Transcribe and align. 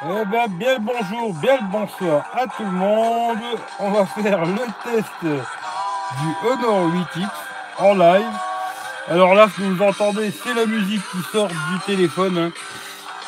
Eh 0.00 0.24
bien, 0.26 0.46
bien 0.48 0.78
le 0.78 0.80
bonjour, 0.84 1.34
bien 1.34 1.56
le 1.60 1.70
bonsoir 1.70 2.24
à 2.32 2.46
tout 2.46 2.62
le 2.64 2.70
monde. 2.70 3.38
On 3.80 3.90
va 3.90 4.06
faire 4.06 4.44
le 4.44 4.56
test 4.84 5.10
du 5.22 6.46
Honor 6.46 6.88
8X 6.94 7.28
en 7.78 7.94
live. 7.94 8.32
Alors 9.08 9.34
là, 9.34 9.48
ce 9.48 9.56
que 9.56 9.62
vous 9.62 9.82
entendez, 9.82 10.30
c'est 10.30 10.54
la 10.54 10.66
musique 10.66 11.02
qui 11.10 11.18
sort 11.32 11.48
du 11.48 11.78
téléphone. 11.86 12.38
hein. 12.38 12.52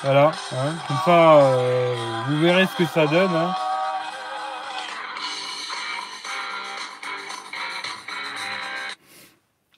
Voilà, 0.02 0.30
hein. 0.52 0.74
comme 0.86 0.96
ça, 1.04 1.36
euh, 1.38 1.94
vous 2.28 2.40
verrez 2.40 2.66
ce 2.66 2.76
que 2.76 2.86
ça 2.86 3.06
donne. 3.06 3.34
hein. 3.34 3.54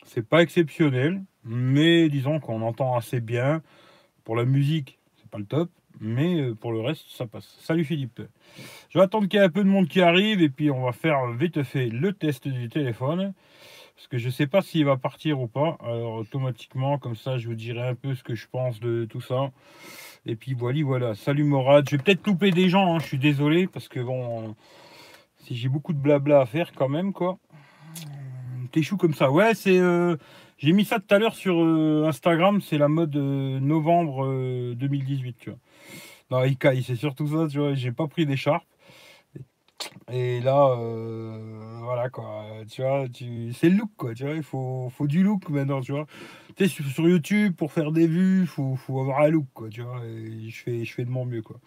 C'est 0.06 0.28
pas 0.28 0.42
exceptionnel, 0.42 1.22
mais 1.44 2.08
disons 2.08 2.38
qu'on 2.40 2.62
entend 2.62 2.96
assez 2.96 3.20
bien. 3.20 3.62
Pour 4.24 4.36
la 4.36 4.44
musique, 4.44 4.98
c'est 5.16 5.28
pas 5.30 5.38
le 5.38 5.46
top, 5.46 5.70
mais 6.00 6.40
euh, 6.40 6.54
pour 6.54 6.72
le 6.72 6.80
reste, 6.80 7.08
ça 7.08 7.26
passe. 7.26 7.56
Salut 7.60 7.84
Philippe. 7.84 8.22
Je 8.90 8.98
vais 8.98 9.04
attendre 9.04 9.28
qu'il 9.28 9.38
y 9.38 9.42
ait 9.42 9.46
un 9.46 9.50
peu 9.50 9.64
de 9.64 9.68
monde 9.68 9.88
qui 9.88 10.00
arrive 10.00 10.42
et 10.42 10.48
puis 10.48 10.70
on 10.70 10.82
va 10.84 10.92
faire 10.92 11.26
vite 11.32 11.62
fait 11.62 11.86
le 11.88 12.12
test 12.12 12.48
du 12.48 12.68
téléphone. 12.68 13.32
Parce 13.94 14.08
que 14.08 14.18
je 14.18 14.30
sais 14.30 14.46
pas 14.46 14.62
s'il 14.62 14.84
va 14.84 14.96
partir 14.96 15.40
ou 15.40 15.46
pas. 15.46 15.76
Alors 15.84 16.14
automatiquement, 16.14 16.98
comme 16.98 17.14
ça, 17.14 17.38
je 17.38 17.46
vous 17.46 17.54
dirai 17.54 17.86
un 17.86 17.94
peu 17.94 18.14
ce 18.14 18.22
que 18.24 18.34
je 18.34 18.46
pense 18.50 18.80
de 18.80 19.04
tout 19.04 19.20
ça. 19.20 19.52
Et 20.26 20.34
puis 20.36 20.54
voilà, 20.54 20.82
voilà. 20.82 21.14
Salut 21.14 21.44
Morad. 21.44 21.88
Je 21.88 21.96
vais 21.96 22.02
peut-être 22.02 22.26
louper 22.26 22.50
des 22.50 22.68
gens, 22.68 22.94
hein, 22.94 22.98
je 23.00 23.06
suis 23.06 23.18
désolé, 23.18 23.66
parce 23.66 23.88
que 23.88 24.00
bon, 24.00 24.54
si 25.38 25.54
j'ai 25.56 25.68
beaucoup 25.68 25.92
de 25.92 25.98
blabla 25.98 26.40
à 26.40 26.46
faire 26.46 26.72
quand 26.72 26.88
même, 26.88 27.12
quoi. 27.12 27.38
T'es 28.72 28.82
chou 28.82 28.96
comme 28.96 29.14
ça. 29.14 29.30
Ouais, 29.30 29.54
c'est. 29.54 29.78
euh, 29.78 30.16
j'ai 30.58 30.72
mis 30.72 30.84
ça 30.84 31.00
tout 31.00 31.12
à 31.14 31.18
l'heure 31.18 31.34
sur 31.34 31.62
euh, 31.62 32.06
Instagram, 32.06 32.60
c'est 32.60 32.78
la 32.78 32.88
mode 32.88 33.16
novembre 33.16 34.24
euh, 34.24 34.74
2018, 34.76 35.36
tu 35.38 35.50
vois. 35.50 35.58
Non, 36.30 36.44
il 36.44 36.56
caille, 36.56 36.82
c'est 36.82 36.96
surtout 36.96 37.26
ça, 37.26 37.46
tu 37.48 37.58
vois. 37.58 37.74
J'ai 37.74 37.92
pas 37.92 38.08
pris 38.08 38.26
d'écharpe. 38.26 38.64
Et 40.10 40.40
là, 40.40 40.76
euh, 40.78 41.78
voilà 41.82 42.08
quoi, 42.10 42.44
tu 42.70 42.82
vois, 42.82 43.08
tu... 43.08 43.52
c'est 43.52 43.68
le 43.68 43.76
look 43.76 43.90
quoi, 43.96 44.14
tu 44.14 44.24
vois, 44.24 44.34
il 44.34 44.42
faut, 44.42 44.88
faut 44.90 45.06
du 45.06 45.22
look 45.22 45.48
maintenant, 45.48 45.80
tu 45.80 45.92
vois. 45.92 46.06
Tu 46.56 46.68
sais, 46.68 46.82
sur, 46.82 47.08
YouTube, 47.08 47.54
pour 47.56 47.72
faire 47.72 47.92
des 47.92 48.06
vues, 48.06 48.42
il 48.42 48.46
faut, 48.46 48.76
faut 48.76 49.00
avoir 49.00 49.20
un 49.20 49.28
look 49.28 49.46
quoi, 49.54 49.68
tu 49.68 49.82
vois, 49.82 50.04
et 50.06 50.48
je 50.48 50.62
fais, 50.62 50.84
je 50.84 50.92
fais 50.92 51.04
de 51.04 51.10
mon 51.10 51.24
mieux 51.24 51.42
quoi. 51.42 51.58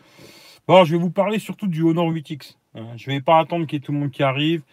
Bon, 0.67 0.83
je 0.83 0.93
vais 0.93 0.97
vous 0.97 1.11
parler 1.11 1.39
surtout 1.39 1.67
du 1.67 1.81
Honor 1.83 2.11
8X. 2.11 2.57
hein. 2.75 2.93
Je 2.97 3.09
vais 3.11 3.21
pas 3.21 3.39
attendre 3.39 3.65
qu'il 3.67 3.77
y 3.79 3.81
ait 3.81 3.85
tout 3.85 3.91
le 3.91 3.99
monde 3.99 4.11
qui 4.11 4.23
arrive. 4.23 4.63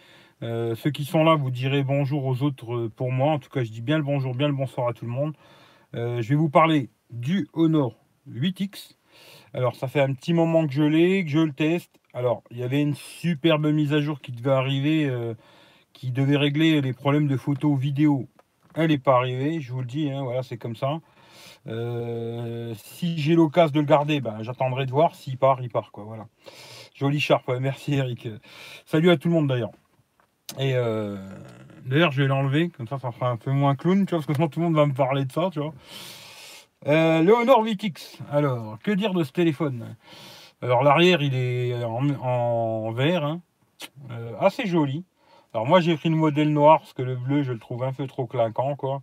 Euh, 0.42 0.74
ceux 0.74 0.90
qui 0.90 1.04
sont 1.04 1.24
là, 1.24 1.34
vous 1.36 1.50
direz 1.50 1.84
bonjour 1.84 2.24
aux 2.26 2.42
autres 2.42 2.74
euh, 2.74 2.92
pour 2.94 3.12
moi. 3.12 3.32
En 3.32 3.38
tout 3.38 3.50
cas, 3.50 3.62
je 3.62 3.70
dis 3.70 3.82
bien 3.82 3.98
le 3.98 4.04
bonjour, 4.04 4.34
bien 4.34 4.48
le 4.48 4.54
bonsoir 4.54 4.88
à 4.88 4.92
tout 4.92 5.04
le 5.04 5.10
monde. 5.12 5.34
Je 5.94 6.26
vais 6.26 6.34
vous 6.34 6.48
parler 6.48 6.88
du 7.10 7.48
Honor 7.52 7.94
8X. 8.30 8.96
Alors, 9.54 9.76
ça 9.76 9.86
fait 9.86 10.00
un 10.00 10.14
petit 10.14 10.32
moment 10.32 10.66
que 10.66 10.72
je 10.72 10.82
l'ai, 10.82 11.24
que 11.24 11.30
je 11.30 11.38
le 11.38 11.52
teste. 11.52 11.90
Alors, 12.14 12.42
il 12.50 12.58
y 12.58 12.62
avait 12.62 12.80
une 12.80 12.94
superbe 12.94 13.66
mise 13.66 13.92
à 13.92 14.00
jour 14.00 14.20
qui 14.20 14.32
devait 14.32 14.50
arriver, 14.50 15.06
euh, 15.06 15.34
qui 15.92 16.10
devait 16.10 16.36
régler 16.36 16.80
les 16.80 16.92
problèmes 16.92 17.28
de 17.28 17.36
photo 17.36 17.74
vidéo. 17.74 18.28
Elle 18.74 18.88
n'est 18.88 18.98
pas 18.98 19.16
arrivée, 19.16 19.60
je 19.60 19.72
vous 19.72 19.80
le 19.80 19.86
dis, 19.86 20.10
hein, 20.10 20.22
voilà, 20.22 20.42
c'est 20.42 20.56
comme 20.56 20.76
ça. 20.76 21.00
Euh, 21.66 22.74
si 22.76 23.18
j'ai 23.18 23.34
l'occasion 23.34 23.72
de 23.72 23.78
le 23.78 23.84
garder, 23.84 24.20
ben, 24.20 24.42
j'attendrai 24.42 24.86
de 24.86 24.90
voir. 24.90 25.14
S'il 25.14 25.36
part, 25.36 25.60
il 25.60 25.68
part, 25.68 25.92
quoi, 25.92 26.04
voilà. 26.04 26.26
Jolie 26.94 27.20
charpe, 27.20 27.50
merci 27.60 27.94
Eric. 27.94 28.28
Salut 28.86 29.10
à 29.10 29.16
tout 29.16 29.28
le 29.28 29.34
monde 29.34 29.48
d'ailleurs. 29.48 29.72
Et 30.58 30.74
euh, 30.74 31.16
d'ailleurs, 31.86 32.12
je 32.12 32.22
vais 32.22 32.28
l'enlever, 32.28 32.68
comme 32.70 32.88
ça, 32.88 32.98
ça 32.98 33.10
fera 33.10 33.30
un 33.30 33.36
peu 33.36 33.50
moins 33.50 33.74
clown, 33.74 34.06
parce 34.06 34.26
que 34.26 34.34
sinon 34.34 34.48
tout 34.48 34.60
le 34.60 34.66
monde 34.66 34.76
va 34.76 34.86
me 34.86 34.94
parler 34.94 35.24
de 35.24 35.32
ça. 35.32 35.50
Euh, 36.86 37.22
le 37.22 37.32
Honor 37.32 37.62
VX. 37.62 38.18
Alors, 38.30 38.76
que 38.82 38.90
dire 38.90 39.14
de 39.14 39.22
ce 39.22 39.30
téléphone? 39.30 39.94
Alors, 40.62 40.82
l'arrière, 40.82 41.22
il 41.22 41.34
est 41.34 41.84
en, 41.84 42.90
verre, 42.90 43.24
hein. 43.24 43.40
Euh, 44.10 44.32
assez 44.40 44.66
joli. 44.66 45.04
Alors, 45.54 45.66
moi, 45.66 45.80
j'ai 45.80 45.96
pris 45.96 46.08
le 46.08 46.16
modèle 46.16 46.52
noir, 46.52 46.80
parce 46.80 46.92
que 46.92 47.02
le 47.02 47.14
bleu, 47.14 47.44
je 47.44 47.52
le 47.52 47.60
trouve 47.60 47.84
un 47.84 47.92
peu 47.92 48.06
trop 48.08 48.26
clinquant, 48.26 48.74
quoi. 48.74 49.00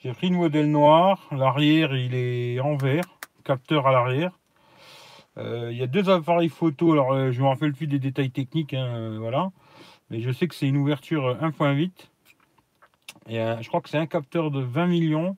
J'ai 0.00 0.12
pris 0.12 0.28
le 0.28 0.36
modèle 0.36 0.70
noir. 0.70 1.26
L'arrière, 1.32 1.96
il 1.96 2.14
est 2.14 2.60
en 2.60 2.76
verre, 2.76 3.04
capteur 3.44 3.86
à 3.86 3.92
l'arrière. 3.92 4.32
Euh, 5.38 5.70
Il 5.72 5.78
y 5.78 5.82
a 5.82 5.86
deux 5.86 6.10
appareils 6.10 6.50
photo, 6.50 6.92
alors 6.92 7.32
je 7.32 7.40
me 7.40 7.46
rappelle 7.46 7.72
plus 7.72 7.86
des 7.86 7.98
détails 7.98 8.30
techniques, 8.30 8.74
hein, 8.74 9.16
voilà. 9.18 9.52
Mais 10.10 10.20
je 10.20 10.30
sais 10.30 10.48
que 10.48 10.54
c'est 10.54 10.68
une 10.68 10.76
ouverture 10.76 11.26
euh, 11.26 11.34
1.8. 11.36 11.90
Et 13.28 13.38
je 13.38 13.68
crois 13.68 13.80
que 13.80 13.88
c'est 13.88 13.98
un 13.98 14.06
capteur 14.06 14.50
de 14.50 14.60
20 14.60 14.86
millions 14.86 15.36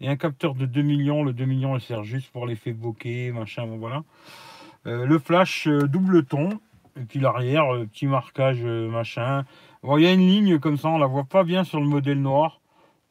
et 0.00 0.08
un 0.08 0.16
capteur 0.16 0.54
de 0.54 0.66
2 0.66 0.82
millions. 0.82 1.22
Le 1.22 1.32
2 1.32 1.44
millions, 1.44 1.76
il 1.76 1.80
sert 1.80 2.04
juste 2.04 2.30
pour 2.30 2.46
l'effet 2.46 2.72
bokeh, 2.72 3.32
machin, 3.32 3.66
bon, 3.66 3.78
voilà. 3.78 4.02
Euh, 4.86 5.04
le 5.06 5.18
flash 5.18 5.66
euh, 5.66 5.88
double 5.88 6.24
ton. 6.24 6.60
Et 6.98 7.04
puis 7.04 7.18
l'arrière, 7.18 7.74
euh, 7.74 7.86
petit 7.86 8.06
marquage, 8.06 8.62
machin. 8.62 9.44
Bon, 9.82 9.98
il 9.98 10.04
y 10.04 10.06
a 10.06 10.12
une 10.12 10.26
ligne 10.26 10.58
comme 10.58 10.76
ça, 10.78 10.88
on 10.88 10.98
la 10.98 11.06
voit 11.06 11.24
pas 11.24 11.44
bien 11.44 11.64
sur 11.64 11.80
le 11.80 11.86
modèle 11.86 12.20
noir. 12.20 12.60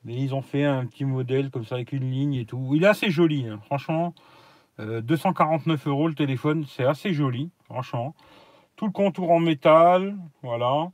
Mais 0.04 0.16
ils 0.16 0.36
ont 0.36 0.42
fait 0.42 0.64
un 0.64 0.86
petit 0.86 1.04
modèle 1.04 1.50
comme 1.50 1.66
ça 1.66 1.76
avec 1.76 1.92
une 1.92 2.10
ligne 2.12 2.36
et 2.36 2.46
tout. 2.46 2.72
Il 2.76 2.84
est 2.84 2.88
assez 2.88 3.10
joli, 3.10 3.48
hein, 3.48 3.60
franchement. 3.66 4.14
Euh, 4.80 5.02
249 5.02 5.88
euros 5.88 6.08
le 6.08 6.16
téléphone, 6.16 6.66
c'est 6.68 6.86
assez 6.86 7.14
joli, 7.14 7.50
franchement. 7.66 8.14
Tout 8.76 8.86
le 8.86 8.92
contour 8.92 9.32
en 9.32 9.40
métal, 9.40 10.16
voilà. 10.44 10.92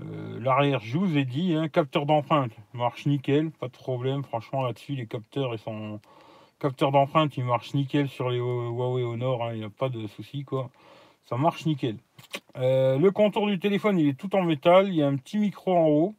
Euh, 0.00 0.38
L'arrière, 0.40 0.80
je 0.80 0.98
vous 0.98 1.16
ai 1.16 1.24
dit, 1.24 1.54
hein, 1.54 1.68
capteur 1.68 2.06
d'empreinte, 2.06 2.52
marche 2.74 3.06
nickel, 3.06 3.50
pas 3.50 3.68
de 3.68 3.72
problème. 3.72 4.22
Franchement, 4.24 4.62
là-dessus, 4.62 4.94
les 4.94 5.06
capteurs, 5.06 5.54
ils 5.54 5.58
sont. 5.58 6.00
Capteur 6.58 6.90
d'empreinte, 6.90 7.36
il 7.36 7.44
marche 7.44 7.74
nickel 7.74 8.08
sur 8.08 8.30
les 8.30 8.38
Hu- 8.38 8.40
Huawei 8.70 9.02
Honor, 9.02 9.44
hein, 9.44 9.50
il 9.52 9.58
n'y 9.58 9.64
a 9.64 9.70
pas 9.70 9.90
de 9.90 10.06
souci, 10.06 10.42
quoi. 10.44 10.70
Ça 11.24 11.36
marche 11.36 11.66
nickel. 11.66 11.98
Euh, 12.56 12.98
le 12.98 13.10
contour 13.10 13.46
du 13.46 13.58
téléphone, 13.58 13.98
il 13.98 14.08
est 14.08 14.18
tout 14.18 14.34
en 14.34 14.42
métal, 14.42 14.88
il 14.88 14.94
y 14.94 15.02
a 15.02 15.06
un 15.06 15.16
petit 15.16 15.36
micro 15.38 15.76
en 15.76 15.86
haut. 15.86 16.14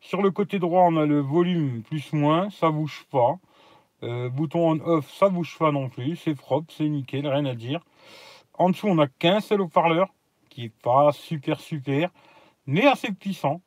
Sur 0.00 0.22
le 0.22 0.30
côté 0.30 0.58
droit, 0.58 0.84
on 0.84 0.96
a 0.96 1.04
le 1.04 1.20
volume 1.20 1.82
plus-moins, 1.82 2.48
ça 2.48 2.70
bouge 2.70 3.04
pas. 3.10 3.38
Euh, 4.02 4.30
bouton 4.30 4.70
on-off, 4.70 5.10
ça 5.12 5.28
bouge 5.28 5.58
pas 5.58 5.72
non 5.72 5.90
plus, 5.90 6.16
c'est 6.16 6.34
propre, 6.34 6.72
c'est 6.72 6.88
nickel, 6.88 7.28
rien 7.28 7.44
à 7.44 7.54
dire. 7.54 7.80
En 8.54 8.70
dessous, 8.70 8.88
on 8.88 8.98
a 8.98 9.08
qu'un 9.08 9.40
seul 9.40 9.60
haut-parleur, 9.60 10.08
qui 10.48 10.64
est 10.64 10.74
pas 10.82 11.12
super 11.12 11.60
super, 11.60 12.10
mais 12.70 12.86
assez 12.86 13.12
puissant. 13.12 13.60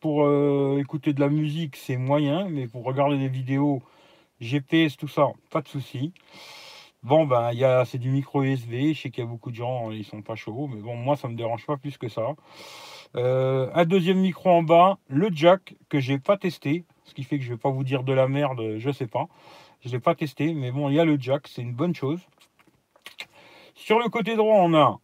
Pour 0.00 0.24
euh, 0.26 0.78
écouter 0.78 1.14
de 1.14 1.20
la 1.20 1.30
musique, 1.30 1.76
c'est 1.76 1.96
moyen, 1.96 2.46
mais 2.50 2.68
pour 2.68 2.84
regarder 2.84 3.16
des 3.16 3.28
vidéos, 3.28 3.82
GPS, 4.38 4.98
tout 4.98 5.08
ça, 5.08 5.28
pas 5.50 5.62
de 5.62 5.68
souci. 5.68 6.12
Bon, 7.02 7.24
ben, 7.24 7.52
il 7.52 7.58
y 7.58 7.64
a, 7.64 7.86
c'est 7.86 7.96
du 7.96 8.10
micro 8.10 8.42
USB. 8.42 8.92
Je 8.92 9.00
sais 9.00 9.10
qu'il 9.10 9.24
y 9.24 9.26
a 9.26 9.30
beaucoup 9.30 9.50
de 9.50 9.56
gens, 9.56 9.90
ils 9.90 10.04
sont 10.04 10.20
pas 10.20 10.34
chauds, 10.34 10.68
mais 10.68 10.82
bon, 10.82 10.94
moi, 10.94 11.16
ça 11.16 11.26
me 11.28 11.36
dérange 11.36 11.64
pas 11.64 11.78
plus 11.78 11.96
que 11.96 12.10
ça. 12.10 12.34
Euh, 13.16 13.70
un 13.72 13.86
deuxième 13.86 14.18
micro 14.18 14.50
en 14.50 14.62
bas, 14.62 14.98
le 15.08 15.30
jack 15.32 15.74
que 15.88 15.98
j'ai 15.98 16.18
pas 16.18 16.36
testé, 16.36 16.84
ce 17.04 17.14
qui 17.14 17.24
fait 17.24 17.38
que 17.38 17.44
je 17.44 17.50
vais 17.50 17.58
pas 17.58 17.70
vous 17.70 17.84
dire 17.84 18.02
de 18.02 18.12
la 18.12 18.28
merde, 18.28 18.76
je 18.76 18.90
sais 18.90 19.06
pas. 19.06 19.26
Je 19.80 19.90
l'ai 19.90 20.00
pas 20.00 20.14
testé, 20.14 20.52
mais 20.52 20.70
bon, 20.70 20.90
il 20.90 20.96
y 20.96 21.00
a 21.00 21.06
le 21.06 21.18
jack, 21.18 21.48
c'est 21.48 21.62
une 21.62 21.74
bonne 21.74 21.94
chose. 21.94 22.20
Sur 23.74 23.98
le 23.98 24.08
côté 24.10 24.36
droit, 24.36 24.56
on 24.56 24.74
a 24.74 24.98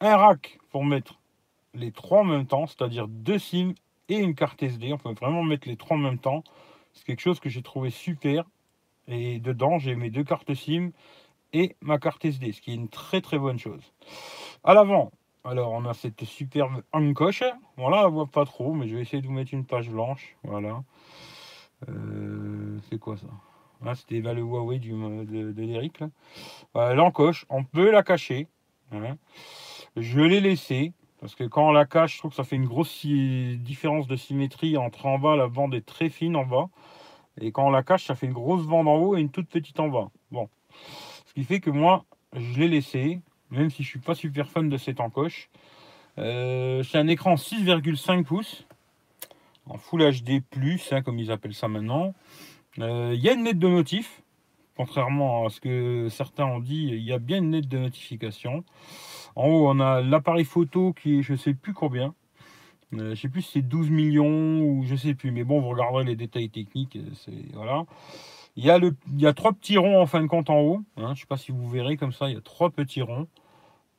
un 0.00 0.16
rack 0.16 0.58
pour 0.70 0.84
mettre 0.84 1.18
les 1.74 1.92
trois 1.92 2.20
en 2.20 2.24
même 2.24 2.46
temps, 2.46 2.66
c'est-à-dire 2.66 3.08
deux 3.08 3.38
SIM 3.38 3.74
et 4.08 4.16
une 4.16 4.34
carte 4.34 4.62
SD. 4.62 4.92
On 4.92 4.98
peut 4.98 5.12
vraiment 5.12 5.42
mettre 5.42 5.68
les 5.68 5.76
trois 5.76 5.96
en 5.96 6.00
même 6.00 6.18
temps. 6.18 6.42
C'est 6.92 7.04
quelque 7.04 7.20
chose 7.20 7.40
que 7.40 7.48
j'ai 7.48 7.62
trouvé 7.62 7.90
super. 7.90 8.44
Et 9.08 9.38
dedans, 9.38 9.78
j'ai 9.78 9.94
mes 9.96 10.10
deux 10.10 10.24
cartes 10.24 10.54
SIM 10.54 10.90
et 11.52 11.76
ma 11.80 11.98
carte 11.98 12.24
SD, 12.24 12.52
ce 12.52 12.60
qui 12.60 12.72
est 12.72 12.74
une 12.74 12.88
très 12.88 13.20
très 13.20 13.38
bonne 13.38 13.58
chose. 13.58 13.92
À 14.64 14.74
l'avant, 14.74 15.12
alors 15.44 15.72
on 15.72 15.84
a 15.84 15.94
cette 15.94 16.24
superbe 16.24 16.82
encoche. 16.92 17.42
Bon 17.76 17.88
là, 17.88 18.06
on 18.08 18.10
voit 18.10 18.26
pas 18.26 18.44
trop, 18.44 18.72
mais 18.72 18.88
je 18.88 18.96
vais 18.96 19.02
essayer 19.02 19.20
de 19.22 19.26
vous 19.26 19.32
mettre 19.32 19.52
une 19.52 19.64
page 19.66 19.90
blanche. 19.90 20.36
Voilà. 20.42 20.82
Euh, 21.88 22.78
c'est 22.88 22.98
quoi 22.98 23.16
ça? 23.16 23.26
Ah, 23.84 23.94
C'était 23.94 24.20
là 24.20 24.32
le 24.32 24.40
Huawei 24.40 24.78
du, 24.78 24.92
de, 24.92 25.52
de 25.52 25.62
l'Eric. 25.62 26.02
Voilà, 26.72 26.94
L'encoche, 26.94 27.44
on 27.50 27.64
peut 27.64 27.90
la 27.90 28.02
cacher. 28.02 28.48
hein. 28.92 29.16
Je 29.96 30.20
l'ai 30.20 30.40
laissé. 30.40 30.92
Parce 31.24 31.36
que 31.36 31.44
quand 31.44 31.70
on 31.70 31.72
la 31.72 31.86
cache, 31.86 32.12
je 32.12 32.18
trouve 32.18 32.32
que 32.32 32.36
ça 32.36 32.44
fait 32.44 32.56
une 32.56 32.66
grosse 32.66 33.06
différence 33.06 34.06
de 34.06 34.14
symétrie 34.14 34.76
entre 34.76 35.06
en 35.06 35.18
bas, 35.18 35.36
la 35.36 35.48
bande 35.48 35.74
est 35.74 35.80
très 35.80 36.10
fine 36.10 36.36
en 36.36 36.44
bas. 36.44 36.68
Et 37.40 37.50
quand 37.50 37.66
on 37.66 37.70
la 37.70 37.82
cache, 37.82 38.04
ça 38.04 38.14
fait 38.14 38.26
une 38.26 38.34
grosse 38.34 38.66
bande 38.66 38.86
en 38.88 38.96
haut 38.96 39.16
et 39.16 39.22
une 39.22 39.30
toute 39.30 39.48
petite 39.48 39.80
en 39.80 39.88
bas. 39.88 40.10
Bon. 40.30 40.50
Ce 41.24 41.32
qui 41.32 41.44
fait 41.44 41.60
que 41.60 41.70
moi, 41.70 42.04
je 42.34 42.60
l'ai 42.60 42.68
laissé, 42.68 43.22
même 43.50 43.70
si 43.70 43.82
je 43.82 43.88
suis 43.88 44.00
pas 44.00 44.14
super 44.14 44.50
fan 44.50 44.68
de 44.68 44.76
cette 44.76 45.00
encoche. 45.00 45.48
Euh, 46.18 46.82
c'est 46.82 46.98
un 46.98 47.08
écran 47.08 47.36
6,5 47.36 48.24
pouces, 48.24 48.66
en 49.64 49.78
Full 49.78 50.02
HD+, 50.02 50.42
hein, 50.90 51.00
comme 51.00 51.18
ils 51.18 51.32
appellent 51.32 51.54
ça 51.54 51.68
maintenant. 51.68 52.12
Euh, 52.80 53.12
Il 53.14 53.22
y 53.22 53.30
a 53.30 53.32
une 53.32 53.44
lettre 53.44 53.60
de 53.60 53.68
notif, 53.68 54.20
contrairement 54.76 55.46
à 55.46 55.48
ce 55.48 55.62
que 55.62 56.08
certains 56.10 56.44
ont 56.44 56.60
dit, 56.60 56.88
il 56.92 57.02
y 57.02 57.14
a 57.14 57.18
bien 57.18 57.38
une 57.38 57.52
lettre 57.52 57.70
de 57.70 57.78
notification. 57.78 58.62
En 59.36 59.46
haut, 59.48 59.68
on 59.68 59.80
a 59.80 60.00
l'appareil 60.00 60.44
photo 60.44 60.92
qui 60.92 61.18
est, 61.18 61.22
je 61.22 61.34
sais 61.34 61.54
plus 61.54 61.74
combien. 61.74 62.14
Euh, 62.94 63.14
je 63.14 63.20
sais 63.20 63.28
plus 63.28 63.42
si 63.42 63.52
c'est 63.54 63.62
12 63.62 63.90
millions 63.90 64.60
ou 64.60 64.84
je 64.84 64.94
sais 64.96 65.14
plus. 65.14 65.30
Mais 65.32 65.44
bon, 65.44 65.60
vous 65.60 65.68
regarderez 65.70 66.04
les 66.04 66.16
détails 66.16 66.50
techniques. 66.50 66.96
euh, 66.96 67.32
voilà. 67.52 67.84
Il 68.56 68.64
y, 68.64 68.70
a 68.70 68.78
le, 68.78 68.94
il 69.12 69.20
y 69.20 69.26
a 69.26 69.32
trois 69.32 69.52
petits 69.52 69.78
ronds 69.78 70.00
en 70.00 70.06
fin 70.06 70.20
de 70.22 70.28
compte 70.28 70.48
en 70.50 70.60
haut. 70.60 70.82
Hein, 70.96 71.06
je 71.06 71.10
ne 71.10 71.14
sais 71.16 71.26
pas 71.26 71.36
si 71.36 71.50
vous 71.50 71.68
verrez 71.68 71.96
comme 71.96 72.12
ça, 72.12 72.28
il 72.28 72.34
y 72.34 72.38
a 72.38 72.40
trois 72.40 72.70
petits 72.70 73.02
ronds. 73.02 73.26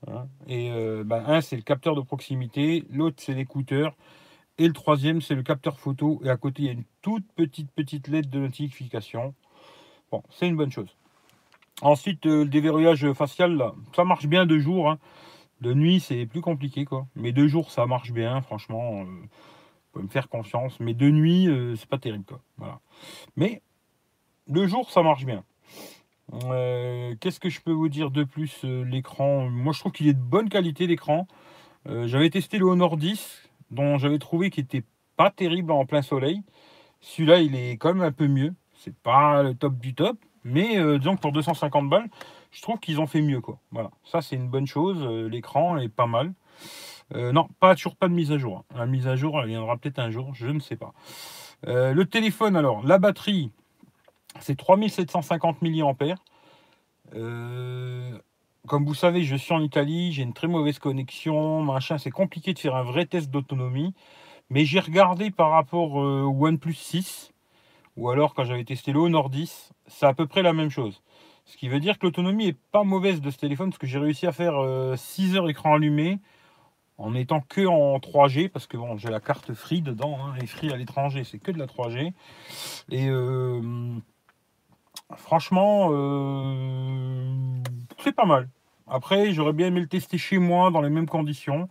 Hein. 0.08 0.28
et 0.48 0.72
euh, 0.72 1.04
bah, 1.04 1.24
un, 1.28 1.42
c'est 1.42 1.56
le 1.56 1.64
capteur 1.64 1.96
de 1.96 2.02
proximité, 2.02 2.84
l'autre, 2.92 3.18
c'est 3.20 3.34
l'écouteur. 3.34 3.96
Et 4.58 4.68
le 4.68 4.74
troisième, 4.74 5.22
c'est 5.22 5.36
le 5.36 5.44
capteur 5.44 5.80
photo. 5.80 6.22
Et 6.24 6.30
à 6.30 6.38
côté, 6.38 6.64
il 6.64 6.66
y 6.68 6.70
a 6.70 6.74
une 6.74 6.86
toute 7.02 7.26
petite, 7.34 7.72
petite 7.72 8.08
lettre 8.08 8.30
de 8.30 8.40
notification. 8.40 9.34
Bon, 10.12 10.24
c'est 10.30 10.48
une 10.48 10.56
bonne 10.56 10.72
chose. 10.72 10.96
Ensuite, 11.82 12.26
euh, 12.26 12.44
le 12.44 12.50
déverrouillage 12.50 13.12
facial, 13.14 13.72
ça 13.96 14.06
marche 14.06 14.28
bien 14.28 14.46
de 14.46 14.58
jour. 14.58 14.90
Hein. 14.90 15.00
De 15.62 15.74
nuit, 15.74 16.00
c'est 16.00 16.26
plus 16.26 16.42
compliqué. 16.42 16.86
Mais 17.16 17.32
deux 17.32 17.48
jours, 17.48 17.72
ça 17.72 17.86
marche 17.86 18.12
bien, 18.12 18.42
franchement. 18.42 19.02
Euh, 19.02 19.04
vous 19.04 19.28
pouvez 19.92 20.06
me 20.06 20.10
faire 20.10 20.30
confiance. 20.30 20.80
Mais 20.80 20.94
de 20.94 21.10
nuit, 21.10 21.48
euh, 21.48 21.76
c'est 21.76 21.90
pas 21.90 21.98
terrible. 21.98 22.26
Voilà. 22.58 22.80
Mais 23.36 23.62
de 24.48 24.66
jour, 24.66 24.90
ça 24.92 25.02
marche 25.02 25.26
bien. 25.26 25.44
Qu'est-ce 27.20 27.40
que 27.40 27.50
je 27.50 27.62
peux 27.62 27.72
vous 27.72 27.88
dire 27.88 28.10
de 28.10 28.24
plus 28.24 28.64
L'écran, 28.64 29.48
moi 29.48 29.74
je 29.74 29.80
trouve 29.80 29.92
qu'il 29.92 30.08
est 30.08 30.14
de 30.14 30.20
bonne 30.20 30.50
qualité 30.50 30.88
l'écran. 30.88 31.28
j'avais 31.86 32.32
testé 32.32 32.58
le 32.58 32.66
Honor 32.66 32.98
10, 32.98 33.48
dont 33.70 34.00
j'avais 34.00 34.18
trouvé 34.18 34.50
qu'il 34.50 34.64
était 34.64 34.84
pas 35.18 35.30
terrible 35.30 35.72
en 35.72 35.86
plein 35.86 36.02
soleil. 36.02 36.42
Celui-là, 37.00 37.42
il 37.42 37.56
est 37.56 37.74
quand 37.74 37.94
même 37.94 38.04
un 38.04 38.12
peu 38.12 38.28
mieux. 38.28 38.56
C'est 38.74 38.96
pas 38.96 39.44
le 39.44 39.54
top 39.54 39.78
du 39.78 39.94
top, 39.94 40.18
mais 40.46 40.78
disons 41.00 41.18
que 41.18 41.22
pour 41.22 41.34
250 41.34 41.90
balles, 41.90 42.08
je 42.56 42.62
trouve 42.62 42.80
qu'ils 42.80 43.00
ont 43.02 43.08
fait 43.08 43.22
mieux. 43.22 43.42
Quoi. 43.42 43.60
Voilà. 43.72 43.92
Ça, 44.06 44.22
c'est 44.22 44.38
une 44.38 44.48
bonne 44.48 44.66
chose. 44.66 44.98
Euh, 45.02 45.28
l'écran 45.28 45.78
est 45.78 45.90
pas 45.90 46.08
mal. 46.08 46.34
Euh, 47.14 47.34
non, 47.34 47.50
pas, 47.60 47.76
toujours 47.76 47.98
pas 47.98 48.08
de 48.08 48.14
mise 48.14 48.32
à 48.32 48.38
jour. 48.38 48.60
Hein. 48.60 48.76
La 48.78 48.86
mise 48.86 49.08
à 49.08 49.16
jour, 49.16 49.40
elle 49.40 49.48
viendra 49.48 49.78
peut-être 49.78 50.00
un 50.00 50.10
jour, 50.10 50.34
je 50.34 50.48
ne 50.48 50.60
sais 50.60 50.78
pas. 50.78 50.94
Euh, 51.68 51.94
le 51.94 52.06
téléphone, 52.06 52.56
alors, 52.56 52.86
la 52.86 52.98
batterie, 52.98 53.52
c'est 54.40 54.56
3750 54.56 55.62
mAh. 55.62 56.16
comme 58.68 58.86
vous 58.86 58.96
savez, 58.96 59.24
je 59.24 59.36
suis 59.36 59.54
en 59.54 59.62
Italie, 59.62 60.14
j'ai 60.14 60.24
une 60.24 60.34
très 60.34 60.48
mauvaise 60.48 60.80
connexion, 60.80 61.62
machin, 61.62 61.98
c'est 61.98 62.12
compliqué 62.12 62.54
de 62.54 62.60
faire 62.60 62.76
un 62.76 62.84
vrai 62.84 63.06
test 63.06 63.30
d'autonomie. 63.30 63.94
Mais 64.50 64.64
j'ai 64.64 64.80
regardé 64.80 65.30
par 65.30 65.50
rapport 65.50 65.94
au 65.94 66.46
OnePlus 66.46 66.76
6, 66.76 67.34
ou 67.98 68.10
alors 68.10 68.34
quand 68.34 68.44
j'avais 68.44 68.64
testé 68.64 68.92
le 68.92 69.00
Honor 69.00 69.30
10, 69.30 69.72
c'est 69.88 70.06
à 70.06 70.14
peu 70.14 70.28
près 70.28 70.42
la 70.42 70.54
même 70.54 70.70
chose. 70.70 71.02
Ce 71.46 71.58
qui 71.58 71.70
veut 71.70 71.80
dire 71.80 72.00
que 72.00 72.06
l'autonomie 72.08 72.48
est 72.48 72.58
pas 72.72 72.84
mauvaise 72.84 73.22
de 73.22 73.30
ce 73.30 73.38
téléphone 73.38 73.70
parce 73.70 73.78
que 73.78 73.88
j'ai 73.88 74.00
réussi 74.00 74.26
à 74.26 74.32
faire 74.32 74.56
6 74.98 75.36
euh, 75.36 75.38
heures 75.38 75.50
écran 75.50 75.76
allumé 75.76 76.20
en 76.98 77.14
étant 77.14 77.42
que 77.42 77.66
en 77.66 77.98
3G 77.98 78.50
parce 78.50 78.68
que 78.68 78.78
bon 78.78 78.98
j'ai 78.98 79.10
la 79.10 79.20
carte 79.20 79.54
Free 79.54 79.82
dedans 79.82 80.18
hein, 80.22 80.34
et 80.42 80.48
Free 80.48 80.72
à 80.72 80.78
l'étranger 80.78 81.24
c'est 81.24 81.40
que 81.40 81.52
de 81.52 81.60
la 81.60 81.68
3G 81.68 82.14
et 82.90 83.10
euh, 83.10 83.62
franchement 85.16 85.90
euh, 85.92 87.62
c'est 88.00 88.16
pas 88.16 88.26
mal. 88.26 88.50
Après 88.88 89.32
j'aurais 89.32 89.54
bien 89.54 89.68
aimé 89.68 89.82
le 89.82 89.88
tester 89.88 90.18
chez 90.18 90.40
moi 90.40 90.72
dans 90.72 90.82
les 90.82 90.90
mêmes 90.90 91.08
conditions 91.08 91.70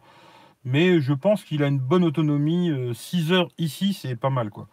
mais 0.64 1.00
je 1.00 1.12
pense 1.12 1.42
qu'il 1.42 1.64
a 1.64 1.66
une 1.66 1.80
bonne 1.80 2.04
autonomie 2.04 2.70
6 2.94 3.32
heures 3.32 3.48
ici 3.58 3.92
c'est 3.92 4.14
pas 4.14 4.30
mal 4.30 4.50
quoi 4.50 4.68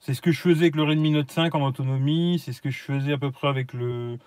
c'est 0.00 0.14
ce 0.14 0.20
que 0.20 0.32
je 0.32 0.40
faisais 0.40 0.62
avec 0.62 0.76
le 0.76 0.82
Redmi 0.84 1.10
Note 1.10 1.30
5 1.30 1.54
en 1.54 1.62
autonomie. 1.66 2.40
C'est 2.42 2.52
ce 2.52 2.60
que 2.60 2.70
je 2.70 2.78
faisais 2.78 3.12
à 3.12 3.18
peu 3.18 3.30
près 3.30 3.48
avec 3.48 3.72
le. 3.72 4.18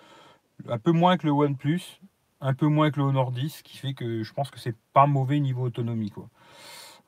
Un 0.68 0.78
peu 0.78 0.92
moins 0.92 1.16
que 1.16 1.26
le 1.26 1.32
OnePlus. 1.32 2.00
Un 2.40 2.54
peu 2.54 2.66
moins 2.66 2.90
que 2.90 2.98
le 2.98 3.06
Honor 3.06 3.32
10. 3.32 3.56
Ce 3.58 3.62
qui 3.62 3.76
fait 3.76 3.94
que 3.94 4.22
je 4.22 4.32
pense 4.32 4.50
que 4.50 4.58
c'est 4.58 4.76
pas 4.92 5.06
mauvais 5.06 5.40
niveau 5.40 5.62
autonomie. 5.62 6.10
Quoi. 6.10 6.28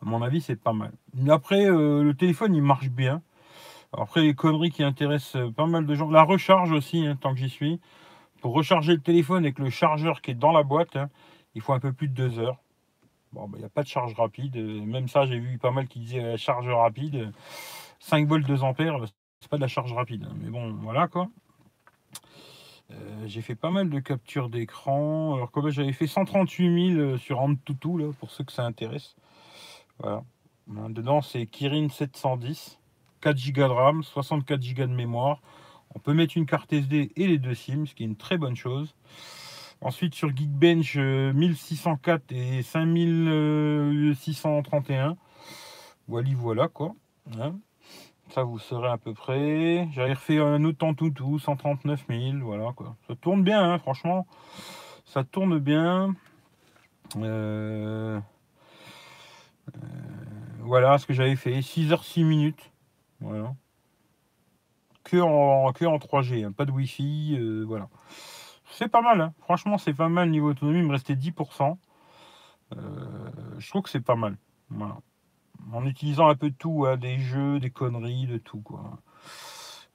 Mon 0.02 0.22
avis, 0.22 0.40
c'est 0.40 0.60
pas 0.60 0.72
mal. 0.72 0.92
Après, 1.28 1.64
euh, 1.64 2.02
le 2.02 2.14
téléphone, 2.14 2.54
il 2.54 2.62
marche 2.62 2.88
bien. 2.88 3.22
Après, 3.92 4.22
les 4.22 4.34
conneries 4.34 4.70
qui 4.70 4.82
intéressent 4.82 5.36
euh, 5.36 5.50
pas 5.50 5.66
mal 5.66 5.86
de 5.86 5.94
gens. 5.94 6.10
La 6.10 6.22
recharge 6.22 6.72
aussi, 6.72 7.06
hein, 7.06 7.16
tant 7.20 7.34
que 7.34 7.40
j'y 7.40 7.50
suis. 7.50 7.80
Pour 8.40 8.54
recharger 8.54 8.94
le 8.94 9.00
téléphone 9.00 9.44
avec 9.44 9.58
le 9.58 9.70
chargeur 9.70 10.20
qui 10.20 10.32
est 10.32 10.34
dans 10.34 10.50
la 10.50 10.64
boîte, 10.64 10.96
hein, 10.96 11.08
il 11.54 11.60
faut 11.60 11.72
un 11.72 11.78
peu 11.78 11.92
plus 11.92 12.08
de 12.08 12.14
deux 12.14 12.38
heures. 12.40 12.58
Bon, 13.32 13.48
bah, 13.48 13.58
il 13.58 13.60
n'y 13.60 13.66
a 13.66 13.70
pas 13.70 13.82
de 13.82 13.88
charge 13.88 14.14
rapide. 14.14 14.56
Même 14.56 15.08
ça, 15.08 15.24
j'ai 15.26 15.38
vu 15.38 15.58
pas 15.58 15.70
mal 15.70 15.86
qui 15.86 16.00
disaient 16.00 16.36
charge 16.36 16.68
rapide. 16.68 17.32
5 18.02 18.28
volts 18.28 18.46
2 18.46 18.62
ampères, 18.64 18.98
c'est 19.40 19.48
pas 19.48 19.56
de 19.56 19.62
la 19.62 19.68
charge 19.68 19.92
rapide. 19.92 20.26
Hein, 20.28 20.34
mais 20.40 20.50
bon, 20.50 20.72
voilà 20.82 21.06
quoi. 21.06 21.28
Euh, 22.90 23.26
j'ai 23.26 23.42
fait 23.42 23.54
pas 23.54 23.70
mal 23.70 23.88
de 23.88 24.00
captures 24.00 24.50
d'écran. 24.50 25.34
Alors 25.34 25.52
comme 25.52 25.70
j'avais 25.70 25.92
fait 25.92 26.08
138 26.08 26.94
000 26.94 27.00
euh, 27.00 27.16
sur 27.16 27.40
Antutu 27.40 27.98
là, 27.98 28.10
pour 28.18 28.30
ceux 28.30 28.44
que 28.44 28.52
ça 28.52 28.64
intéresse. 28.64 29.14
Voilà. 29.98 30.24
Dedans 30.66 31.22
c'est 31.22 31.46
Kirin 31.46 31.88
710, 31.88 32.80
4 33.20 33.52
Go 33.52 33.62
de 33.62 33.68
RAM, 33.68 34.02
64 34.02 34.60
Go 34.74 34.82
de 34.82 34.86
mémoire. 34.86 35.40
On 35.94 36.00
peut 36.00 36.12
mettre 36.12 36.36
une 36.36 36.46
carte 36.46 36.72
SD 36.72 37.12
et 37.14 37.28
les 37.28 37.38
deux 37.38 37.54
SIM, 37.54 37.86
ce 37.86 37.94
qui 37.94 38.02
est 38.02 38.06
une 38.06 38.16
très 38.16 38.36
bonne 38.36 38.56
chose. 38.56 38.96
Ensuite 39.80 40.14
sur 40.14 40.34
Geekbench 40.34 40.96
1604 40.96 42.32
euh, 42.32 42.58
et 42.58 42.62
5631. 42.62 45.16
Voilà, 46.08 46.30
voilà 46.34 46.66
quoi. 46.68 46.94
Hein. 47.38 47.54
Ça, 48.34 48.44
vous 48.44 48.58
serez 48.58 48.88
à 48.88 48.96
peu 48.96 49.12
près. 49.12 49.86
J'avais 49.92 50.14
refait 50.14 50.38
un 50.38 50.64
autre 50.64 50.78
temps 50.78 50.94
tout, 50.94 51.38
139 51.38 52.06
000. 52.08 52.38
Voilà, 52.40 52.72
quoi. 52.72 52.96
Ça 53.06 53.14
tourne 53.14 53.44
bien, 53.44 53.74
hein, 53.74 53.78
franchement. 53.78 54.26
Ça 55.04 55.22
tourne 55.22 55.58
bien. 55.58 56.14
Euh, 57.16 58.18
euh, 59.68 59.78
voilà 60.60 60.96
ce 60.96 61.04
que 61.04 61.12
j'avais 61.12 61.36
fait. 61.36 61.60
6 61.60 61.90
h 61.90 62.02
6 62.02 62.24
minutes. 62.24 62.72
Voilà. 63.20 63.54
Que 65.04 65.18
en, 65.18 65.70
que 65.74 65.84
en 65.84 65.98
3G. 65.98 66.46
Hein. 66.46 66.52
Pas 66.52 66.64
de 66.64 66.70
Wi-Fi. 66.70 67.36
Euh, 67.38 67.64
voilà. 67.66 67.90
C'est 68.70 68.88
pas 68.88 69.02
mal. 69.02 69.20
Hein. 69.20 69.34
Franchement, 69.40 69.76
c'est 69.76 69.92
pas 69.92 70.08
mal 70.08 70.30
niveau 70.30 70.48
autonomie. 70.48 70.78
Il 70.78 70.86
me 70.86 70.92
restait 70.92 71.16
10%. 71.16 71.76
je 73.58 73.68
trouve 73.68 73.82
que 73.82 73.90
c'est 73.90 74.00
pas 74.00 74.16
mal. 74.16 74.38
Voilà 74.70 74.96
en 75.72 75.86
utilisant 75.86 76.28
un 76.28 76.34
peu 76.34 76.50
tout, 76.50 76.86
hein, 76.86 76.96
des 76.96 77.18
jeux, 77.18 77.60
des 77.60 77.70
conneries, 77.70 78.26
de 78.26 78.38
tout. 78.38 78.60
quoi. 78.60 78.98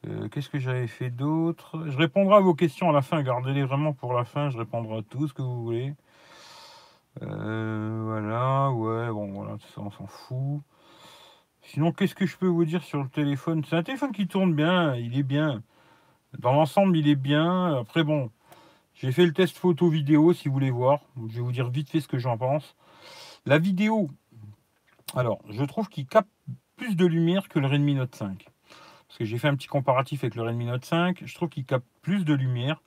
Euh, 0.08 0.30
qu'est-ce 0.30 0.50
que 0.50 0.60
j'avais 0.60 0.88
fait 0.88 1.10
d'autre? 1.10 1.84
Je 1.88 1.98
répondrai 1.98 2.36
à 2.36 2.40
vos 2.40 2.54
questions 2.54 2.90
à 2.90 2.94
la 2.94 3.02
fin, 3.02 3.22
gardez-les 3.24 3.64
vraiment 3.64 3.94
pour 3.94 4.14
la 4.14 4.26
fin, 4.26 4.50
je 4.50 4.58
répondrai 4.58 5.00
à 5.00 5.02
tout 5.02 5.28
ce 5.28 5.34
que 5.34 5.42
vous 5.42 5.64
voulez. 5.64 5.96
Euh, 7.24 8.02
voilà, 8.06 8.72
ouais, 8.72 9.10
bon, 9.12 9.34
voilà, 9.34 9.58
tout 9.58 9.68
ça, 9.74 9.82
on 9.82 9.92
s'en 9.92 10.06
fout. 10.06 10.62
Sinon, 11.64 11.92
qu'est-ce 11.92 12.16
que 12.16 12.26
je 12.26 12.38
peux 12.38 12.48
vous 12.48 12.64
dire 12.64 12.84
sur 12.84 13.04
le 13.04 13.10
téléphone? 13.10 13.64
C'est 13.68 13.76
un 13.76 13.84
téléphone 13.84 14.12
qui 14.12 14.28
tourne 14.28 14.54
bien, 14.54 14.96
il 14.96 15.18
est 15.18 15.24
bien. 15.24 15.64
Dans 16.40 16.54
l'ensemble, 16.54 16.96
il 16.96 17.10
est 17.10 17.16
bien. 17.16 17.76
Après, 17.76 18.04
bon, 18.04 18.30
j'ai 18.94 19.12
fait 19.12 19.26
le 19.26 19.34
test 19.34 19.58
photo-vidéo, 19.58 20.34
si 20.34 20.48
vous 20.48 20.54
voulez 20.54 20.72
voir. 20.72 21.02
Je 21.28 21.36
vais 21.36 21.42
vous 21.42 21.52
dire 21.52 21.70
vite 21.70 21.90
fait 21.90 22.02
ce 22.02 22.08
que 22.08 22.20
j'en 22.20 22.38
pense. 22.38 22.76
La 23.46 23.58
vidéo, 23.58 24.10
alors, 25.16 25.40
je 25.50 25.64
trouve 25.64 25.90
qu'il 25.90 26.06
capte 26.06 26.30
plus 26.76 26.96
de 26.96 27.06
lumière 27.06 27.48
que 27.48 27.60
le 27.60 27.68
Redmi 27.68 27.96
Note 27.96 28.16
5. 28.16 28.46
Parce 29.08 29.18
que 29.20 29.26
j'ai 29.26 29.38
fait 29.38 29.48
un 29.48 29.56
petit 29.56 29.68
comparatif 29.68 30.24
avec 30.24 30.36
le 30.36 30.44
Redmi 30.44 30.66
Note 30.66 30.86
5. 30.86 31.24
Je 31.26 31.34
trouve 31.36 31.50
qu'il 31.50 31.66
capte 31.66 31.88
plus 32.02 32.26
de 32.26 32.34
lumière. 32.34 32.82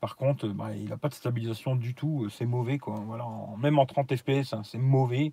Par 0.00 0.16
contre, 0.16 0.48
bah, 0.48 0.74
il 0.74 0.88
n'a 0.88 0.96
pas 0.96 1.08
de 1.08 1.14
stabilisation 1.14 1.76
du 1.76 1.94
tout. 1.94 2.28
C'est 2.30 2.46
mauvais. 2.46 2.78
Voilà, 2.86 3.26
même 3.58 3.78
en 3.78 3.86
30 3.86 4.14
fps, 4.16 4.52
hein, 4.52 4.62
c'est 4.64 4.78
mauvais. 4.78 5.32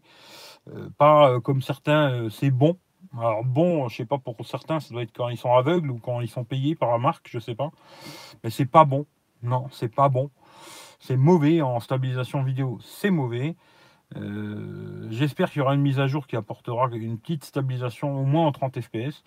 Euh, 0.69 0.89
pas 0.98 1.29
euh, 1.29 1.39
comme 1.39 1.62
certains, 1.62 2.12
euh, 2.12 2.29
c'est 2.29 2.51
bon. 2.51 2.77
Alors 3.17 3.43
bon, 3.43 3.89
je 3.89 3.98
sais 3.98 4.05
pas 4.05 4.17
pour 4.17 4.38
certains, 4.45 4.79
ça 4.79 4.93
doit 4.93 5.01
être 5.01 5.12
quand 5.12 5.27
ils 5.29 5.38
sont 5.38 5.53
aveugles 5.53 5.89
ou 5.89 5.98
quand 5.98 6.21
ils 6.21 6.29
sont 6.29 6.43
payés 6.43 6.75
par 6.75 6.91
la 6.91 7.00
marque, 7.00 7.27
je 7.29 7.39
sais 7.39 7.55
pas. 7.55 7.71
Mais 8.43 8.50
c'est 8.50 8.65
pas 8.65 8.86
bon. 8.86 9.05
Non, 9.43 9.67
c'est 9.71 9.93
pas 9.93 10.07
bon. 10.07 10.29
C'est 11.00 11.17
mauvais 11.17 11.62
en 11.62 11.79
stabilisation 11.79 12.43
vidéo. 12.43 12.77
C'est 12.81 13.10
mauvais. 13.10 13.55
Euh, 14.18 15.08
j'espère 15.10 15.50
qu'il 15.50 15.60
y 15.60 15.62
aura 15.62 15.74
une 15.74 15.82
mise 15.82 16.00
à 16.00 16.08
jour 16.08 16.27
qui 16.27 16.36
apportera 16.36 16.89
une 16.91 17.18
petite 17.18 17.46
stabilisation 17.46 18.20
au 18.20 18.25
moins 18.25 18.48
en 18.48 18.51
30 18.51 18.80
fps. 18.82 19.24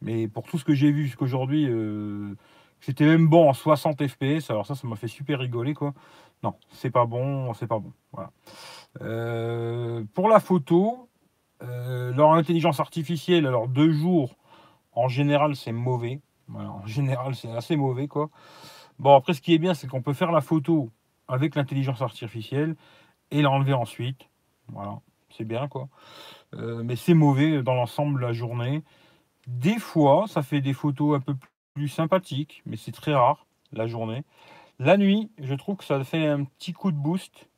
Mais 0.00 0.28
pour 0.28 0.44
tout 0.44 0.58
ce 0.58 0.64
que 0.64 0.74
j'ai 0.74 0.92
vu 0.92 1.06
jusqu'aujourd'hui, 1.06 1.66
euh, 1.68 2.34
c'était 2.80 3.04
même 3.04 3.28
bon 3.28 3.48
en 3.48 3.52
60 3.52 4.06
fps. 4.06 4.50
Alors 4.50 4.66
ça, 4.66 4.74
ça 4.74 4.86
m'a 4.86 4.96
fait 4.96 5.08
super 5.08 5.40
rigoler 5.40 5.74
quoi. 5.74 5.94
Non, 6.42 6.54
c'est 6.70 6.90
pas 6.90 7.04
bon, 7.04 7.52
c'est 7.54 7.66
pas 7.66 7.80
bon. 7.80 7.92
Voilà. 8.12 8.30
Euh, 9.00 10.04
pour 10.14 10.28
la 10.28 10.38
photo, 10.38 11.08
leur 11.60 12.32
intelligence 12.32 12.78
artificielle, 12.78 13.46
alors 13.46 13.66
deux 13.66 13.90
jours, 13.90 14.36
en 14.92 15.08
général, 15.08 15.56
c'est 15.56 15.72
mauvais. 15.72 16.20
en 16.54 16.86
général, 16.86 17.34
c'est 17.34 17.50
assez 17.50 17.74
mauvais 17.76 18.06
quoi. 18.06 18.30
Bon, 19.00 19.14
après, 19.14 19.34
ce 19.34 19.40
qui 19.40 19.54
est 19.54 19.58
bien, 19.58 19.74
c'est 19.74 19.86
qu'on 19.86 20.02
peut 20.02 20.12
faire 20.12 20.32
la 20.32 20.40
photo 20.40 20.90
avec 21.28 21.54
l'intelligence 21.54 22.02
artificielle 22.02 22.74
et 23.30 23.42
l'enlever 23.42 23.72
ensuite. 23.72 24.28
Voilà, 24.68 25.00
c'est 25.30 25.44
bien 25.44 25.68
quoi. 25.68 25.88
Euh, 26.54 26.82
mais 26.82 26.96
c'est 26.96 27.14
mauvais 27.14 27.62
dans 27.62 27.74
l'ensemble 27.74 28.20
de 28.20 28.26
la 28.26 28.32
journée. 28.32 28.82
Des 29.46 29.78
fois, 29.78 30.26
ça 30.28 30.42
fait 30.42 30.60
des 30.60 30.74
photos 30.74 31.16
un 31.16 31.20
peu 31.20 31.34
plus 31.74 31.88
sympathiques, 31.88 32.62
mais 32.66 32.76
c'est 32.76 32.92
très 32.92 33.14
rare 33.14 33.46
la 33.72 33.86
journée. 33.86 34.24
La 34.78 34.96
nuit, 34.96 35.30
je 35.38 35.54
trouve 35.54 35.76
que 35.76 35.84
ça 35.84 36.02
fait 36.04 36.26
un 36.26 36.44
petit 36.44 36.72
coup 36.72 36.92
de 36.92 36.96
boost 36.96 37.48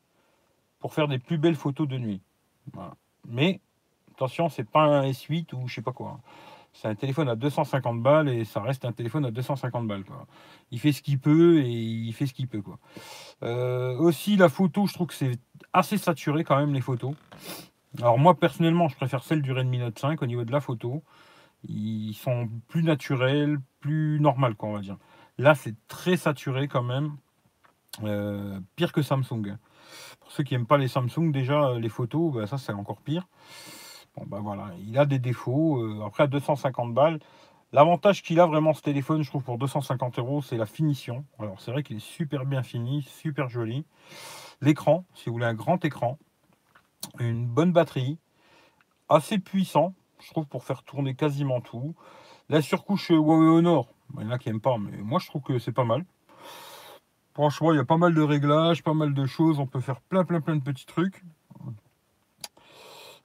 pour 0.79 0.95
faire 0.95 1.09
des 1.09 1.19
plus 1.19 1.39
belles 1.39 1.57
photos 1.57 1.87
de 1.87 1.99
nuit. 1.99 2.23
Mais 3.29 3.61
attention, 4.13 4.49
c'est 4.49 4.69
pas 4.69 4.83
un 4.83 5.03
S8 5.03 5.55
ou 5.55 5.69
je 5.69 5.75
sais 5.75 5.83
pas 5.83 5.93
quoi. 5.93 6.21
C'est 6.73 6.89
un 6.89 6.95
téléphone 6.95 7.29
à 7.29 7.35
250 7.35 8.03
balles 8.03 8.29
et 8.29 8.45
ça 8.45 8.61
reste 8.61 8.85
un 8.85 8.93
téléphone 8.93 9.25
à 9.25 9.31
250 9.31 9.87
balles. 9.87 10.05
Quoi. 10.05 10.27
Il 10.71 10.79
fait 10.79 10.93
ce 10.93 11.03
qu'il 11.03 11.19
peut 11.19 11.59
et 11.59 11.69
il 11.69 12.13
fait 12.13 12.27
ce 12.27 12.33
qu'il 12.33 12.49
peut. 12.49 12.63
Quoi. 12.63 12.79
Euh, 13.43 13.97
aussi, 13.99 14.37
la 14.37 14.49
photo, 14.49 14.87
je 14.87 14.95
trouve 14.95 15.09
que 15.09 15.15
c'est 15.15 15.39
assez 15.73 15.99
saturé 15.99 16.45
quand 16.45 16.57
même 16.57 16.73
les 16.73 16.81
photos. 16.81 17.15
Alors 17.99 18.19
moi, 18.19 18.39
personnellement, 18.39 18.89
je 18.89 18.97
préfère 18.97 19.25
celle 19.25 19.43
du 19.43 19.53
Redmi 19.53 19.79
Note 19.79 19.99
5 19.99 20.23
au 20.23 20.27
niveau 20.27 20.45
de 20.45 20.53
la 20.53 20.61
photo. 20.61 21.03
Ils 21.69 22.15
sont 22.15 22.49
plus 22.69 22.83
naturels, 22.83 23.59
plus 23.81 24.19
normal, 24.21 24.55
quoi, 24.55 24.69
on 24.69 24.73
va 24.75 24.81
dire. 24.81 24.97
Là, 25.39 25.55
c'est 25.55 25.75
très 25.89 26.17
saturé 26.17 26.69
quand 26.69 26.83
même. 26.83 27.17
Euh, 28.05 28.61
pire 28.77 28.93
que 28.93 29.03
Samsung. 29.03 29.57
Pour 30.21 30.31
ceux 30.31 30.45
qui 30.45 30.55
n'aiment 30.55 30.67
pas 30.67 30.79
les 30.79 30.89
Samsung, 30.89 31.33
déjà, 31.33 31.75
les 31.79 31.89
photos, 31.89 32.33
bah, 32.33 32.47
ça, 32.47 32.57
c'est 32.57 32.73
encore 32.73 33.01
pire. 33.01 33.27
Voilà, 34.29 34.71
il 34.87 34.99
a 34.99 35.07
des 35.07 35.19
défauts. 35.19 35.83
Euh, 35.83 36.05
après, 36.05 36.25
à 36.25 36.27
250 36.27 36.95
balles, 36.95 37.19
l'avantage 37.73 38.23
qu'il 38.23 38.41
a 38.41 38.47
vraiment 38.47 38.75
ce 38.75 38.83
téléphone, 38.83 39.23
je 39.23 39.29
trouve, 39.29 39.43
pour 39.43 39.59
250 39.59 40.19
euros, 40.19 40.43
c'est 40.43 40.57
la 40.57 40.67
finition. 40.67 41.25
Alors, 41.39 41.61
c'est 41.61 41.71
vrai 41.71 41.83
qu'il 41.83 41.97
est 41.97 42.05
super 42.05 42.45
bien 42.45 42.63
fini, 42.63 43.03
super 43.03 43.49
joli. 43.49 43.85
L'écran, 44.61 45.05
si 45.15 45.29
vous 45.29 45.35
voulez 45.35 45.47
un 45.47 45.55
grand 45.55 45.85
écran, 45.85 46.19
une 47.19 47.47
bonne 47.47 47.73
batterie, 47.73 48.19
assez 49.09 49.39
puissant, 49.39 49.95
je 50.21 50.31
trouve, 50.31 50.47
pour 50.47 50.65
faire 50.65 50.83
tourner 50.83 51.15
quasiment 51.15 51.61
tout. 51.61 51.95
La 52.49 52.63
surcouche 52.63 53.11
Huawei 53.11 53.49
Honor, 53.49 53.89
il 54.19 54.25
y 54.25 54.27
en 54.27 54.31
a 54.31 54.39
qui 54.39 54.49
n'aiment 54.49 54.61
pas, 54.61 54.77
mais 54.79 54.97
moi, 54.99 55.19
je 55.19 55.27
trouve 55.27 55.43
que 55.43 55.59
c'est 55.59 55.73
pas 55.73 55.85
mal. 55.85 56.05
Franchement, 57.33 57.73
il 57.73 57.77
y 57.77 57.81
a 57.81 57.85
pas 57.85 57.97
mal 57.97 58.13
de 58.13 58.23
réglages, 58.23 58.83
pas 58.83 58.93
mal 58.93 59.15
de 59.15 59.25
choses. 59.25 59.61
On 59.61 59.67
peut 59.67 59.81
faire 59.81 60.01
plein, 60.01 60.25
plein, 60.25 60.41
plein 60.41 60.57
de 60.57 60.63
petits 60.63 60.85
trucs. 60.85 61.25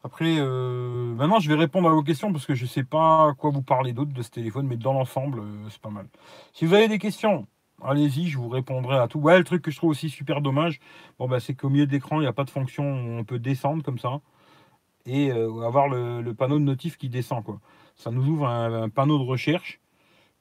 Après, 0.05 0.35
euh, 0.37 1.15
maintenant, 1.15 1.39
je 1.39 1.49
vais 1.49 1.55
répondre 1.55 1.89
à 1.89 1.91
vos 1.91 2.03
questions 2.03 2.31
parce 2.31 2.45
que 2.45 2.53
je 2.53 2.65
ne 2.65 2.69
sais 2.69 2.83
pas 2.83 3.33
quoi 3.39 3.49
vous 3.49 3.63
parler 3.63 3.91
d'autre 3.91 4.13
de 4.13 4.21
ce 4.21 4.29
téléphone, 4.29 4.67
mais 4.67 4.77
dans 4.77 4.93
l'ensemble, 4.93 5.39
euh, 5.39 5.69
c'est 5.71 5.81
pas 5.81 5.89
mal. 5.89 6.05
Si 6.53 6.63
vous 6.67 6.75
avez 6.75 6.87
des 6.87 6.99
questions, 6.99 7.47
allez-y, 7.81 8.27
je 8.27 8.37
vous 8.37 8.47
répondrai 8.47 8.99
à 8.99 9.07
tout. 9.07 9.17
Ouais, 9.17 9.35
le 9.39 9.43
truc 9.43 9.63
que 9.63 9.71
je 9.71 9.77
trouve 9.77 9.89
aussi 9.89 10.11
super 10.11 10.41
dommage, 10.41 10.79
bon, 11.17 11.27
bah, 11.27 11.39
c'est 11.39 11.55
qu'au 11.55 11.69
milieu 11.69 11.87
d'écran, 11.87 12.17
il 12.17 12.21
n'y 12.21 12.27
a 12.27 12.33
pas 12.33 12.43
de 12.43 12.51
fonction 12.51 12.83
où 12.83 13.17
on 13.17 13.23
peut 13.23 13.39
descendre 13.39 13.81
comme 13.81 13.97
ça 13.97 14.21
et 15.07 15.31
euh, 15.31 15.61
avoir 15.61 15.87
le, 15.87 16.33
panneau 16.35 16.59
de 16.59 16.63
notif 16.63 16.97
qui 16.97 17.09
descend. 17.09 17.43
Quoi. 17.43 17.59
Ça 17.95 18.11
nous 18.11 18.27
ouvre 18.27 18.45
un, 18.45 18.89
panneau 18.89 19.17
de 19.17 19.23
recherche 19.23 19.81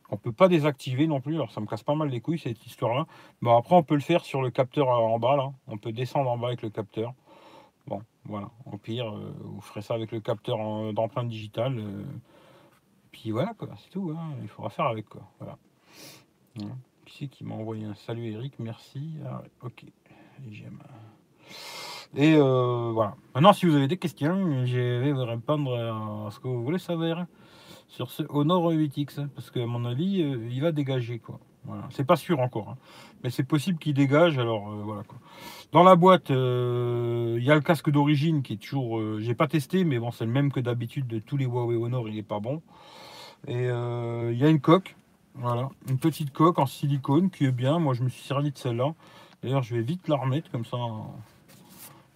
qu'on 0.07 0.17
ne 0.17 0.21
peut 0.21 0.33
pas 0.33 0.49
désactiver 0.49 1.07
non 1.07 1.23
plus. 1.23 1.37
Alors, 1.37 1.53
ça 1.53 1.63
me 1.63 1.67
casse 1.67 1.83
pas 1.83 1.95
mal 1.95 2.11
les 2.11 2.21
couilles 2.21 2.39
cette 2.39 2.67
histoire-là. 2.67 3.07
Bon, 3.41 3.57
après, 3.57 3.77
on 3.77 3.83
peut 3.83 3.95
le 3.95 4.03
faire 4.03 4.27
sur 4.27 4.43
le 4.43 4.51
capteur 4.51 4.91
en 4.91 5.19
bas. 5.19 5.37
Là. 5.37 5.53
On 5.69 5.79
peut 5.79 5.93
descendre 5.93 6.31
en 6.31 6.37
bas 6.37 6.49
avec 6.49 6.61
le 6.61 6.69
capteur. 6.69 7.15
Bon, 7.87 8.01
voilà. 8.25 8.51
Au 8.65 8.79
pire, 8.79 9.15
euh, 9.15 9.35
vous 9.41 9.61
ferez 9.61 9.83
ça 9.83 9.95
avec 9.95 10.11
le 10.13 10.21
capteur 10.21 10.93
d'empreinte 10.93 11.29
digitale. 11.29 11.79
Euh, 11.79 12.05
puis 13.13 13.31
voilà, 13.31 13.53
quoi. 13.55 13.69
C'est 13.79 13.91
tout. 13.91 14.15
Hein. 14.17 14.35
Il 14.43 14.49
faudra 14.49 14.71
faire 14.71 14.87
avec, 14.87 15.09
quoi. 15.09 15.23
Voilà. 15.39 15.59
Hein. 16.63 16.77
Qui 17.05 17.19
c'est 17.19 17.29
qui 17.29 17.45
m'a 17.45 17.55
envoyé 17.55 17.85
un 17.85 17.95
salut, 17.95 18.31
Eric? 18.31 18.59
Merci. 18.59 19.17
Ah, 19.27 19.43
ok. 19.63 19.85
J'aime. 20.51 20.79
Et 22.17 22.35
euh, 22.37 22.91
voilà. 22.93 23.17
Maintenant, 23.35 23.53
si 23.53 23.67
vous 23.67 23.75
avez 23.75 23.89
des 23.89 23.99
questions, 23.99 24.65
je 24.65 25.01
vais 25.01 25.13
vous 25.13 25.25
répondre 25.25 25.75
à 26.27 26.31
ce 26.31 26.41
que 26.41 26.49
vous 26.49 26.63
voulez 26.63 26.79
savoir 26.79 27.27
sur 27.89 28.11
ce 28.11 28.23
Honor 28.31 28.73
8X. 28.73 29.29
Parce 29.29 29.51
qu'à 29.51 29.67
mon 29.67 29.85
avis, 29.85 30.21
il 30.21 30.61
va 30.61 30.73
dégager, 30.73 31.19
quoi. 31.19 31.39
C'est 31.91 32.05
pas 32.05 32.17
sûr 32.17 32.41
encore. 32.41 32.71
Hein. 32.71 32.77
Mais 33.23 33.31
c'est 33.31 33.45
possible 33.45 33.79
qu'il 33.79 33.95
dégage. 33.95 34.39
Alors 34.39 34.71
euh, 34.71 34.83
voilà 34.85 35.03
quoi. 35.03 35.19
Dans 35.73 35.83
la 35.83 35.97
boîte, 35.97 36.31
euh, 36.31 37.37
il 37.39 37.45
y 37.45 37.51
a 37.51 37.55
le 37.55 37.61
casque 37.61 37.91
d'origine 37.91 38.43
qui 38.43 38.55
est 38.55 38.57
toujours. 38.57 38.99
Euh, 38.99 39.19
j'ai 39.21 39.35
pas 39.35 39.49
testé, 39.49 39.85
mais 39.85 39.99
bon, 39.99 40.11
c'est 40.11 40.25
le 40.25 40.31
même 40.31 40.53
que 40.53 40.61
d'habitude 40.61 41.07
de 41.07 41.19
tous 41.19 41.37
les 41.37 41.47
Huawei 41.47 41.77
Honor, 41.77 42.09
il 42.09 42.19
est 42.19 42.23
pas 42.23 42.41
bon. 42.41 42.63
Et 43.47 43.65
il 43.65 44.39
y 44.39 44.45
a 44.45 44.49
une 44.49 44.61
coque. 44.61 44.97
Voilà. 45.35 45.69
Une 45.89 45.99
petite 45.99 46.33
coque 46.33 46.59
en 46.59 46.67
silicone 46.67 47.31
qui 47.31 47.45
est 47.45 47.53
bien. 47.53 47.79
Moi 47.79 47.95
je 47.95 48.03
me 48.03 48.09
suis 48.09 48.23
servi 48.23 48.53
de 48.53 48.59
celle-là. 48.59 48.95
D'ailleurs, 49.43 49.63
je 49.63 49.75
vais 49.75 49.83
vite 49.83 50.09
la 50.09 50.17
remettre 50.17 50.51
comme 50.51 50.65
ça. 50.65 50.79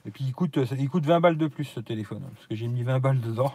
Et 0.07 0.11
puis 0.11 0.25
il 0.25 0.33
coûte, 0.33 0.59
il 0.79 0.89
coûte 0.89 1.05
20 1.05 1.21
balles 1.21 1.37
de 1.37 1.47
plus 1.47 1.65
ce 1.65 1.81
téléphone. 1.81 2.23
Parce 2.35 2.47
que 2.47 2.55
j'ai 2.55 2.69
mis 2.69 2.83
20 2.83 3.01
balles 3.01 3.21
dedans. 3.21 3.53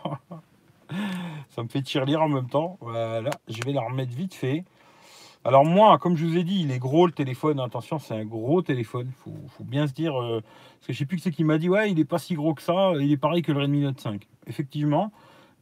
ça 1.50 1.64
me 1.64 1.68
fait 1.68 1.82
tirer 1.82 2.16
en 2.16 2.30
même 2.30 2.48
temps. 2.48 2.78
Voilà. 2.82 3.32
Je 3.48 3.64
vais 3.64 3.74
la 3.74 3.82
remettre 3.82 4.14
vite 4.14 4.36
fait. 4.36 4.64
Alors 5.46 5.66
moi, 5.66 5.98
comme 5.98 6.16
je 6.16 6.26
vous 6.26 6.38
ai 6.38 6.44
dit, 6.44 6.62
il 6.62 6.72
est 6.72 6.80
gros 6.80 7.06
le 7.06 7.12
téléphone. 7.12 7.60
Attention, 7.60 8.00
c'est 8.00 8.14
un 8.14 8.24
gros 8.24 8.62
téléphone. 8.62 9.12
Il 9.28 9.50
faut, 9.50 9.64
bien 9.64 9.88
se 9.88 9.94
dire... 9.94 10.20
Euh, 10.20 10.42
parce 10.42 10.88
que 10.88 10.94
je 10.94 11.00
sais 11.00 11.06
plus 11.06 11.18
qui 11.18 11.24
c'est 11.24 11.32
qui 11.32 11.44
m'a 11.44 11.58
dit, 11.58 11.70
ouais, 11.70 11.92
il 11.92 12.00
est 12.00 12.06
pas 12.06 12.18
si 12.18 12.36
gros 12.36 12.54
que 12.54 12.62
ça. 12.62 12.94
Il 13.00 13.12
est 13.12 13.18
pareil 13.18 13.42
que 13.42 13.52
le 13.52 13.60
Redmi 13.60 13.82
Note 13.82 14.00
5. 14.00 14.26
Effectivement, 14.48 15.12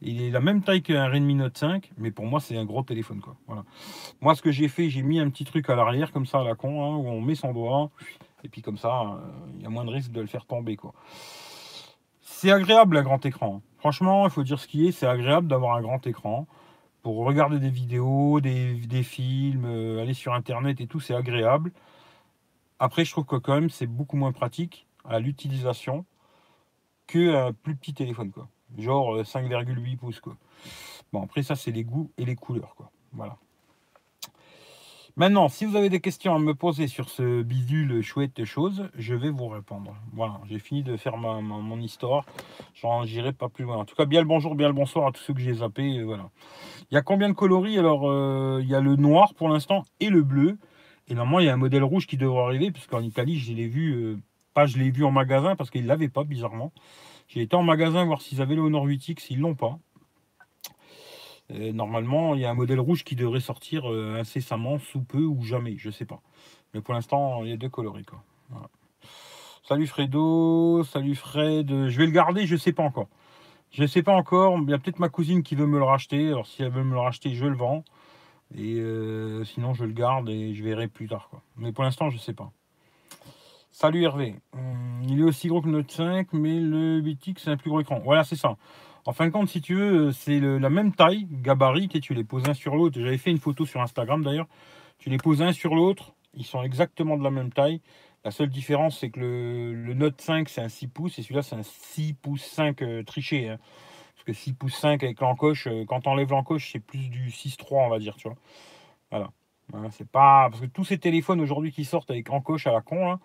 il 0.00 0.22
est 0.22 0.30
la 0.30 0.40
même 0.40 0.62
taille 0.62 0.82
qu'un 0.82 1.08
Redmi 1.08 1.34
Note 1.34 1.58
5. 1.58 1.90
Mais 1.98 2.12
pour 2.12 2.26
moi, 2.26 2.38
c'est 2.38 2.56
un 2.56 2.64
gros 2.64 2.82
téléphone. 2.82 3.20
Quoi. 3.20 3.64
Moi, 4.20 4.34
ce 4.36 4.42
que 4.42 4.52
j'ai 4.52 4.68
fait, 4.68 4.88
j'ai 4.88 5.02
mis 5.02 5.18
un 5.18 5.28
petit 5.30 5.44
truc 5.44 5.68
à 5.68 5.74
l'arrière, 5.74 6.12
comme 6.12 6.26
ça, 6.26 6.40
à 6.40 6.44
la 6.44 6.54
con, 6.54 6.84
hein, 6.84 6.96
où 6.96 7.08
on 7.08 7.20
met 7.20 7.34
son 7.34 7.52
doigt. 7.52 7.90
Et 8.44 8.48
puis 8.48 8.62
comme 8.62 8.78
ça, 8.78 9.00
euh, 9.00 9.16
il 9.56 9.62
y 9.62 9.66
a 9.66 9.68
moins 9.68 9.84
de 9.84 9.90
risque 9.90 10.12
de 10.12 10.20
le 10.20 10.26
faire 10.28 10.46
tomber. 10.46 10.76
quoi. 10.76 10.92
C'est 12.20 12.52
agréable, 12.52 12.96
un 12.96 13.02
grand 13.02 13.24
écran. 13.26 13.62
Franchement, 13.78 14.26
il 14.26 14.30
faut 14.30 14.44
dire 14.44 14.60
ce 14.60 14.68
qui 14.68 14.86
est. 14.86 14.92
C'est 14.92 15.06
agréable 15.06 15.48
d'avoir 15.48 15.76
un 15.76 15.82
grand 15.82 16.06
écran 16.06 16.46
pour 17.02 17.16
regarder 17.16 17.58
des 17.58 17.70
vidéos, 17.70 18.40
des, 18.40 19.02
films, 19.02 19.64
euh, 19.66 20.00
aller 20.00 20.14
sur 20.14 20.32
internet 20.32 20.80
et 20.80 20.86
tout, 20.86 21.00
c'est 21.00 21.14
agréable. 21.14 21.72
Après, 22.78 23.04
je 23.04 23.10
trouve 23.10 23.24
que 23.24 23.36
quand 23.36 23.54
même 23.54 23.70
c'est 23.70 23.86
beaucoup 23.86 24.16
moins 24.16 24.32
pratique 24.32 24.86
à 25.04 25.18
l'utilisation 25.18 26.04
qu'un 27.06 27.52
plus 27.52 27.76
petit 27.76 27.94
téléphone, 27.94 28.30
quoi. 28.30 28.48
Genre 28.78 29.20
5,8 29.22 29.94
euh, 29.94 29.96
pouces. 29.96 30.20
Bon, 31.12 31.22
après, 31.22 31.42
ça, 31.42 31.56
c'est 31.56 31.72
les 31.72 31.84
goûts 31.84 32.10
et 32.16 32.24
les 32.24 32.36
couleurs, 32.36 32.74
quoi. 32.76 32.90
Voilà. 33.12 33.36
Maintenant, 35.14 35.50
si 35.50 35.66
vous 35.66 35.76
avez 35.76 35.90
des 35.90 36.00
questions 36.00 36.34
à 36.34 36.38
me 36.38 36.54
poser 36.54 36.86
sur 36.86 37.10
ce 37.10 37.42
bidule 37.42 38.00
chouette 38.00 38.46
chose, 38.46 38.88
je 38.96 39.14
vais 39.14 39.28
vous 39.28 39.46
répondre. 39.46 39.94
Voilà, 40.14 40.40
j'ai 40.48 40.58
fini 40.58 40.82
de 40.82 40.96
faire 40.96 41.18
mon 41.18 41.80
histoire. 41.82 42.24
J'irai 43.04 43.34
pas 43.34 43.50
plus 43.50 43.64
loin. 43.64 43.76
En 43.76 43.84
tout 43.84 43.94
cas, 43.94 44.06
bien 44.06 44.22
le 44.22 44.26
bonjour, 44.26 44.54
bien 44.54 44.68
le 44.68 44.72
bonsoir 44.72 45.06
à 45.06 45.12
tous 45.12 45.20
ceux 45.20 45.34
que 45.34 45.40
j'ai 45.40 45.52
zappés. 45.52 45.98
Euh, 45.98 46.04
voilà. 46.04 46.30
Il 46.90 46.94
y 46.94 46.96
a 46.96 47.02
combien 47.02 47.28
de 47.28 47.34
coloris? 47.34 47.78
Alors, 47.78 48.10
euh, 48.10 48.60
il 48.62 48.68
y 48.70 48.74
a 48.74 48.80
le 48.80 48.96
noir 48.96 49.34
pour 49.34 49.50
l'instant 49.50 49.84
et 50.00 50.08
le 50.08 50.22
bleu. 50.22 50.56
Et 51.08 51.14
normalement, 51.14 51.40
il 51.40 51.46
y 51.46 51.50
a 51.50 51.52
un 51.52 51.58
modèle 51.58 51.84
rouge 51.84 52.06
qui 52.06 52.16
devrait 52.16 52.44
arriver, 52.44 52.70
puisqu'en 52.70 53.02
Italie, 53.02 53.38
je 53.38 53.52
l'ai 53.52 53.68
vu, 53.68 53.92
euh, 53.92 54.18
pas 54.54 54.64
je 54.64 54.78
l'ai 54.78 54.90
vu 54.90 55.04
en 55.04 55.10
magasin, 55.10 55.56
parce 55.56 55.68
qu'ils 55.68 55.82
ne 55.82 55.88
l'avaient 55.88 56.08
pas, 56.08 56.24
bizarrement. 56.24 56.72
J'ai 57.28 57.42
été 57.42 57.54
en 57.54 57.62
magasin 57.62 58.02
voir 58.06 58.22
s'ils 58.22 58.40
avaient 58.40 58.54
le 58.54 58.62
Honor 58.62 58.86
8X, 58.86 59.26
ils 59.28 59.40
l'ont 59.40 59.54
pas 59.54 59.78
normalement, 61.52 62.34
il 62.34 62.40
y 62.40 62.44
a 62.44 62.50
un 62.50 62.54
modèle 62.54 62.80
rouge 62.80 63.04
qui 63.04 63.16
devrait 63.16 63.40
sortir 63.40 63.90
euh, 63.90 64.18
incessamment, 64.18 64.78
sous 64.78 65.02
peu 65.02 65.22
ou 65.22 65.42
jamais, 65.42 65.76
je 65.78 65.90
sais 65.90 66.04
pas. 66.04 66.20
Mais 66.74 66.80
pour 66.80 66.94
l'instant, 66.94 67.44
il 67.44 67.50
y 67.50 67.52
a 67.52 67.56
deux 67.56 67.68
coloris. 67.68 68.04
Quoi. 68.04 68.22
Salut 69.62 69.86
Fredo, 69.86 70.82
salut 70.84 71.14
Fred. 71.14 71.88
Je 71.88 71.98
vais 71.98 72.06
le 72.06 72.12
garder, 72.12 72.46
je 72.46 72.56
sais 72.56 72.72
pas 72.72 72.82
encore. 72.82 73.08
Je 73.70 73.86
sais 73.86 74.02
pas 74.02 74.12
encore. 74.12 74.58
Il 74.60 74.70
y 74.70 74.74
a 74.74 74.78
peut-être 74.78 74.98
ma 74.98 75.08
cousine 75.08 75.42
qui 75.42 75.54
veut 75.54 75.66
me 75.66 75.78
le 75.78 75.84
racheter. 75.84 76.28
Alors 76.28 76.46
si 76.46 76.62
elle 76.62 76.70
veut 76.70 76.84
me 76.84 76.92
le 76.92 77.00
racheter, 77.00 77.34
je 77.34 77.46
le 77.46 77.56
vends. 77.56 77.84
Et 78.54 78.74
euh, 78.74 79.44
sinon, 79.44 79.72
je 79.72 79.84
le 79.84 79.92
garde 79.92 80.28
et 80.28 80.54
je 80.54 80.62
verrai 80.62 80.88
plus 80.88 81.08
tard. 81.08 81.28
Quoi. 81.30 81.42
Mais 81.56 81.72
pour 81.72 81.84
l'instant, 81.84 82.10
je 82.10 82.18
sais 82.18 82.34
pas. 82.34 82.52
Salut 83.70 84.02
Hervé. 84.04 84.34
Hum, 84.52 85.02
il 85.08 85.20
est 85.20 85.24
aussi 85.24 85.48
gros 85.48 85.62
que 85.62 85.66
le 85.66 85.72
Note 85.72 85.90
5, 85.90 86.32
mais 86.34 86.60
le 86.60 87.00
8X, 87.00 87.38
c'est 87.38 87.50
un 87.50 87.56
plus 87.56 87.70
gros 87.70 87.80
écran. 87.80 88.00
Voilà, 88.04 88.24
c'est 88.24 88.36
ça. 88.36 88.56
En 89.04 89.12
fin 89.12 89.26
de 89.26 89.30
compte, 89.30 89.48
si 89.48 89.60
tu 89.60 89.74
veux, 89.74 90.12
c'est 90.12 90.38
la 90.38 90.70
même 90.70 90.94
taille, 90.94 91.26
gabarit, 91.30 91.88
et 91.94 92.00
tu 92.00 92.14
les 92.14 92.22
poses 92.22 92.48
un 92.48 92.54
sur 92.54 92.76
l'autre. 92.76 93.00
J'avais 93.00 93.18
fait 93.18 93.30
une 93.30 93.38
photo 93.38 93.66
sur 93.66 93.80
Instagram 93.80 94.22
d'ailleurs. 94.22 94.46
Tu 94.98 95.10
les 95.10 95.18
poses 95.18 95.42
un 95.42 95.52
sur 95.52 95.74
l'autre, 95.74 96.14
ils 96.34 96.44
sont 96.46 96.62
exactement 96.62 97.16
de 97.16 97.24
la 97.24 97.30
même 97.30 97.52
taille. 97.52 97.80
La 98.24 98.30
seule 98.30 98.50
différence, 98.50 99.00
c'est 99.00 99.10
que 99.10 99.18
le, 99.18 99.94
Note 99.94 100.20
5, 100.20 100.48
c'est 100.48 100.60
un 100.60 100.68
6 100.68 100.86
pouces, 100.86 101.18
et 101.18 101.22
celui-là, 101.22 101.42
c'est 101.42 101.56
un 101.56 101.64
6 101.64 102.14
pouces 102.14 102.44
5 102.44 102.80
euh, 102.82 103.02
triché. 103.02 103.48
Hein. 103.48 103.58
Parce 104.14 104.24
que 104.24 104.32
6 104.32 104.52
pouces 104.52 104.76
5 104.76 105.02
avec 105.02 105.20
l'encoche, 105.20 105.66
euh, 105.66 105.84
quand 105.84 106.02
tu 106.02 106.08
enlèves 106.08 106.30
l'encoche, 106.30 106.70
c'est 106.70 106.78
plus 106.78 107.08
du 107.08 107.30
6.3, 107.30 107.86
on 107.86 107.88
va 107.88 107.98
dire, 107.98 108.14
tu 108.14 108.28
vois. 108.28 108.36
Voilà. 109.10 109.90
c'est 109.90 110.08
pas... 110.08 110.48
Parce 110.50 110.60
que 110.60 110.66
tous 110.66 110.84
ces 110.84 110.98
téléphones 110.98 111.40
aujourd'hui 111.40 111.72
qui 111.72 111.84
sortent 111.84 112.12
avec 112.12 112.30
encoche 112.30 112.68
à 112.68 112.72
la 112.72 112.80
con, 112.80 113.04
là, 113.04 113.18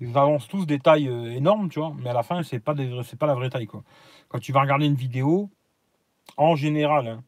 ils 0.00 0.16
annoncent 0.16 0.46
tous 0.48 0.66
des 0.66 0.78
tailles 0.78 1.08
euh, 1.08 1.32
énormes, 1.32 1.68
tu 1.68 1.80
vois, 1.80 1.94
mais 1.98 2.10
à 2.10 2.12
la 2.12 2.22
fin, 2.22 2.42
c'est 2.42 2.60
pas, 2.60 2.74
pas 2.74 3.26
la 3.26 3.34
vraie 3.34 3.50
taille, 3.50 3.66
quoi. 3.66 3.82
Quand 4.28 4.38
tu 4.38 4.52
vas 4.52 4.60
regarder 4.60 4.86
une 4.86 4.94
vidéo, 4.94 5.50
en 6.36 6.56
général, 6.56 7.08
hein. 7.08 7.24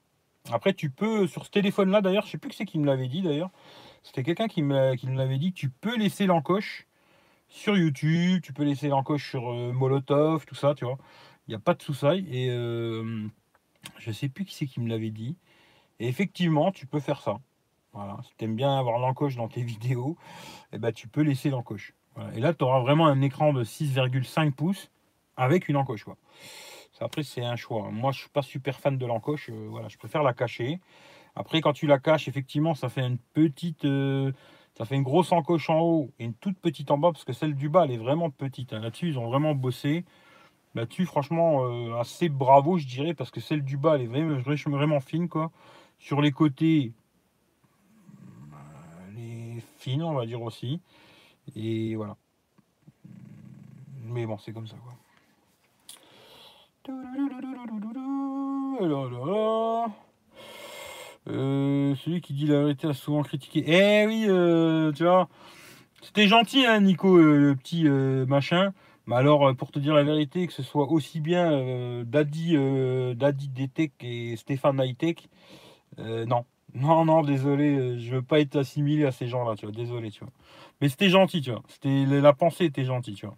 après, 0.52 0.74
tu 0.74 0.90
peux, 0.90 1.26
sur 1.26 1.44
ce 1.44 1.50
téléphone-là, 1.50 2.00
d'ailleurs, 2.00 2.26
je 2.26 2.32
sais 2.32 2.38
plus 2.38 2.50
qui 2.50 2.56
c'est 2.56 2.66
qui 2.66 2.78
me 2.78 2.86
l'avait 2.86 3.08
dit, 3.08 3.22
d'ailleurs, 3.22 3.50
c'était 4.02 4.22
quelqu'un 4.22 4.48
qui 4.48 4.62
me, 4.62 4.94
qui 4.94 5.06
me 5.08 5.16
l'avait 5.16 5.38
dit, 5.38 5.52
tu 5.52 5.70
peux 5.70 5.96
laisser 5.96 6.26
l'encoche 6.26 6.86
sur 7.48 7.76
YouTube, 7.76 8.42
tu 8.42 8.52
peux 8.52 8.64
laisser 8.64 8.88
l'encoche 8.88 9.28
sur 9.30 9.50
euh, 9.52 9.72
Molotov, 9.72 10.46
tout 10.46 10.54
ça, 10.54 10.74
tu 10.74 10.84
vois. 10.84 10.98
Il 11.48 11.50
n'y 11.50 11.56
a 11.56 11.58
pas 11.58 11.74
de 11.74 11.82
sous-saille, 11.82 12.26
et 12.30 12.50
euh, 12.50 13.26
je 13.98 14.12
sais 14.12 14.28
plus 14.28 14.44
qui 14.44 14.54
c'est 14.54 14.66
qui 14.66 14.80
me 14.80 14.88
l'avait 14.88 15.10
dit. 15.10 15.36
Et 15.98 16.08
effectivement, 16.08 16.72
tu 16.72 16.86
peux 16.86 17.00
faire 17.00 17.20
ça. 17.20 17.38
Voilà. 17.92 18.18
Si 18.24 18.30
tu 18.38 18.44
aimes 18.44 18.56
bien 18.56 18.78
avoir 18.78 18.98
l'encoche 18.98 19.36
dans 19.36 19.48
tes 19.48 19.62
vidéos, 19.64 20.16
eh 20.72 20.78
ben, 20.78 20.92
tu 20.92 21.08
peux 21.08 21.22
laisser 21.22 21.50
l'encoche. 21.50 21.94
Et 22.34 22.40
là, 22.40 22.52
tu 22.52 22.64
auras 22.64 22.80
vraiment 22.80 23.06
un 23.06 23.20
écran 23.22 23.52
de 23.52 23.64
6,5 23.64 24.52
pouces 24.52 24.90
avec 25.36 25.68
une 25.68 25.76
encoche. 25.76 26.04
Quoi. 26.04 26.16
Après, 27.00 27.22
c'est 27.22 27.44
un 27.44 27.56
choix. 27.56 27.90
Moi, 27.90 28.12
je 28.12 28.20
suis 28.20 28.28
pas 28.28 28.42
super 28.42 28.78
fan 28.78 28.98
de 28.98 29.06
l'encoche. 29.06 29.48
euh, 29.48 29.66
voilà, 29.70 29.88
je 29.88 29.96
préfère 29.96 30.22
la 30.22 30.34
cacher. 30.34 30.80
Après, 31.34 31.60
quand 31.60 31.72
tu 31.72 31.86
la 31.86 31.98
caches, 31.98 32.28
effectivement, 32.28 32.74
ça 32.74 32.88
fait 32.88 33.00
une 33.06 33.18
petite, 33.32 33.86
euh, 33.86 34.32
ça 34.76 34.84
fait 34.84 34.96
une 34.96 35.02
grosse 35.02 35.32
encoche 35.32 35.70
en 35.70 35.80
haut 35.80 36.10
et 36.18 36.24
une 36.24 36.34
toute 36.34 36.58
petite 36.58 36.90
en 36.90 36.98
bas, 36.98 37.10
parce 37.12 37.24
que 37.24 37.32
celle 37.32 37.54
du 37.54 37.68
bas, 37.70 37.84
elle 37.84 37.92
est 37.92 37.96
vraiment 37.96 38.30
petite. 38.30 38.74
hein. 38.74 38.80
Là-dessus, 38.80 39.08
ils 39.08 39.18
ont 39.18 39.28
vraiment 39.28 39.54
bossé. 39.54 40.04
Là-dessus, 40.74 41.06
franchement, 41.06 41.64
euh, 41.64 41.94
assez 41.98 42.28
bravo, 42.28 42.76
je 42.76 42.86
dirais, 42.86 43.14
parce 43.14 43.30
que 43.30 43.40
celle 43.40 43.64
du 43.64 43.76
bas, 43.78 43.94
elle 43.94 44.02
est 44.02 44.06
vraiment, 44.06 44.36
vraiment 44.66 45.00
fine, 45.00 45.28
quoi. 45.28 45.50
Sur 45.98 46.20
les 46.20 46.32
côtés, 46.32 46.92
euh, 48.52 49.08
elle 49.08 49.18
est 49.18 49.64
fine, 49.78 50.02
on 50.02 50.12
va 50.12 50.26
dire 50.26 50.42
aussi. 50.42 50.80
Et 51.56 51.94
voilà. 51.96 52.16
Mais 54.04 54.26
bon, 54.26 54.38
c'est 54.38 54.52
comme 54.52 54.66
ça, 54.66 54.76
quoi. 54.82 54.94
Euh, 61.28 61.94
celui 61.96 62.20
qui 62.20 62.32
dit 62.32 62.46
la 62.46 62.60
vérité 62.60 62.88
a 62.88 62.94
souvent 62.94 63.22
critiqué. 63.22 63.62
Eh 63.66 64.06
oui, 64.06 64.24
euh, 64.28 64.92
tu 64.92 65.04
vois. 65.04 65.28
C'était 66.02 66.26
gentil, 66.26 66.64
hein, 66.66 66.80
Nico, 66.80 67.16
euh, 67.18 67.36
le 67.36 67.56
petit 67.56 67.84
machin. 67.84 68.72
Mais 69.06 69.16
alors, 69.16 69.54
pour 69.56 69.70
te 69.70 69.78
dire 69.78 69.94
la 69.94 70.04
vérité, 70.04 70.46
que 70.46 70.52
ce 70.52 70.62
soit 70.62 70.90
aussi 70.90 71.20
bien 71.20 72.04
Daddy, 72.04 72.56
Daddy 73.16 73.48
Detech 73.48 73.92
et 74.00 74.36
Stéphane 74.36 74.80
Hightech, 74.80 75.28
non. 75.98 76.44
Non, 76.74 77.04
non, 77.04 77.22
désolé, 77.22 77.98
je 77.98 78.16
veux 78.16 78.22
pas 78.22 78.40
être 78.40 78.56
assimilé 78.56 79.04
à 79.04 79.12
ces 79.12 79.26
gens-là, 79.26 79.56
tu 79.56 79.66
vois. 79.66 79.74
Désolé, 79.74 80.10
tu 80.10 80.20
vois. 80.20 80.32
Mais 80.80 80.88
c'était 80.88 81.08
gentil, 81.08 81.40
tu 81.40 81.50
vois. 81.50 81.62
C'était 81.68 82.04
la 82.06 82.32
pensée 82.32 82.64
était 82.66 82.84
gentille, 82.84 83.14
tu 83.14 83.26
vois. 83.26 83.36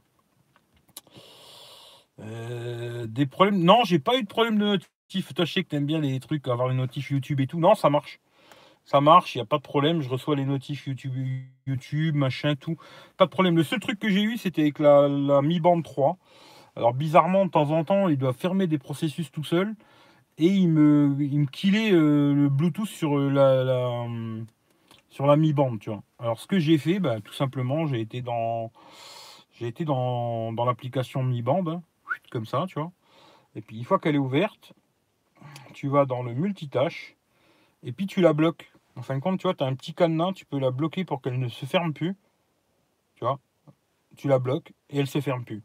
Euh, 2.21 3.07
des 3.07 3.27
problèmes. 3.27 3.63
Non, 3.63 3.85
j'ai 3.85 3.99
pas 3.99 4.17
eu 4.17 4.23
de 4.23 4.29
problème 4.29 4.59
de 4.59 4.65
notif. 4.65 5.35
Toi, 5.35 5.45
je 5.45 5.53
sais 5.53 5.65
que 5.65 5.69
t'aimes 5.69 5.87
bien 5.87 6.01
les 6.01 6.21
trucs, 6.21 6.47
avoir 6.49 6.71
une 6.71 6.77
notif 6.79 7.11
YouTube 7.11 7.41
et 7.41 7.47
tout. 7.47 7.59
Non, 7.59 7.75
ça 7.75 7.91
marche. 7.91 8.21
Ça 8.85 9.01
marche, 9.01 9.35
il 9.35 9.39
n'y 9.39 9.43
a 9.43 9.47
pas 9.47 9.59
de 9.59 9.63
problème. 9.63 10.03
Je 10.03 10.09
reçois 10.09 10.37
les 10.37 10.45
notifs 10.45 10.87
YouTube, 10.87 11.15
YouTube, 11.67 12.15
machin, 12.17 12.55
tout. 12.57 12.77
Pas 13.17 13.27
de 13.27 13.31
problème. 13.31 13.57
Le 13.57 13.63
seul 13.63 13.81
truc 13.81 13.99
que 13.99 14.09
j'ai 14.09 14.23
eu, 14.23 14.37
c'était 14.37 14.63
avec 14.63 14.79
la, 14.79 15.09
la 15.09 15.41
Mi 15.41 15.61
Band 15.61 15.81
3. 15.83 16.19
Alors, 16.77 16.95
bizarrement, 16.95 17.47
de 17.47 17.51
temps 17.51 17.71
en 17.71 17.85
temps, 17.85 18.09
il 18.09 18.19
doit 18.19 18.33
fermer 18.33 18.67
des 18.67 18.79
processus 18.79 19.31
tout 19.31 19.45
seul. 19.45 19.75
Et 20.39 20.47
il 20.47 20.69
me, 20.69 21.17
il 21.21 21.41
me 21.41 21.47
killait 21.47 21.93
euh, 21.93 22.35
le 22.35 22.49
Bluetooth 22.49 22.87
sur 22.87 23.19
euh, 23.19 23.31
la, 23.31 24.03
hum, 24.03 24.47
sur 25.11 25.27
la 25.27 25.37
Mi 25.37 25.53
Band, 25.53 25.77
tu 25.79 25.91
vois. 25.91 26.03
Alors, 26.19 26.41
ce 26.41 26.47
que 26.47 26.59
j'ai 26.59 26.79
fait, 26.79 26.99
bah, 26.99 27.21
tout 27.21 27.35
simplement, 27.35 27.87
j'ai 27.87 28.01
été 28.01 28.23
dans, 28.23 28.73
j'ai 29.53 29.67
été 29.69 29.85
dans, 29.85 30.53
dans 30.53 30.65
l'application 30.65 31.23
Mi 31.23 31.43
Band, 31.43 31.67
hein, 31.67 31.83
comme 32.31 32.47
ça, 32.47 32.65
tu 32.69 32.79
vois. 32.79 32.93
Et 33.55 33.61
puis, 33.61 33.77
une 33.77 33.85
fois 33.85 33.99
qu'elle 33.99 34.15
est 34.15 34.19
ouverte, 34.19 34.73
tu 35.75 35.89
vas 35.89 36.07
dans 36.07 36.23
le 36.23 36.35
multitâche 36.35 37.17
et 37.83 37.93
puis 37.93 38.07
tu 38.07 38.21
la 38.21 38.33
bloques. 38.33 38.73
En 38.97 39.03
fin 39.03 39.17
de 39.17 39.21
compte, 39.21 39.39
tu 39.39 39.45
vois, 39.47 39.55
tu 39.55 39.65
as 39.65 39.67
un 39.67 39.75
petit 39.75 39.95
cadenas, 39.95 40.33
tu 40.33 40.45
peux 40.45 40.59
la 40.59 40.71
bloquer 40.71 41.05
pour 41.05 41.23
qu'elle 41.23 41.39
ne 41.39 41.49
se 41.49 41.67
ferme 41.67 41.93
plus. 41.93 42.15
Tu 43.17 43.25
vois, 43.25 43.39
tu 44.17 44.29
la 44.29 44.39
bloques 44.39 44.73
et 44.91 44.99
elle 44.99 45.07
se 45.07 45.21
ferme 45.21 45.45
plus. 45.45 45.63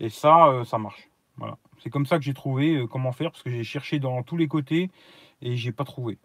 Et 0.00 0.08
ça, 0.08 0.48
euh, 0.48 0.64
ça 0.64 0.78
marche. 0.78 1.08
Voilà. 1.36 1.58
C'est 1.82 1.90
comme 1.90 2.06
ça 2.06 2.18
que 2.18 2.24
j'ai 2.24 2.34
trouvé 2.34 2.76
euh, 2.76 2.86
comment 2.86 3.12
faire 3.12 3.32
parce 3.32 3.42
que 3.42 3.50
j'ai 3.50 3.64
cherché 3.64 3.98
dans 3.98 4.22
tous 4.22 4.36
les 4.36 4.46
côtés 4.46 4.90
et 5.40 5.56
j'ai 5.56 5.72
pas 5.72 5.84
trouvé. 5.84 6.18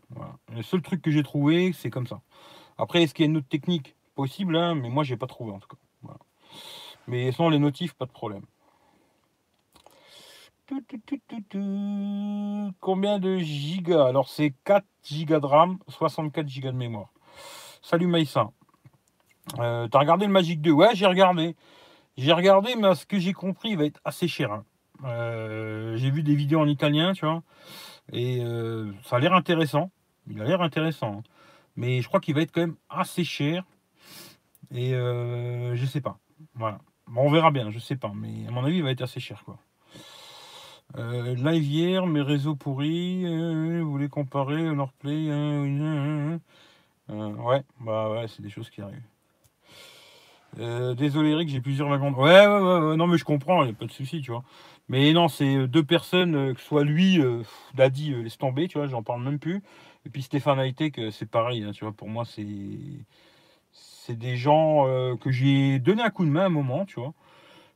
Le 0.53 0.61
seul 0.61 0.81
truc 0.81 1.01
que 1.01 1.09
j'ai 1.09 1.23
trouvé, 1.23 1.73
c'est 1.73 1.89
comme 1.89 2.05
ça. 2.05 2.21
Après, 2.77 3.01
est-ce 3.01 3.13
qu'il 3.15 3.25
y 3.25 3.27
a 3.27 3.31
une 3.31 3.37
autre 3.37 3.47
technique? 3.47 3.95
Possible 4.13 4.55
hein, 4.55 4.75
Mais 4.75 4.89
moi, 4.89 5.03
j'ai 5.03 5.17
pas 5.17 5.27
trouvé 5.27 5.51
en 5.51 5.59
tout 5.59 5.67
cas. 5.67 6.13
Mais 7.07 7.31
sans 7.31 7.49
les 7.49 7.59
notifs, 7.59 7.93
pas 7.93 8.05
de 8.05 8.11
problème. 8.11 8.43
Combien 12.79 13.19
de 13.19 13.37
gigas? 13.37 14.05
Alors 14.05 14.27
c'est 14.27 14.53
4 14.65 14.85
gigas 15.03 15.39
de 15.39 15.45
RAM, 15.45 15.79
64 15.87 16.47
gigas 16.47 16.71
de 16.71 16.77
mémoire. 16.77 17.09
Salut 17.81 18.07
Maïssa. 18.07 18.51
Euh, 19.59 19.87
T'as 19.87 19.99
regardé 19.99 20.25
le 20.25 20.31
Magic 20.31 20.59
2 20.61 20.71
Ouais, 20.71 20.89
j'ai 20.93 21.05
regardé. 21.05 21.55
J'ai 22.17 22.33
regardé, 22.33 22.75
mais 22.75 22.87
à 22.87 22.95
ce 22.95 23.05
que 23.05 23.17
j'ai 23.17 23.33
compris, 23.33 23.69
il 23.69 23.77
va 23.77 23.85
être 23.85 24.01
assez 24.03 24.27
cher. 24.27 24.51
hein. 24.51 24.65
Euh, 25.03 25.95
j'ai 25.97 26.09
vu 26.09 26.23
des 26.23 26.35
vidéos 26.35 26.59
en 26.59 26.67
italien, 26.67 27.13
tu 27.13 27.25
vois. 27.25 27.43
Et 28.11 28.39
euh, 28.41 28.91
ça 29.03 29.17
a 29.17 29.19
l'air 29.19 29.33
intéressant. 29.33 29.91
Il 30.29 30.41
a 30.41 30.45
l'air 30.45 30.61
intéressant. 30.61 31.19
hein. 31.19 31.23
Mais 31.75 32.01
je 32.01 32.07
crois 32.07 32.19
qu'il 32.19 32.35
va 32.35 32.41
être 32.41 32.51
quand 32.51 32.61
même 32.61 32.75
assez 32.89 33.23
cher. 33.23 33.63
Et 34.73 34.93
euh, 34.93 35.75
je 35.75 35.85
sais 35.85 36.01
pas. 36.01 36.17
Voilà. 36.55 36.79
Bon, 37.07 37.21
on 37.21 37.31
verra 37.31 37.51
bien, 37.51 37.69
je 37.71 37.79
sais 37.79 37.95
pas. 37.95 38.11
Mais 38.15 38.47
à 38.47 38.51
mon 38.51 38.65
avis, 38.65 38.77
il 38.77 38.83
va 38.83 38.91
être 38.91 39.01
assez 39.01 39.19
cher, 39.19 39.43
quoi. 39.45 39.57
Live 40.97 41.63
hier, 41.63 42.07
mes 42.07 42.21
réseaux 42.21 42.55
pourris. 42.55 43.23
vous 43.81 43.91
voulez 43.91 44.09
comparer 44.09 44.67
Honorplay 44.69 45.27
euh, 45.29 46.37
Ouais, 47.09 47.63
bah 47.81 48.09
ouais, 48.09 48.25
c'est 48.27 48.41
des 48.41 48.49
choses 48.49 48.69
qui 48.69 48.81
arrivent. 48.81 49.03
Désolé 50.95 51.31
Eric, 51.31 51.49
j'ai 51.49 51.61
plusieurs 51.61 51.89
wagons. 51.89 52.13
Ouais, 52.13 52.47
ouais, 52.47 52.59
ouais, 52.59 52.79
ouais, 52.89 52.95
non 52.97 53.05
mais 53.05 53.17
je 53.17 53.25
comprends, 53.25 53.63
il 53.63 53.71
a 53.71 53.73
pas 53.73 53.85
de 53.85 53.91
souci, 53.91 54.21
tu 54.21 54.31
vois. 54.31 54.43
Mais 54.89 55.11
non, 55.13 55.27
c'est 55.27 55.55
euh, 55.57 55.67
deux 55.67 55.83
personnes, 55.83 56.35
euh, 56.35 56.53
que 56.53 56.61
ce 56.61 56.67
soit 56.67 56.83
lui, 56.83 57.19
euh, 57.19 57.43
Daddy, 57.73 58.13
laisse 58.23 58.37
tomber, 58.37 58.67
tu 58.67 58.77
vois, 58.77 58.87
j'en 58.87 59.03
parle 59.03 59.21
même 59.23 59.39
plus. 59.39 59.61
Et 60.05 60.09
puis 60.09 60.21
Stéphane 60.21 60.59
Hightech, 60.59 60.99
c'est 61.11 61.29
pareil, 61.29 61.63
hein, 61.63 61.71
tu 61.73 61.83
vois, 61.83 61.93
pour 61.93 62.07
moi, 62.09 62.25
c'est 62.25 62.45
c'est 63.71 64.17
des 64.17 64.37
gens 64.37 64.85
que 65.17 65.31
j'ai 65.31 65.79
donné 65.79 66.01
un 66.01 66.09
coup 66.09 66.25
de 66.25 66.29
main 66.31 66.43
à 66.43 66.45
un 66.45 66.49
moment, 66.49 66.85
tu 66.85 66.99
vois. 66.99 67.13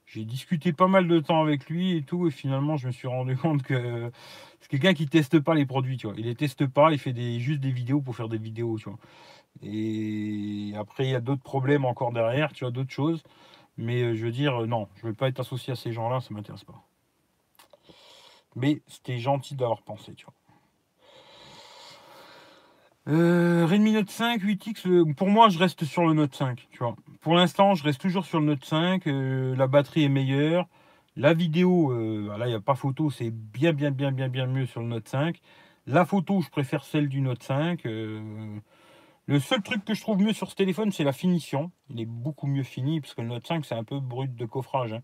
J'ai 0.07 0.25
discuté 0.25 0.73
pas 0.73 0.87
mal 0.87 1.07
de 1.07 1.19
temps 1.19 1.41
avec 1.41 1.69
lui 1.69 1.97
et 1.97 2.03
tout, 2.03 2.27
et 2.27 2.31
finalement, 2.31 2.77
je 2.77 2.87
me 2.87 2.93
suis 2.93 3.07
rendu 3.07 3.37
compte 3.37 3.63
que 3.63 4.11
c'est 4.61 4.69
quelqu'un 4.69 4.93
qui 4.93 5.07
teste 5.07 5.39
pas 5.41 5.55
les 5.55 5.65
produits, 5.65 5.97
tu 5.97 6.07
vois. 6.07 6.15
Il 6.17 6.25
les 6.25 6.35
teste 6.35 6.67
pas, 6.67 6.91
il 6.93 6.99
fait 6.99 7.13
des, 7.13 7.39
juste 7.39 7.61
des 7.61 7.71
vidéos 7.71 8.01
pour 8.01 8.15
faire 8.15 8.29
des 8.29 8.37
vidéos, 8.39 8.77
tu 8.79 8.89
vois. 8.89 8.99
Et 9.63 10.73
après, 10.77 11.05
il 11.07 11.11
y 11.11 11.15
a 11.15 11.21
d'autres 11.21 11.43
problèmes 11.43 11.85
encore 11.85 12.13
derrière, 12.13 12.53
tu 12.53 12.65
vois, 12.65 12.71
d'autres 12.71 12.91
choses. 12.91 13.23
Mais 13.77 14.15
je 14.15 14.25
veux 14.25 14.31
dire, 14.31 14.67
non, 14.67 14.89
je 14.97 15.07
veux 15.07 15.13
pas 15.15 15.29
être 15.29 15.41
associé 15.41 15.73
à 15.73 15.77
ces 15.77 15.93
gens-là, 15.93 16.21
ça 16.21 16.33
m'intéresse 16.33 16.65
pas. 16.65 16.83
Mais 18.55 18.81
c'était 18.87 19.19
gentil 19.19 19.55
d'avoir 19.55 19.81
pensé, 19.83 20.13
tu 20.13 20.25
vois. 20.25 20.33
Euh, 23.07 23.65
Redmi 23.65 23.93
Note 23.93 24.09
5, 24.11 24.41
8X, 24.43 24.87
euh, 24.87 25.13
pour 25.15 25.27
moi, 25.29 25.49
je 25.49 25.57
reste 25.57 25.85
sur 25.85 26.05
le 26.05 26.13
Note 26.13 26.35
5, 26.35 26.67
tu 26.71 26.79
vois. 26.79 26.95
Pour 27.21 27.33
l'instant, 27.35 27.73
je 27.73 27.83
reste 27.83 27.99
toujours 27.99 28.25
sur 28.25 28.39
le 28.39 28.45
Note 28.45 28.63
5, 28.63 29.07
euh, 29.07 29.55
la 29.55 29.67
batterie 29.67 30.03
est 30.03 30.09
meilleure. 30.09 30.67
La 31.15 31.33
vidéo, 31.33 31.91
euh, 31.91 32.37
là, 32.37 32.45
il 32.45 32.49
n'y 32.49 32.55
a 32.55 32.61
pas 32.61 32.75
photo, 32.75 33.09
c'est 33.09 33.31
bien, 33.31 33.73
bien, 33.73 33.91
bien, 33.91 34.11
bien, 34.11 34.29
bien 34.29 34.45
mieux 34.47 34.65
sur 34.67 34.81
le 34.81 34.87
Note 34.87 35.07
5. 35.07 35.41
La 35.87 36.05
photo, 36.05 36.41
je 36.41 36.49
préfère 36.49 36.83
celle 36.83 37.09
du 37.09 37.21
Note 37.21 37.41
5. 37.43 37.85
euh, 37.85 38.59
le 39.27 39.39
seul 39.39 39.61
truc 39.63 39.85
que 39.85 39.93
je 39.93 40.01
trouve 40.01 40.19
mieux 40.21 40.33
sur 40.33 40.49
ce 40.49 40.55
téléphone, 40.55 40.91
c'est 40.91 41.03
la 41.03 41.13
finition. 41.13 41.71
Il 41.89 41.99
est 42.01 42.05
beaucoup 42.05 42.47
mieux 42.47 42.63
fini, 42.63 43.01
parce 43.01 43.13
que 43.15 43.21
le 43.21 43.27
Note 43.29 43.47
5, 43.47 43.65
c'est 43.65 43.75
un 43.75 43.83
peu 43.83 43.99
brut 43.99 44.35
de 44.35 44.45
coffrage. 44.45 44.93
hein. 44.93 45.01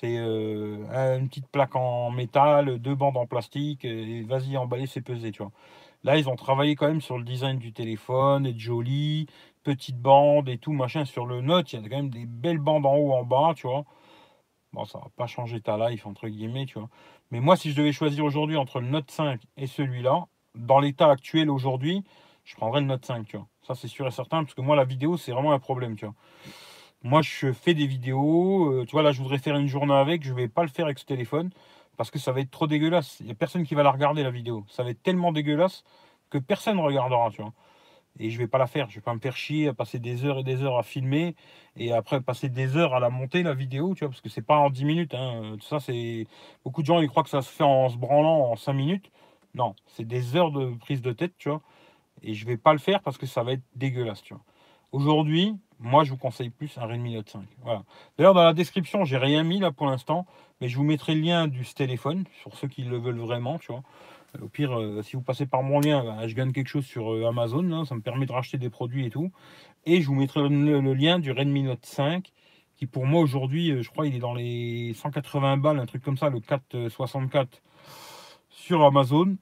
C'est 0.00 0.16
euh, 0.18 1.18
une 1.18 1.28
petite 1.28 1.46
plaque 1.46 1.76
en 1.76 2.10
métal, 2.10 2.80
deux 2.80 2.96
bandes 2.96 3.16
en 3.16 3.26
plastique, 3.26 3.84
et 3.84 4.22
vas-y, 4.22 4.56
emballer, 4.56 4.86
c'est 4.86 5.00
pesé, 5.00 5.30
tu 5.30 5.42
vois. 5.42 5.52
Là, 6.02 6.18
ils 6.18 6.28
ont 6.28 6.34
travaillé 6.34 6.74
quand 6.74 6.88
même 6.88 7.00
sur 7.00 7.16
le 7.16 7.24
design 7.24 7.58
du 7.58 7.72
téléphone, 7.72 8.44
être 8.44 8.58
joli, 8.58 9.26
petite 9.62 9.98
bande 10.00 10.48
et 10.48 10.58
tout, 10.58 10.72
machin. 10.72 11.04
Sur 11.04 11.26
le 11.26 11.40
Note, 11.40 11.72
il 11.72 11.80
y 11.80 11.84
a 11.84 11.88
quand 11.88 11.96
même 11.96 12.10
des 12.10 12.26
belles 12.26 12.58
bandes 12.58 12.86
en 12.86 12.96
haut, 12.96 13.12
en 13.12 13.22
bas, 13.24 13.52
tu 13.56 13.68
vois. 13.68 13.84
Bon, 14.72 14.84
ça 14.84 14.98
va 14.98 15.06
pas 15.16 15.28
changer 15.28 15.60
ta 15.60 15.88
life, 15.88 16.06
entre 16.06 16.28
guillemets, 16.28 16.66
tu 16.66 16.78
vois. 16.78 16.88
Mais 17.30 17.40
moi, 17.40 17.56
si 17.56 17.70
je 17.70 17.76
devais 17.76 17.92
choisir 17.92 18.24
aujourd'hui 18.24 18.56
entre 18.56 18.80
le 18.80 18.88
Note 18.88 19.10
5 19.12 19.40
et 19.56 19.68
celui-là, 19.68 20.26
dans 20.56 20.80
l'état 20.80 21.08
actuel 21.08 21.50
aujourd'hui, 21.50 22.02
je 22.44 22.56
prendrais 22.56 22.80
le 22.80 22.86
Note 22.86 23.04
5, 23.04 23.26
tu 23.26 23.36
vois. 23.36 23.46
Ça, 23.62 23.76
c'est 23.76 23.88
sûr 23.88 24.06
et 24.08 24.10
certain, 24.10 24.42
parce 24.42 24.54
que 24.54 24.60
moi, 24.60 24.74
la 24.74 24.84
vidéo, 24.84 25.16
c'est 25.16 25.32
vraiment 25.32 25.52
un 25.52 25.60
problème, 25.60 25.94
tu 25.94 26.04
vois. 26.04 26.14
Moi, 27.04 27.20
je 27.22 27.52
fais 27.52 27.74
des 27.74 27.86
vidéos, 27.86 28.72
euh, 28.72 28.84
tu 28.86 28.92
vois, 28.92 29.02
là, 29.02 29.12
je 29.12 29.20
voudrais 29.22 29.38
faire 29.38 29.56
une 29.56 29.68
journée 29.68 29.92
avec, 29.94 30.24
je 30.24 30.32
vais 30.32 30.48
pas 30.48 30.62
le 30.62 30.68
faire 30.68 30.86
avec 30.86 30.98
ce 30.98 31.04
téléphone, 31.04 31.50
parce 31.98 32.10
que 32.10 32.18
ça 32.18 32.32
va 32.32 32.40
être 32.40 32.50
trop 32.50 32.66
dégueulasse. 32.66 33.18
Il 33.20 33.26
y 33.26 33.30
a 33.30 33.34
personne 33.34 33.64
qui 33.64 33.74
va 33.74 33.82
la 33.82 33.90
regarder, 33.90 34.22
la 34.22 34.30
vidéo. 34.30 34.64
Ça 34.70 34.82
va 34.82 34.90
être 34.90 35.02
tellement 35.02 35.30
dégueulasse 35.30 35.84
que 36.30 36.38
personne 36.38 36.76
ne 36.78 36.82
regardera, 36.82 37.30
tu 37.30 37.42
vois. 37.42 37.52
Et 38.20 38.30
je 38.30 38.38
vais 38.38 38.48
pas 38.48 38.58
la 38.58 38.66
faire, 38.68 38.90
je 38.90 38.96
vais 38.96 39.00
pas 39.02 39.14
me 39.14 39.20
faire 39.20 39.36
chier 39.36 39.68
à 39.68 39.74
passer 39.74 39.98
des 40.00 40.24
heures 40.24 40.38
et 40.40 40.44
des 40.44 40.62
heures 40.62 40.78
à 40.78 40.82
filmer, 40.84 41.36
et 41.76 41.92
après 41.92 42.20
passer 42.22 42.48
des 42.50 42.76
heures 42.76 42.94
à 42.94 43.00
la 43.00 43.10
monter, 43.10 43.42
la 43.44 43.54
vidéo, 43.54 43.94
tu 43.94 44.00
vois, 44.00 44.10
parce 44.10 44.22
que 44.22 44.28
c'est 44.30 44.42
pas 44.42 44.58
en 44.58 44.70
10 44.70 44.84
minutes, 44.86 45.14
hein. 45.14 45.56
Ça, 45.62 45.80
c'est... 45.80 46.26
Beaucoup 46.64 46.82
de 46.82 46.86
gens, 46.86 47.00
ils 47.00 47.08
croient 47.08 47.24
que 47.24 47.30
ça 47.30 47.42
se 47.42 47.50
fait 47.50 47.64
en 47.64 47.88
se 47.90 47.96
branlant 47.98 48.50
en 48.52 48.56
5 48.56 48.74
minutes. 48.74 49.10
Non, 49.54 49.74
c'est 49.86 50.06
des 50.06 50.36
heures 50.36 50.52
de 50.52 50.74
prise 50.76 51.02
de 51.02 51.12
tête, 51.12 51.34
tu 51.38 51.48
vois. 51.50 51.62
Et 52.22 52.34
je 52.34 52.46
vais 52.46 52.56
pas 52.56 52.72
le 52.72 52.78
faire 52.78 53.02
parce 53.02 53.18
que 53.18 53.26
ça 53.26 53.42
va 53.42 53.52
être 53.52 53.62
dégueulasse, 53.76 54.22
tu 54.22 54.34
vois. 54.34 54.42
Aujourd'hui, 54.92 55.56
moi, 55.80 56.04
je 56.04 56.10
vous 56.10 56.16
conseille 56.16 56.50
plus 56.50 56.76
un 56.78 56.86
Redmi 56.86 57.14
Note 57.14 57.28
5. 57.28 57.42
Voilà. 57.62 57.82
D'ailleurs, 58.16 58.34
dans 58.34 58.44
la 58.44 58.52
description, 58.52 59.04
j'ai 59.04 59.18
rien 59.18 59.42
mis 59.42 59.60
là 59.60 59.72
pour 59.72 59.86
l'instant, 59.86 60.26
mais 60.60 60.68
je 60.68 60.76
vous 60.76 60.84
mettrai 60.84 61.14
le 61.14 61.20
lien 61.20 61.48
du 61.48 61.64
téléphone 61.64 62.24
sur 62.40 62.54
ceux 62.54 62.68
qui 62.68 62.82
le 62.82 62.98
veulent 62.98 63.18
vraiment, 63.18 63.58
tu 63.58 63.72
vois. 63.72 63.82
Au 64.42 64.48
pire, 64.48 64.78
euh, 64.78 65.02
si 65.02 65.14
vous 65.14 65.22
passez 65.22 65.46
par 65.46 65.62
mon 65.62 65.78
lien, 65.78 66.02
bah, 66.02 66.26
je 66.26 66.34
gagne 66.34 66.52
quelque 66.52 66.68
chose 66.68 66.84
sur 66.84 67.12
euh, 67.12 67.28
Amazon, 67.28 67.62
là, 67.62 67.84
ça 67.84 67.94
me 67.94 68.00
permet 68.00 68.26
de 68.26 68.32
racheter 68.32 68.58
des 68.58 68.70
produits 68.70 69.06
et 69.06 69.10
tout. 69.10 69.30
Et 69.86 70.02
je 70.02 70.08
vous 70.08 70.14
mettrai 70.14 70.48
le, 70.48 70.80
le 70.80 70.94
lien 70.94 71.20
du 71.20 71.30
Redmi 71.30 71.62
Note 71.62 71.84
5 71.86 72.32
qui 72.76 72.86
pour 72.86 73.06
moi 73.06 73.20
aujourd'hui, 73.20 73.70
euh, 73.70 73.82
je 73.82 73.90
crois, 73.90 74.06
il 74.06 74.16
est 74.16 74.20
dans 74.20 74.34
les 74.34 74.92
180 74.94 75.58
balles, 75.58 75.78
un 75.78 75.86
truc 75.86 76.02
comme 76.02 76.16
ça, 76.16 76.28
le 76.28 76.40
464 76.40 77.62
sur 78.50 78.82
Amazon, 78.82 79.36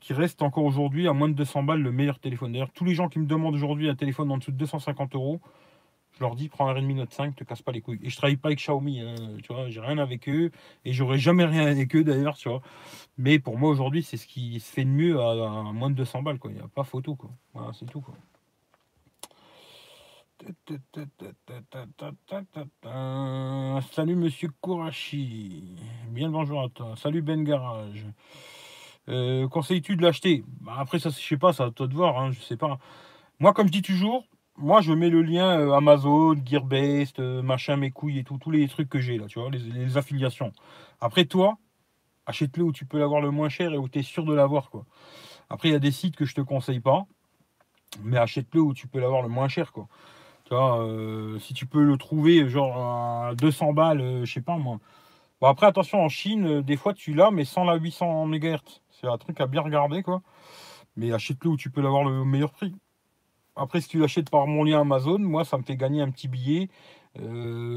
qui 0.00 0.12
reste 0.12 0.42
encore 0.42 0.64
aujourd'hui 0.64 1.06
à 1.08 1.12
moins 1.12 1.28
de 1.28 1.34
200 1.34 1.62
balles 1.64 1.82
le 1.82 1.92
meilleur 1.92 2.18
téléphone. 2.18 2.52
D'ailleurs, 2.52 2.72
tous 2.72 2.84
les 2.84 2.94
gens 2.94 3.08
qui 3.08 3.18
me 3.18 3.26
demandent 3.26 3.54
aujourd'hui 3.54 3.88
un 3.88 3.94
téléphone 3.94 4.30
en 4.30 4.38
dessous 4.38 4.52
de 4.52 4.56
250 4.56 5.14
euros, 5.14 5.40
je 6.20 6.24
leur 6.26 6.36
dis 6.36 6.50
prends 6.50 6.68
un 6.68 6.74
Redmi 6.74 6.94
Note 6.94 7.14
5, 7.14 7.34
te 7.34 7.44
casse 7.44 7.62
pas 7.62 7.72
les 7.72 7.80
couilles. 7.80 7.98
Et 8.02 8.10
je 8.10 8.16
travaille 8.16 8.36
pas 8.36 8.48
avec 8.48 8.58
Xiaomi, 8.58 9.00
hein, 9.00 9.14
tu 9.42 9.54
vois, 9.54 9.70
j'ai 9.70 9.80
rien 9.80 9.96
avec 9.96 10.28
eux 10.28 10.50
et 10.84 10.92
j'aurai 10.92 11.18
jamais 11.18 11.46
rien 11.46 11.66
avec 11.66 11.96
eux 11.96 12.04
d'ailleurs, 12.04 12.36
tu 12.36 12.50
vois. 12.50 12.60
Mais 13.16 13.38
pour 13.38 13.56
moi 13.56 13.70
aujourd'hui, 13.70 14.02
c'est 14.02 14.18
ce 14.18 14.26
qui 14.26 14.60
se 14.60 14.70
fait 14.70 14.84
de 14.84 14.90
mieux 14.90 15.18
à, 15.18 15.62
moins 15.72 15.88
de 15.88 15.94
200 15.94 16.22
balles, 16.22 16.38
quoi. 16.38 16.50
Il 16.50 16.58
n'y 16.58 16.62
a 16.62 16.68
pas 16.68 16.84
photo, 16.84 17.14
quoi. 17.14 17.30
Voilà, 17.54 17.72
c'est 17.72 17.86
tout, 17.86 18.02
quoi. 18.02 18.14
Salut 23.90 24.16
Monsieur 24.16 24.50
Kourachi. 24.60 25.74
Bien 26.10 26.26
le 26.26 26.32
bonjour 26.32 26.62
à 26.64 26.68
toi. 26.68 26.96
Salut 26.96 27.22
Ben 27.22 27.44
Garage. 27.44 28.04
Euh, 29.08 29.48
Conseilles-tu 29.48 29.96
de 29.96 30.02
l'acheter? 30.02 30.44
Bah, 30.60 30.74
Après 30.78 30.98
ça, 30.98 31.08
je 31.08 31.14
sais 31.14 31.38
pas, 31.38 31.54
ça 31.54 31.64
à 31.64 31.70
toi 31.70 31.86
de 31.86 31.94
voir, 31.94 32.18
hein, 32.18 32.30
je 32.30 32.40
sais 32.40 32.58
pas. 32.58 32.78
Moi, 33.38 33.54
comme 33.54 33.68
je 33.68 33.72
dis 33.72 33.82
toujours, 33.82 34.26
moi 34.60 34.80
je 34.80 34.92
mets 34.92 35.08
le 35.08 35.22
lien 35.22 35.58
euh, 35.58 35.72
Amazon, 35.72 36.36
Gearbest, 36.44 37.18
euh, 37.18 37.42
machin, 37.42 37.76
mes 37.76 37.90
couilles 37.90 38.18
et 38.18 38.24
tout, 38.24 38.38
tous 38.38 38.50
les 38.50 38.68
trucs 38.68 38.88
que 38.88 39.00
j'ai 39.00 39.18
là, 39.18 39.26
tu 39.26 39.40
vois, 39.40 39.50
les, 39.50 39.96
affiliations. 39.96 40.52
Après 41.00 41.24
toi, 41.24 41.58
achète-le 42.26 42.64
où 42.64 42.72
tu 42.72 42.84
peux 42.86 42.98
l'avoir 42.98 43.20
le 43.20 43.30
moins 43.30 43.48
cher 43.48 43.72
et 43.72 43.78
où 43.78 43.88
tu 43.88 43.98
es 44.00 44.02
sûr 44.02 44.24
de 44.24 44.34
l'avoir, 44.34 44.70
quoi. 44.70 44.84
Après, 45.48 45.68
il 45.68 45.72
y 45.72 45.74
a 45.74 45.80
des 45.80 45.90
sites 45.90 46.14
que 46.14 46.24
je 46.24 46.34
te 46.34 46.40
conseille 46.40 46.80
pas, 46.80 47.06
mais 48.02 48.18
achète-le 48.18 48.60
où 48.60 48.74
tu 48.74 48.86
peux 48.86 49.00
l'avoir 49.00 49.22
le 49.22 49.28
moins 49.28 49.48
cher, 49.48 49.72
quoi. 49.72 49.88
Euh, 50.52 51.38
si 51.38 51.54
tu 51.54 51.66
peux 51.66 51.84
le 51.84 51.96
trouver 51.96 52.48
genre 52.48 52.76
à 52.76 53.34
200 53.36 53.72
balles, 53.72 54.24
je 54.24 54.32
sais 54.32 54.40
pas 54.40 54.56
moi. 54.56 54.78
Bon, 55.40 55.46
après, 55.46 55.66
attention, 55.66 56.02
en 56.02 56.08
Chine, 56.08 56.60
des 56.62 56.76
fois 56.76 56.92
tu 56.92 57.14
l'as, 57.14 57.30
mais 57.30 57.44
sans 57.44 57.64
la 57.64 57.76
800 57.76 58.26
MHz. 58.26 58.82
C'est 58.90 59.06
un 59.06 59.16
truc 59.16 59.40
à 59.40 59.46
bien 59.46 59.62
regarder, 59.62 60.02
quoi. 60.02 60.22
Mais 60.96 61.12
achète-le 61.12 61.50
où 61.50 61.56
tu 61.56 61.70
peux 61.70 61.80
l'avoir 61.80 62.04
le 62.04 62.24
meilleur 62.24 62.50
prix. 62.52 62.74
Après, 63.60 63.80
si 63.80 63.88
tu 63.88 63.98
l'achètes 63.98 64.30
par 64.30 64.46
mon 64.46 64.64
lien 64.64 64.80
Amazon, 64.80 65.18
moi, 65.18 65.44
ça 65.44 65.58
me 65.58 65.62
fait 65.62 65.76
gagner 65.76 66.02
un 66.02 66.10
petit 66.10 66.28
billet. 66.28 66.68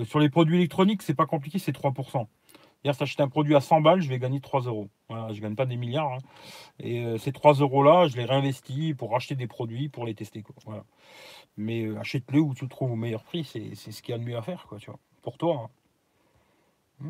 sur 0.06 0.20
les 0.20 0.30
produits 0.30 0.58
électroniques, 0.58 1.02
c'est 1.02 1.14
pas 1.14 1.26
compliqué, 1.26 1.60
c'est 1.60 1.76
3%. 1.76 2.28
Hier, 2.84 2.96
si 2.96 3.22
un 3.22 3.28
produit 3.30 3.56
à 3.56 3.62
100 3.62 3.82
balles, 3.82 4.02
je 4.02 4.10
vais 4.10 4.20
gagner 4.20 4.42
3 4.42 4.62
euros. 4.62 4.90
Voilà, 5.10 5.30
je 5.30 5.36
ne 5.36 5.42
gagne 5.42 5.56
pas 5.56 5.66
des 5.66 5.78
milliards. 5.78 6.14
Hein. 6.14 6.18
Et 6.80 7.18
ces 7.18 7.32
3 7.32 7.54
euros-là, 7.56 8.08
je 8.08 8.18
les 8.18 8.26
réinvestis 8.26 8.94
pour 8.94 9.16
acheter 9.16 9.36
des 9.36 9.48
produits, 9.48 9.90
pour 9.90 10.06
les 10.06 10.16
tester. 10.16 10.44
Voilà. 10.66 10.84
Mais 11.58 11.86
euh, 11.86 12.00
achète-le 12.00 12.40
où 12.40 12.54
tu 12.54 12.66
le 12.66 12.70
trouves 12.70 12.92
au 12.92 12.96
meilleur 12.96 13.24
prix, 13.24 13.44
c'est 13.44 13.76
ce 13.76 14.02
qu'il 14.02 14.12
y 14.12 14.16
a 14.16 14.18
de 14.18 14.24
mieux 14.24 14.38
à 14.38 14.42
faire, 14.42 14.66
quoi, 14.68 14.80
tu 14.80 14.90
vois, 14.90 15.00
pour 15.22 15.38
toi. 15.38 15.70
Hein. 15.70 17.10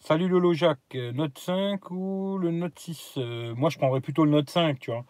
Salut 0.00 0.28
Lolo 0.28 0.52
Jacques, 0.54 0.94
Note 0.94 1.38
5 1.38 1.90
ou 1.90 2.38
le 2.38 2.50
Note 2.50 2.78
6 2.78 3.14
euh, 3.16 3.54
Moi, 3.54 3.70
je 3.70 3.78
prendrais 3.78 4.00
plutôt 4.00 4.24
le 4.24 4.30
Note 4.30 4.48
5, 4.48 4.78
tu 4.78 4.90
vois. 4.90 5.04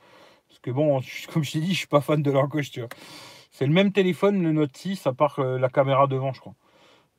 Parce 0.49 0.61
que 0.61 0.71
bon, 0.71 1.01
comme 1.33 1.45
je 1.45 1.53
t'ai 1.53 1.61
dit, 1.61 1.73
je 1.73 1.79
suis 1.79 1.87
pas 1.87 2.01
fan 2.01 2.23
de 2.23 2.31
l'encoche, 2.31 2.71
tu 2.71 2.81
vois. 2.81 2.89
C'est 3.51 3.67
le 3.67 3.73
même 3.73 3.93
téléphone, 3.93 4.43
le 4.43 4.53
Note 4.53 4.77
6, 4.77 5.07
à 5.07 5.13
part 5.13 5.39
euh, 5.41 5.59
la 5.59 5.69
caméra 5.69 6.07
devant, 6.07 6.33
je 6.33 6.41
crois. 6.41 6.55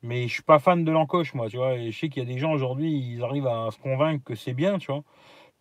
Mais 0.02 0.28
je 0.28 0.34
suis 0.34 0.42
pas 0.42 0.58
fan 0.58 0.84
de 0.84 0.92
l'encoche, 0.92 1.34
moi, 1.34 1.48
tu 1.50 1.56
vois. 1.58 1.74
Et 1.76 1.92
je 1.92 1.98
sais 1.98 2.08
qu'il 2.08 2.22
y 2.22 2.26
a 2.26 2.32
des 2.32 2.38
gens 2.38 2.52
aujourd'hui, 2.52 2.92
ils 2.92 3.22
arrivent 3.22 3.46
à 3.46 3.70
se 3.72 3.78
convaincre 3.78 4.24
que 4.24 4.34
c'est 4.34 4.54
bien, 4.54 4.78
tu 4.78 4.92
vois. 4.92 5.02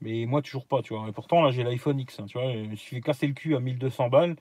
Mais 0.01 0.25
moi, 0.25 0.41
toujours 0.41 0.65
pas, 0.67 0.81
tu 0.81 0.95
vois. 0.95 1.07
Et 1.09 1.11
pourtant, 1.13 1.43
là, 1.43 1.51
j'ai 1.51 1.63
l'iPhone 1.63 1.99
X, 1.99 2.19
hein, 2.19 2.25
tu 2.27 2.37
vois. 2.39 2.53
Je 2.53 2.59
me 2.59 2.75
suis 2.75 2.97
fait 2.97 3.01
casser 3.01 3.27
le 3.27 3.33
cul 3.33 3.55
à 3.55 3.59
1200 3.59 4.09
balles. 4.09 4.35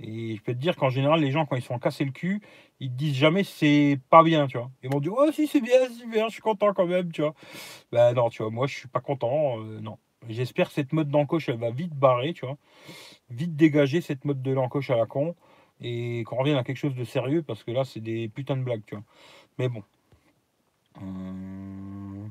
Et 0.00 0.36
je 0.36 0.42
peux 0.42 0.54
te 0.54 0.58
dire 0.58 0.76
qu'en 0.76 0.90
général, 0.90 1.20
les 1.20 1.30
gens, 1.30 1.46
quand 1.46 1.56
ils 1.56 1.62
sont 1.62 1.78
cassés 1.78 2.04
le 2.04 2.12
cul, 2.12 2.42
ils 2.80 2.90
te 2.90 2.94
disent 2.96 3.14
jamais 3.16 3.44
c'est 3.44 4.00
pas 4.10 4.22
bien, 4.24 4.46
tu 4.46 4.58
vois. 4.58 4.70
Ils 4.82 4.90
vont 4.90 5.00
dire, 5.00 5.12
oh, 5.16 5.30
si, 5.32 5.46
c'est 5.46 5.60
bien, 5.60 5.78
c'est 5.98 6.08
bien, 6.08 6.28
je 6.28 6.34
suis 6.34 6.42
content 6.42 6.72
quand 6.74 6.86
même, 6.86 7.12
tu 7.12 7.22
vois. 7.22 7.34
Ben 7.92 8.14
non, 8.14 8.30
tu 8.30 8.42
vois, 8.42 8.50
moi, 8.50 8.66
je 8.66 8.76
suis 8.76 8.88
pas 8.88 9.00
content, 9.00 9.60
euh, 9.60 9.80
non. 9.80 9.98
J'espère 10.28 10.68
que 10.68 10.74
cette 10.74 10.92
mode 10.92 11.08
d'encoche, 11.08 11.48
elle 11.48 11.58
va 11.58 11.70
vite 11.70 11.94
barrer, 11.94 12.32
tu 12.32 12.46
vois. 12.46 12.56
Vite 13.30 13.56
dégager 13.56 14.00
cette 14.00 14.24
mode 14.24 14.42
de 14.42 14.52
l'encoche 14.52 14.90
à 14.90 14.96
la 14.96 15.06
con. 15.06 15.34
Et 15.80 16.22
qu'on 16.24 16.36
revienne 16.36 16.56
à 16.56 16.64
quelque 16.64 16.76
chose 16.76 16.94
de 16.94 17.04
sérieux, 17.04 17.42
parce 17.42 17.64
que 17.64 17.72
là, 17.72 17.84
c'est 17.84 18.00
des 18.00 18.28
putains 18.28 18.56
de 18.56 18.62
blagues, 18.62 18.82
tu 18.86 18.94
vois. 18.94 19.04
Mais 19.58 19.68
bon. 19.68 19.82
Hum... 21.00 22.30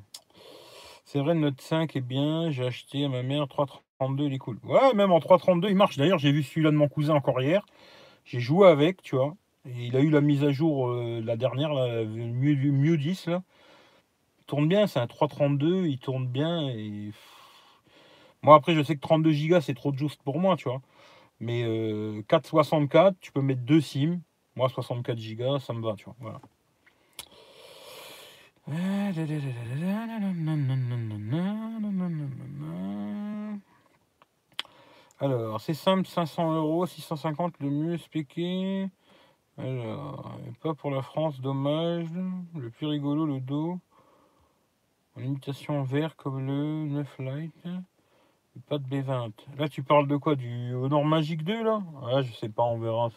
C'est 1.12 1.20
vrai, 1.20 1.36
Note 1.36 1.60
5 1.60 1.94
est 1.98 2.02
bien. 2.02 2.52
J'ai 2.52 2.66
acheté 2.66 3.04
à 3.04 3.10
ma 3.10 3.22
mère 3.22 3.46
332, 3.50 4.28
il 4.28 4.34
est 4.34 4.38
cool. 4.38 4.58
Ouais, 4.64 4.94
même 4.94 5.12
en 5.12 5.20
332, 5.20 5.68
il 5.68 5.76
marche. 5.76 5.98
D'ailleurs, 5.98 6.20
j'ai 6.20 6.32
vu 6.32 6.42
celui-là 6.42 6.72
de 6.72 6.78
mon 6.78 6.88
cousin 6.88 7.16
encore 7.16 7.42
hier. 7.42 7.66
J'ai 8.24 8.40
joué 8.40 8.70
avec, 8.70 9.02
tu 9.02 9.18
vois. 9.18 9.36
Et 9.66 9.88
il 9.88 9.98
a 9.98 10.00
eu 10.00 10.10
la 10.10 10.22
mise 10.22 10.46
à 10.46 10.52
jour, 10.52 10.88
euh, 10.88 11.22
la 11.22 11.36
dernière, 11.36 11.74
la 11.74 12.06
mieux, 12.06 12.56
mieux 12.56 12.96
10, 12.96 13.28
là. 13.28 13.44
Il 14.40 14.46
tourne 14.46 14.70
bien, 14.70 14.88
c'est 14.88 15.00
un 15.00 15.08
332, 15.08 15.88
il 15.88 16.00
tourne 16.00 16.28
bien. 16.28 16.74
Moi, 18.44 18.56
après, 18.56 18.74
je 18.74 18.82
sais 18.82 18.96
que 18.96 19.02
32 19.02 19.32
Go, 19.48 19.62
c'est 19.62 19.74
trop 19.76 19.94
juste 19.96 20.22
pour 20.24 20.40
moi, 20.40 20.56
tu 20.58 20.68
vois. 20.70 20.82
Mais 21.40 21.64
464, 22.28 23.08
euh, 23.14 23.18
tu 23.22 23.32
peux 23.32 23.42
mettre 23.42 23.62
deux 23.62 23.82
SIM. 23.82 24.20
Moi, 24.56 24.70
64 24.70 25.18
Go, 25.36 25.60
ça 25.60 25.74
me 25.74 25.82
va, 25.82 25.96
tu 25.96 26.06
vois. 26.06 26.16
Voilà. 26.20 26.42
Alors, 35.20 35.62
c'est 35.62 35.74
simple, 35.74 36.08
500 36.08 36.56
euros, 36.56 36.86
650 36.86 37.60
le 37.60 37.70
mieux 37.70 37.94
expliqué. 37.94 38.88
Alors, 39.58 40.40
pas 40.62 40.74
pour 40.74 40.90
la 40.90 41.04
France, 41.04 41.40
dommage. 41.42 42.08
Le 42.56 42.70
plus 42.72 42.88
rigolo, 42.88 43.26
le 43.26 43.40
dos. 43.40 43.80
En 45.16 45.22
imitation 45.22 45.84
vert 45.84 46.16
comme 46.16 46.48
le 46.48 46.86
9 46.86 47.20
Light. 47.20 47.68
Pas 48.68 48.78
de 48.78 48.86
B20. 48.86 49.32
Là, 49.58 49.70
tu 49.70 49.82
parles 49.82 50.08
de 50.08 50.18
quoi 50.18 50.36
Du 50.36 50.74
Honor 50.74 51.06
Magic 51.06 51.44
2, 51.44 51.64
là? 51.64 51.82
Ah, 52.04 52.22
je 52.22 52.34
sais 52.34 52.50
pas, 52.50 52.64
on 52.64 52.80
verra. 52.80 53.10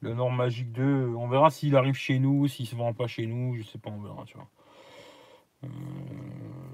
Le 0.00 0.14
Nord 0.14 0.30
Magic 0.30 0.72
2, 0.72 1.12
on 1.16 1.28
verra 1.28 1.50
s'il 1.50 1.76
arrive 1.76 1.94
chez 1.94 2.18
nous, 2.18 2.46
s'il 2.48 2.66
se 2.66 2.74
vend 2.76 2.94
pas 2.94 3.06
chez 3.06 3.26
nous, 3.26 3.56
je 3.56 3.62
sais 3.62 3.78
pas, 3.78 3.90
on 3.90 4.00
verra, 4.00 4.24
tu 4.24 4.36
vois. 4.36 4.48
Euh, 5.64 5.68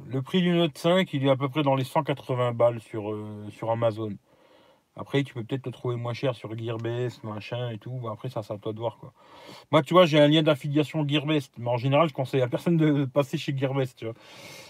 le 0.06 0.22
prix 0.22 0.42
du 0.42 0.50
Note 0.50 0.76
5, 0.76 1.12
il 1.14 1.26
est 1.26 1.30
à 1.30 1.36
peu 1.36 1.48
près 1.48 1.62
dans 1.62 1.74
les 1.74 1.84
180 1.84 2.52
balles 2.52 2.80
sur, 2.80 3.10
euh, 3.10 3.46
sur 3.50 3.70
Amazon. 3.70 4.10
Après, 4.96 5.24
tu 5.24 5.34
peux 5.34 5.42
peut-être 5.42 5.66
le 5.66 5.72
trouver 5.72 5.96
moins 5.96 6.12
cher 6.12 6.36
sur 6.36 6.56
Gearbest, 6.56 7.24
machin 7.24 7.70
et 7.70 7.78
tout. 7.78 8.00
après, 8.10 8.28
ça, 8.28 8.42
c'est 8.42 8.52
à 8.52 8.58
toi 8.58 8.72
de 8.72 8.78
voir. 8.78 8.98
Moi, 9.72 9.82
tu 9.82 9.92
vois, 9.92 10.06
j'ai 10.06 10.20
un 10.20 10.28
lien 10.28 10.42
d'affiliation 10.42 11.06
Gearbest. 11.06 11.52
Mais 11.58 11.68
en 11.68 11.76
général, 11.76 12.08
je 12.08 12.14
conseille 12.14 12.42
à 12.42 12.48
personne 12.48 12.76
de 12.76 13.04
passer 13.12 13.36
chez 13.36 13.56
Gearbest. 13.56 14.04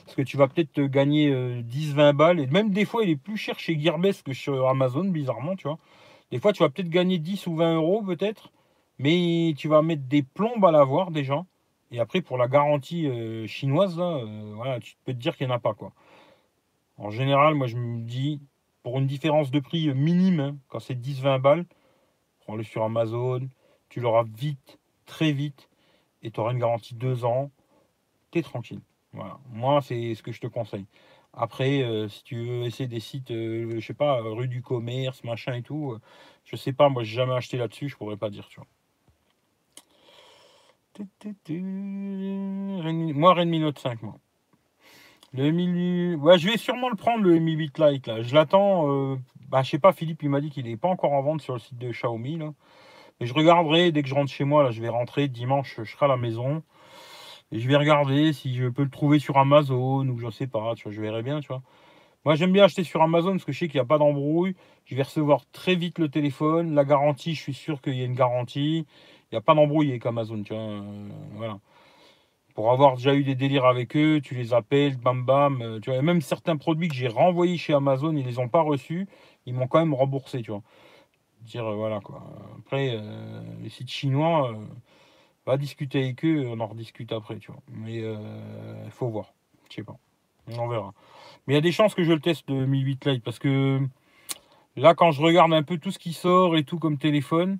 Parce 0.05 0.17
que 0.17 0.23
tu 0.23 0.39
vas 0.39 0.49
peut-être 0.49 0.81
gagner 0.81 1.31
10-20 1.63 1.99
euh, 1.99 2.13
balles. 2.15 2.41
Et 2.41 2.47
même 2.47 2.71
des 2.71 2.87
fois, 2.87 3.05
il 3.05 3.11
est 3.11 3.17
plus 3.17 3.37
cher 3.37 3.59
chez 3.59 3.79
Gearbest 3.79 4.23
que 4.23 4.33
sur 4.33 4.67
Amazon, 4.69 5.05
bizarrement, 5.05 5.57
tu 5.57 5.69
vois. 5.69 5.79
Des 6.31 6.39
fois, 6.41 6.53
tu 6.53 6.63
vas 6.63 6.71
peut-être 6.71 6.89
gagner 6.89 7.19
10 7.19 7.47
ou 7.47 7.57
20 7.57 7.77
euros, 7.77 8.03
peut-être. 8.03 8.51
Mais 8.99 9.55
tu 9.59 9.69
vas 9.69 9.83
mettre 9.83 10.05
des 10.05 10.23
plombes 10.23 10.65
à 10.65 10.71
l'avoir, 10.71 11.11
déjà. 11.11 11.45
Et 11.91 12.01
après, 12.01 12.23
pour 12.23 12.39
la 12.39 12.49
garantie 12.49 13.07
euh, 13.09 13.47
chinoise, 13.47 13.99
euh, 14.01 14.79
tu 14.81 14.95
peux 15.05 15.13
te 15.13 15.19
dire 15.19 15.37
qu'il 15.37 15.47
n'y 15.47 15.53
en 15.53 15.57
a 15.57 15.61
pas. 15.61 15.75
quoi. 15.75 15.93
En 16.97 17.11
général, 17.11 17.55
moi, 17.55 17.67
je 17.67 17.77
me 17.77 18.01
dis, 18.01 18.41
pour 18.85 18.99
une 18.99 19.07
différence 19.07 19.51
de 19.51 19.59
prix 19.59 19.93
minime, 19.95 20.41
hein, 20.41 20.57
quand 20.69 20.79
c'est 20.79 20.95
10-20 20.95 21.41
balles, 21.41 21.67
prends-le 22.41 22.63
sur 22.63 22.85
Amazon, 22.85 23.49
tu 23.89 23.99
l'auras 24.01 24.25
vite, 24.25 24.79
très 25.07 25.33
vite, 25.33 25.69
et 26.23 26.31
tu 26.31 26.39
auras 26.39 26.53
une 26.53 26.59
garantie 26.59 26.95
2 26.95 27.25
ans, 27.25 27.51
tu 28.31 28.39
es 28.39 28.43
tranquille. 28.43 28.83
Voilà. 29.15 29.39
Moi, 29.51 29.81
c'est 29.83 30.15
ce 30.15 30.23
que 30.23 30.33
je 30.33 30.41
te 30.41 30.47
conseille. 30.47 30.87
Après, 31.33 31.83
euh, 31.83 32.09
si 32.09 32.23
tu 32.25 32.45
veux 32.45 32.65
essayer 32.65 32.87
des 32.87 33.01
sites, 33.01 33.31
je 33.31 33.81
sais 33.81 33.95
pas, 33.95 34.21
rue 34.21 34.49
du 34.49 34.61
commerce, 34.63 35.25
machin 35.25 35.55
et 35.55 35.63
tout, 35.63 35.97
je 36.45 36.55
sais 36.55 36.73
pas, 36.75 36.91
moi, 36.91 37.05
j'ai 37.05 37.17
jamais 37.17 37.35
acheté 37.35 37.57
là-dessus, 37.57 37.89
je 37.89 37.97
pourrais 37.97 38.19
pas 38.19 38.29
dire, 38.31 38.47
tu 38.49 38.61
vois. 38.61 38.69
Moi, 43.15 43.35
Redmi 43.35 43.61
Note 43.61 43.79
5, 43.79 44.03
moi. 44.03 44.19
Le 45.35 45.51
Mi... 45.51 46.15
Ouais, 46.15 46.39
je 46.39 46.49
vais 46.49 46.57
sûrement 46.57 46.89
le 46.89 46.95
prendre, 46.95 47.25
le 47.25 47.39
Mi 47.41 47.55
8 47.55 47.79
Lite, 47.79 48.07
là. 48.07 48.23
Je 48.23 48.35
l'attends. 48.35 48.89
Euh... 48.89 49.17
Bah, 49.49 49.63
je 49.63 49.71
sais 49.71 49.81
pas, 49.81 49.93
Philippe, 49.93 50.23
il 50.23 50.31
m'a 50.31 50.41
dit 50.41 50.51
qu'il 50.51 50.67
n'est 50.67 50.77
pas 50.77 50.89
encore 50.89 51.13
en 51.13 51.23
vente 51.23 51.43
sur 51.43 51.55
le 51.55 51.59
site 51.59 51.77
de 51.77 51.91
Xiaomi, 51.91 52.39
là. 52.39 52.53
Je 53.21 53.33
regarderai 53.35 53.93
dès 53.93 54.03
que 54.03 54.09
je 54.09 54.15
rentre 54.15 54.31
chez 54.31 54.45
moi, 54.45 54.63
là. 54.63 54.71
Je 54.71 54.81
vais 54.81 54.89
rentrer 54.89 55.27
dimanche, 55.27 55.75
je 55.83 55.91
serai 55.91 56.07
à 56.07 56.09
la 56.09 56.17
maison. 56.17 56.63
Et 57.53 57.59
je 57.59 57.69
vais 57.69 57.77
regarder 57.77 58.33
si 58.33 58.55
je 58.55 58.69
peux 58.69 58.85
le 58.85 58.91
trouver 58.91 59.19
sur 59.19 59.37
Amazon 59.39 60.07
ou 60.09 60.19
je 60.19 60.31
sais 60.31 60.47
pas, 60.47 60.75
tu 60.77 60.85
vois, 60.85 60.93
je 60.93 61.01
verrai 61.01 61.23
bien, 61.23 61.41
tu 61.41 61.49
vois. 61.49 61.63
Moi, 62.25 62.37
j'aime 62.37 62.53
bien 62.53 62.65
acheter 62.65 62.85
sur 62.85 63.03
Amazon 63.03 63.33
parce 63.33 63.45
que 63.45 63.53
je 63.53 63.59
sais 63.59 63.69
qu'il 63.69 63.79
n'y 63.79 63.85
a 63.85 63.87
pas 63.87 63.99
d'embrouille. 63.99 64.57
Je 64.87 64.95
vais 64.95 65.03
recevoir 65.03 65.43
très 65.53 65.75
vite 65.75 65.99
le 65.99 66.09
téléphone. 66.09 66.75
La 66.75 66.85
garantie, 66.85 67.35
je 67.35 67.41
suis 67.41 67.55
sûr 67.55 67.83
qu'il 67.83 67.95
y 67.95 68.03
a 68.03 68.07
une 68.07 68.15
garantie. 68.15 68.87
Il 69.31 69.35
n'y 69.35 69.39
a 69.39 69.43
pas 69.43 69.55
d'embrouille 69.55 69.91
avec 69.91 70.07
Amazon, 70.07 70.43
tu 70.43 70.55
vois. 70.55 70.63
Euh, 70.63 71.09
voilà. 71.33 71.59
Pour 72.55 72.71
avoir 72.71 72.97
déjà 72.97 73.15
eu 73.15 73.25
des 73.25 73.35
délires 73.35 73.65
avec 73.67 73.97
eux, 73.97 74.21
tu 74.23 74.35
les 74.35 74.55
appelles, 74.55 74.97
bam 74.97 75.25
bam. 75.25 75.61
Euh, 75.61 75.81
tu 75.81 75.91
vois, 75.91 76.01
même 76.03 76.21
certains 76.21 76.57
produits 76.57 76.89
que 76.89 76.95
j'ai 76.95 77.09
renvoyés 77.09 77.57
chez 77.57 77.75
Amazon, 77.75 78.15
ils 78.17 78.25
les 78.25 78.39
ont 78.39 78.49
pas 78.49 78.63
reçus. 78.63 79.09
Ils 79.47 79.55
m'ont 79.55 79.67
quand 79.67 79.81
même 79.81 79.95
remboursé, 79.95 80.43
tu 80.43 80.51
vois. 80.51 80.63
Dire, 81.43 81.67
euh, 81.67 81.75
voilà 81.75 82.01
quoi. 82.01 82.23
Après, 82.59 82.91
euh, 82.95 83.43
les 83.63 83.69
sites 83.69 83.91
chinois, 83.91 84.51
euh, 84.53 84.65
va 85.47 85.57
discuter 85.59 86.03
avec 86.05 86.25
eux, 86.25 86.47
on 86.49 86.61
en 86.61 86.67
rediscute 86.67 87.13
après, 87.13 87.39
tu 87.39 87.53
vois. 87.53 87.61
Mais 87.71 87.99
il 87.99 88.91
faut 88.91 89.09
voir. 89.09 89.35
Je 89.69 89.77
sais 89.77 89.83
pas. 89.83 89.97
On 90.59 90.69
verra. 90.69 90.95
Mais 91.47 91.55
il 91.55 91.57
y 91.57 91.59
a 91.59 91.63
des 91.63 91.73
chances 91.73 91.95
que 91.95 92.03
je 92.05 92.13
le 92.13 92.21
teste 92.21 92.49
de 92.49 92.65
Mi 92.65 92.81
8 92.81 93.05
Lite 93.07 93.25
parce 93.25 93.39
que 93.39 93.81
là, 94.77 94.95
quand 94.95 95.11
je 95.11 95.21
regarde 95.21 95.53
un 95.53 95.63
peu 95.63 95.79
tout 95.79 95.91
ce 95.91 95.99
qui 95.99 96.15
sort 96.15 96.57
et 96.57 96.65
tout 96.65 96.79
comme 96.79 96.97
téléphone, 96.97 97.59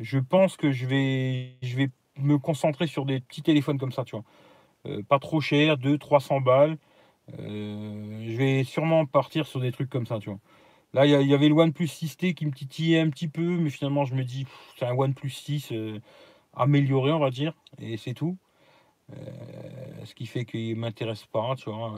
je 0.00 0.18
pense 0.18 0.56
que 0.56 0.72
je 0.72 0.86
vais, 0.86 1.56
je 1.62 1.76
vais 1.76 1.90
me 2.22 2.38
concentrer 2.38 2.86
sur 2.86 3.04
des 3.06 3.20
petits 3.20 3.42
téléphones 3.42 3.78
comme 3.78 3.92
ça, 3.92 4.04
tu 4.04 4.16
vois. 4.16 5.02
pas 5.08 5.18
trop 5.18 5.40
cher, 5.40 5.76
200-300 5.78 6.42
balles. 6.42 6.78
je 7.38 8.36
vais 8.36 8.64
sûrement 8.64 9.06
partir 9.06 9.46
sur 9.46 9.60
des 9.60 9.72
trucs 9.72 9.90
comme 9.90 10.06
ça, 10.06 10.18
tu 10.18 10.30
vois. 10.30 10.38
Là, 10.94 11.06
il 11.06 11.26
y, 11.26 11.34
avait 11.34 11.48
le 11.48 11.54
OnePlus 11.54 11.86
6T 11.86 12.34
qui 12.34 12.44
me 12.44 12.52
titillait 12.52 13.00
un 13.00 13.08
petit 13.08 13.28
peu, 13.28 13.40
mais 13.42 13.70
finalement, 13.70 14.04
je 14.04 14.14
me 14.14 14.24
dis, 14.24 14.46
c'est 14.78 14.84
un 14.84 14.94
OnePlus 14.94 15.30
6 15.30 15.72
euh, 15.72 15.98
amélioré, 16.54 17.12
on 17.12 17.18
va 17.18 17.30
dire, 17.30 17.54
et 17.78 17.96
c'est 17.96 18.12
tout. 18.12 18.36
Euh, 19.12 19.16
ce 20.04 20.14
qui 20.14 20.26
fait 20.26 20.44
qu'il 20.44 20.74
ne 20.74 20.80
m'intéresse 20.80 21.24
pas, 21.26 21.54
tu 21.56 21.70
vois. 21.70 21.94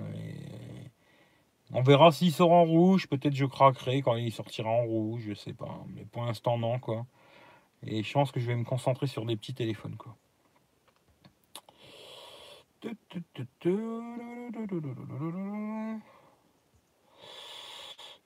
On 1.73 1.83
verra 1.83 2.13
s'il 2.13 2.33
sort 2.33 2.53
en 2.53 2.65
rouge, 2.65 3.09
peut-être 3.09 3.35
je 3.35 3.47
craquerai 3.47 4.01
quand 4.03 4.15
il 4.15 4.33
sortira 4.33 4.71
en 4.71 4.85
rouge, 4.85 5.25
je 5.27 5.35
sais 5.35 5.55
pas. 5.55 5.85
Mais 5.95 6.05
pour 6.05 6.25
l'instant, 6.25 6.57
non, 6.57 6.79
quoi. 6.79 7.05
Et 7.87 8.03
je 8.03 8.13
pense 8.13 8.33
que 8.33 8.41
je 8.41 8.47
vais 8.47 8.57
me 8.57 8.65
concentrer 8.65 9.07
sur 9.07 9.25
des 9.27 9.37
petits 9.37 9.55
téléphones, 9.55 9.97
quoi. 9.97 10.17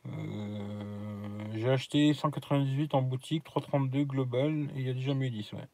Euh, 0.07 1.39
j'ai 1.55 1.71
acheté 1.71 2.13
198 2.15 2.95
en 2.95 3.03
boutique, 3.03 3.45
332 3.45 4.05
global, 4.05 4.69
et 4.75 4.81
il 4.81 4.87
y 4.87 4.91
a 4.91 4.95
déjà 4.95 5.15
mieux 5.15 5.31
10, 5.31 5.53
ouais. 5.53 5.69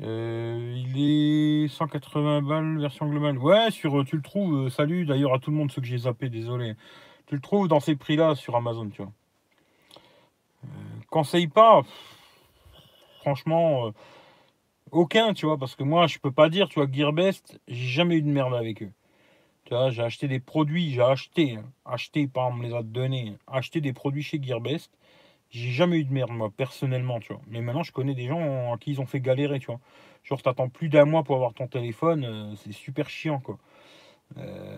Euh, 0.00 0.74
il 0.74 1.64
est 1.64 1.68
180 1.68 2.42
balles 2.42 2.78
version 2.80 3.06
globale. 3.08 3.38
Ouais, 3.38 3.70
sur, 3.70 4.04
tu 4.06 4.16
le 4.16 4.22
trouves, 4.22 4.66
euh, 4.66 4.70
salut 4.70 5.04
d'ailleurs 5.04 5.34
à 5.34 5.38
tout 5.38 5.50
le 5.50 5.56
monde, 5.56 5.70
ceux 5.70 5.82
que 5.82 5.86
j'ai 5.86 5.98
zappé, 5.98 6.30
désolé. 6.30 6.74
Tu 7.26 7.34
le 7.34 7.40
trouves 7.40 7.68
dans 7.68 7.80
ces 7.80 7.96
prix-là 7.96 8.34
sur 8.34 8.56
Amazon, 8.56 8.88
tu 8.88 9.02
vois. 9.02 9.12
conseille 11.10 11.48
pas, 11.48 11.82
franchement, 13.22 13.92
aucun, 14.90 15.34
tu 15.34 15.46
vois, 15.46 15.58
parce 15.58 15.76
que 15.76 15.84
moi, 15.84 16.06
je 16.06 16.18
peux 16.18 16.32
pas 16.32 16.48
dire, 16.50 16.68
tu 16.68 16.80
vois, 16.80 16.88
Gearbest, 16.90 17.60
j'ai 17.68 17.88
jamais 17.88 18.16
eu 18.16 18.22
de 18.22 18.28
merde 18.28 18.54
avec 18.54 18.82
eux 18.82 18.92
j'ai 19.90 20.02
acheté 20.02 20.28
des 20.28 20.40
produits, 20.40 20.90
j'ai 20.90 21.02
acheté, 21.02 21.56
hein. 21.56 21.64
acheté, 21.84 22.26
pas 22.26 22.50
me 22.50 22.62
les 22.62 22.74
a 22.74 22.82
donnés, 22.82 23.36
acheté 23.46 23.80
des 23.80 23.92
produits 23.92 24.22
chez 24.22 24.42
Gearbest. 24.42 24.90
J'ai 25.50 25.70
jamais 25.70 25.98
eu 25.98 26.04
de 26.04 26.12
merde, 26.12 26.30
moi, 26.30 26.50
personnellement, 26.56 27.20
tu 27.20 27.32
vois. 27.32 27.42
Mais 27.48 27.60
maintenant, 27.60 27.82
je 27.82 27.92
connais 27.92 28.14
des 28.14 28.26
gens 28.26 28.72
à 28.72 28.78
qui 28.78 28.92
ils 28.92 29.00
ont 29.00 29.06
fait 29.06 29.20
galérer, 29.20 29.58
tu 29.60 29.66
vois. 29.66 29.80
Genre, 30.24 30.40
t'attends 30.40 30.68
plus 30.68 30.88
d'un 30.88 31.04
mois 31.04 31.24
pour 31.24 31.36
avoir 31.36 31.52
ton 31.52 31.66
téléphone, 31.66 32.24
euh, 32.24 32.54
c'est 32.56 32.72
super 32.72 33.10
chiant, 33.10 33.38
quoi. 33.40 33.58
Euh, 34.38 34.76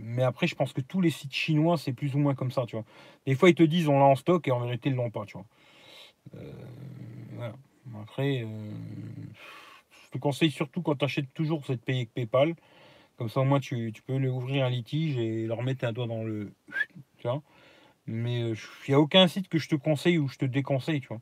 mais 0.00 0.24
après, 0.24 0.48
je 0.48 0.56
pense 0.56 0.72
que 0.72 0.80
tous 0.80 1.00
les 1.00 1.10
sites 1.10 1.32
chinois, 1.34 1.76
c'est 1.78 1.92
plus 1.92 2.16
ou 2.16 2.18
moins 2.18 2.34
comme 2.34 2.50
ça, 2.50 2.64
tu 2.66 2.74
vois. 2.76 2.84
Des 3.26 3.36
fois, 3.36 3.48
ils 3.48 3.54
te 3.54 3.62
disent 3.62 3.88
on 3.88 3.98
l'a 3.98 4.06
en 4.06 4.16
stock 4.16 4.48
et 4.48 4.50
en 4.50 4.60
vérité, 4.60 4.88
ils 4.90 4.96
l'ont 4.96 5.10
pas, 5.10 5.24
tu 5.24 5.34
vois. 5.34 5.46
Euh, 6.36 6.52
après, 8.02 8.46
je 10.04 10.10
te 10.10 10.18
conseille 10.18 10.50
surtout 10.50 10.82
quand 10.82 10.96
tu 10.96 11.04
achètes 11.04 11.32
toujours, 11.34 11.64
c'est 11.66 11.76
de 11.76 11.80
payer 11.80 12.00
avec 12.00 12.14
PayPal. 12.14 12.54
Comme 13.16 13.28
ça, 13.28 13.40
au 13.40 13.44
moins, 13.44 13.60
tu, 13.60 13.92
peux 14.06 14.16
leur 14.16 14.34
ouvrir 14.34 14.64
un 14.64 14.70
litige 14.70 15.16
et 15.16 15.46
leur 15.46 15.62
mettre 15.62 15.84
un 15.84 15.92
doigt 15.92 16.06
dans 16.06 16.24
le. 16.24 16.52
Tu 17.18 17.28
vois 17.28 17.42
Mais 18.06 18.40
il 18.40 18.52
euh, 18.52 18.54
n'y 18.88 18.94
a 18.94 19.00
aucun 19.00 19.28
site 19.28 19.48
que 19.48 19.58
je 19.58 19.68
te 19.68 19.76
conseille 19.76 20.18
ou 20.18 20.28
je 20.28 20.38
te 20.38 20.44
déconseille, 20.44 21.00
tu 21.00 21.08
vois. 21.08 21.20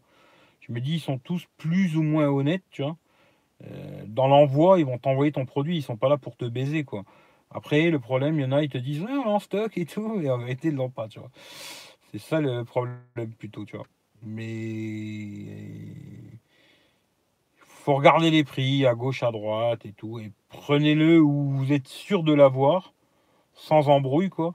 Je 0.60 0.72
me 0.72 0.80
dis, 0.80 0.94
ils 0.94 1.00
sont 1.00 1.18
tous 1.18 1.46
plus 1.58 1.96
ou 1.96 2.02
moins 2.02 2.28
honnêtes, 2.28 2.64
tu 2.70 2.82
vois. 2.82 2.96
Euh, 3.66 4.04
dans 4.06 4.28
l'envoi, 4.28 4.78
ils 4.78 4.86
vont 4.86 4.98
t'envoyer 4.98 5.32
ton 5.32 5.46
produit, 5.46 5.76
ils 5.76 5.82
sont 5.82 5.98
pas 5.98 6.08
là 6.08 6.16
pour 6.18 6.36
te 6.36 6.46
baiser, 6.46 6.84
quoi. 6.84 7.04
Après, 7.50 7.90
le 7.90 8.00
problème, 8.00 8.36
il 8.38 8.42
y 8.42 8.44
en 8.46 8.52
a, 8.52 8.62
ils 8.62 8.70
te 8.70 8.78
disent, 8.78 9.04
ah, 9.08 9.28
en 9.28 9.40
stock 9.40 9.76
et 9.76 9.86
tout, 9.86 10.20
et 10.22 10.30
en 10.30 10.38
vérité, 10.38 10.68
ils 10.68 10.90
pas, 10.90 11.08
tu 11.08 11.18
vois. 11.18 11.30
C'est 12.12 12.18
ça 12.18 12.40
le 12.40 12.64
problème 12.64 13.34
plutôt, 13.38 13.64
tu 13.66 13.76
vois. 13.76 13.86
Mais 14.22 15.46
faut 17.80 17.94
regarder 17.94 18.30
les 18.30 18.44
prix 18.44 18.86
à 18.86 18.94
gauche, 18.94 19.22
à 19.22 19.32
droite 19.32 19.86
et 19.86 19.92
tout. 19.92 20.18
Et 20.18 20.32
prenez-le 20.48 21.20
où 21.20 21.50
vous 21.50 21.72
êtes 21.72 21.88
sûr 21.88 22.22
de 22.22 22.32
l'avoir, 22.32 22.92
sans 23.54 23.88
embrouille, 23.88 24.28
quoi. 24.28 24.54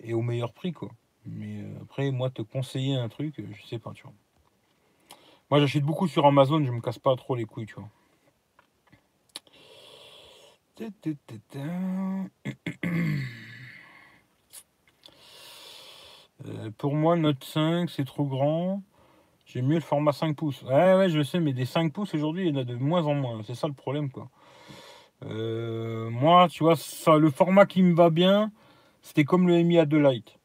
Et 0.00 0.14
au 0.14 0.22
meilleur 0.22 0.52
prix, 0.52 0.72
quoi. 0.72 0.90
Mais 1.26 1.60
euh, 1.60 1.82
après, 1.82 2.10
moi, 2.10 2.30
te 2.30 2.42
conseiller 2.42 2.94
un 2.94 3.08
truc, 3.08 3.38
euh, 3.38 3.46
je 3.52 3.66
sais 3.66 3.78
pas, 3.78 3.92
tu 3.92 4.02
vois. 4.04 4.14
Moi, 5.50 5.60
j'achète 5.60 5.84
beaucoup 5.84 6.08
sur 6.08 6.26
Amazon, 6.26 6.64
je 6.64 6.72
me 6.72 6.80
casse 6.80 6.98
pas 6.98 7.14
trop 7.16 7.34
les 7.34 7.44
couilles, 7.44 7.66
tu 7.66 7.74
vois. 7.74 7.88
Euh, 16.46 16.70
pour 16.76 16.94
moi, 16.94 17.16
Note 17.16 17.42
5, 17.42 17.90
c'est 17.90 18.04
trop 18.04 18.24
grand. 18.24 18.82
J'ai 19.46 19.62
mieux 19.62 19.76
le 19.76 19.80
format 19.80 20.12
5 20.12 20.36
pouces. 20.36 20.62
Ouais, 20.62 20.94
ouais, 20.94 21.08
je 21.08 21.22
sais, 21.22 21.40
mais 21.40 21.52
des 21.52 21.64
5 21.64 21.92
pouces 21.92 22.14
aujourd'hui, 22.14 22.48
il 22.48 22.54
y 22.54 22.56
en 22.56 22.60
a 22.60 22.64
de 22.64 22.74
moins 22.74 23.04
en 23.06 23.14
moins. 23.14 23.42
C'est 23.44 23.54
ça 23.54 23.66
le 23.66 23.72
problème, 23.72 24.10
quoi. 24.10 24.28
Euh, 25.24 26.10
moi, 26.10 26.48
tu 26.48 26.62
vois, 26.62 26.76
ça, 26.76 27.16
le 27.16 27.30
format 27.30 27.66
qui 27.66 27.82
me 27.82 27.94
va 27.94 28.10
bien, 28.10 28.52
c'était 29.02 29.24
comme 29.24 29.48
le 29.48 29.62
Mi 29.62 29.76
A2 29.76 30.10
Lite. 30.10 30.38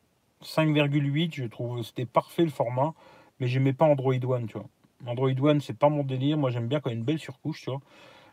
5,8, 0.44 1.36
je 1.36 1.46
trouve, 1.46 1.84
c'était 1.84 2.06
parfait 2.06 2.44
le 2.44 2.50
format, 2.50 2.94
mais 3.40 3.48
j'aimais 3.48 3.74
pas 3.74 3.86
Android 3.86 4.14
One, 4.16 4.48
tu 4.48 4.58
vois. 4.58 4.68
Android 5.06 5.32
One, 5.42 5.62
c'est 5.62 5.78
pas 5.78 5.90
mon 5.90 6.04
délire. 6.04 6.38
Moi, 6.38 6.50
j'aime 6.50 6.68
bien 6.68 6.80
quand 6.80 6.90
il 6.90 6.94
y 6.94 6.96
a 6.96 7.00
une 7.00 7.06
belle 7.06 7.20
surcouche, 7.20 7.62
tu 7.62 7.70
vois. 7.70 7.82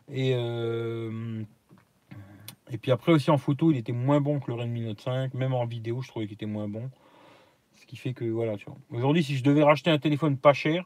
Et, 0.09 0.33
euh, 0.35 1.43
et 2.71 2.77
puis 2.77 2.91
après 2.91 3.11
aussi 3.11 3.29
en 3.29 3.37
photo, 3.37 3.71
il 3.71 3.77
était 3.77 3.91
moins 3.91 4.21
bon 4.21 4.39
que 4.39 4.47
le 4.49 4.55
Redmi 4.55 4.81
Note 4.81 5.01
5. 5.01 5.33
Même 5.33 5.53
en 5.53 5.65
vidéo, 5.65 6.01
je 6.01 6.07
trouvais 6.07 6.25
qu'il 6.25 6.33
était 6.33 6.45
moins 6.45 6.67
bon 6.67 6.89
qui 7.85 7.97
fait 7.97 8.13
que 8.13 8.25
voilà, 8.25 8.57
tu 8.57 8.65
vois. 8.65 8.77
Aujourd'hui, 8.91 9.23
si 9.23 9.35
je 9.35 9.43
devais 9.43 9.63
racheter 9.63 9.89
un 9.89 9.99
téléphone 9.99 10.37
pas 10.37 10.53
cher, 10.53 10.85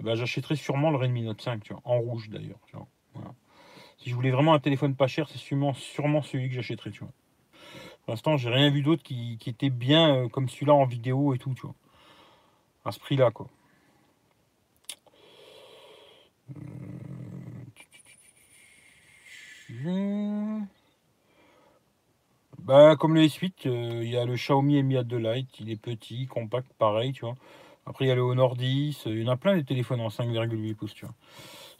eh 0.00 0.02
ben, 0.02 0.14
j'achèterais 0.14 0.56
sûrement 0.56 0.90
le 0.90 0.96
Redmi 0.96 1.22
Note 1.22 1.40
5, 1.40 1.62
tu 1.62 1.72
vois, 1.72 1.82
en 1.84 1.98
rouge 1.98 2.30
d'ailleurs. 2.30 2.58
Voilà. 3.14 3.34
Si 3.98 4.08
je 4.08 4.14
voulais 4.14 4.30
vraiment 4.30 4.54
un 4.54 4.58
téléphone 4.58 4.94
pas 4.94 5.06
cher, 5.06 5.28
c'est 5.28 5.38
sûrement, 5.38 5.74
sûrement 5.74 6.22
celui 6.22 6.48
que 6.48 6.54
j'achèterais, 6.54 6.90
tu 6.90 7.00
vois. 7.00 7.12
Pour 8.04 8.12
l'instant, 8.12 8.36
j'ai 8.38 8.48
rien 8.48 8.70
vu 8.70 8.82
d'autre 8.82 9.02
qui, 9.02 9.38
était 9.46 9.68
bien 9.68 10.16
euh, 10.16 10.28
comme 10.28 10.48
celui-là 10.48 10.74
en 10.74 10.86
vidéo 10.86 11.34
et 11.34 11.38
tout, 11.38 11.54
tu 11.54 11.62
vois. 11.62 11.74
À 12.84 12.92
ce 12.92 12.98
prix-là, 12.98 13.30
quoi. 13.30 13.48
Euh, 16.56 16.60
bah, 22.70 22.94
comme 22.94 23.16
le 23.16 23.22
S8, 23.22 23.66
euh, 23.66 24.00
il 24.00 24.10
y 24.10 24.16
a 24.16 24.24
le 24.24 24.36
Xiaomi 24.36 24.80
Mi 24.84 24.94
A2 24.94 25.16
Lite, 25.16 25.58
il 25.58 25.72
est 25.72 25.76
petit, 25.76 26.28
compact, 26.28 26.72
pareil, 26.78 27.10
tu 27.10 27.22
vois. 27.22 27.34
Après, 27.84 28.04
il 28.04 28.08
y 28.08 28.12
a 28.12 28.14
le 28.14 28.20
Honor 28.20 28.54
10, 28.54 29.06
il 29.06 29.22
y 29.22 29.28
en 29.28 29.32
a 29.32 29.36
plein 29.36 29.56
des 29.56 29.64
téléphones 29.64 30.00
en 30.00 30.06
5,8 30.06 30.76
pouces, 30.76 30.94
tu 30.94 31.04
vois. 31.04 31.14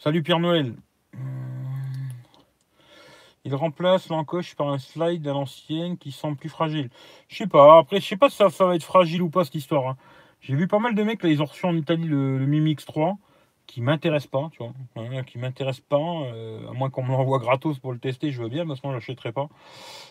Salut 0.01 0.25
Pierre 0.25 0.41
Noël. 0.41 0.75
Hmm. 1.15 2.09
Il 3.45 3.55
remplace 3.55 4.09
l'encoche 4.09 4.57
par 4.57 4.69
un 4.69 4.79
slide 4.79 5.29
à 5.29 5.31
l'ancienne 5.31 5.97
qui 5.97 6.11
semble 6.11 6.37
plus 6.37 6.49
fragile. 6.49 6.91
Je 7.29 7.37
sais 7.37 7.47
pas, 7.47 7.79
après, 7.79 8.01
je 8.01 8.07
sais 8.07 8.17
pas 8.17 8.29
si 8.29 8.39
ça, 8.39 8.49
va 8.49 8.75
être 8.75 8.83
fragile 8.83 9.23
ou 9.23 9.31
pas 9.31 9.45
cette 9.45 9.55
histoire. 9.55 9.91
Hein. 9.91 9.97
J'ai 10.41 10.57
vu 10.57 10.67
pas 10.67 10.81
mal 10.81 10.97
de 10.97 11.05
mecs, 11.05 11.23
là, 11.23 11.29
ils 11.29 11.41
ont 11.41 11.47
reçu 11.47 11.67
en 11.67 11.77
Italie 11.77 12.09
le, 12.09 12.37
le 12.37 12.47
Mi 12.47 12.59
Mix 12.59 12.85
3 12.85 13.17
qui 13.71 13.81
m'intéresse 13.81 14.27
pas, 14.27 14.51
tu 14.51 14.65
vois, 14.65 15.23
qui 15.23 15.39
m'intéresse 15.39 15.79
pas, 15.79 15.97
euh, 15.97 16.69
à 16.69 16.73
moins 16.73 16.91
qu'on 16.91 17.05
me 17.05 17.13
l'envoie 17.13 17.39
gratos 17.39 17.79
pour 17.79 17.93
le 17.93 18.01
tester, 18.01 18.33
je 18.33 18.43
veux 18.43 18.49
bien, 18.49 18.65
mais 18.65 18.75
sinon 18.75 18.91
je 18.91 18.97
l'achèterai 18.97 19.31
pas. 19.31 19.49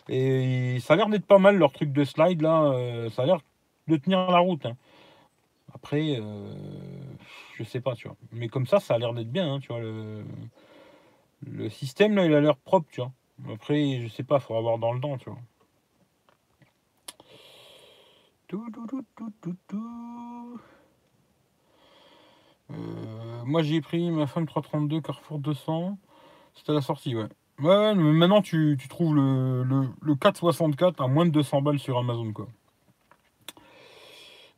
Et 0.07 0.77
ça 0.79 0.93
a 0.93 0.95
l'air 0.95 1.09
d'être 1.09 1.25
pas 1.25 1.39
mal 1.39 1.57
leur 1.57 1.73
truc 1.73 1.91
de 1.91 2.05
slide 2.05 2.41
là, 2.41 2.63
euh, 2.71 3.09
ça 3.09 3.23
a 3.23 3.25
l'air 3.25 3.41
de 3.89 3.97
tenir 3.97 4.31
la 4.31 4.39
route. 4.39 4.65
Hein. 4.65 4.77
Après, 5.73 6.15
euh, 6.21 6.53
je 7.55 7.63
sais 7.65 7.81
pas, 7.81 7.95
tu 7.95 8.07
vois. 8.07 8.15
Mais 8.31 8.47
comme 8.47 8.65
ça, 8.65 8.79
ça 8.79 8.95
a 8.95 8.97
l'air 8.97 9.13
d'être 9.13 9.31
bien, 9.31 9.55
hein, 9.55 9.59
tu 9.59 9.67
vois. 9.67 9.81
Le, 9.81 10.23
le 11.45 11.69
système 11.69 12.15
là, 12.15 12.25
il 12.25 12.33
a 12.33 12.39
l'air 12.39 12.55
propre, 12.55 12.87
tu 12.89 13.01
vois. 13.01 13.11
Après, 13.53 13.99
je 14.01 14.07
sais 14.07 14.23
pas, 14.23 14.39
faudra 14.39 14.61
voir 14.61 14.77
dans 14.77 14.93
le 14.93 15.01
temps, 15.01 15.17
tu 15.17 15.29
vois. 15.29 15.39
Tout, 18.47 18.71
tout, 18.71 18.87
tout, 18.87 19.05
tout, 19.17 19.33
tout, 19.41 19.55
tout. 19.67 20.61
Euh, 22.71 23.43
moi 23.45 23.63
j'ai 23.63 23.81
pris 23.81 24.11
ma 24.11 24.27
femme 24.27 24.45
332 24.45 25.01
Carrefour 25.01 25.39
200. 25.39 25.97
C'était 26.55 26.73
la 26.73 26.81
sortie, 26.81 27.15
ouais. 27.15 27.27
Mais 27.59 27.93
maintenant 27.95 28.41
tu, 28.41 28.77
trouves 28.89 29.15
le, 29.15 29.63
le, 30.01 30.15
464 30.15 31.01
à 31.01 31.07
moins 31.07 31.25
de 31.25 31.31
200 31.31 31.61
balles 31.61 31.79
sur 31.79 31.97
Amazon, 31.97 32.31
quoi. 32.31 32.47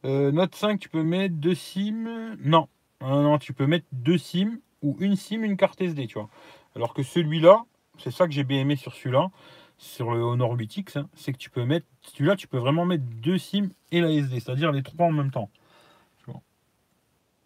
Euh, 0.04 0.32
Note 0.32 0.56
5, 0.56 0.80
tu 0.80 0.90
peux 0.90 1.04
mettre 1.04 1.36
deux 1.36 1.56
SIM. 1.56 2.36
Non. 2.44 2.68
non, 3.02 3.38
tu 3.38 3.54
peux 3.54 3.68
mettre 3.68 3.86
deux 3.92 4.18
SIM 4.18 4.60
ou 4.82 4.98
une 5.00 5.16
SIM, 5.16 5.44
une 5.44 5.58
carte 5.58 5.82
SD, 5.82 6.08
tu 6.08 6.16
vois. 6.16 6.30
Alors 6.76 6.94
que 6.94 7.04
celui-là, 7.04 7.66
c'est 7.98 8.12
ça 8.12 8.26
que 8.26 8.34
j'ai 8.34 8.44
bien 8.44 8.62
aimé 8.62 8.76
sur 8.76 8.94
celui-là, 8.94 9.30
sur 9.78 10.12
le 10.12 10.22
Honor 10.22 10.56
8X, 10.56 11.00
hein, 11.00 11.10
c'est 11.16 11.34
que 11.34 11.38
tu 11.38 11.50
peux 11.50 11.66
mettre, 11.66 11.86
celui-là, 12.02 12.36
tu 12.36 12.48
peux 12.48 12.58
vraiment 12.58 12.86
mettre 12.86 13.04
deux 13.04 13.38
SIM 13.38 13.70
et 13.92 14.02
la 14.02 14.12
SD, 14.12 14.40
c'est-à-dire 14.40 14.72
les 14.72 14.84
trois 14.84 15.08
en 15.08 15.12
même 15.12 15.32
temps. 15.32 15.50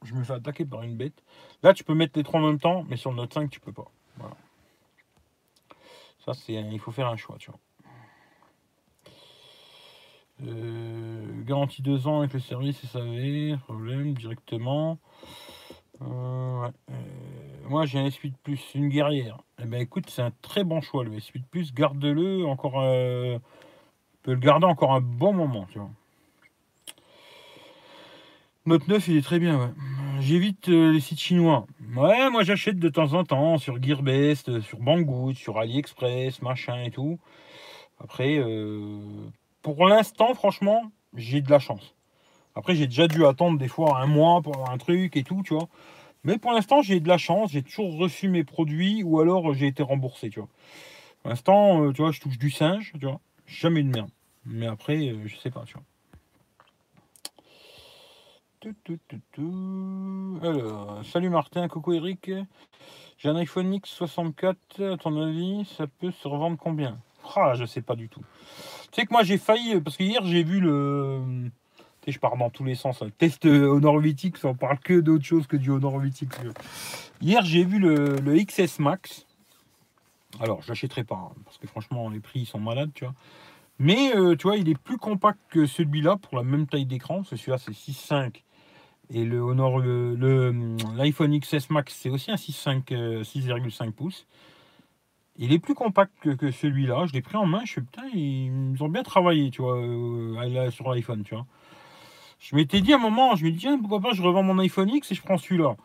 Je 0.06 0.14
me 0.14 0.24
fais 0.24 0.34
attaquer 0.34 0.66
par 0.66 0.84
une 0.84 0.96
bête. 0.96 1.24
Là, 1.64 1.74
tu 1.74 1.84
peux 1.84 1.94
mettre 1.94 2.18
les 2.18 2.24
trois 2.24 2.40
en 2.40 2.46
même 2.46 2.60
temps, 2.60 2.86
mais 2.88 2.98
sur 2.98 3.12
le 3.12 3.18
Note 3.18 3.34
5, 3.34 3.50
tu 3.50 3.60
peux 3.60 3.74
pas. 3.74 3.92
Voilà. 4.18 4.36
Ça, 6.26 6.34
c'est, 6.34 6.54
il 6.54 6.80
faut 6.80 6.92
faire 6.92 7.08
un 7.08 7.18
choix, 7.18 7.38
tu 7.38 7.52
vois. 7.52 7.60
Euh, 10.44 11.44
garantie 11.44 11.82
2 11.82 12.08
ans 12.08 12.20
avec 12.20 12.34
le 12.34 12.40
service 12.40 12.86
SAV, 12.86 13.58
problème 13.60 14.14
directement. 14.14 15.00
Euh, 16.02 16.70
euh, 16.90 16.94
moi 17.70 17.86
j'ai 17.86 18.00
un 18.00 18.08
S8 18.08 18.34
Plus, 18.44 18.62
une 18.76 18.90
guerrière. 18.90 19.38
Eh 19.62 19.66
ben 19.66 19.80
écoute, 19.80 20.10
c'est 20.10 20.22
un 20.22 20.32
très 20.42 20.64
bon 20.64 20.82
choix 20.82 21.04
le 21.04 21.12
S8 21.12 21.44
Plus. 21.50 21.74
Garde-le 21.74 22.46
encore. 22.46 22.82
Euh, 22.82 23.40
peut 24.24 24.34
le 24.34 24.40
garder 24.40 24.66
encore 24.66 24.94
un 24.94 25.02
bon 25.02 25.34
moment, 25.34 25.68
tu 25.72 25.80
vois. 25.80 25.92
Note 28.66 28.88
9, 28.88 29.08
il 29.10 29.18
est 29.18 29.22
très 29.22 29.40
bien, 29.40 29.60
ouais. 29.60 29.72
J'évite 30.22 30.68
les 30.68 31.00
sites 31.00 31.20
chinois. 31.20 31.68
Ouais, 31.96 32.30
moi 32.30 32.44
j'achète 32.44 32.80
de 32.80 32.90
temps 32.90 33.14
en 33.14 33.24
temps 33.24 33.58
sur 33.58 33.82
Gearbest, 33.82 34.60
sur 34.62 34.80
Banggood, 34.80 35.36
sur 35.36 35.60
AliExpress, 35.60 36.42
machin 36.42 36.84
et 36.84 36.90
tout. 36.90 37.20
Après, 38.00 38.42
pour 39.62 39.88
l'instant, 39.88 40.34
franchement, 40.34 40.92
j'ai 41.16 41.42
de 41.42 41.52
la 41.52 41.60
chance. 41.60 41.96
Après, 42.56 42.76
j'ai 42.76 42.88
déjà 42.88 43.08
dû 43.08 43.26
attendre 43.26 43.60
des 43.60 43.68
fois 43.68 44.00
un 44.00 44.08
mois 44.08 44.42
pour 44.42 44.56
avoir 44.56 44.72
un 44.72 44.78
truc 44.78 45.16
et 45.18 45.24
tout, 45.24 45.44
tu 45.44 45.54
vois. 45.54 45.68
Mais 46.24 46.38
pour 46.38 46.52
l'instant, 46.54 46.82
j'ai 46.82 47.00
de 47.00 47.08
la 47.08 47.18
chance. 47.18 47.52
J'ai 47.52 47.62
toujours 47.62 47.96
reçu 47.98 48.30
mes 48.30 48.44
produits 48.44 49.04
ou 49.04 49.20
alors 49.20 49.54
j'ai 49.54 49.68
été 49.68 49.84
remboursé, 49.84 50.30
tu 50.30 50.40
vois. 50.40 50.50
Pour 51.22 51.30
l'instant, 51.30 51.84
euh, 51.84 51.92
tu 51.94 52.02
vois, 52.02 52.12
je 52.12 52.22
touche 52.22 52.38
du 52.38 52.50
singe, 52.50 52.94
tu 53.00 53.06
vois. 53.06 53.20
Jamais 53.46 53.84
de 53.84 53.90
merde. 53.90 54.10
Mais 54.46 54.68
après, 54.68 55.10
euh, 55.10 55.28
je 55.28 55.36
sais 55.38 55.52
pas, 55.52 55.64
tu 55.66 55.74
vois. 55.74 55.84
Alors, 60.42 61.02
salut 61.04 61.30
Martin, 61.30 61.68
coucou 61.68 61.94
Eric. 61.94 62.32
J'ai 63.18 63.30
un 63.30 63.36
iPhone 63.36 63.74
X 63.74 63.90
64, 63.90 64.94
à 64.94 64.98
ton 64.98 65.22
avis, 65.22 65.66
ça 65.78 65.88
peut 65.88 66.12
se 66.12 66.28
revendre 66.28 66.58
combien? 66.58 66.98
Ah, 67.36 67.54
je 67.56 67.66
sais 67.66 67.82
pas 67.82 67.96
du 67.96 68.10
tout. 68.10 68.22
Tu 68.92 69.02
sais 69.02 69.06
que 69.06 69.14
moi 69.14 69.24
j'ai 69.24 69.38
failli, 69.38 69.80
parce 69.82 69.98
que 69.98 70.04
hier 70.04 70.26
j'ai 70.26 70.44
vu 70.44 70.60
le, 70.60 71.50
je 72.12 72.20
pars 72.20 72.38
dans 72.38 72.50
tous 72.50 72.64
les 72.64 72.76
sens. 72.76 73.02
Le 73.02 73.12
test 73.12 73.46
euh, 73.46 73.68
Honor 73.68 74.00
8X, 74.00 74.46
on 74.46 74.56
parle 74.56 74.80
que 74.80 75.00
d'autre 75.00 75.24
chose 75.24 75.48
que 75.48 75.58
du 75.58 75.70
Honor 75.72 76.02
8X. 76.02 76.54
Hier, 77.22 77.44
j'ai 77.44 77.64
vu 77.64 77.80
le, 77.80 78.20
XS 78.46 78.80
Max. 78.80 79.26
Alors, 80.40 80.62
je 80.62 80.70
l'achèterai 80.70 81.04
pas, 81.04 81.16
hein, 81.16 81.36
parce 81.46 81.58
que 81.58 81.68
franchement, 81.68 82.10
les 82.10 82.20
prix 82.20 82.46
sont 82.46 82.60
malades, 82.60 82.92
tu 82.94 83.06
vois. 83.06 83.14
Mais, 83.80 84.16
euh, 84.16 84.36
tu 84.36 84.48
vois, 84.48 84.58
il 84.58 84.70
est 84.70 84.78
plus 84.78 84.98
compact 84.98 85.40
que 85.50 85.66
celui-là 85.66 86.18
pour 86.18 86.38
la 86.38 86.44
même 86.44 86.68
taille 86.68 86.86
d'écran. 86.86 87.24
Celui-là, 87.24 87.58
c'est 87.58 87.72
6.5. 87.72 88.45
Et 89.10 89.24
le 89.24 89.40
Honor, 89.40 89.80
l'iPhone 89.80 91.32
le, 91.32 91.40
XS 91.40 91.70
Max, 91.70 91.94
c'est 91.94 92.10
aussi 92.10 92.32
un 92.32 92.36
6.5 92.36 93.24
6,5 93.24 93.88
euh, 93.88 93.92
pouces. 93.92 94.26
Il 95.38 95.52
est 95.52 95.60
plus 95.60 95.76
compact 95.76 96.36
que, 96.36 96.52
celui-là. 96.52 97.06
Je 97.06 97.14
l'ai 97.14 97.22
pris 97.22 97.36
en 97.36 97.46
main. 97.46 97.62
Je 97.66 97.72
suis 97.72 97.82
putain, 97.82 98.08
ils, 98.14 98.82
ont 98.82 98.90
bien 98.90 99.04
travaillé, 99.04 99.52
tu 99.52 99.62
vois, 99.62 99.82
sur 100.72 100.90
l'iPhone, 100.90 101.24
tu 101.24 101.36
vois. 101.36 101.46
Je 102.40 102.56
m'étais 102.56 102.82
dit 102.82 102.94
à 102.94 102.96
un 102.98 103.00
moment, 103.00 103.36
je 103.36 103.46
me 103.46 103.52
dis, 103.52 103.58
tiens, 103.58 103.78
pourquoi 103.80 104.00
pas, 104.00 104.14
je 104.14 104.22
revends 104.22 104.44
mon 104.44 104.60
iPhone 104.60 104.90
X 104.90 105.12
et 105.12 105.16
je 105.16 105.22
prends 105.22 105.38
celui-là. 105.38 105.76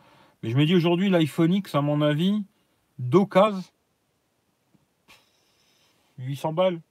Mais 0.41 0.49
je 0.49 0.57
me 0.57 0.65
dis 0.65 0.75
aujourd'hui, 0.75 1.09
l'iPhone 1.09 1.53
X, 1.53 1.75
à 1.75 1.81
mon 1.81 2.01
avis, 2.01 2.43
d'occasion, 2.97 3.63
800 6.19 6.53
balles, 6.53 6.81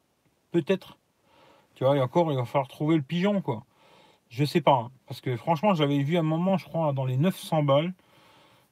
peut-être. 0.53 0.99
Tu 1.75 1.85
vois, 1.85 1.97
et 1.97 2.01
encore, 2.01 2.31
il 2.31 2.37
va 2.37 2.45
falloir 2.45 2.69
trouver 2.69 2.97
le 2.97 3.03
pigeon, 3.03 3.40
quoi. 3.40 3.64
Je 4.31 4.45
sais 4.45 4.61
pas. 4.61 4.73
Hein. 4.73 4.90
parce 5.07 5.21
que 5.21 5.37
franchement, 5.37 5.75
j'avais 5.75 6.03
vu 6.03 6.16
à 6.16 6.21
un 6.21 6.23
moment, 6.23 6.57
je 6.57 6.64
crois, 6.64 6.93
dans 6.93 7.05
les 7.05 7.16
900 7.16 7.62
balles, 7.64 7.93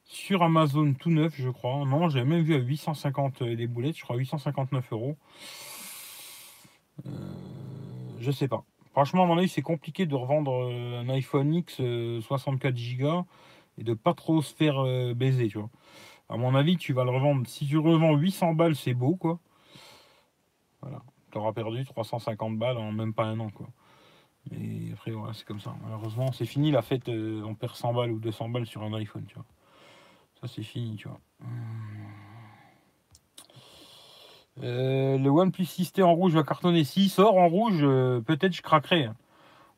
sur 0.05 0.41
Amazon 0.41 0.93
tout 0.93 1.11
neuf, 1.11 1.35
je 1.37 1.49
crois. 1.49 1.85
Moment, 1.85 2.09
j'avais 2.09 2.25
même 2.25 2.41
vu 2.41 2.55
à 2.55 2.59
850 2.59 3.43
des 3.43 3.67
boulettes, 3.67 3.97
je 3.97 4.03
crois, 4.03 4.15
859 4.15 4.91
euros. 4.93 5.17
Euh, 7.05 7.09
je 8.19 8.31
sais 8.31 8.47
pas. 8.47 8.63
Franchement, 8.91 9.23
à 9.23 9.27
mon 9.27 9.37
avis, 9.37 9.49
c'est 9.49 9.61
compliqué 9.61 10.05
de 10.05 10.15
revendre 10.15 10.51
euh, 10.51 10.99
un 10.99 11.09
iPhone 11.09 11.53
X 11.53 11.75
64 12.21 12.75
euh, 12.75 12.97
Go 12.97 13.25
et 13.77 13.83
de 13.83 13.93
pas 13.93 14.13
trop 14.13 14.41
se 14.41 14.53
faire 14.53 14.79
euh, 14.79 15.13
baiser, 15.13 15.47
tu. 15.47 15.59
À 16.27 16.37
mon 16.37 16.55
avis, 16.55 16.77
tu 16.77 16.93
vas 16.93 17.03
le 17.03 17.11
revendre. 17.11 17.47
Si 17.47 17.67
tu 17.67 17.77
revends 17.77 18.15
800 18.15 18.53
balles, 18.53 18.75
c'est 18.75 18.93
beau, 18.93 19.15
quoi. 19.15 19.39
Voilà. 20.81 21.01
Tu 21.31 21.37
auras 21.37 21.53
perdu 21.53 21.85
350 21.85 22.57
balles 22.57 22.77
en 22.77 22.91
même 22.91 23.13
pas 23.13 23.25
un 23.25 23.39
an, 23.39 23.49
quoi. 23.49 23.67
Et 24.51 24.91
après, 24.93 25.11
voilà, 25.11 25.33
c'est 25.33 25.45
comme 25.45 25.59
ça. 25.59 25.75
Malheureusement, 25.83 26.31
c'est 26.31 26.45
fini 26.45 26.71
la 26.71 26.81
fête. 26.81 27.09
on 27.09 27.55
perd 27.55 27.75
100 27.75 27.93
balles 27.93 28.11
ou 28.11 28.19
200 28.19 28.49
balles 28.49 28.65
sur 28.65 28.83
un 28.83 28.93
iPhone, 28.93 29.25
tu 29.27 29.35
vois. 29.35 29.45
Ça, 30.41 30.47
c'est 30.47 30.63
fini, 30.63 30.95
tu 30.95 31.07
vois. 31.07 31.19
Euh, 34.63 35.17
le 35.17 35.29
OnePlus 35.29 35.65
6T 35.65 36.03
en 36.03 36.13
rouge 36.13 36.33
va 36.33 36.43
cartonner. 36.43 36.83
S'il 36.83 37.09
sort 37.09 37.37
en 37.37 37.47
rouge, 37.47 37.79
euh, 37.81 38.21
peut-être 38.21 38.53
je 38.53 38.61
craquerai. 38.61 39.09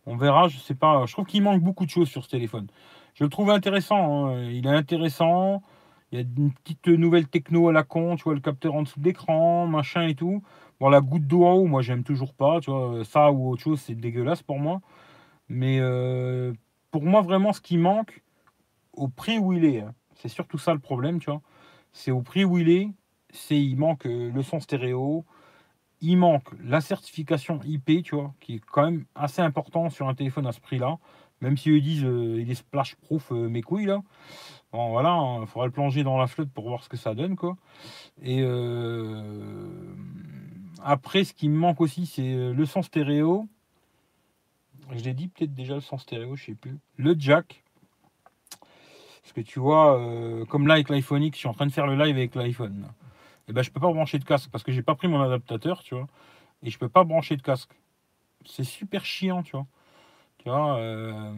On 0.05 0.15
verra, 0.15 0.47
je 0.47 0.57
sais 0.57 0.75
pas. 0.75 1.05
Je 1.05 1.13
trouve 1.13 1.25
qu'il 1.25 1.43
manque 1.43 1.61
beaucoup 1.61 1.85
de 1.85 1.91
choses 1.91 2.09
sur 2.09 2.23
ce 2.23 2.29
téléphone. 2.29 2.67
Je 3.13 3.23
le 3.23 3.29
trouve 3.29 3.51
intéressant. 3.51 4.27
Hein. 4.27 4.49
Il 4.49 4.65
est 4.65 4.69
intéressant. 4.69 5.61
Il 6.11 6.19
y 6.19 6.21
a 6.21 6.25
une 6.25 6.51
petite 6.53 6.87
nouvelle 6.87 7.27
techno 7.27 7.69
à 7.69 7.73
la 7.73 7.83
con. 7.83 8.15
Tu 8.15 8.23
vois, 8.23 8.33
le 8.33 8.39
capteur 8.39 8.73
en 8.73 8.83
dessous 8.83 8.99
de 8.99 9.05
l'écran, 9.05 9.67
machin 9.67 10.07
et 10.07 10.15
tout. 10.15 10.43
Bon, 10.81 10.89
la 10.89 10.99
goutte 10.99 11.27
d'eau 11.27 11.45
en 11.45 11.53
haut, 11.53 11.67
moi, 11.67 11.83
j'aime 11.83 12.03
toujours 12.03 12.33
pas. 12.33 12.59
Tu 12.59 12.71
vois, 12.71 13.05
ça 13.05 13.31
ou 13.31 13.51
autre 13.51 13.61
chose, 13.61 13.79
c'est 13.79 13.93
dégueulasse 13.93 14.41
pour 14.41 14.57
moi. 14.57 14.81
Mais 15.47 15.77
euh, 15.79 16.53
pour 16.89 17.03
moi, 17.03 17.21
vraiment, 17.21 17.53
ce 17.53 17.61
qui 17.61 17.77
manque, 17.77 18.23
au 18.93 19.07
prix 19.07 19.37
où 19.37 19.53
il 19.53 19.63
est, 19.65 19.81
hein, 19.81 19.93
c'est 20.15 20.29
surtout 20.29 20.57
ça 20.57 20.73
le 20.73 20.79
problème, 20.79 21.19
tu 21.19 21.29
vois. 21.29 21.41
C'est 21.93 22.09
au 22.09 22.21
prix 22.23 22.45
où 22.45 22.57
il 22.57 22.69
est, 22.69 22.89
c'est 23.31 23.59
il 23.61 23.77
manque 23.77 24.07
euh, 24.07 24.31
le 24.31 24.41
son 24.43 24.59
stéréo, 24.59 25.23
il 26.01 26.17
manque 26.17 26.49
la 26.63 26.81
certification 26.81 27.59
IP, 27.63 28.03
tu 28.03 28.15
vois, 28.15 28.33
qui 28.39 28.55
est 28.55 28.61
quand 28.71 28.85
même 28.85 29.05
assez 29.13 29.41
important 29.43 29.91
sur 29.91 30.07
un 30.07 30.15
téléphone 30.15 30.47
à 30.47 30.51
ce 30.51 30.61
prix-là. 30.61 30.97
Même 31.41 31.57
si 31.57 31.69
eux 31.71 31.81
disent 31.81 32.05
euh, 32.05 32.41
il 32.41 32.49
est 32.51 32.55
splash 32.55 32.95
proof 32.95 33.31
euh, 33.31 33.49
mes 33.49 33.61
couilles 33.61 33.85
là. 33.85 34.01
Bon 34.71 34.89
voilà, 34.89 35.09
il 35.09 35.43
hein, 35.43 35.45
faudra 35.47 35.67
le 35.67 35.71
plonger 35.71 36.03
dans 36.03 36.17
la 36.17 36.27
flotte 36.27 36.49
pour 36.51 36.67
voir 36.69 36.83
ce 36.83 36.89
que 36.89 36.97
ça 36.97 37.13
donne 37.13 37.35
quoi. 37.35 37.57
Et 38.23 38.41
après, 40.83 41.23
ce 41.23 41.33
qui 41.33 41.49
me 41.49 41.57
manque 41.57 41.81
aussi, 41.81 42.05
c'est 42.05 42.51
le 42.51 42.65
son 42.65 42.81
stéréo. 42.81 43.47
Je 44.91 45.03
l'ai 45.03 45.13
dit 45.13 45.27
peut-être 45.27 45.53
déjà 45.53 45.75
le 45.75 45.81
son 45.81 45.97
stéréo, 45.97 46.35
je 46.35 46.45
sais 46.45 46.55
plus. 46.55 46.77
Le 46.97 47.15
jack. 47.17 47.63
Parce 49.21 49.33
que 49.33 49.41
tu 49.41 49.59
vois, 49.59 49.99
comme 50.49 50.67
là 50.67 50.73
avec 50.75 50.89
l'iPhone 50.89 51.23
X, 51.23 51.37
je 51.37 51.39
suis 51.39 51.47
en 51.47 51.53
train 51.53 51.65
de 51.65 51.71
faire 51.71 51.87
le 51.87 51.95
live 51.95 52.15
avec 52.15 52.35
l'iPhone 52.35 52.85
et 53.47 53.53
eh 53.53 53.53
ben, 53.53 53.63
je 53.63 53.71
peux 53.71 53.79
pas 53.79 53.91
brancher 53.91 54.19
de 54.19 54.23
casque 54.23 54.49
parce 54.51 54.63
que 54.63 54.71
j'ai 54.71 54.83
pas 54.83 54.95
pris 54.95 55.07
mon 55.07 55.19
adaptateur, 55.19 55.83
tu 55.83 55.95
vois, 55.95 56.07
et 56.63 56.69
je 56.69 56.77
peux 56.77 56.87
pas 56.87 57.03
brancher 57.03 57.35
de 57.35 57.41
casque. 57.41 57.71
C'est 58.45 58.63
super 58.63 59.03
chiant, 59.03 59.43
tu 59.43 59.51
vois. 59.51 59.65
Tu 60.37 60.49
vois, 60.49 60.77
euh, 60.77 61.33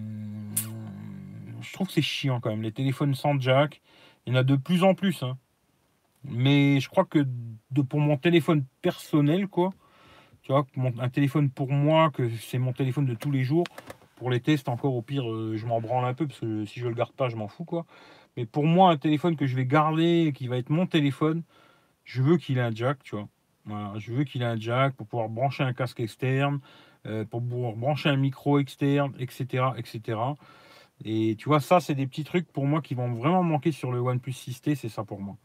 je 1.61 1.73
trouve 1.73 1.87
que 1.87 1.93
c'est 1.93 2.01
chiant 2.01 2.39
quand 2.39 2.49
même. 2.49 2.61
Les 2.61 2.71
téléphones 2.71 3.15
sans 3.15 3.39
jack, 3.39 3.81
il 4.25 4.33
y 4.33 4.35
en 4.35 4.39
a 4.39 4.43
de 4.43 4.55
plus 4.55 4.83
en 4.83 4.93
plus. 4.95 5.23
Hein. 5.23 5.37
Mais 6.25 6.79
je 6.79 6.89
crois 6.89 7.05
que 7.05 7.25
pour 7.89 7.99
mon 7.99 8.17
téléphone 8.17 8.65
personnel, 8.81 9.47
quoi, 9.47 9.71
tu 10.43 10.51
vois, 10.51 10.65
un 10.99 11.09
téléphone 11.09 11.49
pour 11.49 11.71
moi, 11.71 12.11
que 12.11 12.29
c'est 12.29 12.59
mon 12.59 12.73
téléphone 12.73 13.05
de 13.05 13.15
tous 13.15 13.31
les 13.31 13.43
jours. 13.43 13.65
Pour 14.17 14.29
les 14.29 14.39
tests, 14.39 14.69
encore 14.69 14.93
au 14.95 15.01
pire, 15.01 15.29
euh, 15.29 15.55
je 15.57 15.65
m'en 15.65 15.81
branle 15.81 16.05
un 16.05 16.13
peu 16.13 16.27
parce 16.27 16.39
que 16.39 16.65
si 16.65 16.79
je 16.79 16.87
le 16.87 16.93
garde 16.93 17.13
pas, 17.13 17.29
je 17.29 17.35
m'en 17.35 17.47
fous, 17.47 17.65
quoi. 17.65 17.85
Mais 18.37 18.45
pour 18.45 18.65
moi, 18.65 18.91
un 18.91 18.97
téléphone 18.97 19.35
que 19.35 19.47
je 19.47 19.55
vais 19.55 19.65
garder, 19.65 20.31
qui 20.35 20.47
va 20.47 20.57
être 20.57 20.69
mon 20.69 20.85
téléphone, 20.85 21.43
je 22.03 22.21
veux 22.21 22.37
qu'il 22.37 22.57
ait 22.57 22.61
un 22.61 22.73
jack, 22.73 23.03
tu 23.03 23.15
vois. 23.15 23.27
Je 23.97 24.13
veux 24.13 24.23
qu'il 24.23 24.41
ait 24.41 24.45
un 24.45 24.59
jack 24.59 24.95
pour 24.95 25.07
pouvoir 25.07 25.29
brancher 25.29 25.63
un 25.63 25.73
casque 25.73 25.99
externe, 25.99 26.59
euh, 27.05 27.25
pour 27.25 27.41
pouvoir 27.41 27.73
brancher 27.73 28.09
un 28.09 28.17
micro 28.17 28.59
externe, 28.59 29.13
etc., 29.19 29.71
etc. 29.77 30.19
Et 31.05 31.35
tu 31.37 31.49
vois, 31.49 31.59
ça, 31.59 31.79
c'est 31.79 31.95
des 31.95 32.07
petits 32.07 32.23
trucs 32.23 32.51
pour 32.51 32.65
moi 32.65 32.81
qui 32.81 32.95
vont 32.95 33.13
vraiment 33.13 33.43
manquer 33.43 33.71
sur 33.71 33.91
le 33.91 33.99
OnePlus 33.99 34.33
6T, 34.33 34.75
c'est 34.75 34.89
ça 34.89 35.03
pour 35.03 35.21
moi. 35.21 35.37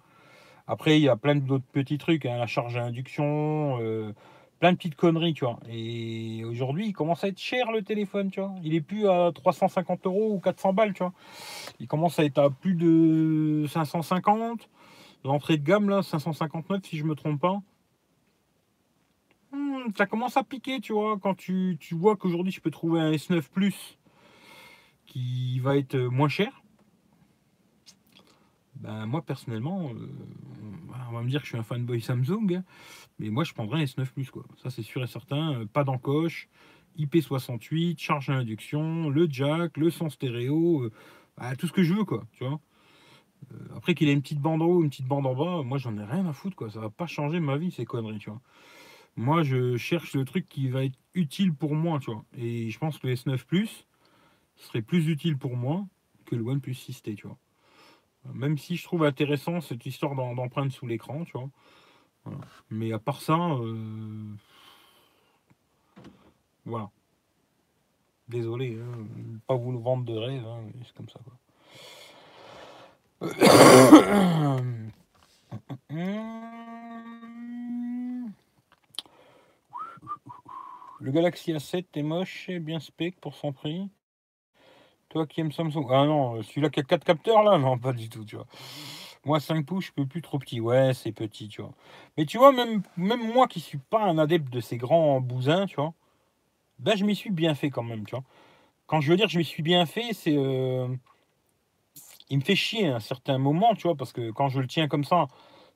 Après, 0.68 0.98
il 0.98 1.02
y 1.02 1.08
a 1.08 1.16
plein 1.16 1.34
d'autres 1.36 1.64
petits 1.72 1.96
trucs, 1.96 2.26
hein, 2.26 2.36
la 2.36 2.46
charge 2.46 2.76
à 2.76 2.84
induction, 2.84 3.78
euh, 3.80 4.12
plein 4.60 4.72
de 4.72 4.76
petites 4.76 4.96
conneries, 4.96 5.32
tu 5.32 5.46
vois. 5.46 5.58
Et 5.70 6.44
aujourd'hui, 6.44 6.88
il 6.88 6.92
commence 6.92 7.24
à 7.24 7.28
être 7.28 7.38
cher 7.38 7.72
le 7.72 7.80
téléphone, 7.82 8.30
tu 8.30 8.40
vois. 8.40 8.54
Il 8.62 8.74
est 8.74 8.82
plus 8.82 9.08
à 9.08 9.32
350 9.34 10.04
euros 10.06 10.34
ou 10.34 10.40
400 10.40 10.74
balles, 10.74 10.92
tu 10.92 11.02
vois. 11.02 11.14
Il 11.80 11.88
commence 11.88 12.18
à 12.18 12.24
être 12.24 12.38
à 12.38 12.50
plus 12.50 12.74
de 12.74 13.66
550. 13.66 14.68
L'entrée 15.24 15.56
de 15.56 15.64
gamme, 15.64 15.88
là, 15.88 16.02
559, 16.02 16.84
si 16.84 16.98
je 16.98 17.04
me 17.04 17.14
trompe 17.14 17.40
pas. 17.40 17.62
Hmm, 19.52 19.90
ça 19.96 20.04
commence 20.04 20.36
à 20.36 20.44
piquer, 20.44 20.80
tu 20.80 20.92
vois, 20.92 21.18
quand 21.18 21.34
tu, 21.34 21.78
vois 21.92 22.16
qu'aujourd'hui, 22.16 22.52
je 22.52 22.60
peux 22.60 22.70
trouver 22.70 23.00
un 23.00 23.12
S9 23.12 23.48
Plus 23.48 23.98
qui 25.06 25.60
va 25.60 25.78
être 25.78 25.96
moins 25.96 26.28
cher. 26.28 26.62
Ben, 28.76 29.06
moi, 29.06 29.22
personnellement, 29.22 29.90
euh, 29.90 30.08
on 31.08 31.12
va 31.12 31.22
me 31.22 31.28
dire 31.28 31.40
que 31.40 31.46
je 31.46 31.50
suis 31.50 31.58
un 31.58 31.62
fanboy 31.62 32.00
Samsung, 32.00 32.62
mais 33.18 33.30
moi, 33.30 33.44
je 33.44 33.52
prendrais 33.52 33.80
un 33.80 33.84
S9 33.84 34.06
Plus, 34.12 34.30
quoi. 34.30 34.44
Ça, 34.62 34.70
c'est 34.70 34.82
sûr 34.82 35.02
et 35.02 35.06
certain. 35.06 35.60
Euh, 35.60 35.66
pas 35.66 35.84
d'encoche, 35.84 36.48
IP68, 36.98 37.98
charge 37.98 38.30
à 38.30 38.34
induction, 38.34 39.08
le 39.10 39.26
jack, 39.30 39.76
le 39.76 39.90
son 39.90 40.10
stéréo. 40.10 40.84
Euh, 40.84 40.92
bah, 41.36 41.54
tout 41.56 41.66
ce 41.66 41.72
que 41.72 41.82
je 41.82 41.94
veux, 41.94 42.04
quoi, 42.04 42.26
tu 42.32 42.44
vois. 42.44 42.60
Euh, 43.52 43.76
après 43.76 43.94
qu'il 43.94 44.08
ait 44.08 44.12
une 44.12 44.22
petite 44.22 44.40
bande 44.40 44.62
en 44.62 44.66
haut, 44.66 44.82
une 44.82 44.90
petite 44.90 45.06
bande 45.06 45.26
en 45.26 45.34
bas, 45.34 45.62
moi 45.62 45.78
j'en 45.78 45.96
ai 45.96 46.04
rien 46.04 46.26
à 46.26 46.32
foutre, 46.32 46.56
quoi. 46.56 46.70
Ça 46.70 46.80
va 46.80 46.90
pas 46.90 47.06
changer 47.06 47.40
ma 47.40 47.56
vie, 47.56 47.70
ces 47.70 47.84
conneries, 47.84 48.18
tu 48.18 48.30
vois. 48.30 48.40
Moi, 49.16 49.42
je 49.42 49.76
cherche 49.76 50.14
le 50.14 50.24
truc 50.24 50.48
qui 50.48 50.68
va 50.68 50.84
être 50.84 50.98
utile 51.14 51.52
pour 51.52 51.74
moi, 51.74 51.98
tu 52.00 52.10
vois. 52.12 52.24
Et 52.36 52.70
je 52.70 52.78
pense 52.78 52.98
que 52.98 53.06
le 53.08 53.14
S9 53.14 53.44
Plus 53.44 53.86
serait 54.56 54.82
plus 54.82 55.08
utile 55.08 55.36
pour 55.38 55.56
moi 55.56 55.86
que 56.24 56.36
le 56.36 56.42
OnePlus 56.42 56.74
6T, 56.74 57.16
tu 57.16 57.26
vois. 57.26 57.38
Même 58.34 58.58
si 58.58 58.76
je 58.76 58.84
trouve 58.84 59.04
intéressant 59.04 59.60
cette 59.60 59.84
histoire 59.86 60.14
d'empreinte 60.14 60.72
sous 60.72 60.86
l'écran, 60.86 61.24
tu 61.24 61.32
vois. 61.32 61.48
Mais 62.70 62.92
à 62.92 62.98
part 62.98 63.20
ça, 63.20 63.36
euh, 63.36 64.34
voilà. 66.64 66.90
Désolé, 68.28 68.78
hein, 68.78 69.06
pas 69.46 69.54
vous 69.54 69.72
le 69.72 69.78
vendre 69.78 70.04
de 70.04 70.14
rêve, 70.14 70.44
hein, 70.46 70.64
c'est 70.84 70.94
comme 70.94 71.08
ça. 71.08 71.20
Quoi. 71.24 71.34
Le 81.00 81.12
Galaxy 81.12 81.52
A7 81.52 81.86
est 81.94 82.02
moche 82.02 82.48
et 82.48 82.58
bien 82.58 82.80
spec 82.80 83.20
pour 83.20 83.34
son 83.34 83.52
prix. 83.52 83.88
Toi 85.10 85.26
qui 85.26 85.40
aimes 85.40 85.52
Samsung. 85.52 85.86
Ah 85.90 86.04
non, 86.04 86.42
celui-là 86.42 86.68
qui 86.70 86.80
a 86.80 86.82
4 86.82 87.04
capteurs 87.04 87.42
là, 87.42 87.58
non, 87.58 87.78
pas 87.78 87.92
du 87.92 88.08
tout, 88.08 88.24
tu 88.24 88.36
vois. 88.36 88.46
Moi, 89.24 89.40
5 89.40 89.66
pouces, 89.66 89.86
je 89.86 89.92
peux 89.92 90.06
plus 90.06 90.22
trop 90.22 90.38
petit. 90.38 90.60
Ouais, 90.60 90.92
c'est 90.94 91.12
petit, 91.12 91.48
tu 91.48 91.62
vois. 91.62 91.72
Mais 92.16 92.26
tu 92.26 92.38
vois, 92.38 92.52
même, 92.52 92.82
même 92.96 93.32
moi 93.32 93.46
qui 93.48 93.60
suis 93.60 93.78
pas 93.78 94.02
un 94.04 94.18
adepte 94.18 94.50
de 94.52 94.60
ces 94.60 94.76
grands 94.76 95.20
bousins, 95.20 95.66
tu 95.66 95.76
vois, 95.76 95.94
ben 96.80 96.96
je 96.96 97.04
m'y 97.04 97.16
suis 97.16 97.30
bien 97.30 97.54
fait 97.54 97.70
quand 97.70 97.82
même, 97.84 98.06
tu 98.06 98.12
vois. 98.16 98.24
Quand 98.86 99.00
je 99.02 99.10
veux 99.10 99.16
dire 99.18 99.28
je 99.28 99.38
m'y 99.38 99.44
suis 99.44 99.62
bien 99.64 99.86
fait, 99.86 100.12
c'est. 100.14 100.36
Euh, 100.36 100.88
il 102.30 102.38
me 102.38 102.42
fait 102.42 102.54
chier 102.56 102.88
à 102.88 102.96
un 102.96 103.00
certain 103.00 103.38
moment, 103.38 103.74
tu 103.74 103.82
vois, 103.84 103.96
parce 103.96 104.12
que 104.12 104.30
quand 104.30 104.48
je 104.48 104.60
le 104.60 104.66
tiens 104.66 104.88
comme 104.88 105.04
ça, 105.04 105.26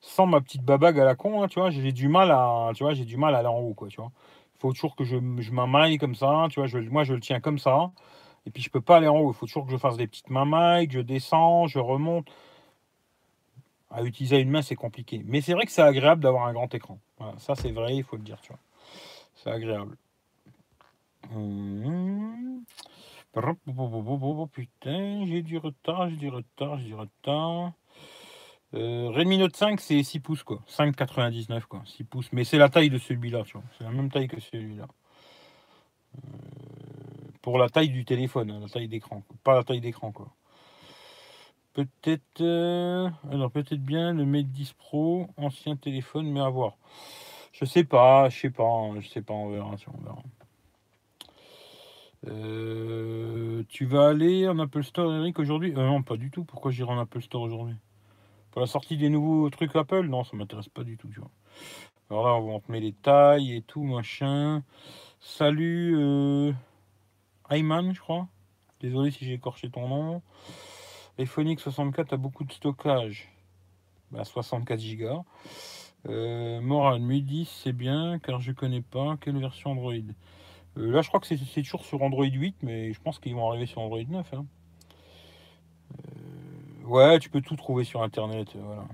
sans 0.00 0.26
ma 0.26 0.40
petite 0.40 0.62
babague 0.62 0.98
à 1.00 1.04
la 1.04 1.14
con, 1.14 1.42
hein, 1.42 1.48
tu 1.48 1.60
vois, 1.60 1.70
j'ai 1.70 1.92
du 1.92 2.08
mal 2.08 2.30
à. 2.30 2.70
Tu 2.74 2.82
vois, 2.84 2.94
j'ai 2.94 3.04
du 3.04 3.16
mal 3.16 3.34
à 3.34 3.38
aller 3.38 3.48
en 3.48 3.58
haut, 3.58 3.74
quoi, 3.74 3.88
tu 3.88 3.96
vois. 4.00 4.10
Il 4.56 4.58
faut 4.60 4.72
toujours 4.72 4.96
que 4.96 5.04
je, 5.04 5.16
je 5.38 5.52
m'amaille 5.52 5.98
comme 5.98 6.14
ça, 6.14 6.46
tu 6.50 6.60
vois. 6.60 6.66
Je, 6.66 6.78
moi, 6.78 7.04
je 7.04 7.14
le 7.14 7.20
tiens 7.20 7.40
comme 7.40 7.58
ça. 7.58 7.90
Et 8.46 8.50
puis, 8.50 8.62
je 8.62 8.70
peux 8.70 8.80
pas 8.80 8.96
aller 8.96 9.08
en 9.08 9.18
haut. 9.18 9.32
Il 9.32 9.34
faut 9.34 9.46
toujours 9.46 9.66
que 9.66 9.72
je 9.72 9.76
fasse 9.76 9.96
des 9.96 10.06
petites 10.06 10.30
mamailles, 10.30 10.88
que 10.88 10.94
je 10.94 11.00
descends, 11.00 11.66
je 11.66 11.78
remonte. 11.78 12.28
À 13.90 14.02
utiliser 14.02 14.40
une 14.40 14.50
main, 14.50 14.62
c'est 14.62 14.74
compliqué. 14.74 15.22
Mais 15.26 15.40
c'est 15.42 15.52
vrai 15.52 15.66
que 15.66 15.72
c'est 15.72 15.82
agréable 15.82 16.22
d'avoir 16.22 16.46
un 16.46 16.52
grand 16.52 16.74
écran. 16.74 16.98
ça, 17.38 17.54
c'est 17.54 17.72
vrai, 17.72 17.96
il 17.96 18.04
faut 18.04 18.16
le 18.16 18.22
dire, 18.22 18.40
tu 18.40 18.48
vois. 18.48 18.60
C'est 19.34 19.50
agréable. 19.50 19.96
Hum. 21.34 22.64
Putain, 24.52 25.24
j'ai 25.26 25.42
du 25.42 25.56
retard, 25.58 26.10
j'ai 26.10 26.16
du 26.16 26.28
retard, 26.28 26.78
j'ai 26.78 26.86
du 26.86 26.94
retard. 26.94 27.72
Euh, 28.74 29.10
Redmi 29.10 29.38
Note 29.38 29.56
5, 29.56 29.80
c'est 29.80 30.02
6 30.02 30.20
pouces, 30.20 30.42
quoi. 30.42 30.62
5,99, 30.68 31.64
quoi. 31.66 31.82
6 31.84 32.04
pouces. 32.04 32.32
Mais 32.32 32.44
c'est 32.44 32.58
la 32.58 32.68
taille 32.68 32.90
de 32.90 32.98
celui-là, 32.98 33.42
tu 33.44 33.52
vois. 33.54 33.62
C'est 33.76 33.84
la 33.84 33.90
même 33.90 34.10
taille 34.10 34.28
que 34.28 34.40
celui-là. 34.40 34.86
Euh, 36.16 36.30
pour 37.42 37.58
la 37.58 37.68
taille 37.68 37.90
du 37.90 38.04
téléphone, 38.04 38.50
hein, 38.50 38.60
la 38.62 38.68
taille 38.68 38.88
d'écran. 38.88 39.22
Pas 39.44 39.54
la 39.54 39.64
taille 39.64 39.80
d'écran, 39.80 40.12
quoi. 40.12 40.28
Peut-être. 41.74 42.40
Euh, 42.40 43.08
alors, 43.30 43.50
peut-être 43.50 43.82
bien 43.82 44.12
le 44.12 44.24
Mate 44.24 44.46
10 44.46 44.74
Pro, 44.74 45.26
ancien 45.36 45.76
téléphone, 45.76 46.30
mais 46.30 46.40
à 46.40 46.48
voir. 46.48 46.76
Je 47.52 47.64
sais 47.64 47.84
pas, 47.84 48.28
je 48.28 48.38
sais 48.38 48.50
pas, 48.50 48.64
hein, 48.64 49.00
je 49.00 49.08
sais 49.08 49.22
pas, 49.22 49.34
on 49.34 49.50
verra, 49.50 49.74
verra. 49.76 50.22
Euh, 52.28 53.64
tu 53.68 53.84
vas 53.84 54.08
aller 54.08 54.48
en 54.48 54.58
Apple 54.58 54.84
Store, 54.84 55.12
Eric, 55.12 55.38
aujourd'hui? 55.38 55.72
Euh, 55.76 55.86
Non, 55.86 56.02
pas 56.02 56.16
du 56.16 56.30
tout. 56.30 56.44
Pourquoi 56.44 56.70
j'irai 56.70 56.92
en 56.92 56.98
Apple 56.98 57.20
Store 57.20 57.42
aujourd'hui? 57.42 57.74
Pour 58.52 58.60
la 58.60 58.66
sortie 58.66 58.96
des 58.96 59.08
nouveaux 59.08 59.48
trucs 59.50 59.74
Apple? 59.74 60.06
Non, 60.06 60.24
ça 60.24 60.36
m'intéresse 60.36 60.68
pas 60.68 60.84
du 60.84 60.96
tout, 60.96 61.08
tu 61.08 61.20
vois. 61.20 61.30
Alors 62.10 62.26
là, 62.26 62.34
on 62.34 62.60
te 62.60 62.70
mettre 62.70 62.84
les 62.84 62.92
tailles 62.92 63.56
et 63.56 63.62
tout, 63.62 63.82
machin. 63.82 64.62
Salut. 65.20 66.54
Ayman, 67.52 67.92
je 67.94 68.00
crois. 68.00 68.28
Désolé 68.80 69.10
si 69.10 69.24
j'ai 69.26 69.34
écorché 69.34 69.70
ton 69.70 69.86
nom. 69.86 70.22
iPhone 71.18 71.56
64 71.56 72.14
a 72.14 72.16
beaucoup 72.16 72.44
de 72.44 72.52
stockage. 72.52 73.28
Bah, 74.10 74.24
64 74.24 74.80
Go. 74.96 75.24
Euh, 76.08 76.60
Moral, 76.62 77.00
Midi, 77.00 77.48
c'est 77.62 77.74
bien, 77.74 78.18
car 78.18 78.40
je 78.40 78.52
connais 78.52 78.80
pas. 78.80 79.16
Quelle 79.20 79.38
version 79.38 79.72
Android? 79.72 79.92
Euh, 80.78 80.90
là, 80.90 81.02
je 81.02 81.08
crois 81.08 81.20
que 81.20 81.26
c'est 81.26 81.62
toujours 81.62 81.84
sur 81.84 82.02
Android 82.02 82.24
8, 82.24 82.56
mais 82.62 82.92
je 82.92 83.00
pense 83.00 83.18
qu'ils 83.18 83.34
vont 83.34 83.48
arriver 83.48 83.66
sur 83.66 83.82
Android 83.82 84.02
9. 84.02 84.34
Hein. 84.34 84.46
Euh, 85.92 86.86
ouais, 86.86 87.18
tu 87.18 87.28
peux 87.28 87.42
tout 87.42 87.56
trouver 87.56 87.84
sur 87.84 88.02
Internet. 88.02 88.48
Euh, 88.56 88.62
voilà. 88.64 88.84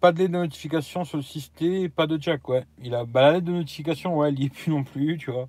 Pas 0.00 0.12
de 0.12 0.18
lettre 0.18 0.32
de 0.32 0.38
notification 0.38 1.04
sur 1.04 1.16
le 1.16 1.22
système, 1.22 1.90
pas 1.90 2.06
de 2.06 2.20
jack, 2.20 2.48
ouais. 2.48 2.64
Il 2.82 2.94
a, 2.94 3.04
bah, 3.04 3.22
la 3.22 3.32
lettre 3.32 3.46
de 3.46 3.52
notification, 3.52 4.16
ouais, 4.18 4.28
elle 4.28 4.36
n'y 4.36 4.46
est 4.46 4.50
plus 4.50 4.70
non 4.70 4.84
plus, 4.84 5.18
tu 5.18 5.30
vois. 5.30 5.48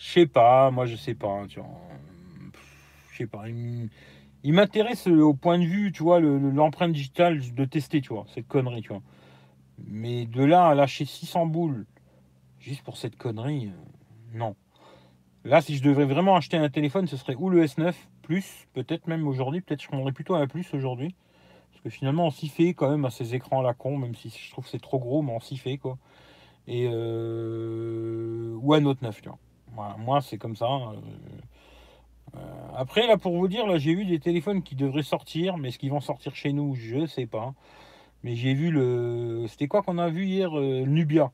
Je 0.00 0.12
sais 0.12 0.26
pas, 0.26 0.70
moi 0.70 0.86
je 0.86 0.96
sais 0.96 1.14
pas, 1.14 1.28
hein. 1.28 1.46
Je 3.12 3.16
sais 3.16 3.26
pas. 3.26 3.44
Il 3.48 4.54
m'intéresse 4.54 5.06
au 5.06 5.34
point 5.34 5.58
de 5.58 5.64
vue, 5.64 5.92
tu 5.92 6.02
vois, 6.02 6.20
l'empreinte 6.20 6.92
digitale 6.92 7.38
de 7.54 7.64
tester, 7.66 8.00
tu 8.00 8.14
vois, 8.14 8.24
cette 8.34 8.48
connerie, 8.48 8.80
tu 8.80 8.88
vois. 8.88 9.02
Mais 9.86 10.24
de 10.24 10.42
là 10.42 10.68
à 10.68 10.74
lâcher 10.74 11.04
600 11.04 11.46
boules 11.46 11.86
Juste 12.60 12.82
pour 12.82 12.96
cette 12.96 13.16
connerie, 13.16 13.66
euh, 13.66 14.38
non. 14.38 14.54
Là, 15.44 15.62
si 15.62 15.76
je 15.76 15.82
devais 15.82 16.04
vraiment 16.04 16.36
acheter 16.36 16.58
un 16.58 16.68
téléphone, 16.68 17.06
ce 17.06 17.16
serait 17.16 17.34
ou 17.34 17.48
le 17.48 17.64
S9 17.64 17.94
Plus, 18.22 18.66
peut-être 18.74 19.06
même 19.06 19.26
aujourd'hui, 19.26 19.60
peut-être 19.62 19.82
je 19.82 19.88
prendrais 19.88 20.12
plutôt 20.12 20.34
un 20.34 20.46
Plus 20.46 20.72
aujourd'hui. 20.74 21.14
Parce 21.72 21.82
que 21.82 21.90
finalement, 21.90 22.26
on 22.26 22.30
s'y 22.30 22.48
fait 22.48 22.74
quand 22.74 22.90
même 22.90 23.04
à 23.06 23.10
ces 23.10 23.34
écrans 23.34 23.60
à 23.60 23.62
la 23.62 23.74
con, 23.74 23.96
même 23.96 24.14
si 24.14 24.30
je 24.30 24.50
trouve 24.50 24.66
c'est 24.66 24.80
trop 24.80 24.98
gros, 24.98 25.22
mais 25.22 25.32
on 25.32 25.40
s'y 25.40 25.56
fait 25.56 25.78
quoi. 25.78 25.98
Et 26.66 26.88
euh, 26.90 28.54
ou 28.60 28.74
un 28.74 28.80
Note 28.80 29.00
9, 29.02 29.22
tu 29.22 29.28
vois. 29.28 29.38
Moi, 29.98 30.20
c'est 30.20 30.38
comme 30.38 30.56
ça. 30.56 30.66
Euh, 32.34 32.38
après, 32.76 33.06
là, 33.06 33.16
pour 33.16 33.36
vous 33.36 33.48
dire, 33.48 33.66
là, 33.66 33.78
j'ai 33.78 33.94
vu 33.94 34.04
des 34.04 34.20
téléphones 34.20 34.62
qui 34.62 34.76
devraient 34.76 35.02
sortir, 35.02 35.56
mais 35.56 35.68
est-ce 35.68 35.78
qu'ils 35.78 35.90
vont 35.90 36.00
sortir 36.00 36.34
chez 36.34 36.52
nous? 36.52 36.74
Je 36.74 37.06
sais 37.06 37.26
pas. 37.26 37.54
Mais 38.22 38.36
j'ai 38.36 38.54
vu 38.54 38.70
le. 38.70 39.46
C'était 39.48 39.68
quoi 39.68 39.82
qu'on 39.82 39.98
a 39.98 40.08
vu 40.08 40.26
hier 40.26 40.50
Nubia. 40.52 41.32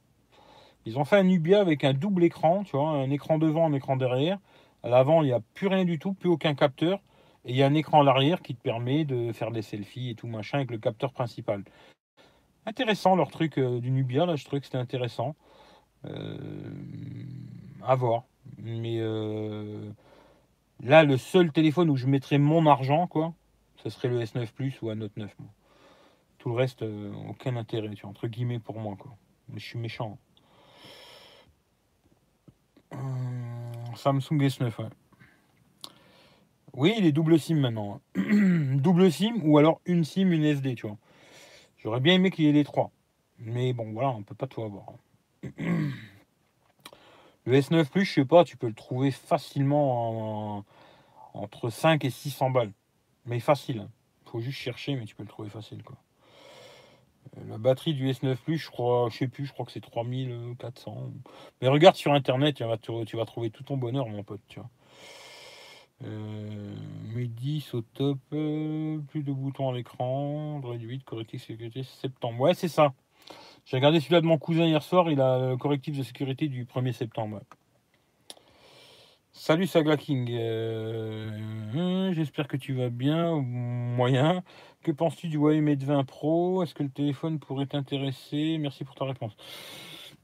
Ils 0.86 0.98
ont 0.98 1.04
fait 1.04 1.16
un 1.16 1.24
Nubia 1.24 1.60
avec 1.60 1.82
un 1.82 1.92
double 1.92 2.22
écran, 2.22 2.62
tu 2.62 2.76
vois, 2.76 2.90
un 2.90 3.10
écran 3.10 3.38
devant, 3.38 3.66
un 3.66 3.72
écran 3.72 3.96
derrière. 3.96 4.38
À 4.84 4.88
l'avant, 4.88 5.22
il 5.22 5.26
n'y 5.26 5.32
a 5.32 5.40
plus 5.54 5.66
rien 5.66 5.84
du 5.84 5.98
tout, 5.98 6.12
plus 6.14 6.28
aucun 6.28 6.54
capteur. 6.54 7.00
Et 7.44 7.50
il 7.50 7.56
y 7.56 7.62
a 7.62 7.66
un 7.66 7.74
écran 7.74 8.00
à 8.00 8.04
l'arrière 8.04 8.40
qui 8.40 8.54
te 8.54 8.62
permet 8.62 9.04
de 9.04 9.32
faire 9.32 9.50
des 9.50 9.62
selfies 9.62 10.10
et 10.10 10.14
tout 10.14 10.28
machin 10.28 10.58
avec 10.58 10.70
le 10.70 10.78
capteur 10.78 11.12
principal. 11.12 11.64
Intéressant 12.66 13.14
leur 13.14 13.30
truc 13.30 13.58
euh, 13.58 13.80
du 13.80 13.92
Nubia, 13.92 14.26
là, 14.26 14.34
je 14.36 14.44
trouvais 14.44 14.60
que 14.60 14.66
c'était 14.66 14.78
intéressant. 14.78 15.36
Euh, 16.04 16.36
à 17.84 17.94
voir. 17.94 18.24
Mais 18.58 18.98
euh, 18.98 19.90
là, 20.80 21.04
le 21.04 21.16
seul 21.16 21.52
téléphone 21.52 21.90
où 21.90 21.96
je 21.96 22.06
mettrais 22.06 22.38
mon 22.38 22.66
argent, 22.66 23.06
quoi, 23.06 23.34
ce 23.76 23.90
serait 23.90 24.08
le 24.08 24.20
S9 24.20 24.52
Plus 24.52 24.80
ou 24.82 24.90
un 24.90 24.96
Note 24.96 25.16
9. 25.16 25.34
Tout 26.38 26.50
le 26.50 26.54
reste, 26.54 26.84
aucun 27.28 27.56
intérêt, 27.56 27.94
tu 27.94 28.02
vois, 28.02 28.10
entre 28.10 28.28
guillemets 28.28 28.58
pour 28.60 28.78
moi, 28.78 28.96
quoi. 28.96 29.16
Mais 29.48 29.58
je 29.58 29.66
suis 29.66 29.78
méchant. 29.78 30.18
Samsung 33.94 34.38
S9, 34.38 34.64
ouais. 34.78 34.88
Oui, 36.74 36.94
il 36.98 37.06
est 37.06 37.12
double 37.12 37.40
SIM 37.40 37.56
maintenant. 37.56 38.00
Hein. 38.16 38.76
double 38.76 39.10
SIM 39.10 39.40
ou 39.42 39.56
alors 39.56 39.80
une 39.86 40.04
SIM, 40.04 40.30
une 40.30 40.44
SD, 40.44 40.74
tu 40.74 40.86
vois. 40.86 40.98
J'aurais 41.78 42.00
bien 42.00 42.14
aimé 42.14 42.30
qu'il 42.30 42.44
y 42.44 42.48
ait 42.48 42.52
les 42.52 42.64
trois. 42.64 42.90
Mais 43.38 43.72
bon, 43.72 43.92
voilà, 43.92 44.10
on 44.10 44.22
peut 44.22 44.34
pas 44.34 44.46
tout 44.46 44.62
avoir. 44.62 44.92
Le 47.46 47.60
S9 47.60 47.88
Plus, 47.88 48.04
je 48.04 48.12
sais 48.12 48.24
pas, 48.24 48.44
tu 48.44 48.56
peux 48.56 48.66
le 48.66 48.74
trouver 48.74 49.12
facilement 49.12 50.64
entre 51.32 51.70
5 51.70 52.04
et 52.04 52.10
600 52.10 52.50
balles. 52.50 52.72
Mais 53.24 53.40
facile. 53.40 53.80
Hein. 53.80 53.90
Faut 54.26 54.40
juste 54.40 54.58
chercher, 54.58 54.96
mais 54.96 55.04
tu 55.04 55.14
peux 55.14 55.22
le 55.22 55.28
trouver 55.28 55.48
facile. 55.48 55.82
Euh, 57.36 57.40
la 57.48 57.58
batterie 57.58 57.94
du 57.94 58.10
S9 58.10 58.36
Plus, 58.36 58.58
je 58.58 58.68
crois, 58.68 59.08
je 59.10 59.18
sais 59.18 59.28
plus, 59.28 59.46
je 59.46 59.52
crois 59.52 59.64
que 59.64 59.72
c'est 59.72 59.80
3400. 59.80 61.12
Mais 61.62 61.68
regarde 61.68 61.94
sur 61.96 62.12
internet, 62.12 62.56
tu 62.56 62.64
vas, 62.64 62.76
trouver 63.26 63.50
tout 63.50 63.62
ton 63.62 63.76
bonheur, 63.76 64.08
mon 64.08 64.24
pote, 64.24 64.40
tu. 64.48 64.60
Euh, 66.04 66.74
10 67.14 67.74
au 67.74 67.80
top, 67.80 68.18
euh, 68.32 68.98
plus 69.08 69.22
de 69.22 69.32
boutons 69.32 69.70
à 69.70 69.72
l'écran, 69.72 70.60
8, 70.62 71.04
correctif 71.04 71.46
sécurité 71.46 71.84
septembre. 71.84 72.40
Ouais, 72.40 72.54
c'est 72.54 72.68
ça. 72.68 72.92
J'ai 73.66 73.78
regardé 73.78 73.98
celui-là 73.98 74.20
de 74.20 74.26
mon 74.26 74.38
cousin 74.38 74.64
hier 74.64 74.80
soir, 74.80 75.10
il 75.10 75.20
a 75.20 75.50
le 75.50 75.56
correctif 75.56 75.98
de 75.98 76.04
sécurité 76.04 76.46
du 76.46 76.66
1er 76.66 76.92
septembre. 76.92 77.40
Salut 79.32 79.66
Sagla 79.66 79.96
King, 79.96 80.30
euh, 80.30 82.12
j'espère 82.14 82.46
que 82.46 82.56
tu 82.56 82.74
vas 82.74 82.90
bien, 82.90 83.40
moyen. 83.40 84.44
Que 84.84 84.92
penses-tu 84.92 85.26
du 85.26 85.36
Huawei 85.36 85.60
Mate 85.62 85.82
20 85.82 86.04
Pro? 86.04 86.62
Est-ce 86.62 86.74
que 86.74 86.84
le 86.84 86.90
téléphone 86.90 87.40
pourrait 87.40 87.66
t'intéresser? 87.66 88.56
Merci 88.58 88.84
pour 88.84 88.94
ta 88.94 89.04
réponse. 89.04 89.36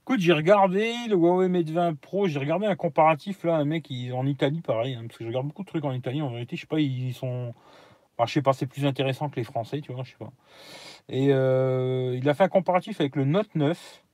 Écoute, 0.03 0.21
j'ai 0.21 0.33
regardé 0.33 0.95
le 1.09 1.17
Huawei 1.17 1.49
Mate 1.49 1.71
20 1.71 1.99
Pro, 1.99 2.29
j'ai 2.29 2.39
regardé 2.39 2.67
un 2.67 2.77
comparatif 2.77 3.43
là, 3.43 3.57
un 3.57 3.65
mec 3.65 3.89
en 4.15 4.25
Italie, 4.25 4.61
pareil, 4.61 4.95
hein, 4.95 5.03
parce 5.09 5.19
que 5.19 5.25
je 5.25 5.29
regarde 5.29 5.49
beaucoup 5.49 5.65
de 5.65 5.69
trucs 5.69 5.85
en 5.85 5.93
Italie, 5.93 6.23
en 6.23 6.31
vérité, 6.31 6.55
je 6.55 6.61
sais 6.61 6.69
pas, 6.69 6.79
ils 6.79 7.13
sont. 7.13 7.55
Enfin, 8.17 8.27
je 8.27 8.35
sais 8.35 8.43
pas, 8.43 8.53
c'est 8.53 8.67
plus 8.67 8.87
intéressant 8.87 9.29
que 9.29 9.37
les 9.37 9.45
Français, 9.45 9.81
tu 9.81 9.93
vois, 9.93 10.05
je 10.05 10.11
sais 10.11 10.17
pas. 10.19 10.33
Et 11.09 11.29
euh, 11.33 12.17
il 12.17 12.29
a 12.29 12.35
fait 12.35 12.45
un 12.45 12.49
comparatif 12.49 13.01
avec 13.01 13.17
le 13.17 13.25
Note 13.25 13.55
9. 13.55 14.05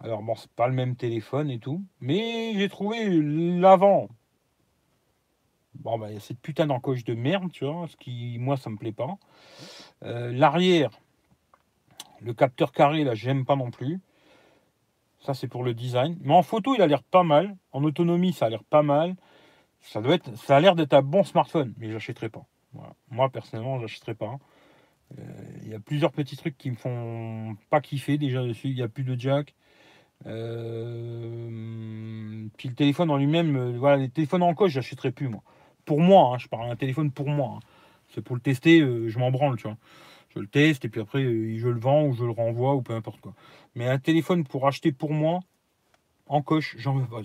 Alors 0.00 0.22
bon, 0.22 0.34
c'est 0.34 0.50
pas 0.50 0.68
le 0.68 0.74
même 0.74 0.96
téléphone 0.96 1.50
et 1.50 1.58
tout, 1.58 1.82
mais 2.00 2.52
j'ai 2.54 2.68
trouvé 2.68 3.08
l'avant. 3.10 4.08
Bon, 5.74 5.98
bah, 5.98 6.06
a 6.06 6.20
cette 6.20 6.40
putain 6.40 6.66
d'encoche 6.66 7.04
de 7.04 7.14
merde, 7.14 7.50
tu 7.52 7.64
vois, 7.64 7.86
ce 7.88 7.96
qui, 7.96 8.36
moi, 8.38 8.56
ça 8.56 8.70
me 8.70 8.76
plaît 8.76 8.92
pas. 8.92 9.16
Euh, 10.04 10.32
l'arrière, 10.32 10.90
le 12.20 12.32
capteur 12.32 12.72
carré, 12.72 13.04
là, 13.04 13.14
j'aime 13.14 13.44
pas 13.44 13.56
non 13.56 13.70
plus. 13.70 14.00
Ça, 15.20 15.34
c'est 15.34 15.48
pour 15.48 15.64
le 15.64 15.74
design. 15.74 16.18
Mais 16.20 16.34
en 16.34 16.42
photo, 16.42 16.74
il 16.74 16.82
a 16.82 16.86
l'air 16.86 17.02
pas 17.02 17.22
mal. 17.22 17.56
En 17.72 17.82
autonomie, 17.82 18.32
ça 18.32 18.46
a 18.46 18.50
l'air 18.50 18.62
pas 18.64 18.82
mal. 18.82 19.16
Ça, 19.80 20.00
doit 20.00 20.14
être, 20.14 20.36
ça 20.36 20.56
a 20.56 20.60
l'air 20.60 20.74
d'être 20.74 20.94
un 20.94 21.02
bon 21.02 21.24
smartphone, 21.24 21.74
mais 21.78 21.88
je 21.88 21.94
n'achèterai 21.94 22.28
pas. 22.28 22.46
Moi, 23.10 23.30
personnellement, 23.30 23.78
je 23.78 23.82
n'achèterai 23.82 24.14
pas. 24.14 24.38
Euh, 25.18 25.22
il 25.62 25.68
y 25.68 25.74
a 25.74 25.80
plusieurs 25.80 26.12
petits 26.12 26.36
trucs 26.36 26.56
qui 26.56 26.70
me 26.70 26.76
font 26.76 27.56
pas 27.70 27.80
kiffer 27.80 28.18
déjà 28.18 28.42
dessus. 28.42 28.68
Il 28.68 28.74
n'y 28.74 28.82
a 28.82 28.88
plus 28.88 29.04
de 29.04 29.18
jack. 29.18 29.54
Euh, 30.26 31.48
puis 32.56 32.68
le 32.68 32.74
téléphone 32.74 33.10
en 33.10 33.16
lui-même, 33.16 33.56
euh, 33.56 33.76
voilà, 33.78 33.96
les 33.96 34.08
téléphones 34.08 34.42
en 34.42 34.54
coche, 34.54 34.72
j'achèterai 34.72 35.12
plus 35.12 35.28
moi. 35.28 35.42
Pour 35.84 36.00
moi, 36.00 36.32
hein, 36.34 36.38
je 36.38 36.48
parle 36.48 36.68
d'un 36.68 36.76
téléphone 36.76 37.10
pour 37.10 37.28
moi. 37.28 37.56
Hein. 37.56 37.60
C'est 38.14 38.22
pour 38.22 38.36
le 38.36 38.40
tester, 38.40 38.80
je 38.80 39.18
m'en 39.18 39.30
branle, 39.30 39.58
je 40.34 40.40
le 40.40 40.46
teste 40.46 40.84
et 40.84 40.88
puis 40.88 41.00
après 41.00 41.22
euh, 41.22 41.56
je 41.58 41.68
le 41.68 41.78
vends 41.78 42.04
ou 42.04 42.14
je 42.14 42.24
le 42.24 42.30
renvoie 42.30 42.74
ou 42.74 42.82
peu 42.82 42.94
importe 42.94 43.20
quoi. 43.20 43.34
Mais 43.74 43.88
un 43.88 43.98
téléphone 43.98 44.44
pour 44.44 44.66
acheter 44.66 44.92
pour 44.92 45.12
moi, 45.12 45.40
en 46.26 46.42
coche, 46.42 46.74
j'en 46.78 46.94
veux 46.94 47.06
pas. 47.06 47.20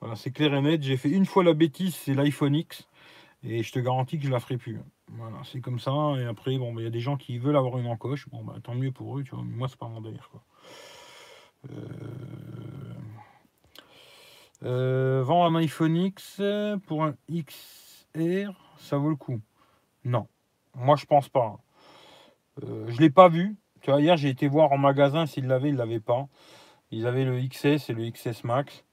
Voilà, 0.00 0.16
c'est 0.16 0.30
clair 0.30 0.54
et 0.54 0.60
net. 0.60 0.82
J'ai 0.82 0.96
fait 0.96 1.10
une 1.10 1.26
fois 1.26 1.44
la 1.44 1.54
bêtise, 1.54 1.94
c'est 1.94 2.14
l'iPhone 2.14 2.54
X. 2.54 2.88
Et 3.46 3.62
je 3.62 3.72
te 3.72 3.78
garantis 3.78 4.18
que 4.18 4.24
je 4.24 4.30
la 4.30 4.40
ferai 4.40 4.56
plus. 4.56 4.80
Voilà, 5.08 5.36
c'est 5.44 5.60
comme 5.60 5.78
ça. 5.78 5.92
Et 6.18 6.24
après, 6.24 6.56
bon, 6.58 6.72
bah, 6.72 6.80
il 6.80 6.84
y 6.84 6.86
a 6.86 6.90
des 6.90 7.00
gens 7.00 7.16
qui 7.16 7.38
veulent 7.38 7.56
avoir 7.56 7.78
une 7.78 7.86
encoche. 7.86 8.28
Bon, 8.30 8.42
bah, 8.42 8.54
tant 8.62 8.74
mieux 8.74 8.90
pour 8.90 9.18
eux, 9.18 9.22
tu 9.22 9.34
vois. 9.34 9.44
Moi, 9.44 9.68
c'est 9.68 9.78
pas 9.78 9.88
mon 9.88 10.00
délire, 10.00 10.28
quoi. 10.30 10.42
Euh... 11.70 12.94
Euh, 14.62 15.22
vendre 15.22 15.54
un 15.54 15.60
iPhone 15.60 15.94
X 15.96 16.40
pour 16.86 17.04
un 17.04 17.14
XR, 17.30 18.52
ça 18.78 18.96
vaut 18.96 19.10
le 19.10 19.16
coup 19.16 19.40
Non. 20.04 20.26
Moi, 20.74 20.96
je 20.96 21.04
pense 21.04 21.28
pas. 21.28 21.58
Euh, 22.62 22.86
je 22.88 22.98
l'ai 23.00 23.10
pas 23.10 23.28
vu. 23.28 23.56
Tu 23.82 23.90
vois, 23.90 24.00
hier, 24.00 24.16
j'ai 24.16 24.30
été 24.30 24.48
voir 24.48 24.72
en 24.72 24.78
magasin 24.78 25.26
s'ils 25.26 25.46
l'avaient, 25.46 25.68
ils 25.68 25.76
l'avaient 25.76 26.00
pas. 26.00 26.28
Ils 26.90 27.06
avaient 27.06 27.24
le 27.24 27.38
XS 27.46 27.90
et 27.90 27.92
le 27.92 28.08
XS 28.10 28.44
Max. 28.44 28.84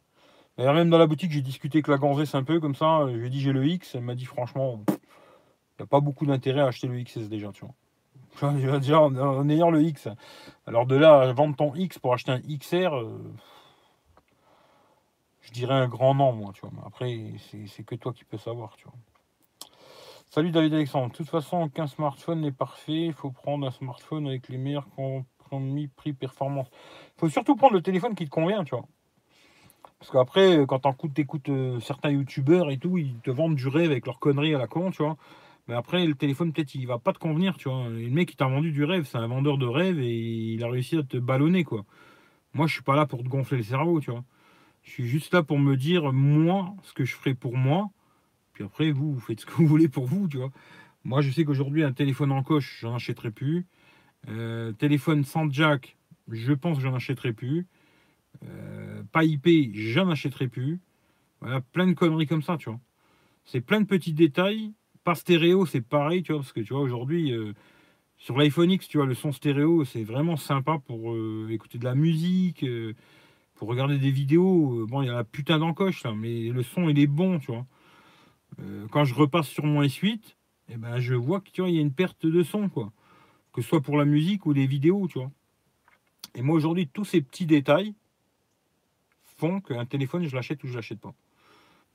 D'ailleurs, 0.58 0.74
même 0.74 0.90
dans 0.90 0.98
la 0.98 1.08
boutique, 1.08 1.32
j'ai 1.32 1.42
discuté 1.42 1.78
avec 1.78 1.88
la 1.88 1.98
gonzesse 1.98 2.36
un 2.36 2.44
peu 2.44 2.60
comme 2.60 2.76
ça. 2.76 3.06
Je 3.08 3.16
lui 3.16 3.28
ai 3.28 3.30
dit 3.30 3.42
j'ai 3.42 3.54
le 3.54 3.66
X. 3.66 3.96
Elle 3.96 4.02
m'a 4.02 4.16
dit 4.16 4.26
franchement, 4.26 4.84
il 4.90 4.94
n'y 5.80 5.84
a 5.84 5.86
pas 5.86 6.02
beaucoup 6.02 6.26
d'intérêt 6.26 6.62
à 6.62 6.68
acheter 6.68 6.88
le 6.88 7.02
XS 7.02 7.30
déjà, 7.30 7.52
tu 7.52 7.66
vois. 7.66 7.74
Déjà 8.80 9.02
en, 9.02 9.50
ayant 9.50 9.72
le 9.72 9.82
X. 9.82 10.08
Alors 10.66 10.86
de 10.86 10.96
là 10.96 11.32
vendre 11.34 11.56
ton 11.56 11.76
X 11.76 12.00
pour 12.00 12.14
acheter 12.14 12.32
un 12.32 12.40
XR, 12.40 12.96
euh, 12.96 13.34
je 15.42 15.52
dirais 15.52 15.74
un 15.74 15.88
grand 15.88 16.16
nom, 16.16 16.32
moi, 16.32 16.52
tu 16.54 16.62
vois. 16.62 16.72
après, 16.86 17.34
c'est 17.68 17.84
que 17.84 17.96
toi 17.96 18.14
qui 18.14 18.24
peux 18.24 18.38
savoir, 18.38 18.76
tu 18.78 18.86
vois. 18.86 18.94
Salut 20.30 20.52
David 20.52 20.74
Alexandre. 20.74 21.12
De 21.12 21.18
toute 21.18 21.30
façon, 21.30 21.64
aucun 21.64 21.88
smartphone 21.88 22.40
n'est 22.40 22.54
parfait. 22.54 23.08
Il 23.08 23.14
faut 23.14 23.32
prendre 23.32 23.68
un 23.68 23.72
smartphone 23.72 24.28
avec 24.28 24.48
les 24.48 24.58
meilleurs 24.58 24.88
compromis 24.92 25.90
prix-performance. 25.90 26.68
Il 26.72 27.20
faut 27.20 27.30
surtout 27.30 27.58
prendre 27.58 27.74
le 27.74 27.82
téléphone 27.82 28.16
qui 28.16 28.24
te 28.24 28.30
convient, 28.30 28.64
tu 28.64 28.74
vois. 28.74 28.86
Parce 30.02 30.12
qu'après, 30.12 30.66
quand 30.68 30.82
t'écoutes 31.14 31.48
euh, 31.48 31.80
certains 31.80 32.10
youtubeurs 32.10 32.70
et 32.70 32.78
tout, 32.78 32.98
ils 32.98 33.16
te 33.24 33.32
vendent 33.32 33.56
du 33.56 33.70
rêve 33.70 33.92
avec 33.92 34.06
leurs 34.06 34.20
conneries 34.20 34.54
à 34.54 34.58
la 34.58 34.68
con, 34.68 34.92
tu 34.92 35.02
vois. 35.02 35.16
Mais 35.70 35.76
après, 35.76 36.06
le 36.06 36.16
téléphone, 36.16 36.52
peut-être, 36.52 36.76
il 36.76 36.86
va 36.88 37.00
pas 37.00 37.14
te 37.14 37.20
convenir, 37.20 37.56
tu 37.56 37.70
vois. 37.70 37.88
le 37.88 38.10
mec 38.10 38.30
qui 38.30 38.36
t'a 38.36 38.48
vendu 38.48 38.74
du 38.74 38.84
rêve, 38.84 39.06
c'est 39.06 39.20
un 39.20 39.28
vendeur 39.28 39.58
de 39.58 39.66
rêve 39.66 40.00
et 40.00 40.12
il 40.12 40.64
a 40.64 40.70
réussi 40.70 40.98
à 40.98 41.04
te 41.04 41.18
ballonner, 41.18 41.64
quoi. 41.64 41.86
Moi, 42.54 42.68
je 42.68 42.74
suis 42.74 42.84
pas 42.84 42.98
là 42.98 43.06
pour 43.06 43.24
te 43.24 43.30
gonfler 43.30 43.58
le 43.58 43.64
cerveau, 43.64 44.02
tu 44.02 44.12
vois. 44.12 44.26
Je 44.84 44.92
suis 44.92 45.08
juste 45.08 45.34
là 45.34 45.44
pour 45.44 45.60
me 45.60 45.78
dire, 45.78 46.12
moi, 46.12 46.74
ce 46.84 46.94
que 46.94 47.06
je 47.06 47.16
ferai 47.16 47.36
pour 47.36 47.56
moi 47.56 47.92
après, 48.62 48.92
vous, 48.92 49.14
vous 49.14 49.20
faites 49.20 49.42
ce 49.42 49.46
que 49.46 49.54
vous 49.54 49.68
voulez 49.68 49.88
pour 49.88 50.06
vous, 50.06 50.28
tu 50.28 50.38
vois. 50.38 50.52
Moi, 51.04 51.22
je 51.22 51.32
sais 51.32 51.44
qu'aujourd'hui, 51.46 51.84
un 51.84 51.94
téléphone 51.94 52.32
en 52.32 52.44
coche, 52.44 52.80
j'en 52.82 52.96
achèterai 52.96 53.32
plus. 53.32 53.66
Euh, 54.30 54.72
téléphone 54.74 55.24
sans 55.24 55.52
jack, 55.52 55.98
je 56.30 56.54
pense 56.54 56.78
que 56.78 56.84
j'en 56.84 56.94
achèterai 56.94 57.34
plus. 57.34 57.66
Euh, 58.44 59.04
pas 59.12 59.24
IP, 59.24 59.74
j'en 59.74 60.10
achèterai 60.10 60.48
plus. 60.48 60.80
Voilà, 61.42 61.62
plein 61.62 61.88
de 61.88 61.94
conneries 61.94 62.28
comme 62.28 62.42
ça, 62.42 62.58
tu 62.58 62.70
vois. 62.70 62.80
C'est 63.46 63.62
plein 63.62 63.82
de 63.82 63.88
petits 63.88 64.14
détails. 64.14 64.74
Pas 65.04 65.16
stéréo, 65.16 65.66
c'est 65.66 65.82
pareil, 65.82 66.24
tu 66.24 66.32
vois, 66.32 66.42
parce 66.42 66.54
que 66.54 66.62
tu 66.62 66.74
vois, 66.74 66.82
aujourd'hui, 66.82 67.32
euh, 67.32 67.54
sur 68.18 68.38
l'iPhone 68.38 68.70
X, 68.72 68.88
tu 68.88 68.98
vois, 68.98 69.08
le 69.08 69.16
son 69.16 69.32
stéréo, 69.32 69.84
c'est 69.84 70.04
vraiment 70.04 70.38
sympa 70.38 70.78
pour 70.78 71.16
écouter 71.50 71.80
de 71.80 71.86
la 71.86 71.96
musique, 71.96 72.64
pour 73.56 73.68
regarder 73.68 73.98
des 73.98 74.12
vidéos. 74.12 74.86
Bon, 74.88 75.02
il 75.02 75.08
y 75.08 75.10
a 75.10 75.14
la 75.14 75.24
putain 75.24 75.58
d'encoche, 75.58 76.04
là, 76.04 76.14
mais 76.16 76.50
le 76.50 76.62
son, 76.62 76.88
il 76.88 77.00
est 77.00 77.08
bon, 77.08 77.40
tu 77.40 77.52
vois. 77.52 77.66
Euh, 78.60 78.88
quand 78.92 79.06
je 79.06 79.14
repasse 79.14 79.48
sur 79.48 79.66
mon 79.66 79.82
S8, 79.82 80.20
eh 80.70 80.78
ben, 80.78 81.00
je 81.00 81.16
vois 81.16 81.42
qu'il 81.42 81.68
y 81.70 81.78
a 81.78 81.82
une 81.82 81.94
perte 81.94 82.26
de 82.26 82.44
son, 82.44 82.70
quoi. 82.70 82.92
Que 83.54 83.62
ce 83.62 83.68
soit 83.68 83.82
pour 83.82 83.98
la 83.98 84.06
musique 84.06 84.46
ou 84.46 84.54
les 84.54 84.66
vidéos, 84.66 85.08
tu 85.08 85.20
vois. 85.20 85.32
Et 86.36 86.42
moi, 86.42 86.56
aujourd'hui, 86.56 86.88
tous 86.88 87.06
ces 87.06 87.22
petits 87.22 87.46
détails 87.46 87.94
qu'un 89.62 89.86
téléphone, 89.86 90.26
je 90.26 90.36
l'achète 90.36 90.64
ou 90.64 90.68
je 90.68 90.76
l'achète 90.76 91.00
pas. 91.00 91.14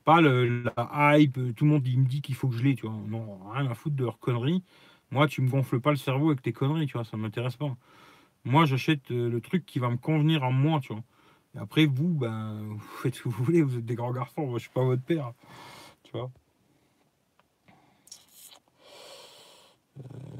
Pas 0.03 0.21
le, 0.21 0.63
la 0.63 1.19
hype, 1.19 1.55
tout 1.55 1.65
le 1.65 1.71
monde 1.71 1.87
il 1.87 1.99
me 1.99 2.05
dit 2.05 2.21
qu'il 2.21 2.35
faut 2.35 2.47
que 2.47 2.55
je 2.55 2.63
l'ai, 2.63 2.75
tu 2.75 2.87
vois. 2.87 2.95
Non, 3.07 3.39
rien 3.51 3.69
à 3.69 3.73
foutre 3.75 3.95
de 3.95 4.03
leurs 4.03 4.19
conneries. 4.19 4.63
Moi, 5.11 5.27
tu 5.27 5.41
me 5.41 5.49
gonfles 5.49 5.79
pas 5.79 5.91
le 5.91 5.97
cerveau 5.97 6.27
avec 6.27 6.41
tes 6.41 6.53
conneries, 6.53 6.87
tu 6.87 6.93
vois, 6.93 7.05
ça 7.05 7.17
m'intéresse 7.17 7.55
pas. 7.55 7.75
Moi, 8.45 8.65
j'achète 8.65 9.11
euh, 9.11 9.29
le 9.29 9.41
truc 9.41 9.65
qui 9.65 9.79
va 9.79 9.89
me 9.89 9.97
convenir 9.97 10.43
à 10.43 10.51
moi, 10.51 10.79
tu 10.81 10.93
vois. 10.93 11.03
Après, 11.59 11.85
vous, 11.85 12.09
ben, 12.13 12.61
vous 12.69 12.79
faites 12.79 13.15
ce 13.15 13.23
que 13.23 13.29
vous 13.29 13.43
voulez, 13.43 13.61
vous 13.61 13.77
êtes 13.77 13.85
des 13.85 13.95
grands 13.95 14.11
garçons, 14.11 14.45
moi, 14.47 14.59
je 14.59 14.63
suis 14.63 14.71
pas 14.71 14.83
votre 14.83 15.03
père, 15.03 15.33
tu 16.03 16.11
vois. 16.11 16.31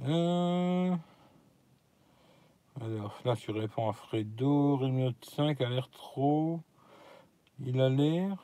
Euh, 0.05 0.95
alors 2.81 3.19
là, 3.25 3.35
tu 3.35 3.51
réponds 3.51 3.89
à 3.89 3.93
Fredo. 3.93 4.79
Note 4.87 5.25
5 5.25 5.59
a 5.61 5.69
l'air 5.69 5.89
trop. 5.89 6.61
Il 7.65 7.81
a 7.81 7.89
l'air 7.89 8.37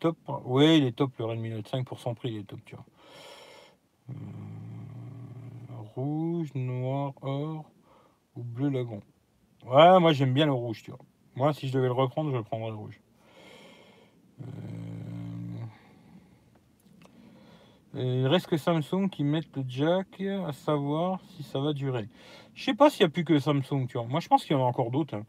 top. 0.00 0.16
Oui, 0.44 0.78
il 0.78 0.84
est 0.84 0.92
top 0.92 1.12
le 1.18 1.24
Redmi 1.26 1.50
Note 1.50 1.68
5 1.68 1.84
pour 1.86 2.00
son 2.00 2.14
prix, 2.14 2.30
il 2.30 2.38
est 2.38 2.44
top, 2.44 2.60
tu 2.64 2.74
vois. 2.74 2.84
Euh, 4.10 4.14
rouge, 5.94 6.48
noir, 6.54 7.12
or 7.22 7.70
ou 8.36 8.42
bleu 8.42 8.70
lagon. 8.70 9.02
Ouais, 9.66 10.00
moi 10.00 10.12
j'aime 10.12 10.32
bien 10.32 10.46
le 10.46 10.52
rouge, 10.52 10.82
tu 10.82 10.90
vois. 10.90 11.00
Moi, 11.36 11.52
si 11.52 11.68
je 11.68 11.72
devais 11.74 11.86
le 11.86 11.92
reprendre, 11.92 12.30
je 12.30 12.36
le 12.36 12.42
prendrais 12.42 12.70
le 12.70 12.76
rouge. 12.76 13.00
Euh, 14.40 14.46
il 17.94 18.26
reste 18.26 18.46
que 18.46 18.56
Samsung 18.56 19.08
qui 19.10 19.24
met 19.24 19.40
le 19.54 19.64
jack, 19.66 20.20
à 20.20 20.52
savoir 20.52 21.20
si 21.36 21.42
ça 21.42 21.58
va 21.58 21.72
durer. 21.72 22.08
Je 22.54 22.64
sais 22.64 22.74
pas 22.74 22.90
s'il 22.90 23.04
n'y 23.04 23.10
a 23.10 23.10
plus 23.10 23.24
que 23.24 23.38
Samsung, 23.38 23.86
tu 23.88 23.98
vois. 23.98 24.06
Moi, 24.06 24.20
je 24.20 24.28
pense 24.28 24.44
qu'il 24.44 24.56
y 24.56 24.58
en 24.58 24.62
a 24.62 24.66
encore 24.66 24.90
d'autres. 24.90 25.14
Hein. 25.14 25.26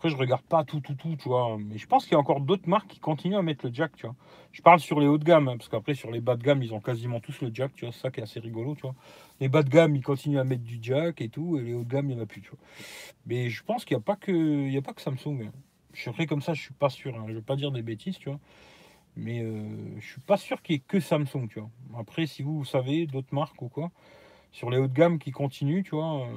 Après, 0.00 0.08
je 0.08 0.16
regarde 0.16 0.40
pas 0.40 0.64
tout, 0.64 0.80
tout, 0.80 0.94
tout, 0.94 1.14
tu 1.16 1.28
vois. 1.28 1.58
Mais 1.58 1.76
je 1.76 1.86
pense 1.86 2.04
qu'il 2.04 2.12
y 2.12 2.16
a 2.16 2.18
encore 2.18 2.40
d'autres 2.40 2.66
marques 2.66 2.88
qui 2.88 3.00
continuent 3.00 3.36
à 3.36 3.42
mettre 3.42 3.66
le 3.66 3.74
jack, 3.74 3.94
tu 3.96 4.06
vois. 4.06 4.16
Je 4.50 4.62
parle 4.62 4.80
sur 4.80 4.98
les 4.98 5.06
hauts 5.06 5.18
de 5.18 5.24
gamme, 5.24 5.46
hein, 5.48 5.58
parce 5.58 5.68
qu'après, 5.68 5.92
sur 5.92 6.10
les 6.10 6.22
bas 6.22 6.36
de 6.36 6.42
gamme, 6.42 6.62
ils 6.62 6.72
ont 6.72 6.80
quasiment 6.80 7.20
tous 7.20 7.42
le 7.42 7.50
jack, 7.52 7.74
tu 7.74 7.84
vois. 7.84 7.92
C'est 7.92 8.00
ça 8.00 8.10
qui 8.10 8.20
est 8.20 8.22
assez 8.22 8.40
rigolo, 8.40 8.74
tu 8.74 8.80
vois. 8.80 8.94
Les 9.40 9.50
bas 9.50 9.62
de 9.62 9.68
gamme, 9.68 9.94
ils 9.94 10.02
continuent 10.02 10.38
à 10.38 10.44
mettre 10.44 10.62
du 10.62 10.78
jack 10.80 11.20
et 11.20 11.28
tout, 11.28 11.58
et 11.58 11.60
les 11.60 11.74
hauts 11.74 11.84
de 11.84 11.88
gamme, 11.90 12.08
il 12.08 12.14
n'y 12.14 12.18
en 12.18 12.24
a 12.24 12.26
plus, 12.26 12.40
tu 12.40 12.48
vois. 12.48 12.58
Mais 13.26 13.50
je 13.50 13.62
pense 13.62 13.84
qu'il 13.84 13.94
n'y 13.94 14.00
a, 14.00 14.02
pas 14.02 14.16
que, 14.16 14.32
il 14.32 14.72
y 14.72 14.78
a 14.78 14.80
pas 14.80 14.94
que 14.94 15.02
Samsung. 15.02 15.42
Hein. 15.48 15.52
Je 15.92 16.04
serais 16.04 16.24
comme 16.24 16.40
ça, 16.40 16.54
je 16.54 16.62
suis 16.62 16.72
pas 16.72 16.88
sûr. 16.88 17.14
Je 17.26 17.32
ne 17.32 17.36
veux 17.36 17.42
pas 17.42 17.56
dire 17.56 17.70
des 17.70 17.82
bêtises, 17.82 18.16
tu 18.16 18.30
vois. 18.30 18.40
Mais 19.16 19.42
euh, 19.42 20.00
je 20.00 20.12
suis 20.12 20.22
pas 20.22 20.38
sûr 20.38 20.62
qu'il 20.62 20.76
y 20.76 20.78
ait 20.78 20.82
que 20.88 20.98
Samsung, 20.98 21.46
tu 21.50 21.60
vois. 21.60 21.68
Après, 21.98 22.24
si 22.24 22.42
vous, 22.42 22.56
vous 22.56 22.64
savez 22.64 23.06
d'autres 23.06 23.34
marques 23.34 23.60
ou 23.60 23.68
quoi, 23.68 23.90
sur 24.50 24.70
les 24.70 24.78
hauts 24.78 24.88
de 24.88 24.94
gamme 24.94 25.18
qui 25.18 25.30
continuent, 25.30 25.82
tu 25.82 25.90
vois. 25.90 26.22
Euh, 26.22 26.32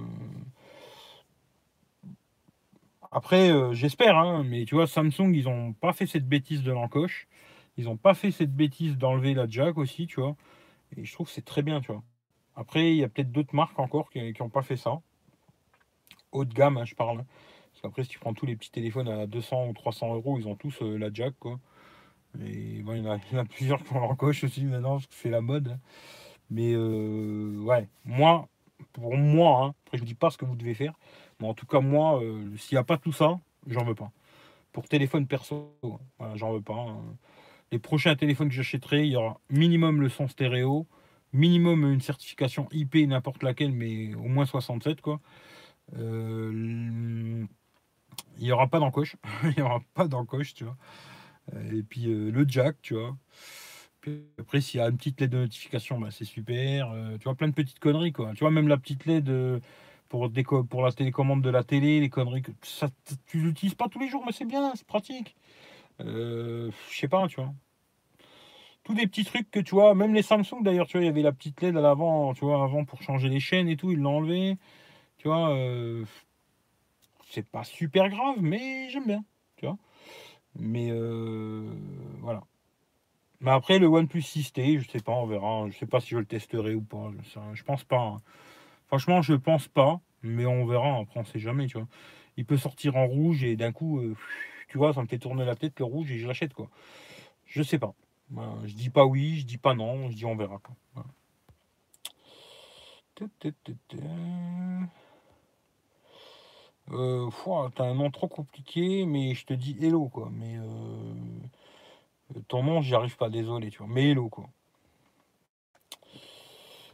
après, 3.16 3.52
euh, 3.52 3.74
j'espère, 3.74 4.18
hein, 4.18 4.44
mais 4.44 4.66
tu 4.66 4.74
vois, 4.74 4.88
Samsung, 4.88 5.34
ils 5.36 5.48
ont 5.48 5.74
pas 5.74 5.94
fait 5.94 6.08
cette 6.08 6.28
bêtise 6.28 6.64
de 6.64 6.72
l'encoche. 6.72 7.28
Ils 7.78 7.88
ont 7.88 7.96
pas 7.96 8.16
fait 8.16 8.32
cette 8.32 8.56
bêtise 8.56 8.98
d'enlever 8.98 9.36
la 9.36 9.48
jack 9.48 9.78
aussi, 9.78 10.08
tu 10.08 10.20
vois. 10.20 10.36
Et 10.98 11.06
je 11.06 11.14
trouve 11.14 11.28
que 11.28 11.34
c'est 11.34 11.46
très 11.46 11.62
bien, 11.62 11.80
tu 11.80 11.92
vois. 11.92 12.02
Après, 12.56 12.92
il 12.92 12.98
y 12.98 13.04
a 13.04 13.10
peut-être 13.10 13.32
d'autres 13.32 13.54
marques 13.54 13.78
encore 13.78 14.10
qui 14.10 14.34
n'ont 14.40 14.50
pas 14.50 14.64
fait 14.64 14.78
ça. 14.78 15.00
Haut 16.32 16.44
de 16.44 16.54
gamme, 16.56 16.78
hein, 16.78 16.86
je 16.86 16.96
parle. 16.96 17.18
Parce 17.18 17.82
qu'après, 17.84 18.04
si 18.04 18.10
tu 18.10 18.20
prends 18.20 18.34
tous 18.34 18.48
les 18.48 18.56
petits 18.56 18.72
téléphones 18.72 19.08
à 19.08 19.28
200 19.28 19.68
ou 19.68 19.74
300 19.74 20.16
euros, 20.16 20.40
ils 20.40 20.48
ont 20.48 20.56
tous 20.56 20.82
la 20.82 21.14
jack, 21.14 21.36
quoi. 21.40 21.60
Et 22.44 22.82
bon, 22.82 22.94
il, 22.94 23.04
y 23.04 23.08
en 23.08 23.12
a, 23.12 23.46
plusieurs 23.46 23.84
qui 23.84 23.94
ont 23.94 24.00
l'encoche 24.00 24.44
aussi 24.44 24.64
maintenant, 24.66 24.94
parce 24.94 25.06
que 25.06 25.14
c'est 25.14 25.30
la 25.30 25.42
mode. 25.42 25.78
Mais 26.50 26.74
euh, 26.74 27.60
ouais, 27.62 27.88
moi, 28.06 28.48
pour 28.92 29.16
moi, 29.18 29.66
hein, 29.66 29.76
après 29.86 29.98
je 29.98 30.04
ne 30.04 30.08
dis 30.08 30.16
pas 30.16 30.30
ce 30.30 30.38
que 30.38 30.46
vous 30.46 30.56
devez 30.56 30.74
faire, 30.74 30.94
en 31.50 31.54
tout 31.54 31.66
cas, 31.66 31.80
moi, 31.80 32.22
euh, 32.24 32.56
s'il 32.58 32.76
n'y 32.76 32.80
a 32.80 32.84
pas 32.84 32.98
tout 32.98 33.14
ça, 33.14 33.40
J'en 33.68 33.86
veux 33.86 33.96
pas. 33.96 34.12
Pour 34.74 34.88
téléphone 34.90 35.28
perso, 35.28 35.78
j'en 36.36 36.54
veux 36.54 36.62
pas. 36.62 36.76
hein. 36.76 37.02
Les 37.72 37.80
prochains 37.80 38.16
téléphones 38.16 38.50
que 38.50 38.56
j'achèterai, 38.56 39.06
il 39.06 39.14
y 39.14 39.16
aura 39.18 39.40
minimum 39.50 40.02
le 40.02 40.10
son 40.10 40.28
stéréo, 40.28 40.88
minimum 41.34 41.92
une 41.92 42.02
certification 42.02 42.68
IP, 42.72 42.96
n'importe 43.08 43.44
laquelle, 43.44 43.72
mais 43.74 44.16
au 44.16 44.24
moins 44.30 44.46
67, 44.46 45.02
quoi. 45.02 45.22
Euh, 45.98 47.46
il 48.38 48.44
n'y 48.46 48.52
aura 48.52 48.68
pas 48.68 48.80
d'encoche. 48.80 49.18
il 49.44 49.54
n'y 49.58 49.62
aura 49.64 49.82
pas 49.94 50.08
d'encoche, 50.08 50.54
tu 50.56 50.66
vois. 50.66 50.78
Euh, 51.56 51.80
Et 51.80 51.84
puis 51.84 52.04
le 52.06 52.46
jack, 52.48 52.78
tu 52.82 52.96
vois. 52.96 53.18
Après, 54.40 54.62
s'il 54.62 54.80
y 54.80 54.84
a 54.84 54.88
une 54.90 54.98
petite 54.98 55.22
LED 55.22 55.30
de 55.32 55.38
notification, 55.38 56.00
bah, 56.00 56.10
c'est 56.12 56.26
super. 56.26 56.94
Tu 57.20 57.24
vois, 57.24 57.36
plein 57.36 57.48
de 57.48 57.54
petites 57.54 57.80
conneries, 57.80 58.12
quoi. 58.12 58.34
Tu 58.34 58.40
vois, 58.42 58.52
même 58.52 58.68
la 58.68 58.78
petite 58.78 59.06
LED 59.06 59.62
pour, 60.70 60.84
la 60.84 60.92
télécommande 60.92 61.42
de 61.42 61.50
la 61.50 61.64
télé, 61.64 62.00
les 62.00 62.10
conneries, 62.10 62.44
que 62.44 62.52
ça, 62.62 62.88
tu 63.26 63.40
l'utilises 63.40 63.74
pas 63.74 63.90
tous 63.90 63.98
les 63.98 64.08
jours, 64.08 64.24
mais 64.26 64.32
c'est 64.32 64.46
bien, 64.46 64.72
c'est 64.76 64.86
pratique. 64.86 65.36
Euh, 66.02 66.70
je 66.92 67.00
sais 67.00 67.08
pas, 67.08 67.28
tu 67.28 67.38
vois. 67.38 67.52
Tous 68.84 68.94
des 68.94 69.08
petits 69.08 69.26
trucs 69.26 69.50
que 69.50 69.60
tu 69.60 69.74
vois, 69.74 69.96
même 69.96 70.14
les 70.14 70.22
Samsung 70.22 70.62
d'ailleurs, 70.62 70.86
tu 70.86 70.98
vois, 70.98 71.04
il 71.04 71.08
y 71.08 71.10
avait 71.10 71.24
la 71.24 71.32
petite 71.32 71.60
LED 71.62 71.78
à 71.78 71.82
l'avant, 71.82 72.34
tu 72.36 72.46
vois, 72.46 72.64
avant 72.64 72.86
pour 72.86 73.02
changer 73.02 73.28
les 73.28 73.40
chaînes 73.40 73.68
et 73.70 73.76
tout, 73.76 73.92
ils 73.92 74.00
l'ont 74.00 74.18
enlevé. 74.18 74.58
Tu 75.18 75.30
vois, 75.30 75.50
euh, 75.50 76.06
c'est 77.32 77.48
pas 77.48 77.64
super 77.64 78.10
grave, 78.10 78.36
mais 78.40 78.90
j'aime 78.90 79.08
bien, 79.08 79.24
tu 79.56 79.66
vois. 79.66 79.78
Mais 80.56 80.90
euh, 80.92 81.64
voilà. 82.20 82.44
Mais 83.40 83.52
après, 83.52 83.80
le 83.80 83.88
OnePlus 83.88 84.22
6T, 84.22 84.80
je 84.80 84.90
sais 84.90 85.00
pas, 85.00 85.14
on 85.14 85.26
verra. 85.26 85.68
Je 85.70 85.78
sais 85.78 85.88
pas 85.88 86.00
si 86.00 86.10
je 86.10 86.18
le 86.18 86.26
testerai 86.26 86.76
ou 86.76 86.82
pas. 86.82 87.12
Je, 87.24 87.58
sais 87.58 87.64
pense 87.66 87.84
pas. 87.84 88.00
hein. 88.00 88.22
Franchement, 88.94 89.24
je 89.24 89.34
pense 89.34 89.68
pas, 89.68 90.02
mais 90.22 90.46
on 90.46 90.68
verra. 90.68 91.00
Après, 91.00 91.20
on 91.20 91.26
sait 91.26 91.40
jamais, 91.40 91.66
tu 91.66 91.80
vois. 91.80 91.88
Il 92.38 92.46
peut 92.46 92.58
sortir 92.58 92.96
en 92.96 93.08
rouge 93.08 93.44
et 93.44 93.56
d'un 93.56 93.72
coup, 93.72 93.98
euh, 93.98 94.16
tu 94.68 94.78
vois, 94.78 94.94
ça 94.94 95.02
me 95.02 95.08
fait 95.08 95.18
tourner 95.18 95.46
la 95.46 95.56
tête 95.56 95.80
le 95.80 95.86
rouge 95.86 96.12
et 96.12 96.20
je 96.20 96.28
l'achète, 96.28 96.54
quoi. 96.54 96.70
Je 97.48 97.64
sais 97.64 97.80
pas. 97.80 97.96
Je 98.30 98.76
dis 98.76 98.92
pas 98.92 99.04
oui, 99.04 99.40
je 99.40 99.48
dis 99.48 99.58
pas 99.58 99.74
non, 99.74 100.12
je 100.12 100.16
dis 100.16 100.26
on 100.26 100.36
verra, 100.36 100.60
quoi. 100.60 100.76
Voilà. 100.94 101.10
Euh, 106.92 107.70
t'as 107.74 107.86
un 107.86 107.96
nom 107.96 108.12
trop 108.12 108.28
compliqué, 108.28 109.08
mais 109.08 109.34
je 109.34 109.44
te 109.48 109.56
dis 109.56 109.76
hello, 109.82 110.08
quoi. 110.08 110.30
Mais 110.32 110.56
euh, 110.60 111.16
ton 112.48 112.62
nom, 112.62 112.84
j'y 112.84 112.94
arrive 112.94 113.18
pas, 113.18 113.32
désolé, 113.32 113.72
tu 113.72 113.80
vois. 113.80 113.88
Mais 113.88 114.12
hello, 114.12 114.30
quoi. 114.30 114.52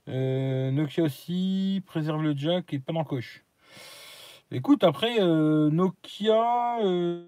Euh, 0.10 0.72
Nokia 0.72 1.04
aussi, 1.04 1.82
préserve 1.86 2.22
le 2.24 2.36
jack 2.36 2.74
et 2.74 2.80
pas 2.80 2.94
d'encoche. 2.94 3.44
Écoute, 4.52 4.84
après, 4.84 5.20
euh, 5.20 5.70
Nokia, 5.70 6.80
euh, 6.84 7.24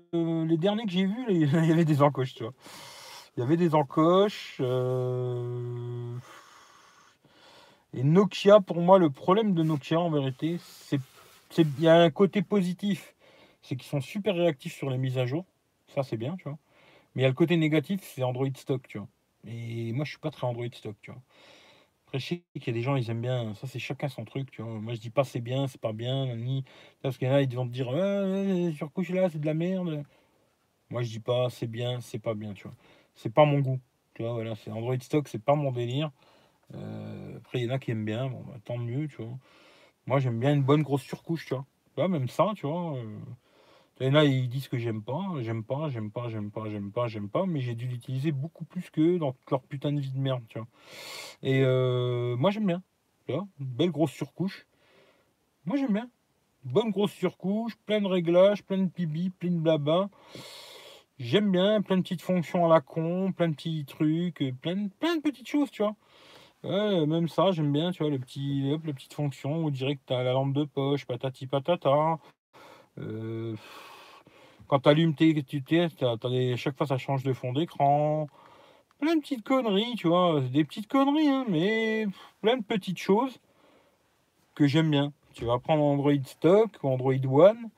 les 0.46 0.58
derniers 0.58 0.86
que 0.86 0.92
j'ai 0.92 1.06
vus, 1.06 1.26
il 1.30 1.68
y 1.68 1.72
avait 1.72 1.86
des 1.86 2.02
encoches, 2.02 2.34
tu 2.34 2.44
vois. 2.44 2.54
Il 3.38 3.42
y 3.42 3.44
avait 3.44 3.58
des 3.58 3.76
encoches. 3.76 4.60
Et 7.94 8.04
Nokia, 8.04 8.62
pour 8.62 8.82
moi, 8.82 9.00
le 9.00 9.10
problème 9.10 9.54
de 9.54 9.64
Nokia, 9.64 10.00
en 10.00 10.10
vérité, 10.10 10.58
c'est- 10.60 11.00
il 11.58 11.82
y 11.84 11.88
a 11.88 11.96
un 12.02 12.10
côté 12.10 12.42
positif, 12.42 13.14
c'est 13.62 13.76
qu'ils 13.76 13.88
sont 13.90 14.02
super 14.02 14.36
réactifs 14.36 14.76
sur 14.76 14.90
les 14.90 14.98
mises 14.98 15.18
à 15.18 15.26
jour. 15.26 15.46
Ça, 15.94 16.04
c'est 16.04 16.18
bien, 16.18 16.36
tu 16.38 16.44
vois. 16.46 16.58
Mais 17.16 17.22
il 17.22 17.24
y 17.24 17.26
a 17.26 17.30
le 17.30 17.36
côté 17.36 17.58
négatif, 17.58 18.02
c'est 18.04 18.24
Android 18.24 18.48
stock, 18.56 18.88
tu 18.88 19.00
vois. 19.00 19.08
Et 19.48 19.94
moi, 19.94 20.06
je 20.06 20.12
suis 20.12 20.20
pas 20.20 20.32
très 20.32 20.48
Android 20.48 20.68
stock, 20.74 20.96
tu 21.02 21.12
vois. 21.12 21.22
Après, 22.12 22.20
je 22.20 22.28
sais 22.28 22.44
qu'il 22.56 22.68
y 22.68 22.70
a 22.72 22.74
des 22.74 22.82
gens, 22.82 22.96
ils 22.98 23.10
aiment 23.10 23.22
bien. 23.22 23.54
Ça, 23.56 23.68
c'est 23.68 23.80
chacun 23.80 24.10
son 24.10 24.26
truc, 24.26 24.52
tu 24.52 24.62
vois. 24.62 24.80
Moi, 24.82 24.94
je 24.96 25.00
dis 25.00 25.10
pas 25.10 25.24
c'est 25.24 25.40
bien, 25.42 25.68
c'est 25.68 25.80
pas 25.82 25.94
bien, 25.94 26.36
ni. 26.36 26.66
Parce 27.02 27.18
qu'il 27.18 27.28
y 27.28 27.32
en 27.32 27.36
a, 27.36 27.42
ils 27.42 27.56
vont 27.56 27.66
te 27.68 27.72
dire, 27.74 27.88
ouais, 27.90 28.74
surcouche 28.76 29.10
là, 29.12 29.30
c'est 29.30 29.40
de 29.40 29.46
la 29.46 29.54
merde. 29.54 30.04
Moi, 30.90 31.04
je 31.04 31.10
dis 31.10 31.20
pas 31.20 31.50
c'est 31.50 31.68
bien, 31.68 32.02
c'est 32.02 32.20
pas 32.20 32.34
bien, 32.36 32.54
tu 32.54 32.64
vois. 32.64 32.76
C'est 33.16 33.34
pas 33.34 33.46
mon 33.46 33.60
goût. 33.60 33.80
Tu 34.16 34.24
vois, 34.24 34.34
voilà, 34.34 34.56
c'est 34.56 34.72
Android 34.72 34.98
stock, 35.02 35.28
c'est 35.30 35.44
pas 35.44 35.56
mon 35.56 35.72
délire. 35.72 36.12
Euh, 36.76 37.38
après, 37.38 37.60
il 37.62 37.66
y 37.66 37.72
en 37.72 37.76
a 37.76 37.80
qui 37.80 37.92
aiment 37.92 38.06
bien, 38.06 38.30
bon, 38.30 38.44
bah, 38.48 38.56
tant 38.66 38.78
mieux, 38.78 39.08
tu 39.08 39.18
vois. 39.24 39.38
Moi, 40.08 40.20
j'aime 40.20 40.40
bien 40.40 40.54
une 40.54 40.64
bonne 40.64 40.84
grosse 40.84 41.04
surcouche, 41.04 41.46
tu 41.48 41.56
vois. 41.56 41.66
Vois, 41.98 42.08
même 42.10 42.30
ça, 42.30 42.54
tu 42.56 42.68
vois. 42.68 42.98
euh, 42.98 43.20
En 44.04 44.16
a, 44.16 44.26
ils 44.26 44.50
disent 44.50 44.68
que 44.68 44.80
j'aime 44.80 45.04
pas, 45.04 45.22
j'aime 45.42 45.64
pas, 45.64 45.90
j'aime 45.90 46.10
pas, 46.10 46.28
j'aime 46.28 46.50
pas, 46.50 46.68
j'aime 46.70 46.92
pas, 46.92 47.08
j'aime 47.08 47.30
pas, 47.30 47.46
mais 47.46 47.60
j'ai 47.60 47.76
dû 47.76 47.86
l'utiliser 47.88 48.32
beaucoup 48.32 48.66
plus 48.66 48.90
que 48.90 49.18
dans 49.18 49.34
toute 49.34 49.52
leur 49.52 49.62
putain 49.62 49.94
de 49.94 50.00
vie 50.00 50.12
de 50.12 50.18
merde, 50.18 50.44
tu 50.48 50.58
vois. 50.58 50.68
Et 51.44 51.62
euh, 51.64 52.36
moi, 52.36 52.50
j'aime 52.50 52.66
bien, 52.66 52.82
belle 53.60 53.92
grosse 53.92 54.12
surcouche. 54.12 54.66
Moi, 55.66 55.78
j'aime 55.78 55.94
bien. 55.94 56.10
Bonne 56.64 56.90
grosse 56.90 57.12
surcouche, 57.12 57.76
plein 57.86 58.02
de 58.02 58.08
réglages, 58.08 58.64
plein 58.64 58.80
de 58.80 58.90
pibi, 58.90 59.30
plein 59.30 59.52
de 59.52 59.60
blabla. 59.60 60.10
J'aime 61.20 61.52
bien, 61.52 61.84
plein 61.84 61.98
de 61.98 62.02
petites 62.02 62.24
fonctions 62.24 62.66
à 62.66 62.70
la 62.70 62.82
con, 62.82 63.32
plein 63.32 63.50
de 63.50 63.54
petits 63.54 63.86
trucs, 63.86 64.42
euh, 64.42 64.52
plein 64.62 64.76
de, 64.76 64.90
plein 65.00 65.18
de 65.18 65.22
petites 65.22 65.48
choses, 65.48 65.70
tu 65.70 65.84
vois. 65.84 65.96
Même 66.64 67.28
ça, 67.28 67.52
j'aime 67.52 67.72
bien, 67.72 67.92
tu 67.92 68.02
vois, 68.02 68.12
le 68.12 68.20
petit, 68.20 68.72
hop, 68.74 68.84
la 68.86 68.94
petite 68.94 69.14
fonction, 69.14 69.66
on 69.66 69.70
dirait 69.70 69.96
que 69.96 70.02
tu 70.08 70.14
as 70.14 70.24
la 70.24 70.34
lampe 70.34 70.54
de 70.54 70.64
poche, 70.64 71.06
patati 71.06 71.46
patata. 71.46 72.18
Euh, 72.98 73.56
quand 74.72 74.80
tu 74.80 74.90
allumes 74.90 75.14
tes, 75.14 75.34
t'es, 75.44 75.62
des- 76.30 76.56
chaque 76.56 76.78
fois 76.78 76.88
ça 76.88 76.98
change 76.98 77.24
de 77.24 77.34
fond 77.34 77.52
d'écran. 77.52 78.28
Plein 79.00 79.16
de 79.18 79.22
petites 79.22 79.44
conneries, 79.44 79.96
tu 79.98 80.08
vois, 80.08 80.40
des 80.40 80.64
petites 80.64 80.88
conneries, 80.88 81.28
hein, 81.28 81.46
mais 81.50 82.08
plein 82.42 82.56
de 82.56 82.64
petites 82.64 82.98
choses 82.98 83.38
que 84.56 84.68
j'aime 84.68 84.90
bien. 84.90 85.12
Tu 85.34 85.44
vas 85.44 85.60
prendre 85.60 85.84
Android 85.84 86.24
Stock 86.24 86.72
ou 86.84 86.88
Android 86.88 87.26
One. 87.26 87.70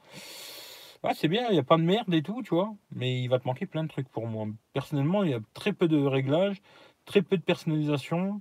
Ah, 1.02 1.14
c'est 1.16 1.28
bien, 1.28 1.48
il 1.50 1.54
n'y 1.54 1.60
a 1.60 1.64
pas 1.64 1.78
de 1.78 1.82
merde 1.84 2.14
et 2.14 2.22
tout, 2.22 2.44
tu 2.44 2.54
vois. 2.54 2.76
Mais 2.92 3.24
il 3.24 3.28
va 3.28 3.40
te 3.40 3.48
manquer 3.48 3.66
plein 3.66 3.84
de 3.84 3.90
trucs 3.90 4.10
pour 4.10 4.28
moi. 4.28 4.46
Personnellement, 4.74 5.24
il 5.24 5.32
y 5.32 5.34
a 5.34 5.40
très 5.56 5.74
peu 5.74 5.88
de 5.88 5.98
réglages, 5.98 6.62
très 7.06 7.24
peu 7.24 7.38
de 7.38 7.42
personnalisation. 7.44 8.40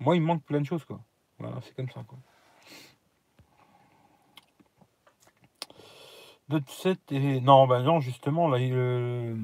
Moi, 0.00 0.16
il 0.16 0.22
me 0.22 0.26
manque 0.26 0.44
plein 0.44 0.60
de 0.60 0.66
choses, 0.66 0.84
quoi. 0.84 1.00
Voilà, 1.38 1.60
c'est 1.62 1.74
comme 1.76 1.90
ça, 1.90 2.02
quoi. 2.08 2.18
Note 6.50 6.68
7 6.68 6.98
et... 7.12 7.40
Non, 7.40 7.66
ben 7.66 7.82
non, 7.82 8.00
justement, 8.00 8.48
là, 8.48 8.58
il, 8.58 8.72
euh, 8.74 9.34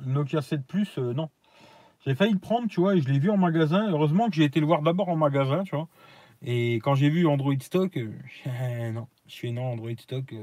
le 0.00 0.12
Nokia 0.12 0.42
7 0.42 0.66
Plus, 0.66 0.98
euh, 0.98 1.12
non. 1.12 1.30
J'ai 2.04 2.14
failli 2.14 2.32
le 2.32 2.38
prendre, 2.38 2.68
tu 2.68 2.80
vois, 2.80 2.96
et 2.96 3.00
je 3.00 3.08
l'ai 3.08 3.18
vu 3.18 3.30
en 3.30 3.36
magasin. 3.36 3.90
Heureusement 3.90 4.28
que 4.28 4.36
j'ai 4.36 4.44
été 4.44 4.58
le 4.60 4.66
voir 4.66 4.82
d'abord 4.82 5.08
en 5.08 5.16
magasin, 5.16 5.62
tu 5.64 5.76
vois. 5.76 5.88
Et 6.44 6.76
quand 6.76 6.94
j'ai 6.94 7.10
vu 7.10 7.26
Android 7.26 7.54
Stock, 7.60 7.96
euh, 7.96 8.92
non, 8.92 9.06
je 9.28 9.36
fais 9.36 9.52
non, 9.52 9.72
Android 9.72 9.90
Stock, 9.98 10.34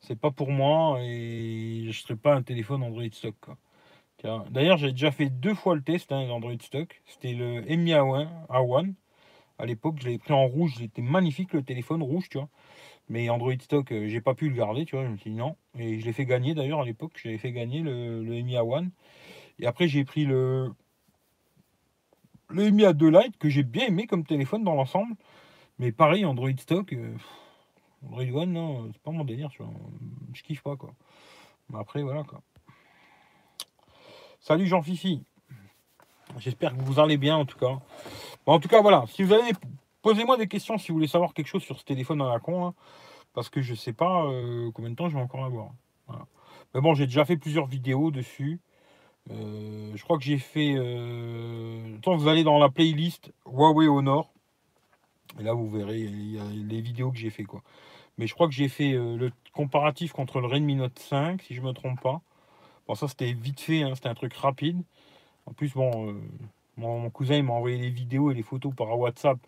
c'est 0.00 0.18
pas 0.18 0.30
pour 0.30 0.50
moi 0.50 0.98
et 1.00 1.86
je 1.90 2.00
serai 2.00 2.16
pas 2.16 2.34
un 2.34 2.42
téléphone 2.42 2.82
Android 2.82 3.02
Stock. 3.12 3.36
D'ailleurs, 4.50 4.78
j'ai 4.78 4.92
déjà 4.92 5.10
fait 5.10 5.28
deux 5.28 5.54
fois 5.54 5.74
le 5.74 5.82
test 5.82 6.10
hein, 6.10 6.26
d'Android 6.26 6.54
Stock. 6.60 7.02
C'était 7.06 7.34
le 7.34 7.60
Mi 7.76 7.92
A1, 7.92 8.26
A1. 8.48 8.94
À 9.58 9.66
l'époque, 9.66 9.96
je 10.00 10.06
l'avais 10.06 10.18
pris 10.18 10.32
en 10.32 10.46
rouge, 10.46 10.74
il 10.78 10.84
était 10.84 11.02
magnifique 11.02 11.52
le 11.52 11.62
téléphone 11.62 12.02
rouge, 12.02 12.28
tu 12.30 12.38
vois. 12.38 12.48
Mais 13.08 13.28
Android 13.28 13.52
Stock, 13.60 13.92
euh, 13.92 14.08
j'ai 14.08 14.20
pas 14.20 14.34
pu 14.34 14.48
le 14.48 14.56
garder, 14.56 14.84
tu 14.86 14.96
vois. 14.96 15.04
Je 15.04 15.10
me 15.10 15.16
suis 15.16 15.30
dit 15.30 15.36
non. 15.36 15.56
Et 15.78 16.00
je 16.00 16.06
l'ai 16.06 16.12
fait 16.12 16.24
gagner 16.24 16.54
d'ailleurs 16.54 16.80
à 16.80 16.84
l'époque, 16.84 17.12
je 17.16 17.28
l'avais 17.28 17.38
fait 17.38 17.52
gagner 17.52 17.80
le, 17.80 18.22
le 18.24 18.40
Mi 18.40 18.54
A1. 18.54 18.88
Et 19.58 19.66
après, 19.66 19.88
j'ai 19.88 20.04
pris 20.04 20.24
le, 20.24 20.72
le 22.48 22.70
Mi 22.70 22.82
A2 22.82 23.22
Lite 23.22 23.36
que 23.38 23.48
j'ai 23.48 23.62
bien 23.62 23.86
aimé 23.86 24.06
comme 24.06 24.24
téléphone 24.24 24.64
dans 24.64 24.74
l'ensemble. 24.74 25.14
Mais 25.78 25.92
pareil, 25.92 26.24
Android 26.24 26.56
Stock, 26.56 26.92
euh, 26.92 27.14
Android 28.06 28.42
One, 28.42 28.52
non, 28.52 28.90
c'est 28.92 29.02
pas 29.02 29.10
mon 29.10 29.24
délire, 29.24 29.50
tu 29.50 29.62
vois. 29.62 29.72
Je 30.32 30.42
kiffe 30.42 30.62
pas, 30.62 30.76
quoi. 30.76 30.94
Mais 31.70 31.78
après, 31.78 32.02
voilà, 32.02 32.22
quoi. 32.24 32.40
Salut 34.40 34.66
Jean-Fifi. 34.66 35.22
J'espère 36.38 36.76
que 36.76 36.82
vous 36.82 37.00
allez 37.00 37.16
bien, 37.16 37.36
en 37.36 37.44
tout 37.44 37.58
cas. 37.58 37.78
En 38.46 38.60
tout 38.60 38.68
cas, 38.68 38.80
voilà. 38.80 39.04
Si 39.08 39.22
vous 39.22 39.32
avez... 39.32 39.52
Posez-moi 40.04 40.36
des 40.36 40.48
questions 40.48 40.76
si 40.76 40.88
vous 40.88 40.96
voulez 40.96 41.06
savoir 41.06 41.32
quelque 41.32 41.46
chose 41.46 41.62
sur 41.62 41.78
ce 41.78 41.84
téléphone 41.84 42.20
à 42.20 42.28
la 42.28 42.38
con. 42.38 42.66
hein, 42.66 42.74
parce 43.32 43.48
que 43.48 43.62
je 43.62 43.74
sais 43.74 43.94
pas 43.94 44.26
euh, 44.26 44.70
combien 44.74 44.90
de 44.90 44.96
temps 44.96 45.08
je 45.08 45.16
vais 45.16 45.22
encore 45.22 45.46
avoir. 45.46 45.70
Mais 46.74 46.82
bon, 46.82 46.92
j'ai 46.92 47.06
déjà 47.06 47.24
fait 47.24 47.38
plusieurs 47.38 47.66
vidéos 47.66 48.10
dessus. 48.10 48.60
Euh, 49.30 49.92
je 49.94 50.04
crois 50.04 50.18
que 50.18 50.24
j'ai 50.24 50.36
fait... 50.36 50.74
Euh... 50.76 51.96
Tant 52.02 52.16
vous 52.16 52.28
allez 52.28 52.44
dans 52.44 52.58
la 52.58 52.68
playlist 52.68 53.32
Huawei 53.46 53.88
Honor. 53.88 54.30
Et 55.40 55.42
là, 55.42 55.54
vous 55.54 55.70
verrez, 55.70 56.06
les 56.06 56.80
vidéos 56.82 57.10
que 57.10 57.16
j'ai 57.16 57.30
fait. 57.30 57.46
Mais 58.18 58.26
je 58.26 58.34
crois 58.34 58.46
que 58.46 58.52
j'ai 58.52 58.68
fait 58.68 58.92
euh, 58.92 59.16
le 59.16 59.32
comparatif 59.54 60.12
contre 60.12 60.38
le 60.38 60.48
Redmi 60.48 60.74
Note 60.74 60.98
5, 60.98 61.40
si 61.40 61.54
je 61.54 61.62
me 61.62 61.72
trompe 61.72 62.02
pas. 62.02 62.20
Bon, 62.86 62.94
ça, 62.94 63.08
c'était 63.08 63.32
vite 63.32 63.60
fait, 63.60 63.82
hein, 63.82 63.94
c'était 63.94 64.10
un 64.10 64.14
truc 64.14 64.34
rapide. 64.34 64.82
En 65.46 65.54
plus, 65.54 65.72
bon, 65.72 66.14
mon, 66.76 67.08
cousin, 67.10 67.42
m'a 67.42 67.54
envoyé 67.54 67.78
les 67.78 67.90
vidéos 67.90 68.30
et 68.30 68.34
les 68.34 68.42
photos 68.42 68.74
par 68.74 68.98
WhatsApp. 68.98 69.38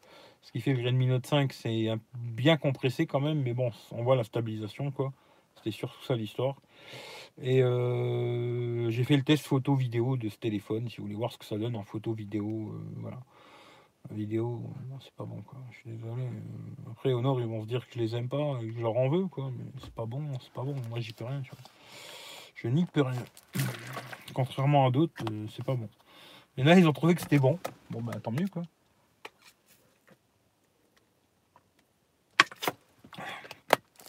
Ce 0.43 0.53
qui 0.53 0.61
fait 0.61 0.75
que 0.75 0.83
Redmi 0.83 1.07
Note 1.07 1.27
5, 1.27 1.53
c'est 1.53 1.89
bien 2.15 2.57
compressé 2.57 3.07
quand 3.07 3.21
même. 3.21 3.43
Mais 3.43 3.53
bon, 3.53 3.71
on 3.93 4.03
voit 4.03 4.17
la 4.17 4.25
stabilisation, 4.25 4.91
quoi. 4.91 5.13
C'était 5.57 5.73
surtout 5.73 6.03
ça 6.05 6.15
l'histoire. 6.15 6.57
Et 7.43 7.63
euh, 7.63 8.91
j'ai 8.91 9.05
fait 9.05 9.17
le 9.17 9.23
test 9.23 9.47
photo-vidéo 9.47 10.17
de 10.17 10.29
ce 10.29 10.37
téléphone, 10.37 10.89
si 10.89 10.99
vous 10.99 11.05
voulez 11.05 11.17
voir 11.17 11.33
ce 11.33 11.39
que 11.39 11.45
ça 11.45 11.59
donne 11.59 11.77
en 11.77 11.83
photo-vidéo. 11.83 12.73
euh, 12.73 12.81
voilà. 12.97 13.19
Vidéo, 14.13 14.63
c'est 15.01 15.13
pas 15.15 15.25
bon 15.25 15.43
quoi. 15.43 15.59
Je 15.73 15.79
suis 15.79 15.91
désolé. 15.91 16.23
Après, 16.93 17.13
Honor, 17.13 17.41
ils 17.41 17.47
vont 17.47 17.63
se 17.63 17.67
dire 17.67 17.87
que 17.87 17.95
je 17.95 17.99
les 17.99 18.15
aime 18.15 18.29
pas 18.29 18.59
et 18.63 18.69
que 18.69 18.73
je 18.73 18.81
leur 18.81 18.97
en 18.97 19.09
veux 19.09 19.27
quoi. 19.27 19.51
Mais 19.57 19.65
c'est 19.83 19.93
pas 19.93 20.07
bon, 20.07 20.23
c'est 20.41 20.53
pas 20.53 20.63
bon. 20.63 20.77
Moi, 20.89 21.01
j'y 21.01 21.13
peux 21.13 21.25
rien, 21.25 21.41
tu 21.43 21.51
vois. 21.51 21.59
Je 22.55 22.69
n'y 22.69 22.85
peux 22.87 23.03
rien. 23.03 23.25
Contrairement 24.33 24.87
à 24.87 24.91
d'autres, 24.91 25.25
euh, 25.31 25.47
c'est 25.55 25.65
pas 25.65 25.75
bon. 25.75 25.89
Et 26.57 26.63
là, 26.63 26.79
ils 26.79 26.87
ont 26.89 26.93
trouvé 26.93 27.15
que 27.15 27.21
c'était 27.21 27.39
bon. 27.39 27.59
Bon, 27.91 28.01
bah 28.01 28.13
tant 28.23 28.31
mieux 28.31 28.49
quoi. 28.49 28.63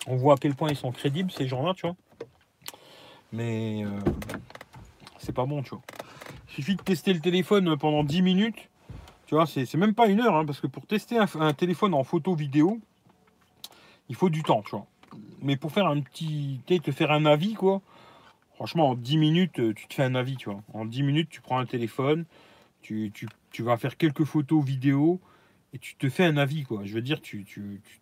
On 0.07 0.15
voit 0.15 0.35
à 0.35 0.37
quel 0.37 0.55
point 0.55 0.69
ils 0.69 0.75
sont 0.75 0.91
crédibles 0.91 1.31
ces 1.31 1.47
gens-là, 1.47 1.73
tu 1.73 1.85
vois. 1.85 1.95
Mais 3.31 3.83
euh, 3.83 3.89
c'est 5.19 5.33
pas 5.33 5.45
bon, 5.45 5.61
tu 5.61 5.71
vois. 5.71 5.81
Il 6.49 6.53
suffit 6.55 6.75
de 6.75 6.81
tester 6.81 7.13
le 7.13 7.19
téléphone 7.19 7.77
pendant 7.77 8.03
10 8.03 8.21
minutes 8.21 8.69
tu 9.27 9.35
vois, 9.35 9.45
c'est 9.45 9.71
même 9.75 9.93
pas 9.93 10.07
une 10.07 10.21
heure, 10.21 10.35
hein, 10.35 10.45
parce 10.45 10.61
que 10.61 10.67
pour 10.67 10.87
tester 10.87 11.17
un, 11.17 11.53
téléphone 11.53 11.93
en 11.93 12.05
photo 12.05 12.33
vidéo, 12.33 12.79
il 14.07 14.15
faut 14.15 14.29
du 14.29 14.41
temps, 14.41 14.61
tu 14.63 14.71
vois. 14.71 14.87
Mais 15.41 15.57
pour 15.57 15.73
faire 15.73 15.87
un 15.87 15.99
petit. 15.99 16.61
te 16.65 16.91
faire 16.93 17.11
un 17.11 17.25
avis, 17.25 17.53
quoi. 17.53 17.81
Franchement, 18.55 18.91
en 18.91 18.95
10 18.95 19.17
minutes, 19.17 19.59
euh, 19.59 19.73
tu 19.73 19.87
te 19.87 19.93
fais 19.93 20.03
un 20.03 20.15
avis, 20.15 20.37
tu 20.37 20.49
vois. 20.49 20.61
En 20.73 20.85
10 20.85 21.03
minutes, 21.03 21.27
tu 21.29 21.41
prends 21.41 21.59
un 21.59 21.65
téléphone, 21.65 22.23
tu, 22.81 23.11
vas 23.59 23.75
faire 23.75 23.97
quelques 23.97 24.23
photos 24.23 24.63
vidéo 24.63 25.19
et 25.74 25.80
tu 25.80 25.95
te 25.95 26.09
fais 26.09 26.26
un 26.26 26.38
avis, 26.38 26.63
quoi. 26.63 26.82
Je 26.86 26.93
veux 26.93 27.01
dire, 27.01 27.22
tu 27.22 27.45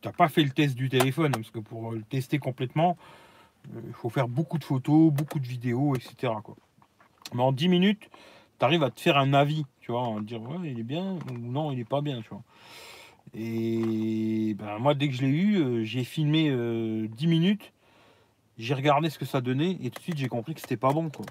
n'as 0.03 0.11
pas 0.11 0.28
fait 0.28 0.43
le 0.43 0.51
test 0.51 0.76
du 0.76 0.89
téléphone, 0.89 1.28
hein, 1.28 1.39
parce 1.39 1.51
que 1.51 1.59
pour 1.59 1.91
le 1.91 2.03
tester 2.03 2.38
complètement, 2.38 2.97
euh, 3.76 3.82
il 3.88 3.93
faut 3.93 4.09
faire 4.09 4.28
beaucoup 4.28 4.57
de 4.57 4.63
photos, 4.63 5.11
beaucoup 5.11 5.39
de 5.39 5.47
vidéos, 5.47 5.95
etc. 5.95 6.34
Quoi. 6.43 6.55
Mais 7.34 7.41
en 7.41 7.51
10 7.51 7.68
minutes, 7.68 8.09
tu 8.59 8.66
arrives 8.66 8.84
à 8.84 8.91
te 8.91 8.99
faire 8.99 9.18
un 9.18 9.34
avis, 9.34 9.66
tu 9.82 9.91
vois, 9.91 10.16
à 10.18 10.22
dire 10.22 10.41
ouais, 10.41 10.72
il 10.72 10.80
est 10.80 10.84
bien 10.84 11.18
ou 11.30 11.38
non, 11.38 11.72
il 11.72 11.80
est 11.80 11.89
pas 11.89 12.01
bien, 12.01 12.22
tu 12.22 12.30
vois. 12.30 12.43
Et 13.34 14.55
ben, 14.57 14.78
moi, 14.78 14.93
dès 14.93 15.09
que 15.09 15.16
je 15.16 15.22
l'ai 15.24 15.30
eu, 15.30 15.57
euh, 15.57 15.84
j'ai 15.84 16.03
filmé 16.03 16.43
10 16.43 16.51
euh, 16.51 17.07
minutes, 17.28 17.74
j'ai 18.57 18.73
regardé 18.73 19.09
ce 19.09 19.19
que 19.19 19.25
ça 19.25 19.41
donnait 19.41 19.71
et 19.81 19.89
tout 19.89 19.99
de 19.99 20.03
suite 20.03 20.17
j'ai 20.17 20.27
compris 20.27 20.55
que 20.55 20.61
c'était 20.61 20.77
pas 20.77 20.93
bon, 20.93 21.09
quoi. 21.09 21.25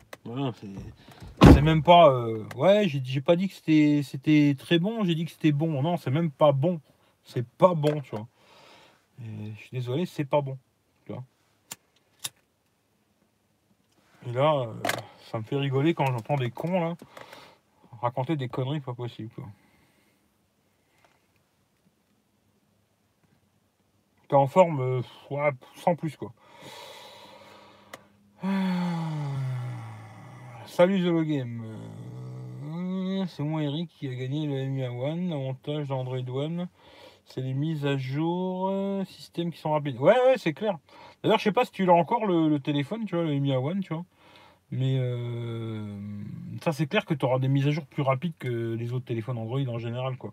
c'est 1.53 1.63
même 1.63 1.83
pas. 1.83 2.11
Euh, 2.11 2.45
ouais, 2.57 2.87
j'ai 2.89 3.21
pas 3.21 3.37
dit 3.37 3.49
que 3.49 3.55
c'était 4.03 4.55
très 4.59 4.79
bon, 4.79 5.05
j'ai 5.05 5.15
dit 5.15 5.25
que 5.25 5.31
c'était 5.31 5.53
bon. 5.53 5.83
Non, 5.83 5.97
c'est 5.97 6.11
même 6.11 6.31
pas 6.31 6.53
bon. 6.53 6.81
C'est 7.25 7.47
pas 7.47 7.75
bon, 7.75 8.01
tu 8.03 8.11
vois. 8.11 8.27
je 9.21 9.61
suis 9.61 9.71
désolé, 9.73 10.07
c'est 10.07 10.25
pas 10.25 10.41
bon. 10.41 10.59
Et 14.27 14.33
là 14.33 14.67
ça 15.31 15.39
me 15.39 15.43
fait 15.43 15.57
rigoler 15.57 15.95
quand 15.95 16.07
j'entends 16.07 16.37
des 16.37 16.51
cons 16.51 16.81
là 16.81 16.95
raconter 18.01 18.37
des 18.37 18.49
conneries 18.49 18.81
pas 18.81 18.95
possible 18.95 19.31
quoi. 19.35 19.45
T'es 24.29 24.37
en 24.37 24.47
forme, 24.47 24.81
euh, 24.81 25.03
sans 25.77 25.95
plus 25.97 26.17
quoi. 26.17 26.33
Salut 30.67 31.01
The 31.01 31.27
Game. 31.27 31.63
Euh, 31.65 33.25
c'est 33.29 33.43
moi 33.43 33.63
Eric 33.63 33.89
qui 33.89 34.09
a 34.09 34.15
gagné 34.15 34.47
le 34.47 34.67
MIA 34.69 34.93
One. 34.93 35.31
L'avantage 35.31 35.89
d'Android 35.89 36.29
One, 36.29 36.69
c'est 37.25 37.41
les 37.41 37.55
mises 37.55 37.87
à 37.87 37.97
jour, 37.97 38.69
euh, 38.71 39.05
systèmes 39.05 39.51
qui 39.53 39.59
sont 39.59 39.71
rapides. 39.71 39.99
Ouais, 39.99 40.13
ouais, 40.27 40.35
c'est 40.37 40.53
clair. 40.53 40.79
D'ailleurs, 41.23 41.39
je 41.39 41.45
sais 41.45 41.53
pas 41.53 41.65
si 41.65 41.71
tu 41.71 41.87
l'as 41.87 41.95
encore 41.95 42.27
le, 42.27 42.49
le, 42.49 42.61
téléphone, 42.61 43.05
tu 43.07 43.15
vois, 43.15 43.25
le 43.25 43.39
MIA 43.39 43.61
One, 43.61 43.81
tu 43.81 43.95
vois. 43.95 44.05
Mais 44.71 44.97
euh, 44.99 45.97
ça, 46.61 46.73
c'est 46.73 46.87
clair 46.87 47.05
que 47.05 47.15
tu 47.15 47.25
auras 47.25 47.39
des 47.39 47.49
mises 47.49 47.69
à 47.69 47.71
jour 47.71 47.87
plus 47.87 48.03
rapides 48.03 48.35
que 48.39 48.75
les 48.75 48.93
autres 48.93 49.05
téléphones 49.05 49.39
Android 49.39 49.61
en 49.69 49.79
général. 49.79 50.17
quoi. 50.17 50.33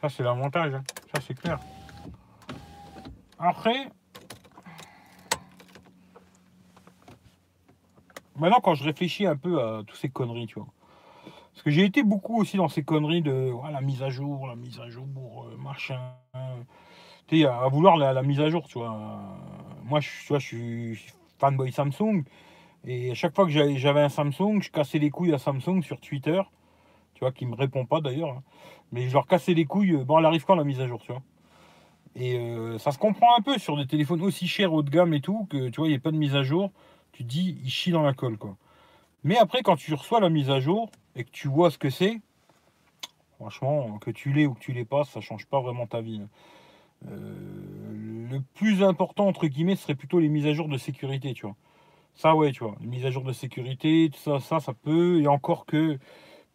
Ça, 0.00 0.08
c'est 0.08 0.22
l'avantage. 0.22 0.74
Hein. 0.74 0.82
Ça, 1.14 1.20
c'est 1.20 1.34
clair. 1.34 1.60
Après, 3.38 3.88
maintenant, 8.40 8.60
quand 8.60 8.74
je 8.74 8.84
réfléchis 8.84 9.26
un 9.26 9.36
peu 9.36 9.60
à 9.60 9.82
toutes 9.86 9.96
ces 9.96 10.08
conneries, 10.08 10.46
tu 10.46 10.54
vois. 10.56 10.68
Parce 11.52 11.62
que 11.62 11.70
j'ai 11.70 11.84
été 11.84 12.02
beaucoup 12.02 12.40
aussi 12.40 12.56
dans 12.56 12.68
ces 12.68 12.82
conneries 12.82 13.22
de 13.22 13.52
la 13.70 13.80
mise 13.80 14.02
à 14.02 14.08
jour, 14.08 14.46
la 14.46 14.56
mise 14.56 14.80
à 14.80 14.88
jour, 14.88 15.46
euh, 15.46 15.56
machin. 15.56 16.00
Tu 17.26 17.40
sais, 17.40 17.46
à 17.46 17.68
vouloir 17.68 17.96
la, 17.96 18.22
mise 18.22 18.40
à 18.40 18.48
jour, 18.48 18.66
tu 18.66 18.78
vois. 18.78 18.98
Moi, 19.84 20.00
je, 20.00 20.08
tu 20.22 20.28
vois, 20.28 20.38
je 20.38 20.46
suis 20.46 21.12
fanboy 21.38 21.72
Samsung. 21.72 22.24
Et 22.84 23.10
à 23.10 23.14
chaque 23.14 23.34
fois 23.34 23.44
que 23.44 23.50
j'avais 23.50 24.00
un 24.00 24.08
Samsung, 24.08 24.60
je 24.62 24.70
cassais 24.70 24.98
les 24.98 25.10
couilles 25.10 25.34
à 25.34 25.38
Samsung 25.38 25.82
sur 25.82 26.00
Twitter. 26.00 26.40
Tu 27.14 27.20
vois, 27.20 27.32
qui 27.32 27.44
me 27.46 27.54
répond 27.54 27.84
pas 27.84 28.00
d'ailleurs. 28.00 28.40
Mais 28.92 29.08
je 29.08 29.12
leur 29.12 29.26
cassais 29.26 29.54
les 29.54 29.66
couilles. 29.66 29.96
Bon, 30.04 30.18
elle 30.18 30.26
arrive 30.26 30.44
quand 30.44 30.54
la 30.54 30.64
mise 30.64 30.80
à 30.80 30.86
jour, 30.86 31.00
tu 31.02 31.12
vois. 31.12 31.22
Et 32.16 32.38
euh, 32.38 32.78
ça 32.78 32.90
se 32.90 32.98
comprend 32.98 33.36
un 33.38 33.42
peu 33.42 33.58
sur 33.58 33.76
des 33.76 33.86
téléphones 33.86 34.22
aussi 34.22 34.48
chers 34.48 34.72
haut 34.72 34.82
de 34.82 34.90
gamme 34.90 35.14
et 35.14 35.20
tout, 35.20 35.46
que 35.50 35.68
tu 35.68 35.76
vois, 35.76 35.86
il 35.86 35.90
n'y 35.90 35.96
a 35.96 36.00
pas 36.00 36.10
de 36.10 36.16
mise 36.16 36.34
à 36.34 36.42
jour. 36.42 36.70
Tu 37.20 37.24
dis, 37.24 37.58
il 37.62 37.68
chie 37.68 37.90
dans 37.90 38.00
la 38.00 38.14
colle, 38.14 38.38
quoi. 38.38 38.56
Mais 39.24 39.36
après, 39.36 39.60
quand 39.60 39.76
tu 39.76 39.92
reçois 39.92 40.20
la 40.20 40.30
mise 40.30 40.48
à 40.48 40.58
jour 40.58 40.90
et 41.14 41.24
que 41.24 41.30
tu 41.30 41.48
vois 41.48 41.70
ce 41.70 41.76
que 41.76 41.90
c'est, 41.90 42.18
franchement, 43.34 43.98
que 43.98 44.10
tu 44.10 44.32
l'aies 44.32 44.46
ou 44.46 44.54
que 44.54 44.60
tu 44.60 44.72
l'aies 44.72 44.86
pas, 44.86 45.04
ça 45.04 45.20
change 45.20 45.44
pas 45.44 45.60
vraiment 45.60 45.86
ta 45.86 46.00
vie. 46.00 46.22
Hein. 46.22 46.28
Euh, 47.10 48.28
le 48.30 48.40
plus 48.54 48.82
important, 48.82 49.26
entre 49.26 49.48
guillemets, 49.48 49.76
serait 49.76 49.96
plutôt 49.96 50.18
les 50.18 50.30
mises 50.30 50.46
à 50.46 50.54
jour 50.54 50.66
de 50.66 50.78
sécurité, 50.78 51.34
tu 51.34 51.44
vois. 51.44 51.56
Ça, 52.14 52.34
ouais, 52.34 52.52
tu 52.52 52.64
vois, 52.64 52.74
une 52.80 52.88
mise 52.88 53.04
à 53.04 53.10
jour 53.10 53.24
de 53.24 53.34
sécurité, 53.34 54.08
tout 54.10 54.18
ça, 54.18 54.40
ça, 54.40 54.58
ça 54.58 54.72
peut. 54.72 55.20
Et 55.20 55.26
encore 55.26 55.66
que, 55.66 55.98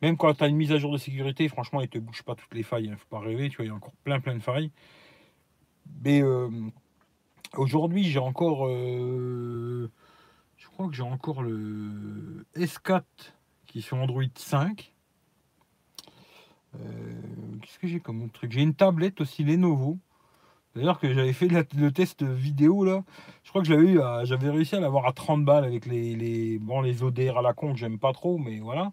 même 0.01 0.17
quand 0.17 0.33
tu 0.33 0.43
as 0.43 0.47
une 0.47 0.57
mise 0.57 0.71
à 0.71 0.79
jour 0.79 0.91
de 0.91 0.97
sécurité, 0.97 1.47
franchement, 1.47 1.81
il 1.81 1.89
te 1.89 1.99
bouge 1.99 2.23
pas 2.23 2.33
toutes 2.33 2.55
les 2.55 2.63
failles. 2.63 2.85
Il 2.85 2.91
hein, 2.91 2.97
faut 2.97 3.15
pas 3.15 3.19
rêver, 3.19 3.49
tu 3.49 3.57
vois, 3.57 3.65
il 3.65 3.67
y 3.67 3.71
a 3.71 3.75
encore 3.75 3.93
plein, 4.03 4.19
plein 4.19 4.33
de 4.33 4.41
failles. 4.41 4.71
Mais 6.03 6.23
euh, 6.23 6.49
aujourd'hui, 7.55 8.05
j'ai 8.05 8.17
encore. 8.17 8.65
Euh, 8.65 9.91
crois 10.75 10.89
que 10.89 10.93
j'ai 10.93 11.03
encore 11.03 11.41
le 11.41 12.45
S4 12.57 13.03
qui 13.65 13.79
est 13.79 13.81
sur 13.81 13.95
Android 13.95 14.23
5. 14.35 14.93
Euh, 16.75 16.79
qu'est-ce 17.61 17.79
que 17.79 17.87
j'ai 17.87 18.01
comme 18.01 18.21
autre 18.23 18.33
truc? 18.33 18.51
J'ai 18.51 18.61
une 18.61 18.73
tablette 18.73 19.21
aussi 19.21 19.45
Lenovo. 19.45 19.97
D'ailleurs, 20.75 20.99
que 20.99 21.13
j'avais 21.13 21.31
fait 21.31 21.47
le 21.47 21.91
test 21.93 22.23
vidéo 22.23 22.83
là, 22.83 23.05
je 23.43 23.49
crois 23.49 23.61
que 23.61 23.67
j'avais 23.69 23.85
eu, 23.85 24.01
j'avais 24.25 24.49
réussi 24.49 24.75
à 24.75 24.81
l'avoir 24.81 25.05
à 25.05 25.13
30 25.13 25.45
balles 25.45 25.63
avec 25.63 25.85
les, 25.85 26.59
bon, 26.59 26.81
les 26.81 27.03
ODR 27.03 27.37
à 27.37 27.41
la 27.41 27.53
con 27.53 27.71
que 27.71 27.79
j'aime 27.79 27.97
pas 27.97 28.11
trop, 28.11 28.37
mais 28.37 28.59
voilà. 28.59 28.91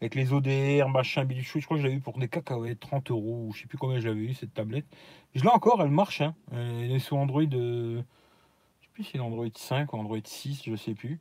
Avec 0.00 0.14
les 0.14 0.32
ODR, 0.32 0.88
machin, 0.88 1.24
biluchou, 1.24 1.58
je 1.58 1.64
crois 1.64 1.76
que 1.76 1.82
je 1.82 1.88
l'avais 1.88 1.98
eu 1.98 2.00
pour 2.00 2.16
des 2.20 2.28
cacahuètes, 2.28 2.78
30 2.78 3.10
euros, 3.10 3.50
je 3.52 3.62
sais 3.62 3.66
plus 3.66 3.78
combien 3.78 3.98
j'avais 3.98 4.20
eu 4.20 4.34
cette 4.34 4.54
tablette. 4.54 4.86
Je 5.34 5.42
l'ai 5.42 5.48
encore, 5.48 5.82
elle 5.82 5.90
marche, 5.90 6.20
hein. 6.20 6.36
Elle 6.52 6.92
est 6.92 7.00
sous 7.00 7.16
Android, 7.16 7.42
euh, 7.42 7.96
je 7.96 8.02
c'est 9.02 9.18
Android 9.18 9.46
5 9.52 9.92
ou 9.92 9.96
Android 9.96 10.18
6, 10.22 10.62
je 10.66 10.76
sais 10.76 10.94
plus. 10.94 11.20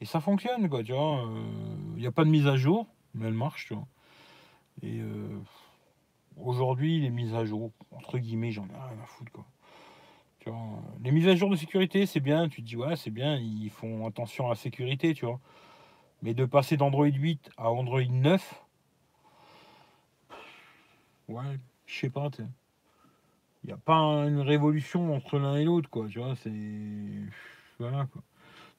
Et 0.00 0.06
ça 0.06 0.20
fonctionne, 0.20 0.68
quoi, 0.68 0.82
tu 0.82 0.92
vois. 0.92 1.24
Il 1.26 1.96
euh, 1.96 2.00
n'y 2.00 2.06
a 2.06 2.12
pas 2.12 2.24
de 2.24 2.30
mise 2.30 2.46
à 2.46 2.56
jour, 2.56 2.86
mais 3.14 3.26
elle 3.26 3.34
marche, 3.34 3.66
tu 3.66 3.74
vois. 3.74 3.86
Et 4.82 5.00
euh, 5.00 5.38
Aujourd'hui, 6.44 7.00
les 7.00 7.10
mises 7.10 7.34
à 7.34 7.44
jour, 7.44 7.70
entre 7.90 8.18
guillemets, 8.18 8.50
j'en 8.50 8.64
ai 8.64 8.72
rien 8.72 9.02
à 9.02 9.06
foutre. 9.06 9.32
Quoi. 9.32 9.44
Tu 10.38 10.48
vois, 10.48 10.82
les 11.02 11.10
mises 11.10 11.28
à 11.28 11.34
jour 11.34 11.50
de 11.50 11.56
sécurité, 11.56 12.06
c'est 12.06 12.20
bien. 12.20 12.48
Tu 12.48 12.62
te 12.62 12.66
dis, 12.66 12.76
ouais, 12.76 12.96
c'est 12.96 13.10
bien, 13.10 13.36
ils 13.36 13.70
font 13.70 14.06
attention 14.06 14.46
à 14.46 14.50
la 14.50 14.54
sécurité, 14.54 15.12
tu 15.12 15.26
vois. 15.26 15.40
Mais 16.22 16.34
de 16.34 16.44
passer 16.44 16.76
d'Android 16.76 17.06
8 17.06 17.50
à 17.56 17.70
Android 17.70 18.02
9, 18.02 18.64
ouais, 21.28 21.58
je 21.86 21.98
sais 21.98 22.10
pas, 22.10 22.30
il 23.64 23.68
n'y 23.68 23.72
a 23.72 23.76
pas 23.76 23.94
une 23.94 24.40
révolution 24.40 25.14
entre 25.14 25.38
l'un 25.38 25.56
et 25.56 25.64
l'autre, 25.64 25.90
quoi. 25.90 26.06
Tu 26.08 26.18
vois, 26.18 26.34
c'est. 26.36 26.52
Voilà, 27.78 28.06
quoi. 28.12 28.22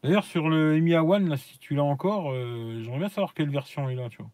D'ailleurs, 0.04 0.24
sur 0.24 0.50
le 0.50 0.78
EMIA 0.78 1.04
One, 1.04 1.30
là, 1.30 1.38
si 1.38 1.60
tu 1.60 1.76
l'as 1.76 1.84
encore, 1.84 2.32
euh, 2.32 2.82
j'aimerais 2.82 3.00
bien 3.00 3.10
savoir 3.10 3.34
quelle 3.36 3.50
version 3.50 3.90
est 3.90 3.96
là, 3.96 4.10
tu 4.10 4.18
vois. 4.18 4.32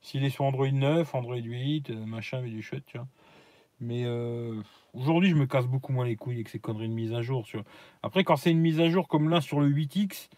S'il 0.00 0.24
est 0.24 0.30
sur 0.30 0.44
Android 0.44 0.70
9, 0.70 1.14
Android 1.14 1.36
8, 1.36 1.90
euh, 1.90 2.06
machin, 2.06 2.40
mais 2.40 2.50
du 2.50 2.62
chouette, 2.62 2.84
tu 2.86 2.98
vois. 2.98 3.08
Mais 3.80 4.04
euh, 4.04 4.62
aujourd'hui, 4.94 5.30
je 5.30 5.34
me 5.34 5.46
casse 5.46 5.66
beaucoup 5.66 5.92
moins 5.92 6.06
les 6.06 6.14
couilles 6.14 6.36
avec 6.36 6.48
ces 6.48 6.60
conneries 6.60 6.88
de 6.88 6.94
mise 6.94 7.12
à 7.12 7.22
jour. 7.22 7.44
Après, 8.04 8.22
quand 8.22 8.36
c'est 8.36 8.52
une 8.52 8.60
mise 8.60 8.80
à 8.80 8.88
jour 8.88 9.08
comme 9.08 9.28
là 9.28 9.40
sur 9.40 9.58
le 9.60 9.68
8X, 9.68 10.28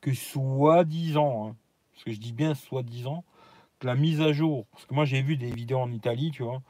que 0.00 0.14
soi-disant, 0.14 1.48
hein, 1.48 1.56
parce 1.92 2.04
que 2.04 2.12
je 2.12 2.18
dis 2.18 2.32
bien 2.32 2.54
soi-disant, 2.54 3.24
que 3.78 3.86
la 3.86 3.94
mise 3.94 4.22
à 4.22 4.32
jour, 4.32 4.66
parce 4.72 4.86
que 4.86 4.94
moi 4.94 5.04
j'ai 5.04 5.20
vu 5.20 5.36
des 5.36 5.50
vidéos 5.50 5.80
en 5.80 5.92
Italie, 5.92 6.30
tu 6.30 6.42
vois, 6.42 6.62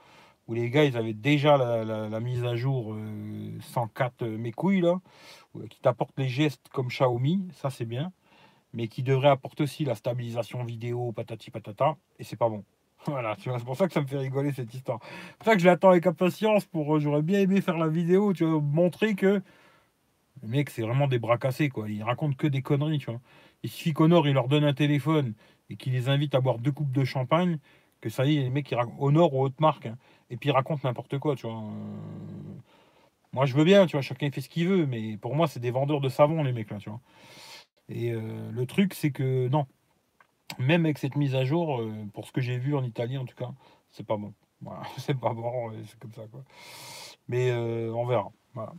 où 0.47 0.55
les 0.55 0.71
gars 0.71 0.85
ils 0.85 0.97
avaient 0.97 1.15
déjà 1.15 1.57
la, 1.57 2.21
mise 2.21 2.45
à 2.45 2.57
jour 2.57 2.97
104 3.61 4.23
euh, 4.23 4.39
mes 4.39 4.53
couilles 4.53 4.83
là, 4.83 5.01
qui 5.71 5.81
t'apportent 5.81 6.19
les 6.19 6.29
gestes 6.29 6.69
comme 6.73 6.89
Xiaomi, 6.89 7.49
ça 7.53 7.71
c'est 7.71 7.87
bien 7.87 8.13
mais 8.75 8.89
qui 8.89 9.03
devrait 9.03 9.29
apporter 9.29 9.63
aussi 9.63 9.85
la 9.85 9.95
stabilisation 9.95 10.65
vidéo, 10.65 11.13
patati 11.13 11.51
patata, 11.51 11.97
et 12.19 12.25
c'est 12.25 12.37
pas 12.37 12.49
bon. 12.49 12.65
Voilà, 13.07 13.37
tu 13.37 13.51
vois, 13.51 13.59
c'est 13.59 13.65
pour 13.65 13.77
ça 13.77 13.87
que 13.87 13.93
ça 13.93 14.01
me 14.01 14.07
fait 14.07 14.19
rigoler 14.19 14.53
cette 14.53 14.73
histoire. 14.73 14.99
C'est 15.03 15.37
pour 15.39 15.45
ça 15.47 15.55
que 15.55 15.61
je 15.61 15.67
l'attends 15.67 15.91
avec 15.91 16.07
impatience 16.07 16.65
pour. 16.65 16.97
Euh, 16.97 17.01
j'aurais 17.01 17.23
bien 17.23 17.41
aimé 17.41 17.61
faire 17.61 17.77
la 17.77 17.89
vidéo, 17.89 18.33
tu 18.33 18.45
vois, 18.45 18.61
montrer 18.61 19.15
que. 19.15 19.43
Le 20.43 20.49
mec, 20.49 20.71
c'est 20.71 20.83
vraiment 20.83 21.07
des 21.07 21.19
bras 21.19 21.39
cassés, 21.39 21.69
quoi. 21.69 21.89
Il 21.89 22.03
raconte 22.03 22.37
que 22.37 22.47
des 22.47 22.63
conneries, 22.63 22.99
tu 22.99 23.11
vois. 23.11 23.21
Il 23.63 23.71
suffit 23.71 23.93
qu'Honor, 23.93 24.27
il 24.27 24.35
leur 24.35 24.49
donne 24.49 24.65
un 24.65 24.75
téléphone 24.75 25.35
et 25.71 25.77
qu'il 25.77 25.93
les 25.93 26.09
invite 26.09 26.35
à 26.35 26.41
boire 26.41 26.59
deux 26.59 26.73
coupes 26.73 26.93
de 26.93 27.05
champagne, 27.05 27.59
que 28.01 28.09
ça 28.11 28.27
y 28.27 28.39
est, 28.39 28.43
les 28.43 28.51
mecs, 28.51 28.71
ils 28.71 28.75
racontent 28.75 28.97
Honor 29.01 29.35
ou 29.35 29.43
haute 29.43 29.61
marque. 29.61 29.87
Hein. 29.87 29.97
Et 30.31 30.37
puis 30.37 30.49
ils 30.51 30.53
racontent 30.53 30.81
n'importe 30.85 31.19
quoi, 31.19 31.37
tu 31.37 31.47
vois. 31.47 31.63
Moi, 33.33 33.47
je 33.47 33.55
veux 33.55 33.65
bien, 33.65 33.87
tu 33.87 33.93
vois, 33.93 34.03
chacun 34.03 34.31
fait 34.31 34.41
ce 34.41 34.49
qu'il 34.49 34.69
veut, 34.69 34.87
mais 34.87 35.17
pour 35.17 35.35
moi, 35.35 35.47
c'est 35.49 35.61
des 35.61 35.71
vendeurs 35.71 36.01
de 36.01 36.09
savon, 36.09 36.43
les 36.43 36.53
mecs, 36.53 36.71
là, 36.71 36.79
tu 36.79 36.89
vois. 36.91 37.01
Et 37.89 38.13
le 38.13 38.65
truc, 38.67 38.95
c'est 38.95 39.11
que 39.11 39.49
non, 39.49 39.67
même 40.59 40.85
avec 40.85 40.99
cette 40.99 41.17
mise 41.17 41.35
à 41.35 41.45
jour, 41.45 41.83
pour 42.13 42.27
ce 42.27 42.33
que 42.33 42.41
j'ai 42.41 42.59
vu 42.59 42.77
en 42.77 42.85
Italie, 42.85 43.19
en 43.19 43.25
tout 43.25 43.35
cas, 43.35 43.51
c'est 43.91 44.07
pas 44.07 44.17
bon. 44.17 44.33
Voilà, 44.61 44.83
c'est 44.99 45.19
pas 45.19 45.35
bon, 45.35 45.73
c'est 45.87 45.99
comme 45.99 46.13
ça, 46.13 46.23
quoi. 46.31 46.45
Mais 47.29 47.53
on 47.53 48.07
verra. 48.07 48.31
Voilà. 48.55 48.73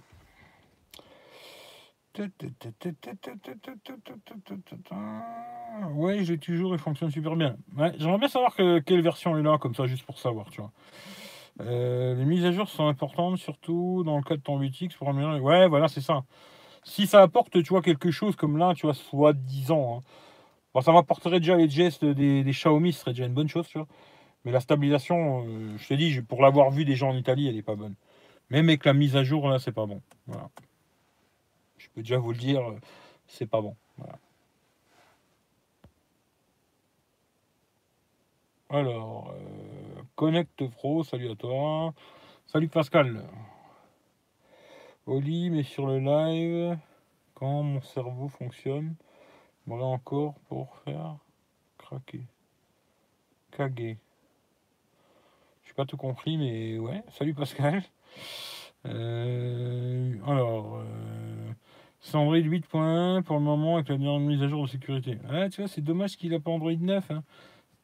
Ouais, 5.95 6.23
j'ai 6.23 6.37
toujours, 6.37 6.73
il 6.73 6.79
fonctionne 6.79 7.11
super 7.11 7.35
bien. 7.35 7.57
J'aimerais 7.97 8.19
bien 8.19 8.29
savoir 8.29 8.55
quelle 8.55 9.01
version 9.01 9.37
est 9.37 9.43
là, 9.43 9.57
comme 9.57 9.75
ça, 9.75 9.85
juste 9.85 10.05
pour 10.05 10.17
savoir, 10.17 10.49
tu 10.49 10.61
vois. 10.61 10.71
Euh, 11.61 12.15
les 12.15 12.25
mises 12.25 12.45
à 12.45 12.51
jour 12.51 12.69
sont 12.69 12.87
importantes, 12.87 13.37
surtout 13.37 14.03
dans 14.05 14.17
le 14.17 14.23
cas 14.23 14.35
de 14.35 14.41
ton 14.41 14.59
8X 14.59 14.95
pour 14.97 15.09
améliorer. 15.09 15.39
Ouais, 15.39 15.67
voilà, 15.67 15.87
c'est 15.87 16.01
ça. 16.01 16.23
Si 16.83 17.07
ça 17.07 17.21
apporte, 17.21 17.63
tu 17.63 17.69
vois, 17.69 17.81
quelque 17.81 18.11
chose 18.11 18.35
comme 18.35 18.57
là, 18.57 18.73
tu 18.75 18.85
vois, 18.85 18.93
soit 18.93 19.33
10 19.33 19.71
ans. 19.71 20.03
Bon, 20.73 20.81
ça 20.81 20.91
m'apporterait 20.91 21.39
déjà 21.39 21.55
les 21.55 21.69
gestes 21.69 22.05
des, 22.05 22.43
Xiaomi, 22.43 22.93
ce 22.93 23.01
serait 23.01 23.11
déjà 23.13 23.25
une 23.25 23.33
bonne 23.33 23.49
chose, 23.49 23.67
tu 23.67 23.77
vois. 23.79 23.87
Mais 24.45 24.51
la 24.51 24.59
stabilisation, 24.59 25.45
euh, 25.47 25.77
je 25.77 25.87
te 25.87 25.93
dis, 25.95 26.21
pour 26.21 26.41
l'avoir 26.41 26.71
vu 26.71 26.85
des 26.85 26.95
gens 26.95 27.11
en 27.11 27.17
Italie, 27.17 27.47
elle 27.47 27.57
est 27.57 27.63
pas 27.63 27.75
bonne. 27.75 27.95
Même 28.51 28.69
avec 28.69 28.85
la 28.85 28.93
mise 28.93 29.15
à 29.15 29.23
jour, 29.23 29.49
là, 29.49 29.59
c'est 29.59 29.71
pas 29.71 29.85
bon. 29.85 30.01
Voilà 30.27 30.49
peux 31.95 32.01
déjà 32.01 32.17
vous 32.17 32.31
le 32.31 32.37
dire, 32.37 32.61
c'est 33.27 33.47
pas 33.47 33.61
bon. 33.61 33.75
Alors, 38.69 39.33
euh, 39.33 39.74
Connect 40.16 40.70
Pro, 40.70 41.03
salut 41.03 41.30
à 41.30 41.36
toi. 41.36 41.93
Salut 42.47 42.70
Pascal. 42.70 43.22
Oli, 45.05 45.49
mais 45.49 45.63
sur 45.63 45.88
le 45.88 45.99
live, 45.99 46.78
quand 47.34 47.63
mon 47.63 47.82
cerveau 47.82 48.30
fonctionne, 48.30 48.95
voilà 49.68 49.84
encore 49.84 50.36
pour 50.47 50.78
faire 50.86 51.18
craquer. 51.78 52.22
Caguer. 53.51 53.97
Je 55.63 55.74
pas 55.74 55.86
tout 55.86 55.97
compris, 55.97 56.38
mais 56.38 56.80
ouais. 56.80 57.03
Salut 57.09 57.34
Pascal. 57.34 57.84
Euh, 58.86 60.16
alors, 60.26 60.78
euh, 60.78 61.51
Android 62.13 62.38
8.1 62.38 63.22
pour 63.24 63.36
le 63.36 63.43
moment 63.43 63.76
avec 63.76 63.89
la 63.89 63.97
dernière 63.97 64.20
mise 64.20 64.41
à 64.41 64.47
jour 64.47 64.63
de 64.63 64.70
sécurité. 64.70 65.18
Ah, 65.30 65.49
tu 65.49 65.59
vois, 65.59 65.68
c'est 65.68 65.82
dommage 65.82 66.16
qu'il 66.16 66.32
n'a 66.32 66.39
pas 66.39 66.51
Android 66.51 66.72
9. 66.72 67.11
Hein. 67.11 67.24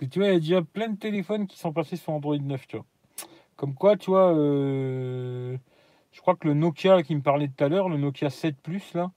Que 0.01 0.07
tu 0.07 0.17
vois, 0.17 0.29
il 0.29 0.33
y 0.33 0.35
a 0.35 0.39
déjà 0.39 0.61
plein 0.63 0.89
de 0.89 0.97
téléphones 0.97 1.45
qui 1.45 1.59
sont 1.59 1.71
passés 1.71 1.95
sur 1.95 2.11
Android 2.11 2.35
9, 2.35 2.65
tu 2.65 2.75
vois. 2.75 2.85
Comme 3.55 3.75
quoi, 3.75 3.97
tu 3.97 4.09
vois, 4.09 4.33
euh, 4.35 5.55
je 6.11 6.21
crois 6.21 6.35
que 6.35 6.47
le 6.47 6.55
Nokia 6.55 7.03
qui 7.03 7.15
me 7.15 7.21
parlait 7.21 7.49
tout 7.49 7.63
à 7.63 7.69
l'heure, 7.69 7.87
le 7.87 7.97
Nokia 7.97 8.31
7 8.31 8.57
Plus, 8.63 8.95
là, 8.95 9.11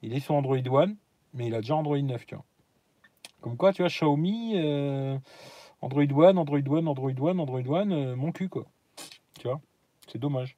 il 0.00 0.14
est 0.14 0.20
sur 0.20 0.34
Android 0.34 0.56
One, 0.66 0.96
mais 1.34 1.48
il 1.48 1.54
a 1.54 1.60
déjà 1.60 1.76
Android 1.76 2.00
9, 2.00 2.24
tu 2.24 2.36
vois. 2.36 2.44
Comme 3.42 3.58
quoi, 3.58 3.74
tu 3.74 3.82
vois, 3.82 3.90
Xiaomi, 3.90 4.52
euh, 4.54 5.18
Android 5.82 6.10
One, 6.10 6.38
Android 6.38 6.66
One, 6.70 6.88
Android 6.88 7.20
One, 7.20 7.40
Android 7.40 7.66
One, 7.68 7.92
euh, 7.92 8.16
mon 8.16 8.32
cul, 8.32 8.48
quoi. 8.48 8.64
Tu 9.38 9.46
vois, 9.46 9.60
c'est 10.10 10.18
dommage. 10.18 10.56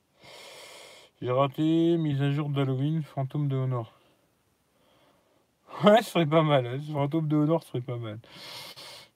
J'ai 1.20 1.32
raté 1.32 1.96
mise 1.96 2.22
à 2.22 2.30
jour 2.30 2.50
d'Halloween, 2.50 3.02
fantôme 3.02 3.48
de 3.48 3.56
Honor. 3.56 3.92
Ouais, 5.84 6.02
ce 6.02 6.10
serait 6.10 6.24
pas 6.24 6.42
mal. 6.42 6.66
Hein. 6.66 6.78
Fantôme 6.92 7.26
de 7.26 7.36
Honor 7.36 7.64
serait 7.64 7.80
pas 7.80 7.96
mal. 7.96 8.20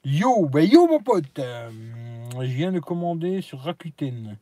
Yo, 0.03 0.47
bah 0.47 0.63
yo 0.63 0.87
mon 0.87 0.99
pote. 0.99 1.37
Euh, 1.37 1.69
je 2.33 2.55
viens 2.55 2.71
de 2.71 2.79
commander 2.79 3.41
sur 3.41 3.59
Rakuten. 3.59 4.35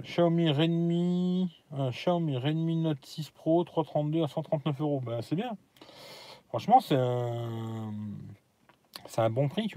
Xiaomi 0.00 0.50
Redmi, 0.50 1.50
un 1.72 1.90
Xiaomi 1.90 2.36
Redmi 2.36 2.76
Note 2.76 3.04
6 3.04 3.30
Pro 3.30 3.64
332 3.64 4.22
à 4.22 4.28
139 4.28 4.80
euros. 4.80 5.00
Bah 5.00 5.18
c'est 5.20 5.34
bien. 5.34 5.56
Franchement, 6.48 6.78
c'est 6.78 6.94
un, 6.94 7.90
c'est 9.06 9.20
un 9.20 9.30
bon 9.30 9.48
prix. 9.48 9.74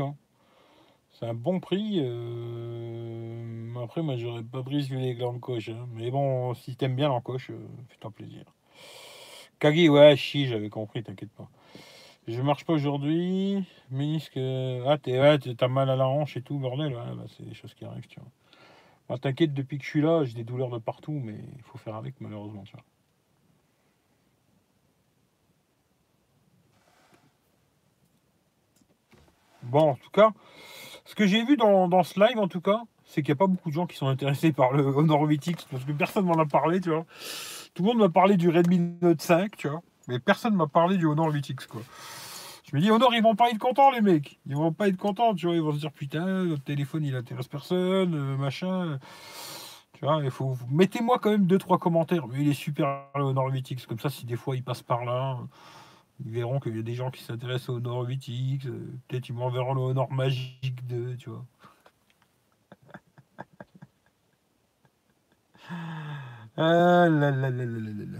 C'est 1.13 1.25
un 1.25 1.33
bon 1.33 1.59
prix. 1.59 1.97
Euh, 2.03 3.73
après, 3.83 4.03
moi, 4.03 4.17
j'aurais 4.17 4.43
pas 4.43 4.61
pris 4.61 4.83
celui 4.83 5.03
avec 5.03 5.17
l'encoche. 5.17 5.69
Hein. 5.69 5.87
Mais 5.95 6.11
bon, 6.11 6.53
si 6.53 6.75
t'aimes 6.75 6.95
bien 6.95 7.07
l'encoche, 7.07 7.49
euh, 7.49 7.67
fais-toi 7.89 8.11
plaisir. 8.11 8.43
Kagi, 9.57 9.89
ouais, 9.89 10.15
chi, 10.15 10.45
j'avais 10.45 10.69
compris, 10.69 11.01
t'inquiète 11.01 11.31
pas. 11.31 11.49
Je 12.27 12.41
marche 12.41 12.65
pas 12.65 12.73
aujourd'hui. 12.73 13.65
Ménisque. 13.89 14.37
Ah, 14.37 14.97
t'as 14.97 15.67
mal 15.67 15.89
à 15.89 15.95
la 15.95 16.07
hanche 16.07 16.37
et 16.37 16.41
tout, 16.41 16.57
bordel. 16.59 16.93
Ouais, 16.93 17.15
bah, 17.15 17.25
c'est 17.35 17.43
des 17.43 17.53
choses 17.53 17.73
qui 17.73 17.85
arrivent, 17.85 18.07
tu 18.07 18.19
vois. 19.07 19.17
t'inquiète, 19.17 19.53
depuis 19.53 19.77
que 19.77 19.83
je 19.83 19.89
suis 19.89 20.01
là, 20.01 20.23
j'ai 20.23 20.35
des 20.35 20.43
douleurs 20.43 20.69
de 20.69 20.77
partout, 20.77 21.19
mais 21.23 21.35
il 21.57 21.63
faut 21.63 21.77
faire 21.77 21.95
avec, 21.95 22.15
malheureusement, 22.21 22.63
tu 22.63 22.73
vois. 22.73 22.83
Bon, 29.63 29.91
en 29.91 29.95
tout 29.95 30.09
cas, 30.09 30.31
ce 31.05 31.15
que 31.15 31.27
j'ai 31.27 31.43
vu 31.43 31.55
dans, 31.57 32.03
ce 32.03 32.19
live, 32.19 32.39
en 32.39 32.47
tout 32.47 32.61
cas, 32.61 32.81
c'est 33.05 33.21
qu'il 33.21 33.33
n'y 33.33 33.37
a 33.37 33.39
pas 33.39 33.47
beaucoup 33.47 33.69
de 33.69 33.75
gens 33.75 33.87
qui 33.87 33.97
sont 33.97 34.07
intéressés 34.07 34.51
par 34.51 34.73
le 34.73 34.83
Honor 34.97 35.27
8X 35.27 35.67
parce 35.69 35.85
que 35.85 35.91
personne 35.91 36.25
m'en 36.25 36.39
a 36.39 36.45
parlé, 36.45 36.81
tu 36.81 36.89
vois. 36.89 37.05
Tout 37.73 37.83
le 37.83 37.89
monde 37.89 37.99
m'a 37.99 38.09
parlé 38.09 38.37
du 38.37 38.49
Redmi 38.49 38.97
Note 39.01 39.21
5, 39.21 39.55
tu 39.55 39.69
vois, 39.69 39.81
mais 40.11 40.19
personne 40.19 40.55
m'a 40.55 40.67
parlé 40.67 40.97
du 40.97 41.05
Honor 41.05 41.31
8X, 41.31 41.67
quoi. 41.67 41.81
Je 42.65 42.75
me 42.75 42.81
dis, 42.81 42.91
Honor, 42.91 43.13
ils 43.13 43.23
vont 43.23 43.35
pas 43.35 43.49
être 43.49 43.57
contents, 43.57 43.91
les 43.91 44.01
mecs. 44.01 44.39
Ils 44.45 44.55
vont 44.55 44.71
pas 44.71 44.87
être 44.87 44.97
contents, 44.97 45.33
tu 45.33 45.45
vois. 45.45 45.55
Ils 45.55 45.61
vont 45.61 45.73
se 45.73 45.79
dire, 45.79 45.91
putain, 45.91 46.45
notre 46.45 46.63
téléphone, 46.63 47.03
il 47.03 47.15
intéresse 47.15 47.47
personne, 47.47 48.13
euh, 48.13 48.37
machin. 48.37 48.99
Tu 49.93 50.05
vois, 50.05 50.21
il 50.23 50.31
faut. 50.31 50.57
Mettez-moi 50.69 51.19
quand 51.19 51.31
même 51.31 51.47
2-3 51.47 51.79
commentaires. 51.79 52.27
Mais 52.27 52.41
il 52.41 52.49
est 52.49 52.53
super, 52.53 53.07
le 53.15 53.23
Honor 53.23 53.49
8X. 53.51 53.85
Comme 53.87 53.99
ça, 53.99 54.09
si 54.09 54.25
des 54.25 54.35
fois 54.35 54.55
il 54.55 54.63
passe 54.63 54.81
par 54.81 55.05
là, 55.05 55.37
ils 56.25 56.31
verront 56.31 56.59
qu'il 56.59 56.75
y 56.75 56.79
a 56.79 56.83
des 56.83 56.95
gens 56.95 57.11
qui 57.11 57.23
s'intéressent 57.23 57.69
au 57.69 57.77
Honor 57.77 58.07
8X. 58.07 58.67
Euh, 58.67 58.99
peut-être 59.07 59.29
ils 59.29 59.35
m'enverront 59.35 59.73
le 59.73 59.81
Honor 59.81 60.11
Magique 60.11 60.85
2, 60.87 61.17
tu 61.17 61.29
vois. 61.29 61.45
Là 66.57 67.09
là 67.09 67.31
là 67.31 67.49
là 67.49 67.65
là 67.65 68.05
là. 68.05 68.19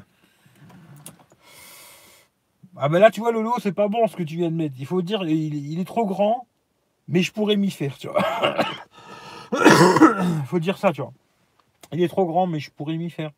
Ah 2.77 2.89
ben 2.89 2.99
là 2.99 3.11
tu 3.11 3.19
vois 3.19 3.31
Lolo 3.31 3.53
c'est 3.59 3.73
pas 3.73 3.87
bon 3.87 4.07
ce 4.07 4.15
que 4.15 4.23
tu 4.23 4.37
viens 4.37 4.49
de 4.51 4.55
mettre. 4.55 4.75
Il 4.79 4.85
faut 4.85 5.01
dire 5.01 5.23
il, 5.23 5.79
est 5.79 5.85
trop 5.85 6.05
grand, 6.05 6.47
mais 7.07 7.21
je 7.21 7.31
pourrais 7.31 7.57
m'y 7.57 7.71
faire, 7.71 7.97
tu 7.97 8.07
vois. 8.07 8.23
faut 10.45 10.59
dire 10.59 10.77
ça, 10.77 10.91
tu 10.91 11.01
vois. 11.01 11.13
Il 11.91 12.01
est 12.01 12.07
trop 12.07 12.25
grand, 12.25 12.47
mais 12.47 12.59
je 12.59 12.71
pourrais 12.71 12.97
m'y 12.97 13.09
faire. 13.09 13.31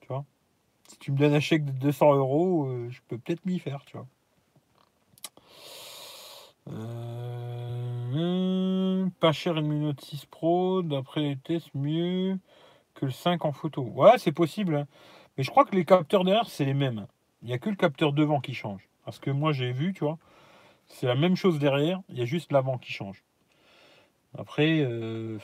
Tu 0.00 0.08
vois 0.08 0.24
si 0.88 0.98
tu 0.98 1.12
me 1.12 1.18
donnes 1.18 1.34
un 1.34 1.40
chèque 1.40 1.64
de 1.64 1.72
200 1.72 2.14
euros, 2.14 2.66
euh, 2.66 2.88
je 2.90 3.00
peux 3.08 3.18
peut-être 3.18 3.44
m'y 3.44 3.58
faire, 3.58 3.84
tu 3.84 3.96
vois. 3.96 4.06
Euh, 6.68 7.06
pas 9.20 9.32
cher 9.32 9.56
une 9.56 9.80
Note 9.80 10.00
6 10.00 10.26
Pro, 10.26 10.82
d'après 10.82 11.20
les 11.22 11.36
tests, 11.36 11.70
mieux 11.74 12.38
que 12.94 13.06
le 13.06 13.12
5 13.12 13.44
en 13.44 13.52
photo. 13.52 13.82
Ouais, 13.82 14.18
c'est 14.18 14.32
possible. 14.32 14.76
Hein. 14.76 14.86
Mais 15.36 15.44
je 15.44 15.50
crois 15.50 15.64
que 15.64 15.74
les 15.74 15.84
capteurs 15.84 16.24
derrière, 16.24 16.48
c'est 16.48 16.64
les 16.64 16.74
mêmes. 16.74 17.06
Il 17.42 17.48
n'y 17.48 17.54
a 17.54 17.58
que 17.58 17.70
le 17.70 17.76
capteur 17.76 18.12
devant 18.12 18.40
qui 18.40 18.54
change. 18.54 18.88
Parce 19.04 19.18
que 19.18 19.30
moi, 19.30 19.52
j'ai 19.52 19.72
vu, 19.72 19.92
tu 19.92 20.04
vois, 20.04 20.18
c'est 20.88 21.06
la 21.06 21.14
même 21.14 21.36
chose 21.36 21.58
derrière, 21.58 22.00
il 22.08 22.18
y 22.18 22.22
a 22.22 22.24
juste 22.24 22.52
l'avant 22.52 22.78
qui 22.78 22.92
change. 22.92 23.22
Après, 24.38 24.80
euh, 24.80 25.38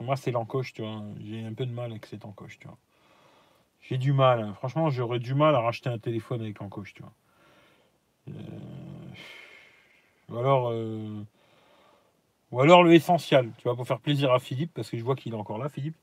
moi, 0.00 0.16
c'est 0.16 0.30
l'encoche, 0.30 0.72
tu 0.72 0.82
vois. 0.82 1.02
J'ai 1.20 1.44
un 1.44 1.54
peu 1.54 1.66
de 1.66 1.72
mal 1.72 1.90
avec 1.90 2.06
cette 2.06 2.24
encoche, 2.24 2.58
tu 2.58 2.66
vois. 2.66 2.78
J'ai 3.82 3.98
du 3.98 4.12
mal. 4.12 4.40
Hein. 4.40 4.54
Franchement, 4.54 4.90
j'aurais 4.90 5.18
du 5.18 5.34
mal 5.34 5.54
à 5.54 5.60
racheter 5.60 5.90
un 5.90 5.98
téléphone 5.98 6.40
avec 6.40 6.58
l'encoche, 6.60 6.94
tu 6.94 7.02
vois. 7.02 7.12
Euh, 8.28 8.32
ou 10.30 10.38
alors, 10.38 10.70
euh, 10.70 11.22
ou 12.50 12.60
alors 12.60 12.82
le 12.82 12.94
essentiel, 12.94 13.50
tu 13.58 13.64
vois, 13.64 13.76
pour 13.76 13.86
faire 13.86 14.00
plaisir 14.00 14.32
à 14.32 14.38
Philippe, 14.38 14.72
parce 14.74 14.88
que 14.88 14.96
je 14.96 15.04
vois 15.04 15.16
qu'il 15.16 15.32
est 15.32 15.36
encore 15.36 15.58
là, 15.58 15.68
Philippe. 15.68 15.96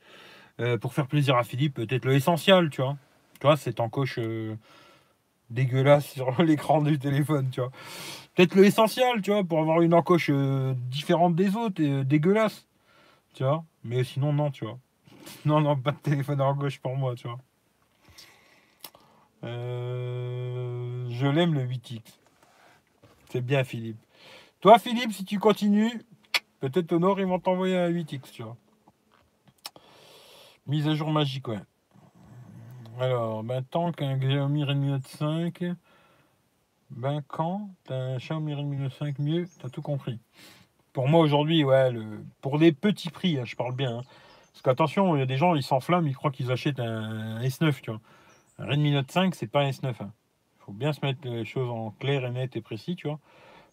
Pour 0.80 0.94
faire 0.94 1.08
plaisir 1.08 1.38
à 1.38 1.44
Philippe, 1.44 1.74
peut-être 1.74 2.06
le 2.06 2.14
essentiel, 2.14 2.70
tu 2.70 2.84
vois. 2.84 2.96
Tu 3.40 3.48
vois, 3.48 3.58
cette 3.58 3.80
encoche 3.80 4.20
dégueulasse 5.52 6.06
sur 6.14 6.42
l'écran 6.42 6.82
du 6.82 6.98
téléphone, 7.00 7.50
tu 7.52 7.62
vois. 7.62 7.72
Peut-être 8.36 8.56
le 8.56 8.66
essentiel, 8.66 9.22
tu 9.22 9.32
vois, 9.32 9.44
pour 9.44 9.60
avoir 9.60 9.82
une 9.82 9.94
encoche 9.94 10.32
différente 10.90 11.36
des 11.36 11.56
autres 11.56 11.82
et 11.82 12.04
dégueulasse, 12.06 12.66
tu 13.34 13.44
vois. 13.44 13.64
Mais 13.84 14.04
sinon, 14.04 14.34
non, 14.34 14.52
tu 14.52 14.66
vois. 14.66 14.80
Non, 15.46 15.62
non, 15.62 15.76
pas 15.76 15.92
de 15.92 15.98
téléphone 15.98 16.42
en 16.42 16.56
gauche 16.56 16.80
pour 16.80 16.96
moi, 16.96 17.16
tu 17.16 17.28
vois. 17.28 17.40
Euh, 19.44 21.08
je 21.10 21.28
l'aime 21.28 21.54
le 21.54 21.66
8X. 21.66 22.02
C'est 23.30 23.42
bien, 23.42 23.64
Philippe. 23.64 23.98
Toi, 24.60 24.78
Philippe, 24.78 25.14
si 25.14 25.26
tu 25.26 25.40
continues, 25.40 26.02
peut-être 26.60 26.92
Honor, 26.92 27.20
ils 27.20 27.26
vont 27.26 27.40
t'envoyer 27.40 27.78
un 27.78 27.90
8X, 27.90 28.32
tu 28.32 28.44
vois. 28.44 28.58
Mise 30.68 30.88
à 30.88 30.94
jour 30.94 31.10
magique, 31.10 31.48
ouais. 31.48 31.60
Alors, 33.02 33.42
ben, 33.42 33.64
tant 33.64 33.92
qu'un 33.92 34.16
Xiaomi 34.16 34.64
Redmi 34.64 34.90
Note 34.90 35.08
5, 35.08 35.64
ben 36.92 37.24
quand 37.28 37.72
t'as 37.86 37.96
un 37.96 38.18
Xiaomi 38.18 38.54
Redmi 38.54 38.78
Note 38.78 38.94
5 38.94 39.18
mieux, 39.18 39.48
t'as 39.60 39.70
tout 39.70 39.82
compris. 39.82 40.20
Pour 40.94 41.08
moi 41.08 41.22
aujourd'hui, 41.22 41.64
ouais, 41.64 41.92
pour 42.42 42.60
les 42.60 42.72
petits 42.72 43.10
prix, 43.10 43.40
hein, 43.40 43.44
je 43.44 43.56
parle 43.56 43.74
bien, 43.74 43.98
hein. 43.98 44.02
Parce 44.52 44.62
qu'attention, 44.62 45.16
il 45.16 45.20
y 45.20 45.22
a 45.24 45.26
des 45.26 45.38
gens, 45.38 45.56
ils 45.56 45.64
s'enflamment, 45.64 46.08
ils 46.08 46.16
croient 46.16 46.30
qu'ils 46.30 46.52
achètent 46.52 46.80
un, 46.80 47.42
S9, 47.42 47.82
tu 47.82 47.90
vois. 47.90 48.02
Un 48.60 48.68
Redmi 48.68 48.92
Note 48.92 49.10
5, 49.10 49.34
c'est 49.34 49.48
pas 49.48 49.62
un 49.62 49.72
S9. 49.72 49.96
Il 50.00 50.04
hein. 50.04 50.14
faut 50.60 50.72
bien 50.72 50.94
se 50.94 51.04
mettre 51.04 51.28
les 51.28 51.44
choses 51.44 51.72
en 51.72 51.90
clair 51.90 52.24
et 52.24 52.30
net 52.30 52.56
et 52.56 52.62
précis, 52.62 52.96
tu 52.96 53.08
vois. 53.08 53.18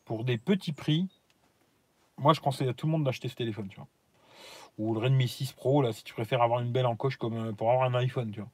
Pour 0.06 0.24
des 0.24 0.38
petits 0.38 0.72
prix, 0.72 1.06
moi 2.16 2.32
je 2.32 2.40
conseille 2.40 2.70
à 2.70 2.72
tout 2.72 2.86
le 2.86 2.92
monde 2.92 3.04
d'acheter 3.04 3.28
ce 3.28 3.34
téléphone, 3.34 3.68
tu 3.68 3.76
vois. 3.76 3.88
Ou 4.78 4.94
le 4.94 5.00
Redmi 5.00 5.28
6 5.28 5.52
Pro, 5.52 5.82
là, 5.82 5.92
si 5.92 6.02
tu 6.02 6.14
préfères 6.14 6.40
avoir 6.40 6.60
une 6.60 6.72
belle 6.72 6.86
encoche 6.86 7.18
comme 7.18 7.54
pour 7.56 7.70
avoir 7.70 7.94
un 7.94 7.94
iPhone, 7.98 8.30
tu 8.30 8.40
vois. 8.40 8.48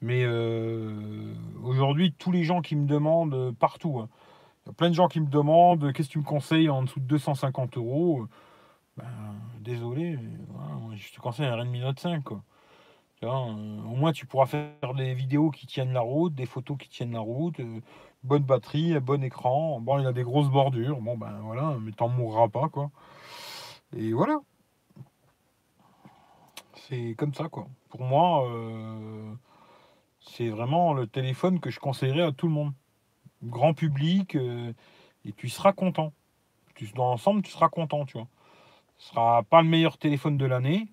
Mais 0.00 0.22
euh, 0.24 1.34
aujourd'hui, 1.62 2.12
tous 2.12 2.30
les 2.30 2.44
gens 2.44 2.60
qui 2.60 2.76
me 2.76 2.86
demandent 2.86 3.34
euh, 3.34 3.52
partout, 3.52 3.98
hein. 3.98 4.08
y 4.66 4.70
a 4.70 4.72
plein 4.72 4.90
de 4.90 4.94
gens 4.94 5.08
qui 5.08 5.20
me 5.20 5.26
demandent 5.26 5.92
qu'est-ce 5.92 6.08
que 6.08 6.12
tu 6.12 6.18
me 6.18 6.24
conseilles 6.24 6.68
en 6.70 6.82
dessous 6.82 7.00
de 7.00 7.06
250 7.06 7.76
euros. 7.76 8.26
Ben, 8.96 9.06
désolé, 9.60 10.18
je 10.94 11.12
te 11.12 11.20
conseille 11.20 11.46
un 11.46 11.56
Redmi 11.56 11.80
Note 11.80 12.00
5. 12.00 12.22
Quoi. 12.24 12.42
au 13.22 13.96
moins, 13.96 14.12
tu 14.12 14.26
pourras 14.26 14.46
faire 14.46 14.94
des 14.94 15.14
vidéos 15.14 15.50
qui 15.50 15.66
tiennent 15.66 15.92
la 15.92 16.00
route, 16.00 16.34
des 16.34 16.46
photos 16.46 16.76
qui 16.78 16.88
tiennent 16.88 17.12
la 17.12 17.20
route, 17.20 17.60
bonne 18.24 18.42
batterie, 18.42 18.98
bon 19.00 19.22
écran. 19.22 19.80
Bon, 19.80 19.98
il 19.98 20.06
a 20.06 20.12
des 20.12 20.24
grosses 20.24 20.50
bordures. 20.50 21.00
Bon, 21.00 21.16
ben 21.16 21.38
voilà, 21.42 21.76
mais 21.80 21.92
t'en 21.92 22.08
mourras 22.08 22.48
pas, 22.48 22.68
quoi. 22.68 22.90
Et 23.96 24.12
voilà. 24.12 24.38
C'est 26.74 27.14
comme 27.16 27.34
ça, 27.34 27.48
quoi. 27.48 27.68
Pour 27.90 28.02
moi, 28.02 28.48
euh, 28.48 29.34
c'est 30.28 30.48
vraiment 30.48 30.92
le 30.92 31.06
téléphone 31.06 31.60
que 31.60 31.70
je 31.70 31.80
conseillerais 31.80 32.22
à 32.22 32.32
tout 32.32 32.46
le 32.46 32.52
monde. 32.52 32.72
Grand 33.42 33.74
public, 33.74 34.34
euh, 34.34 34.72
et 35.24 35.32
tu 35.32 35.48
seras 35.48 35.72
content. 35.72 36.12
Tu, 36.74 36.86
dans 36.94 37.10
l'ensemble, 37.10 37.42
tu 37.42 37.50
seras 37.50 37.68
content, 37.68 38.04
tu 38.04 38.18
vois. 38.18 38.28
Ce 38.98 39.10
sera 39.10 39.42
pas 39.44 39.62
le 39.62 39.68
meilleur 39.68 39.98
téléphone 39.98 40.36
de 40.36 40.46
l'année, 40.46 40.88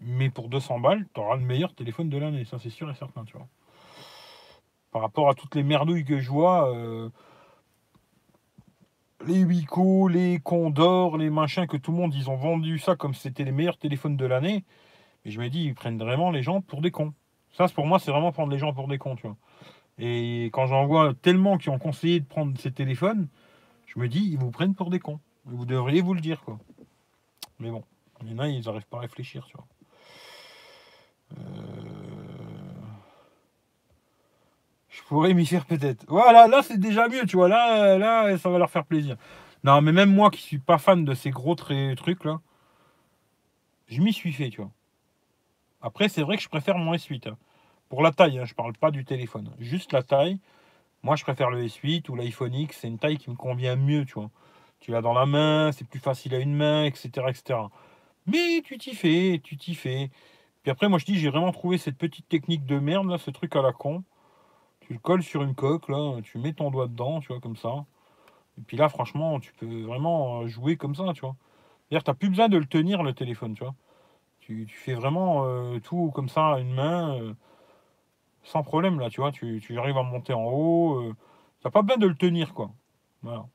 mais 0.00 0.30
pour 0.30 0.48
200 0.48 0.80
balles, 0.80 1.06
tu 1.14 1.20
auras 1.20 1.36
le 1.36 1.42
meilleur 1.42 1.74
téléphone 1.74 2.08
de 2.08 2.18
l'année. 2.18 2.44
Ça, 2.44 2.58
c'est 2.58 2.70
sûr 2.70 2.90
et 2.90 2.94
certain, 2.94 3.24
tu 3.24 3.36
vois 3.36 3.48
par 4.92 5.00
rapport 5.00 5.28
à 5.28 5.34
toutes 5.34 5.54
les 5.56 5.64
merdouilles 5.64 6.04
que 6.04 6.20
je 6.20 6.30
vois, 6.30 6.72
euh, 6.72 7.08
les 9.26 9.42
Wico, 9.42 10.06
les 10.06 10.38
Condor, 10.38 11.16
les 11.16 11.30
machins, 11.30 11.66
que 11.66 11.78
tout 11.78 11.90
le 11.90 11.96
monde, 11.96 12.14
ils 12.14 12.28
ont 12.30 12.36
vendu 12.36 12.78
ça 12.78 12.94
comme 12.94 13.14
c'était 13.14 13.44
les 13.44 13.52
meilleurs 13.52 13.78
téléphones 13.78 14.16
de 14.16 14.26
l'année. 14.26 14.64
Et 15.24 15.30
je 15.30 15.40
me 15.40 15.48
dis, 15.48 15.64
ils 15.64 15.74
prennent 15.74 15.98
vraiment 15.98 16.30
les 16.30 16.42
gens 16.42 16.60
pour 16.60 16.82
des 16.82 16.90
cons. 16.90 17.14
Ça, 17.52 17.66
pour 17.68 17.86
moi, 17.86 17.98
c'est 17.98 18.10
vraiment 18.10 18.32
prendre 18.32 18.52
les 18.52 18.58
gens 18.58 18.72
pour 18.72 18.88
des 18.88 18.98
cons, 18.98 19.16
tu 19.16 19.26
vois. 19.26 19.36
Et 19.98 20.46
quand 20.52 20.66
j'en 20.66 20.86
vois 20.86 21.12
tellement 21.14 21.58
qui 21.58 21.68
ont 21.68 21.78
conseillé 21.78 22.20
de 22.20 22.26
prendre 22.26 22.58
ces 22.58 22.72
téléphones, 22.72 23.28
je 23.86 23.98
me 23.98 24.08
dis, 24.08 24.20
ils 24.20 24.38
vous 24.38 24.50
prennent 24.50 24.74
pour 24.74 24.90
des 24.90 24.98
cons. 24.98 25.20
Vous 25.44 25.66
devriez 25.66 26.00
vous 26.00 26.14
le 26.14 26.20
dire, 26.20 26.42
quoi. 26.42 26.58
Mais 27.58 27.70
bon, 27.70 27.84
il 28.22 28.32
y 28.32 28.34
en 28.34 28.38
a, 28.38 28.48
ils 28.48 28.64
n'arrivent 28.64 28.86
pas 28.86 28.98
à 28.98 29.00
réfléchir, 29.00 29.46
tu 29.46 29.56
vois. 29.56 29.66
Euh... 31.38 31.92
Je 34.88 35.02
pourrais 35.04 35.34
m'y 35.34 35.46
faire 35.46 35.66
peut-être. 35.66 36.04
Voilà, 36.08 36.48
là 36.48 36.62
c'est 36.62 36.78
déjà 36.78 37.08
mieux, 37.08 37.24
tu 37.26 37.36
vois. 37.36 37.48
Là, 37.48 37.98
là, 37.98 38.36
ça 38.38 38.50
va 38.50 38.58
leur 38.58 38.70
faire 38.70 38.84
plaisir. 38.84 39.16
Non, 39.64 39.80
mais 39.80 39.92
même 39.92 40.12
moi 40.12 40.30
qui 40.30 40.40
suis 40.42 40.58
pas 40.58 40.78
fan 40.78 41.04
de 41.04 41.14
ces 41.14 41.30
gros 41.30 41.54
trucs 41.54 42.24
là, 42.24 42.40
je 43.88 44.00
m'y 44.00 44.12
suis 44.12 44.32
fait, 44.32 44.50
tu 44.50 44.60
vois. 44.60 44.70
Après, 45.82 46.08
c'est 46.08 46.22
vrai 46.22 46.36
que 46.36 46.42
je 46.42 46.48
préfère 46.48 46.78
mon 46.78 46.94
S8. 46.94 47.28
Hein. 47.28 47.36
Pour 47.88 48.02
la 48.02 48.12
taille, 48.12 48.38
hein, 48.38 48.44
je 48.44 48.54
parle 48.54 48.72
pas 48.72 48.90
du 48.90 49.04
téléphone. 49.04 49.50
Juste 49.58 49.92
la 49.92 50.02
taille. 50.02 50.38
Moi, 51.02 51.16
je 51.16 51.24
préfère 51.24 51.50
le 51.50 51.64
S8 51.64 52.08
ou 52.08 52.14
l'iPhone 52.14 52.54
X. 52.54 52.78
C'est 52.80 52.88
une 52.88 52.98
taille 52.98 53.18
qui 53.18 53.30
me 53.30 53.34
convient 53.34 53.76
mieux, 53.76 54.04
tu 54.04 54.14
vois. 54.14 54.30
Tu 54.78 54.92
l'as 54.92 55.02
dans 55.02 55.12
la 55.12 55.26
main, 55.26 55.72
c'est 55.72 55.86
plus 55.86 56.00
facile 56.00 56.34
à 56.34 56.38
une 56.38 56.54
main, 56.54 56.84
etc., 56.84 57.10
etc. 57.28 57.58
Mais 58.26 58.62
tu 58.64 58.78
t'y 58.78 58.94
fais, 58.94 59.40
tu 59.42 59.56
t'y 59.56 59.74
fais. 59.74 60.10
Puis 60.62 60.70
après, 60.70 60.88
moi, 60.88 60.98
je 60.98 61.04
dis, 61.04 61.18
j'ai 61.18 61.28
vraiment 61.28 61.52
trouvé 61.52 61.78
cette 61.78 61.98
petite 61.98 62.28
technique 62.28 62.64
de 62.66 62.78
merde, 62.78 63.16
ce 63.18 63.30
truc 63.30 63.54
à 63.56 63.62
la 63.62 63.72
con. 63.72 64.04
Tu 64.80 64.92
le 64.92 64.98
colles 65.00 65.22
sur 65.22 65.42
une 65.42 65.54
coque, 65.54 65.88
là, 65.88 66.20
tu 66.22 66.38
mets 66.38 66.52
ton 66.52 66.70
doigt 66.70 66.86
dedans, 66.88 67.20
tu 67.20 67.28
vois, 67.28 67.40
comme 67.40 67.56
ça. 67.56 67.84
Et 68.58 68.62
puis 68.62 68.76
là, 68.76 68.88
franchement, 68.88 69.40
tu 69.40 69.52
peux 69.54 69.82
vraiment 69.82 70.42
euh, 70.42 70.46
jouer 70.48 70.76
comme 70.76 70.94
ça, 70.94 71.04
tu 71.14 71.22
vois. 71.22 71.36
C'est-à-dire, 71.88 72.04
tu 72.04 72.10
n'as 72.10 72.14
plus 72.14 72.28
besoin 72.28 72.48
de 72.48 72.58
le 72.58 72.66
tenir, 72.66 73.02
le 73.02 73.12
téléphone, 73.14 73.54
tu 73.54 73.64
vois. 73.64 73.74
Tu, 74.42 74.66
fais 74.68 74.94
vraiment 74.94 75.44
euh, 75.46 75.78
tout 75.80 76.10
comme 76.14 76.28
ça 76.28 76.54
à 76.54 76.58
une 76.58 76.74
main, 76.74 77.16
euh, 77.16 77.34
sans 78.44 78.62
problème, 78.62 79.00
là, 79.00 79.08
tu 79.10 79.20
vois. 79.20 79.32
Tu, 79.32 79.62
arrives 79.78 79.96
à 79.96 80.02
monter 80.02 80.32
en 80.34 80.44
haut. 80.44 81.12
tu 81.12 81.16
n'as 81.64 81.70
pas 81.70 81.82
besoin 81.82 81.98
de 81.98 82.06
le 82.06 82.14
tenir, 82.16 82.54
quoi. 82.54 82.70
Voilà. 83.22 83.46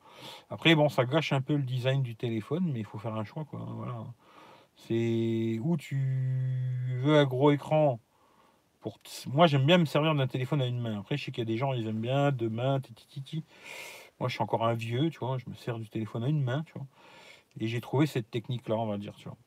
Après, 0.49 0.75
bon, 0.75 0.89
ça 0.89 1.05
gâche 1.05 1.33
un 1.33 1.41
peu 1.41 1.55
le 1.55 1.63
design 1.63 2.03
du 2.03 2.15
téléphone, 2.15 2.71
mais 2.71 2.79
il 2.79 2.85
faut 2.85 2.97
faire 2.99 3.15
un 3.15 3.25
choix, 3.25 3.45
quoi. 3.45 3.61
Voilà. 3.75 4.05
C'est 4.77 5.59
où 5.63 5.77
tu 5.77 5.97
veux 7.03 7.17
un 7.17 7.25
gros 7.25 7.51
écran 7.51 7.99
moi, 9.27 9.47
j'aime 9.47 9.65
bien 9.65 9.77
me 9.77 9.85
servir 9.85 10.15
d'un 10.15 10.27
téléphone 10.27 10.61
à 10.61 10.65
une 10.65 10.79
main. 10.79 10.99
Après, 10.99 11.17
je 11.17 11.25
sais 11.25 11.31
qu'il 11.31 11.41
y 11.41 11.47
a 11.47 11.51
des 11.51 11.57
gens, 11.57 11.73
ils 11.73 11.87
aiment 11.87 12.01
bien 12.01 12.31
deux 12.31 12.49
mains, 12.49 12.79
titi. 12.79 13.43
Moi, 14.19 14.29
je 14.29 14.35
suis 14.35 14.43
encore 14.43 14.65
un 14.65 14.73
vieux, 14.73 15.09
tu 15.09 15.19
vois. 15.19 15.37
Je 15.37 15.49
me 15.49 15.55
sers 15.55 15.77
du 15.79 15.89
téléphone 15.89 16.23
à 16.23 16.27
une 16.27 16.43
main, 16.43 16.63
tu 16.63 16.73
vois. 16.73 16.87
Et 17.59 17.67
j'ai 17.67 17.81
trouvé 17.81 18.05
cette 18.05 18.29
technique-là, 18.31 18.75
on 18.75 18.87
va 18.87 18.97
dire, 18.97 19.15
tu 19.17 19.25
vois. 19.29 19.37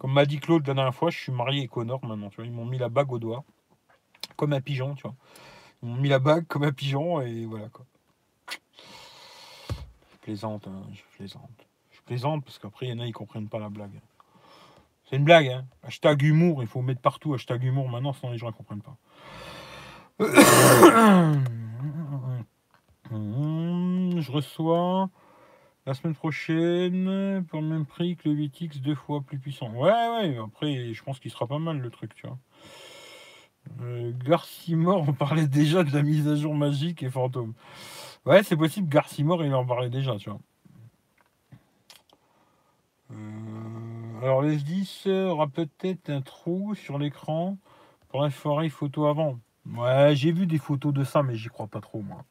Comme 0.00 0.14
m'a 0.14 0.24
dit 0.24 0.40
Claude 0.40 0.66
la 0.66 0.72
dernière 0.72 0.94
fois, 0.94 1.10
je 1.10 1.18
suis 1.18 1.30
marié 1.30 1.64
et 1.64 1.68
Connor 1.68 2.02
maintenant, 2.06 2.30
tu. 2.30 2.42
Ils 2.42 2.50
m'ont 2.50 2.64
mis 2.64 2.78
la 2.78 2.88
bague 2.88 3.12
au 3.12 3.18
doigt, 3.18 3.44
comme 4.34 4.54
un 4.54 4.62
pigeon, 4.62 4.94
tu 4.94 5.02
vois. 5.02 5.14
Ils 5.82 5.90
m'ont 5.90 5.96
mis 5.96 6.08
la 6.08 6.18
bague 6.18 6.46
comme 6.46 6.62
un 6.62 6.72
pigeon, 6.72 7.20
et 7.20 7.44
voilà. 7.44 7.68
Je 8.50 8.56
plaisante, 10.22 10.66
hein, 10.68 10.84
je 10.90 11.02
plaisante. 11.18 11.50
Je 11.90 12.00
plaisante 12.00 12.42
parce 12.46 12.58
qu'après, 12.58 12.86
il 12.86 12.88
y 12.88 12.92
en 12.94 13.00
a, 13.00 13.06
ils 13.06 13.12
comprennent 13.12 13.50
pas 13.50 13.58
la 13.58 13.68
blague. 13.68 14.00
C'est 15.04 15.16
une 15.16 15.24
blague, 15.24 15.48
hein. 15.48 15.66
Hashtag 15.82 16.22
humour, 16.22 16.62
il 16.62 16.66
faut 16.66 16.80
mettre 16.80 17.02
partout 17.02 17.34
hashtag 17.34 17.62
humour 17.62 17.90
maintenant, 17.90 18.14
sinon 18.14 18.32
les 18.32 18.38
gens 18.38 18.46
ne 18.46 18.52
comprennent 18.52 18.80
pas. 18.80 18.96
Je 24.20 24.32
reçois 24.32 25.08
la 25.90 25.94
semaine 25.94 26.14
prochaine 26.14 27.44
pour 27.48 27.60
le 27.60 27.66
même 27.66 27.84
prix 27.84 28.14
que 28.14 28.28
le 28.28 28.36
8X, 28.36 28.80
deux 28.80 28.94
fois 28.94 29.22
plus 29.22 29.40
puissant. 29.40 29.70
Ouais, 29.70 29.90
ouais, 29.90 30.38
après, 30.38 30.94
je 30.94 31.02
pense 31.02 31.18
qu'il 31.18 31.32
sera 31.32 31.48
pas 31.48 31.58
mal 31.58 31.78
le 31.80 31.90
truc, 31.90 32.14
tu 32.14 32.28
vois. 32.28 32.38
Euh, 33.82 34.12
Garcimore, 34.24 35.08
on 35.08 35.12
parlait 35.12 35.46
déjà 35.48 35.82
de 35.82 35.92
la 35.92 36.02
mise 36.02 36.28
à 36.28 36.36
jour 36.36 36.54
magique 36.54 37.02
et 37.02 37.10
fantôme. 37.10 37.54
Ouais, 38.24 38.44
c'est 38.44 38.56
possible, 38.56 38.88
Garcimore, 38.88 39.44
il 39.44 39.52
en 39.52 39.66
parlait 39.66 39.90
déjà, 39.90 40.14
tu 40.14 40.30
vois. 40.30 40.38
Euh... 43.10 44.22
Alors 44.22 44.42
les 44.42 44.58
10 44.58 45.08
aura 45.08 45.48
peut-être 45.48 46.08
un 46.08 46.20
trou 46.20 46.76
sur 46.76 47.00
l'écran 47.00 47.58
pour 48.10 48.22
la 48.22 48.30
forêt 48.30 48.68
photo 48.68 49.06
avant. 49.06 49.40
Ouais, 49.66 50.12
j'ai 50.14 50.30
vu 50.30 50.46
des 50.46 50.58
photos 50.58 50.94
de 50.94 51.02
ça, 51.02 51.24
mais 51.24 51.34
j'y 51.34 51.48
crois 51.48 51.66
pas 51.66 51.80
trop, 51.80 52.00
moi. 52.00 52.24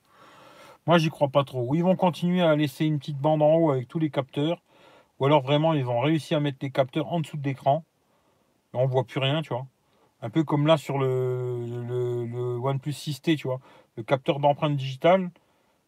Moi, 0.90 0.98
j'y 0.98 1.10
crois 1.10 1.28
pas 1.28 1.44
trop. 1.44 1.76
Ils 1.76 1.84
vont 1.84 1.96
continuer 1.96 2.42
à 2.42 2.56
laisser 2.56 2.84
une 2.84 2.98
petite 2.98 3.20
bande 3.20 3.44
en 3.44 3.54
haut 3.54 3.70
avec 3.70 3.88
tous 3.88 4.00
les 4.00 4.10
capteurs. 4.10 4.60
Ou 5.20 5.28
alors 5.28 5.44
vraiment, 5.44 5.74
ils 5.74 5.88
ont 5.88 6.00
réussi 6.00 6.34
à 6.34 6.40
mettre 6.40 6.58
les 6.64 6.72
capteurs 6.72 7.14
en 7.14 7.20
dessous 7.20 7.38
de 7.38 7.44
l'écran. 7.44 7.86
On 8.74 8.88
voit 8.88 9.04
plus 9.04 9.20
rien, 9.20 9.44
tu 9.44 9.50
vois. 9.50 9.68
Un 10.24 10.32
peu 10.32 10.44
comme 10.44 10.66
là 10.66 10.78
sur 10.78 10.98
le, 10.98 11.64
le, 11.88 12.26
le 12.26 12.58
OnePlus 12.58 12.94
6T, 12.94 13.38
tu 13.38 13.48
vois. 13.48 13.60
Le 13.98 14.02
capteur 14.02 14.40
d'empreinte 14.40 14.78
digitale. 14.78 15.30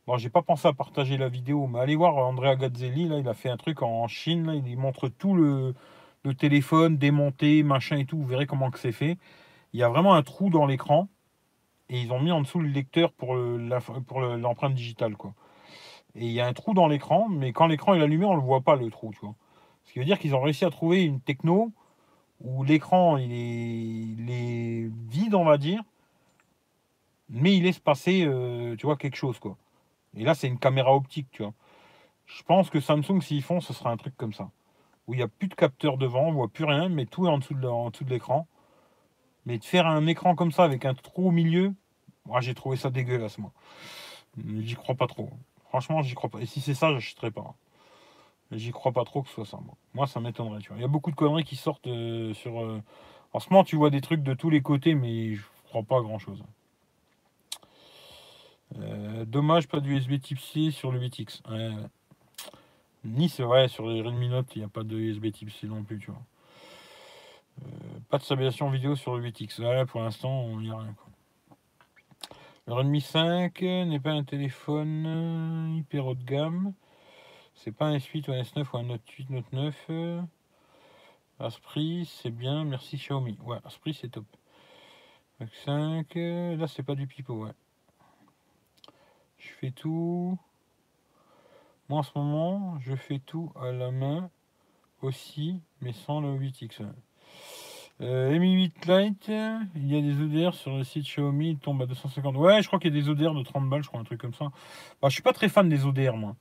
Bon, 0.05 0.17
j'ai 0.17 0.29
pas 0.29 0.43
pensé 0.43 0.67
à 0.67 0.73
partager 0.73 1.17
la 1.17 1.29
vidéo, 1.29 1.65
mais 1.65 1.79
allez 1.79 1.95
voir 1.95 2.17
Andrea 2.17 2.55
Gazzelli, 2.55 3.07
là, 3.07 3.17
il 3.17 3.27
a 3.27 3.33
fait 3.33 3.49
un 3.49 3.57
truc 3.57 3.81
en 3.81 4.07
Chine, 4.07 4.61
il 4.67 4.77
montre 4.77 5.07
tout 5.07 5.33
le, 5.33 5.73
téléphone 6.37 6.97
démonté, 6.97 7.63
machin 7.63 7.97
et 7.97 8.05
tout, 8.05 8.19
vous 8.19 8.27
verrez 8.27 8.45
comment 8.45 8.69
que 8.69 8.77
c'est 8.77 8.91
fait. 8.91 9.17
Il 9.73 9.79
y 9.79 9.83
a 9.83 9.89
vraiment 9.89 10.13
un 10.13 10.21
trou 10.21 10.51
dans 10.51 10.67
l'écran, 10.67 11.09
et 11.91 12.01
ils 12.01 12.11
ont 12.11 12.19
mis 12.19 12.31
en 12.31 12.41
dessous 12.41 12.59
le 12.59 12.69
lecteur 12.69 13.11
pour 13.11 13.35
l'empreinte 13.35 14.73
digitale, 14.73 15.15
quoi. 15.17 15.33
Et 16.15 16.25
il 16.25 16.31
y 16.31 16.41
a 16.41 16.47
un 16.47 16.53
trou 16.53 16.73
dans 16.73 16.87
l'écran, 16.87 17.27
mais 17.29 17.51
quand 17.51 17.67
l'écran 17.67 17.93
est 17.93 18.01
allumé, 18.01 18.25
on 18.25 18.35
le 18.35 18.41
voit 18.41 18.61
pas, 18.61 18.75
le 18.75 18.89
trou, 18.89 19.11
tu 19.13 19.19
vois. 19.19 19.35
Ce 19.85 19.93
qui 19.93 19.99
veut 19.99 20.05
dire 20.05 20.17
qu'ils 20.17 20.33
ont 20.33 20.41
réussi 20.41 20.65
à 20.65 20.69
trouver 20.69 21.03
une 21.03 21.19
techno 21.19 21.71
où 22.39 22.63
l'écran, 22.63 23.17
il 23.17 23.31
est, 23.31 24.89
vide, 25.09 25.35
on 25.35 25.43
va 25.43 25.57
dire, 25.57 25.83
mais 27.29 27.55
il 27.55 27.63
laisse 27.63 27.79
passer, 27.79 28.23
euh, 28.25 28.75
tu 28.77 28.85
vois, 28.85 28.95
quelque 28.97 29.15
chose, 29.15 29.39
quoi. 29.39 29.57
Et 30.15 30.23
là, 30.23 30.33
c'est 30.33 30.47
une 30.47 30.59
caméra 30.59 30.95
optique, 30.95 31.27
tu 31.31 31.43
vois. 31.43 31.53
Je 32.25 32.43
pense 32.43 32.69
que 32.69 32.79
Samsung, 32.79 33.21
s'ils 33.21 33.43
font, 33.43 33.59
ce 33.59 33.73
sera 33.73 33.91
un 33.91 33.97
truc 33.97 34.15
comme 34.15 34.33
ça. 34.33 34.49
Où 35.07 35.13
il 35.13 35.17
n'y 35.17 35.23
a 35.23 35.27
plus 35.27 35.49
de 35.49 35.55
capteur 35.55 35.97
devant, 35.97 36.27
on 36.27 36.31
voit 36.31 36.47
plus 36.47 36.65
rien, 36.65 36.89
mais 36.89 37.05
tout 37.05 37.25
est 37.25 37.29
en 37.29 37.39
dessous 37.39 37.53
de, 37.53 38.09
l'écran. 38.09 38.47
Mais 39.45 39.57
de 39.57 39.63
faire 39.63 39.87
un 39.87 40.05
écran 40.07 40.35
comme 40.35 40.51
ça 40.51 40.63
avec 40.63 40.85
un 40.85 40.93
trou 40.93 41.29
au 41.29 41.31
milieu, 41.31 41.73
moi 42.25 42.41
j'ai 42.41 42.53
trouvé 42.53 42.77
ça 42.77 42.89
dégueulasse, 42.89 43.37
moi. 43.37 43.51
J'y 44.37 44.75
crois 44.75 44.95
pas 44.95 45.07
trop. 45.07 45.29
Franchement, 45.69 46.01
j'y 46.01 46.15
crois 46.15 46.29
pas. 46.29 46.39
Et 46.39 46.45
si 46.45 46.61
c'est 46.61 46.73
ça, 46.73 46.91
j'achèterai 46.93 47.31
pas. 47.31 47.55
J'y 48.51 48.71
crois 48.71 48.91
pas 48.91 49.05
trop 49.05 49.21
que 49.21 49.29
ce 49.29 49.35
soit 49.35 49.45
ça. 49.45 49.57
Moi, 49.57 49.75
moi 49.93 50.07
ça 50.07 50.19
m'étonnerait. 50.19 50.59
Tu. 50.59 50.71
Il 50.75 50.81
y 50.81 50.83
a 50.83 50.89
beaucoup 50.89 51.11
de 51.11 51.15
conneries 51.15 51.43
qui 51.43 51.55
sortent 51.55 51.87
euh, 51.87 52.33
sur. 52.33 52.61
Euh, 52.61 52.81
en 53.33 53.39
ce 53.39 53.49
moment, 53.49 53.63
tu 53.63 53.77
vois 53.77 53.89
des 53.89 54.01
trucs 54.01 54.23
de 54.23 54.33
tous 54.33 54.49
les 54.49 54.61
côtés, 54.61 54.93
mais 54.93 55.35
je 55.35 55.41
crois 55.69 55.83
pas 55.83 56.01
grand 56.01 56.19
chose. 56.19 56.43
Euh, 58.77 59.25
dommage, 59.25 59.67
pas 59.67 59.79
d'USB 59.79 60.19
type 60.21 60.39
C 60.39 60.71
sur 60.71 60.91
le 60.91 60.99
8X. 60.99 61.41
Ni 63.03 63.29
c'est 63.29 63.43
vrai, 63.43 63.67
sur 63.67 63.87
les 63.87 64.01
Redmi 64.01 64.29
Note, 64.29 64.47
il 64.55 64.59
n'y 64.59 64.65
a 64.65 64.69
pas 64.69 64.83
de 64.83 64.95
USB 64.95 65.31
type 65.31 65.49
C 65.49 65.67
non 65.67 65.83
plus, 65.83 65.97
tu 65.97 66.11
vois. 66.11 66.21
Euh, 67.61 67.99
pas 68.09 68.17
de 68.17 68.23
stabilisation 68.23 68.69
vidéo 68.69 68.95
sur 68.95 69.17
le 69.17 69.29
8X. 69.29 69.61
Là, 69.61 69.85
pour 69.85 70.01
l'instant, 70.01 70.41
on 70.41 70.59
n'y 70.59 70.71
a 70.71 70.77
rien. 70.77 70.93
Quoi. 70.93 71.11
Le 72.67 72.73
Redmi 72.73 73.01
5 73.01 73.61
n'est 73.61 73.99
pas 73.99 74.11
un 74.11 74.23
téléphone 74.23 75.05
euh, 75.05 75.77
hyper 75.77 76.07
haut 76.07 76.15
de 76.15 76.23
gamme. 76.23 76.73
C'est 77.55 77.71
pas 77.71 77.85
un 77.85 77.97
S8 77.97 78.29
ou 78.29 78.33
un 78.33 78.41
S9 78.41 78.65
ou 78.73 78.77
un 78.77 78.83
Note 78.83 79.09
8, 79.09 79.29
Note 79.29 79.51
9. 79.53 79.89
Asprit, 81.39 82.05
c'est 82.05 82.31
bien. 82.31 82.63
Merci 82.63 82.97
Xiaomi. 82.97 83.37
Ouais, 83.43 83.57
Asprit, 83.65 83.93
c'est 83.93 84.09
top. 84.09 84.25
5. 85.65 86.13
Là, 86.15 86.67
c'est 86.67 86.83
pas 86.83 86.95
du 86.95 87.07
pipeau, 87.07 87.45
ouais. 87.45 87.51
Je 89.37 89.49
fais 89.59 89.71
tout. 89.71 90.37
Moi, 91.89 91.99
en 91.99 92.03
ce 92.03 92.11
moment, 92.15 92.79
je 92.79 92.95
fais 92.95 93.19
tout 93.19 93.51
à 93.59 93.71
la 93.71 93.91
main 93.91 94.29
aussi, 95.01 95.59
mais 95.81 95.93
sans 95.93 96.21
le 96.21 96.37
8X. 96.37 96.85
Euh, 97.99 98.39
Mi 98.39 98.53
8 98.53 98.85
Lite, 98.87 99.31
il 99.75 99.93
y 99.93 99.97
a 99.97 100.01
des 100.01 100.21
ODR 100.21 100.55
sur 100.55 100.75
le 100.75 100.83
site 100.83 101.03
Xiaomi, 101.03 101.51
il 101.51 101.57
tombe 101.57 101.81
à 101.81 101.85
250. 101.85 102.35
Ouais, 102.35 102.61
je 102.61 102.67
crois 102.67 102.79
qu'il 102.79 102.95
y 102.95 102.97
a 102.97 103.01
des 103.01 103.09
ODR 103.09 103.33
de 103.35 103.43
30 103.43 103.69
balles, 103.69 103.83
je 103.83 103.89
crois, 103.89 103.99
un 103.99 104.03
truc 104.03 104.19
comme 104.19 104.33
ça. 104.33 104.45
Bah, 105.01 105.09
je 105.09 105.13
suis 105.13 105.21
pas 105.21 105.33
très 105.33 105.49
fan 105.49 105.69
des 105.69 105.85
ODR, 105.85 106.15
moi. 106.15 106.35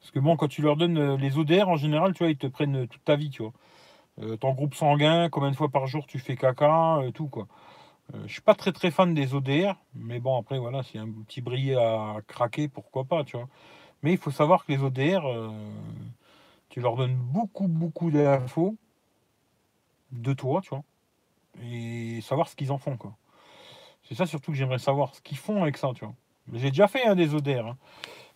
Parce 0.00 0.10
que 0.10 0.20
bon, 0.20 0.36
quand 0.36 0.48
tu 0.48 0.62
leur 0.62 0.76
donnes 0.76 0.98
euh, 0.98 1.16
les 1.16 1.38
ODR, 1.38 1.68
en 1.68 1.76
général, 1.76 2.12
tu 2.12 2.18
vois, 2.24 2.30
ils 2.30 2.36
te 2.36 2.46
prennent 2.46 2.84
euh, 2.84 2.86
toute 2.86 3.04
ta 3.04 3.16
vie, 3.16 3.30
tu 3.30 3.42
vois. 3.42 3.52
Euh, 4.22 4.36
ton 4.36 4.52
groupe 4.52 4.74
sanguin, 4.74 5.28
combien 5.30 5.50
de 5.50 5.56
fois 5.56 5.68
par 5.70 5.86
jour 5.86 6.06
tu 6.06 6.18
fais 6.18 6.36
caca, 6.36 7.00
tout, 7.14 7.28
quoi. 7.28 7.46
je 8.26 8.32
suis 8.32 8.42
pas 8.42 8.54
très 8.54 8.72
très 8.72 8.90
fan 8.90 9.14
des 9.14 9.34
ODR, 9.34 9.76
mais 9.94 10.20
bon, 10.20 10.38
après, 10.38 10.58
voilà, 10.58 10.80
a 10.80 10.98
un 10.98 11.10
petit 11.26 11.40
brillet 11.40 11.76
à 11.76 12.16
craquer, 12.26 12.68
pourquoi 12.68 13.04
pas, 13.04 13.24
tu 13.24 13.36
vois. 13.36 13.48
Mais 14.02 14.12
il 14.12 14.18
faut 14.18 14.30
savoir 14.30 14.64
que 14.64 14.72
les 14.72 14.82
ODR, 14.82 15.22
tu 16.68 16.80
leur 16.80 16.96
donnes 16.96 17.16
beaucoup, 17.16 17.68
beaucoup 17.68 18.10
d'infos 18.10 18.76
de 20.12 20.32
toi, 20.32 20.60
tu 20.62 20.70
vois 20.70 20.84
et 21.62 22.20
savoir 22.22 22.48
ce 22.48 22.56
qu'ils 22.56 22.72
en 22.72 22.78
font, 22.78 22.96
quoi. 22.96 23.16
C'est 24.04 24.14
ça 24.14 24.26
surtout 24.26 24.52
que 24.52 24.56
j'aimerais 24.56 24.78
savoir, 24.78 25.14
ce 25.14 25.20
qu'ils 25.20 25.36
font 25.36 25.62
avec 25.62 25.76
ça, 25.76 25.90
tu 25.94 26.04
vois. 26.04 26.14
J'ai 26.54 26.70
déjà 26.70 26.88
fait 26.88 27.04
un 27.04 27.14
des 27.14 27.34
ODR, 27.34 27.66
hein. 27.66 27.76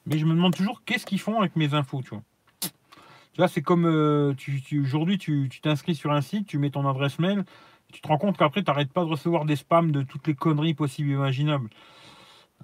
mais 0.04 0.18
je 0.18 0.26
me 0.26 0.34
demande 0.34 0.54
toujours 0.54 0.82
qu'est-ce 0.84 1.06
qu'ils 1.06 1.20
font 1.20 1.40
avec 1.40 1.56
mes 1.56 1.72
infos, 1.72 2.02
tu 2.02 2.10
vois. 2.10 2.22
Tu 2.60 3.38
vois, 3.38 3.48
c'est 3.48 3.62
comme 3.62 3.86
euh, 3.86 4.34
tu, 4.34 4.80
aujourd'hui, 4.80 5.16
tu 5.16 5.48
t'inscris 5.62 5.94
sur 5.94 6.12
un 6.12 6.20
site, 6.20 6.46
tu 6.46 6.58
mets 6.58 6.68
ton 6.68 6.86
adresse 6.86 7.18
mail, 7.18 7.44
tu 7.90 8.02
te 8.02 8.08
rends 8.08 8.18
compte 8.18 8.36
qu'après, 8.36 8.62
tu 8.62 8.70
n'arrêtes 8.70 8.92
pas 8.92 9.04
de 9.04 9.08
recevoir 9.08 9.46
des 9.46 9.56
spams 9.56 9.90
de 9.90 10.02
toutes 10.02 10.26
les 10.26 10.34
conneries 10.34 10.74
possibles 10.74 11.10
et 11.10 11.14
imaginables. 11.14 11.70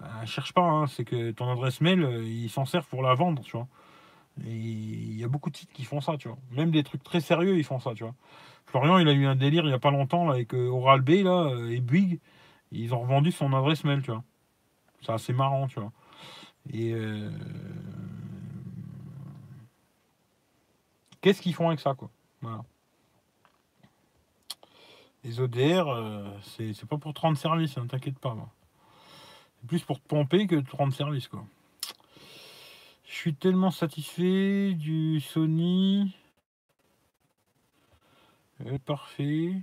Euh, 0.02 0.26
cherche 0.26 0.52
pas, 0.52 0.62
hein, 0.62 0.86
c'est 0.86 1.04
que 1.04 1.30
ton 1.30 1.50
adresse 1.50 1.80
mail, 1.80 2.02
euh, 2.02 2.22
ils 2.22 2.50
s'en 2.50 2.66
servent 2.66 2.86
pour 2.86 3.02
la 3.02 3.14
vendre, 3.14 3.42
tu 3.42 3.52
vois. 3.52 3.66
Il 4.44 5.18
y 5.18 5.24
a 5.24 5.28
beaucoup 5.28 5.50
de 5.50 5.56
sites 5.56 5.72
qui 5.72 5.84
font 5.84 6.00
ça, 6.00 6.16
tu 6.16 6.28
vois. 6.28 6.38
Même 6.52 6.70
des 6.70 6.82
trucs 6.82 7.02
très 7.02 7.20
sérieux, 7.20 7.56
ils 7.58 7.64
font 7.64 7.80
ça, 7.80 7.94
tu 7.94 8.04
vois. 8.04 8.14
Florian, 8.66 8.98
il 8.98 9.08
a 9.08 9.12
eu 9.12 9.26
un 9.26 9.34
délire 9.34 9.64
il 9.64 9.68
n'y 9.68 9.74
a 9.74 9.78
pas 9.78 9.90
longtemps 9.90 10.28
avec 10.30 10.54
euh, 10.54 10.68
Oral 10.68 11.00
B 11.00 11.10
là, 11.24 11.46
euh, 11.46 11.70
et 11.70 11.80
Bouygues. 11.80 12.20
Ils 12.70 12.94
ont 12.94 13.00
revendu 13.00 13.32
son 13.32 13.52
adresse 13.54 13.82
mail, 13.84 14.02
tu 14.02 14.10
vois. 14.10 14.22
C'est 15.00 15.12
assez 15.12 15.32
marrant, 15.32 15.66
tu 15.68 15.80
vois. 15.80 15.92
Et 16.70 16.92
euh, 16.92 17.30
qu'est-ce 21.22 21.40
qu'ils 21.40 21.54
font 21.54 21.68
avec 21.68 21.80
ça, 21.80 21.94
quoi? 21.94 22.10
Voilà. 22.42 22.62
Les 25.24 25.40
ODR, 25.40 25.86
c'est 26.42 26.86
pas 26.86 26.96
pour 26.96 27.12
te 27.12 27.20
rendre 27.20 27.36
service, 27.36 27.76
hein, 27.76 27.86
t'inquiète 27.88 28.18
pas. 28.18 28.36
C'est 29.60 29.66
plus 29.66 29.82
pour 29.82 30.00
te 30.00 30.06
pomper 30.06 30.46
que 30.46 30.56
te 30.56 30.76
rendre 30.76 30.92
service, 30.92 31.26
quoi. 31.26 31.44
Je 33.08 33.14
suis 33.14 33.34
tellement 33.34 33.70
satisfait 33.70 34.74
du 34.74 35.20
Sony. 35.20 36.14
Euh, 38.66 38.78
parfait. 38.84 39.54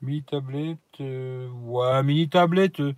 Mini 0.00 0.22
tablette. 0.22 0.78
Euh, 1.00 1.48
ouais, 1.50 2.02
mini 2.04 2.28
tablette. 2.28 2.78
Euh, 2.78 2.94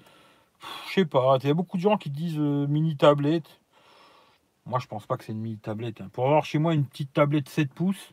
je 0.88 0.92
sais 0.92 1.04
pas. 1.06 1.38
Il 1.42 1.48
y 1.48 1.50
a 1.50 1.54
beaucoup 1.54 1.78
de 1.78 1.82
gens 1.82 1.96
qui 1.96 2.10
disent 2.10 2.38
mini 2.38 2.94
tablette. 2.96 3.58
Moi, 4.66 4.78
je 4.80 4.86
pense 4.86 5.06
pas 5.06 5.16
que 5.16 5.24
c'est 5.24 5.32
une 5.32 5.40
mini 5.40 5.56
tablette. 5.56 6.02
Hein. 6.02 6.10
Pour 6.12 6.26
avoir 6.26 6.44
chez 6.44 6.58
moi 6.58 6.74
une 6.74 6.84
petite 6.84 7.14
tablette 7.14 7.48
7 7.48 7.72
pouces, 7.72 8.12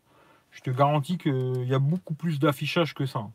je 0.51 0.61
te 0.61 0.69
garantis 0.69 1.17
qu'il 1.17 1.65
y 1.65 1.73
a 1.73 1.79
beaucoup 1.79 2.13
plus 2.13 2.39
d'affichage 2.39 2.93
que 2.93 3.05
ça. 3.05 3.29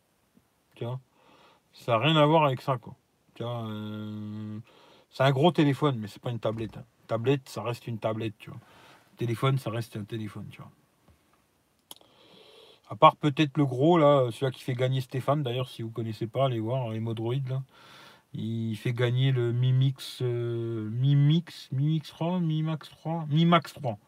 Ça 0.79 1.93
n'a 1.93 1.99
rien 1.99 2.17
à 2.17 2.25
voir 2.25 2.45
avec 2.45 2.63
ça, 2.63 2.79
quoi. 2.79 2.95
c'est 3.37 5.23
un 5.23 5.31
gros 5.33 5.53
téléphone, 5.53 5.99
mais 5.99 6.09
c'est 6.09 6.23
pas 6.23 6.31
une 6.31 6.41
tablette. 6.41 6.79
Hein. 6.79 6.85
Tablette, 7.07 7.49
ça 7.49 7.63
reste 7.63 7.87
une 7.87 7.99
tablette, 7.99 8.35
tu 8.39 8.51
vois. 8.51 8.61
Téléphone, 9.17 9.59
ça 9.59 9.71
reste 9.71 9.97
un 9.97 10.05
téléphone, 10.05 10.47
tu 10.51 10.61
vois. 10.61 10.71
À 12.89 12.95
part 12.95 13.17
peut-être 13.17 13.57
le 13.59 13.67
gros, 13.67 13.99
là, 13.99 14.29
celui 14.31 14.53
qui 14.53 14.63
fait 14.63 14.75
gagner 14.75 15.01
Stéphane, 15.01 15.43
d'ailleurs, 15.43 15.69
si 15.69 15.83
vous 15.83 15.89
ne 15.89 15.95
connaissez 15.95 16.27
pas, 16.27 16.47
allez 16.47 16.61
voir, 16.61 16.91
les 16.91 17.01
Modroid, 17.01 17.35
là. 17.49 17.63
Il 18.35 18.77
fait 18.77 18.93
gagner 18.93 19.33
le 19.33 19.53
Mi 19.53 19.73
Mix, 19.73 20.19
euh, 20.23 20.91
Mi 20.91 21.17
Mix, 21.17 21.71
Mi 21.73 21.87
Mix 21.87 22.09
3, 22.11 22.41
Mi 22.41 22.63
Max 22.63 22.91
3, 22.91 23.27
Mi 23.31 23.47
Max 23.47 23.73
3. 23.73 23.99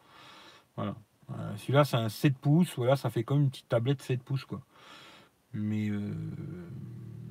Voilà. 0.76 0.94
Euh, 1.30 1.56
celui-là, 1.56 1.84
c'est 1.84 1.96
un 1.96 2.08
7 2.08 2.36
pouces. 2.38 2.74
Voilà, 2.76 2.96
ça 2.96 3.10
fait 3.10 3.24
comme 3.24 3.42
une 3.42 3.50
petite 3.50 3.68
tablette 3.68 4.02
7 4.02 4.22
pouces, 4.22 4.44
quoi. 4.44 4.60
Mais 5.54 5.88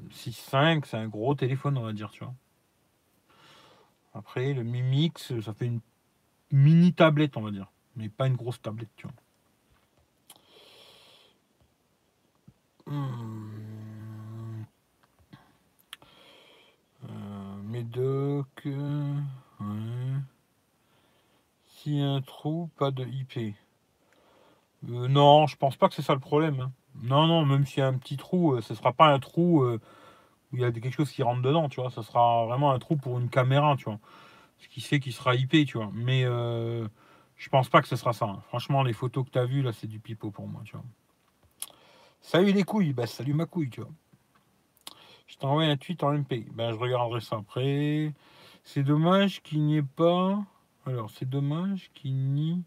6.5, 0.10 0.78
euh, 0.78 0.82
c'est 0.86 0.98
un 0.98 1.08
gros 1.08 1.36
téléphone, 1.36 1.78
on 1.78 1.84
va 1.84 1.94
dire, 1.94 2.10
tu 2.12 2.24
vois. 2.24 2.34
Après, 4.18 4.54
le 4.54 4.64
Mi 4.64 4.82
Mix, 4.82 5.40
ça 5.42 5.54
fait 5.54 5.68
une 5.68 5.80
mini 6.52 6.94
tablette, 6.94 7.38
on 7.38 7.42
va 7.42 7.52
dire. 7.52 7.72
Mais 7.96 8.10
pas 8.10 8.28
une 8.28 8.36
grosse 8.36 8.62
tablette, 8.62 8.90
vois. 9.04 9.14
Hmm. 12.88 14.64
Euh, 17.04 17.62
Médoc. 17.64 18.68
A 21.90 22.04
un 22.04 22.22
trou, 22.22 22.70
pas 22.78 22.92
de 22.92 23.06
IP. 23.06 23.56
Euh, 24.90 25.08
non, 25.08 25.48
je 25.48 25.56
pense 25.56 25.78
pas 25.78 25.88
que 25.88 25.96
c'est 25.96 26.02
ça 26.02 26.14
le 26.14 26.20
problème. 26.20 26.60
Hein. 26.60 26.72
Non, 27.02 27.28
non, 27.28 27.46
même 27.46 27.66
s'il 27.66 27.84
un 27.84 27.98
petit 27.98 28.18
trou, 28.18 28.54
euh, 28.54 28.62
ce 28.62 28.76
sera 28.76 28.92
pas 28.92 29.08
un 29.08 29.20
trou 29.20 29.64
où 30.52 30.58
il 30.58 30.62
y 30.62 30.66
a 30.66 30.72
quelque 30.72 30.92
chose 30.92 31.12
qui 31.12 31.24
rentre 31.24 31.42
dedans, 31.42 31.70
tu 31.70 31.82
vois. 31.82 31.90
Ça 31.90 32.04
sera 32.04 32.46
vraiment 32.46 32.72
un 32.72 32.80
trou 32.80 32.96
pour 32.96 33.20
une 33.20 33.30
caméra, 33.30 33.76
tu 33.78 33.86
vois. 33.86 34.00
Ce 34.60 34.68
qui 34.68 34.82
fait 34.82 35.00
qu'il 35.00 35.14
sera 35.14 35.36
IP, 35.36 35.66
tu 35.66 35.78
vois. 35.78 35.92
Mais 35.94 36.24
je 36.24 37.50
pense 37.50 37.70
pas 37.70 37.82
que 37.82 37.88
ce 37.88 37.96
sera 37.96 38.14
ça. 38.14 38.26
Hein. 38.26 38.42
Franchement, 38.48 38.84
les 38.84 38.94
photos 38.94 39.26
que 39.26 39.32
tu 39.32 39.40
as 39.40 39.46
vues, 39.46 39.62
là, 39.62 39.72
c'est 39.74 39.88
du 39.88 40.00
pipeau 40.00 40.32
pour 40.32 40.48
moi, 40.48 40.62
tu 40.66 40.74
vois. 40.74 40.86
Salut 42.22 42.52
les 42.52 42.64
couilles, 42.64 42.94
bah 42.94 43.08
salut 43.08 43.34
ma 43.34 43.46
couille, 43.46 43.70
tu 43.70 43.82
vois. 43.82 43.92
Je 45.28 45.36
t'envoie 45.38 45.64
un 45.64 45.78
tweet 45.78 46.04
en 46.04 46.14
MP. 46.14 46.46
Ben, 46.54 46.72
je 46.72 46.78
regarderai 46.78 47.22
ça 47.22 47.38
après. 47.38 48.14
C'est 48.64 48.84
dommage 48.84 49.42
qu'il 49.44 49.62
n'y 49.64 49.78
ait 49.78 49.84
pas. 49.84 50.44
Alors, 50.86 51.12
c'est 51.12 51.30
dommage 51.30 51.92
qu'il 51.94 52.16
n'y 52.16 52.64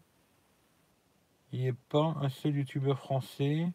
ait 1.53 1.75
pas 1.89 2.15
un 2.21 2.29
seul 2.29 2.55
youtubeur 2.55 2.97
français. 2.97 3.67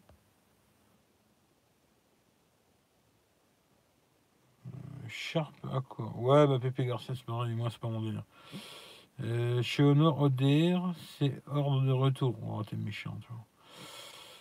Sharp 5.16 5.54
à 5.72 5.80
quoi 5.80 6.12
Ouais, 6.14 6.46
bah 6.46 6.58
Pépé 6.60 6.84
Garcia, 6.84 7.14
c'est 7.14 7.24
pareil, 7.24 7.54
moi, 7.54 7.70
c'est 7.70 7.80
pas 7.80 7.88
mon 7.88 8.02
délire. 8.02 8.24
Euh, 9.22 9.62
chez 9.62 9.82
Honor 9.82 10.20
ODR, 10.20 10.92
c'est 11.18 11.42
ordre 11.46 11.80
de 11.80 11.90
retour. 11.90 12.36
Oh, 12.46 12.62
t'es 12.62 12.76
méchant, 12.76 13.16
tu 13.22 13.28
vois. 13.28 13.46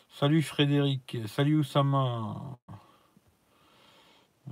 Salut 0.09 0.41
Frédéric, 0.41 1.17
salut 1.27 1.59
Oussama. 1.59 2.57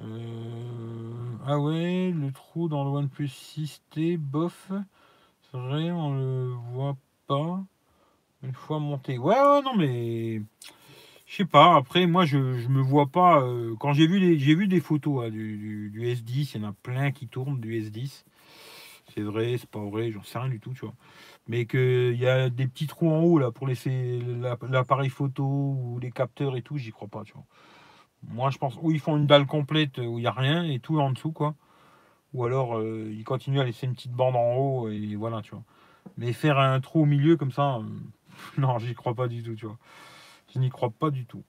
Euh, 0.01 1.37
ah 1.45 1.59
ouais, 1.59 2.11
le 2.15 2.31
trou 2.31 2.69
dans 2.69 2.85
le 2.85 2.89
OnePlus 2.91 3.27
6T, 3.27 4.17
bof. 4.17 4.71
C'est 5.51 5.57
vrai, 5.57 5.91
on 5.91 6.13
le 6.15 6.53
voit 6.71 6.95
pas 7.27 7.61
une 8.43 8.53
fois 8.53 8.79
monté. 8.79 9.17
Ouais, 9.17 9.35
ouais, 9.35 9.61
non, 9.61 9.75
mais 9.75 10.41
je 11.33 11.37
sais 11.37 11.45
pas. 11.45 11.75
Après, 11.75 12.05
moi, 12.05 12.25
je, 12.25 12.37
me 12.37 12.81
vois 12.81 13.07
pas. 13.07 13.41
Euh, 13.41 13.75
quand 13.79 13.93
j'ai 13.93 14.07
vu, 14.07 14.67
des 14.67 14.79
photos 14.79 15.25
hein, 15.25 15.29
du, 15.29 15.89
du, 15.89 16.01
S10, 16.01 16.51
il 16.53 16.61
y 16.61 16.65
en 16.65 16.69
a 16.69 16.73
plein 16.73 17.11
qui 17.11 17.27
tournent 17.27 17.59
du 17.59 17.81
S10. 17.81 18.23
C'est 19.13 19.21
vrai, 19.21 19.57
c'est 19.57 19.69
pas 19.69 19.83
vrai, 19.83 20.11
j'en 20.11 20.23
sais 20.23 20.39
rien 20.39 20.49
du 20.49 20.59
tout, 20.59 20.73
tu 20.73 20.85
vois 20.85 20.95
mais 21.47 21.65
qu'il 21.65 22.15
y 22.15 22.27
a 22.27 22.49
des 22.49 22.67
petits 22.67 22.87
trous 22.87 23.09
en 23.09 23.19
haut 23.19 23.37
là 23.37 23.51
pour 23.51 23.67
laisser 23.67 24.21
l'appareil 24.69 25.09
photo 25.09 25.43
ou 25.43 25.99
les 26.01 26.11
capteurs 26.11 26.55
et 26.55 26.61
tout, 26.61 26.77
j'y 26.77 26.91
crois 26.91 27.07
pas, 27.07 27.23
tu 27.23 27.33
vois. 27.33 27.43
Moi, 28.29 28.49
je 28.49 28.57
pense 28.57 28.77
où 28.81 28.91
ils 28.91 29.01
font 29.01 29.17
une 29.17 29.27
dalle 29.27 29.45
complète 29.45 29.97
où 29.97 30.17
il 30.19 30.21
n'y 30.21 30.27
a 30.27 30.31
rien 30.31 30.63
et 30.63 30.79
tout 30.79 30.99
en 30.99 31.11
dessous, 31.11 31.33
quoi. 31.33 31.55
Ou 32.33 32.45
alors 32.45 32.77
euh, 32.77 33.11
ils 33.11 33.25
continuent 33.25 33.59
à 33.59 33.65
laisser 33.65 33.85
une 33.85 33.93
petite 33.93 34.13
bande 34.13 34.35
en 34.35 34.55
haut 34.55 34.89
et 34.89 35.15
voilà, 35.15 35.41
tu 35.41 35.51
vois. 35.51 35.63
Mais 36.17 36.33
faire 36.33 36.59
un 36.59 36.79
trou 36.79 37.01
au 37.01 37.05
milieu 37.05 37.35
comme 37.35 37.51
ça, 37.51 37.75
euh, 37.75 37.83
non, 38.57 38.79
j'y 38.79 38.95
crois 38.95 39.13
pas 39.13 39.27
du 39.27 39.43
tout, 39.43 39.55
tu 39.55 39.65
vois. 39.65 39.77
Je 40.53 40.59
n'y 40.59 40.69
crois 40.69 40.91
pas 40.91 41.09
du 41.09 41.25
tout. 41.25 41.43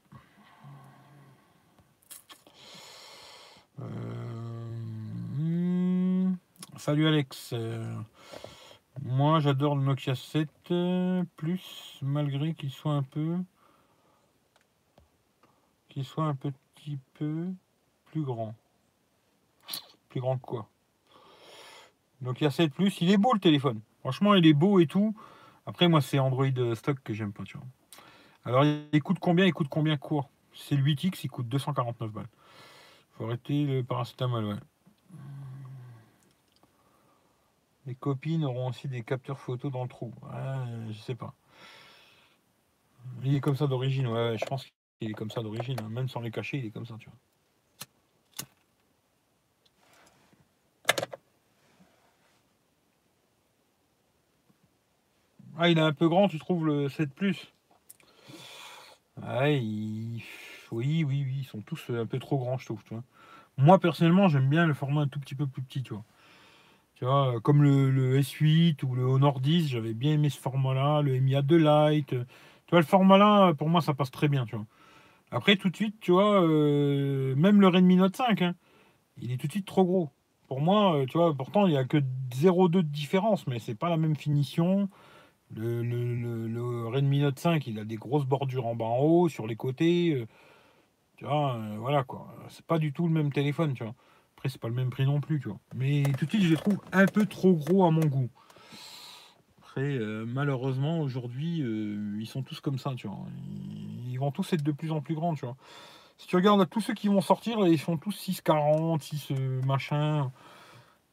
Euh, 3.81 3.85
hmm, 5.37 6.37
salut 6.79 7.07
Alex. 7.07 7.55
Moi, 9.03 9.41
j'adore 9.41 9.77
le 9.77 9.83
Nokia 9.83 10.15
7 10.15 10.49
Plus, 11.37 11.99
malgré 12.01 12.55
qu'il 12.55 12.71
soit 12.71 12.95
un 12.95 13.03
peu 13.03 13.37
qu'il 15.91 16.05
soit 16.05 16.25
un 16.25 16.35
petit 16.35 16.99
peu 17.15 17.49
plus 18.07 18.23
grand. 18.23 18.55
Plus 20.09 20.21
grand 20.21 20.39
que 20.39 20.47
quoi? 20.47 20.69
Donc 22.23 22.41
il 22.41 22.45
y 22.45 22.47
a 22.47 22.51
7 22.51 22.73
Plus. 22.73 23.01
Il 23.03 23.11
est 23.11 23.19
beau 23.19 23.35
le 23.35 23.41
téléphone. 23.41 23.81
Franchement, 24.01 24.35
il 24.35 24.47
est 24.47 24.55
beau 24.55 24.81
et 24.81 24.87
tout. 24.87 25.15
Après, 25.67 25.89
moi, 25.89 26.01
c'est 26.01 26.19
Android 26.19 26.75
stock 26.75 26.99
que 27.05 27.13
j'aime 27.13 27.33
pas, 27.33 27.45
tu 27.45 27.59
vois. 27.59 27.67
Alors, 28.45 28.65
il 28.65 29.03
coûte 29.03 29.19
combien? 29.21 29.47
Il 29.47 29.55
coûte 29.55 29.69
combien 29.69 29.97
quoi 29.97 30.29
C'est 30.55 30.77
le 30.77 30.83
8X, 30.83 31.21
il 31.25 31.31
coûte 31.31 31.49
249 31.49 32.11
balles. 32.11 32.29
Faut 33.13 33.25
arrêter 33.25 33.65
le 33.65 33.83
paracétamol, 33.83 34.45
ouais. 34.45 34.57
Les 37.87 37.95
copines 37.95 38.45
auront 38.45 38.69
aussi 38.69 38.89
des 38.89 39.03
capteurs 39.03 39.39
photo 39.39 39.71
dans 39.71 39.83
le 39.83 39.89
trou. 39.89 40.13
Ouais, 40.23 40.93
je 40.93 40.99
sais 40.99 41.15
pas. 41.15 41.35
Il 43.23 43.35
est 43.35 43.41
comme 43.41 43.57
ça 43.57 43.67
d'origine, 43.67 44.07
ouais, 44.09 44.37
je 44.39 44.45
pense 44.47 44.67
qu'il 44.99 45.11
est 45.11 45.15
comme 45.15 45.31
ça 45.31 45.43
d'origine. 45.43 45.79
Hein. 45.81 45.89
Même 45.89 46.09
sans 46.09 46.21
les 46.21 46.31
cacher, 46.31 46.59
il 46.59 46.67
est 46.67 46.71
comme 46.71 46.87
ça, 46.87 46.97
tu 46.99 47.09
vois. 47.09 47.19
Ah, 55.57 55.69
il 55.69 55.79
est 55.79 55.81
un 55.81 55.93
peu 55.93 56.09
grand, 56.09 56.29
tu 56.29 56.39
trouves 56.39 56.67
le 56.67 56.89
7 56.89 57.15
Plus? 57.15 57.54
Oui, 59.17 60.25
oui, 60.73 61.05
oui, 61.07 61.37
ils 61.41 61.45
sont 61.45 61.61
tous 61.61 61.91
un 61.91 62.07
peu 62.07 62.19
trop 62.19 62.39
grands, 62.39 62.59
je 62.59 62.67
trouve. 62.67 62.83
Tu. 62.85 62.95
Moi, 63.59 63.79
personnellement, 63.79 64.29
j'aime 64.29 64.49
bien 64.49 64.67
le 64.67 64.75
format 64.75 65.03
un 65.03 65.09
tout 65.09 65.21
petit 65.21 65.35
peu 65.35 65.47
plus 65.47 65.63
petit, 65.63 65.83
tu. 65.83 65.95
Tu 66.97 67.05
vois, 67.05 67.41
comme 67.43 67.63
le, 67.63 68.19
S8 68.21 68.83
ou 68.85 68.95
le 68.95 69.03
Honor 69.05 69.41
10, 69.41 69.69
j'avais 69.69 69.95
bien 69.95 70.13
aimé 70.13 70.31
ce 70.31 70.39
format-là, 70.39 71.03
le 71.03 71.19
Mi 71.21 71.35
A2 71.35 71.57
Lite. 71.57 72.09
Tu 72.11 72.71
vois, 72.71 72.81
le 72.81 72.87
format-là, 72.87 73.55
pour 73.55 73.69
moi, 73.69 73.81
ça 73.81 73.95
passe 73.95 74.11
très 74.11 74.29
bien, 74.29 74.47
tu 74.47 74.57
vois. 74.57 74.67
Après, 75.31 75.57
tout 75.57 75.71
de 75.71 75.77
suite, 75.77 76.01
tu 76.01 76.13
vois, 76.13 76.43
euh, 76.43 77.35
même 77.37 77.61
le 77.61 77.69
Redmi 77.69 77.97
Note 77.97 78.17
5, 78.17 78.43
hein, 78.43 78.55
il 79.19 79.33
est 79.33 79.39
tout 79.39 79.47
de 79.49 79.53
suite 79.53 79.67
trop 79.67 79.85
gros. 79.85 80.11
Pour 80.49 80.61
moi, 80.61 80.97
euh, 80.97 81.07
tu 81.07 81.19
vois, 81.19 81.35
pourtant, 81.35 81.67
il 81.67 81.73
n'y 81.73 81.79
a 81.79 81.85
que 81.85 81.99
0,2 82.35 82.83
de 82.83 82.89
différence, 82.89 83.47
mais 83.47 83.59
c'est 83.59 83.75
pas 83.75 83.91
la 83.91 83.97
même 83.97 84.17
finition. 84.17 84.89
Le, 85.51 85.83
le, 85.83 86.87
Redmi 86.89 87.21
Note 87.21 87.39
5, 87.39 87.67
il 87.67 87.79
a 87.79 87.85
des 87.85 87.97
grosses 87.97 88.25
bordures 88.25 88.67
en 88.67 88.75
bas 88.75 88.87
en 88.87 88.99
haut, 88.99 89.29
sur 89.29 89.47
les 89.47 89.57
côtés. 89.57 90.13
Euh, 90.13 90.27
tu 91.17 91.25
vois, 91.25 91.57
euh, 91.57 91.77
voilà 91.79 92.03
quoi. 92.05 92.35
C'est 92.49 92.65
pas 92.65 92.79
du 92.79 92.93
tout 92.93 93.07
le 93.07 93.13
même 93.13 93.33
téléphone, 93.33 93.75
tu 93.75 93.85
vois. 93.85 93.95
Après, 94.37 94.49
c'est 94.49 94.61
pas 94.61 94.69
le 94.69 94.75
même 94.75 94.91
prix 94.91 95.07
non 95.07 95.21
plus, 95.21 95.41
tu 95.41 95.49
vois. 95.49 95.59
Mais 95.75 96.03
tout 96.19 96.25
de 96.25 96.31
suite, 96.31 96.43
je 96.43 96.51
les 96.51 96.57
trouve 96.57 96.79
un 96.93 97.07
peu 97.07 97.27
trop 97.27 97.53
gros 97.53 97.85
à 97.85 97.91
mon 97.91 98.05
goût. 98.07 98.31
Après, 99.59 99.97
euh, 99.97 100.25
malheureusement, 100.27 101.01
aujourd'hui, 101.01 101.59
ils 101.59 102.27
sont 102.27 102.43
tous 102.43 102.61
comme 102.61 102.79
ça, 102.79 102.95
tu 102.97 103.07
vois. 103.07 103.19
Ils, 104.09 104.19
vont 104.19 104.31
tous 104.31 104.53
être 104.53 104.63
de 104.63 104.73
plus 104.73 104.93
en 104.93 105.01
plus 105.01 105.15
grands, 105.15 105.35
tu 105.35 105.45
vois. 105.45 105.57
Si 106.19 106.29
tu 106.29 106.37
regardes 106.37 106.69
tous 106.69 106.81
ceux 106.81 106.95
qui 106.95 107.09
vont 107.09 107.21
sortir, 107.21 107.67
ils 107.67 107.79
sont 107.79 107.97
tous 107.97 108.17
6,40, 108.17 109.01
6 109.01 109.33
machin. 109.67 110.31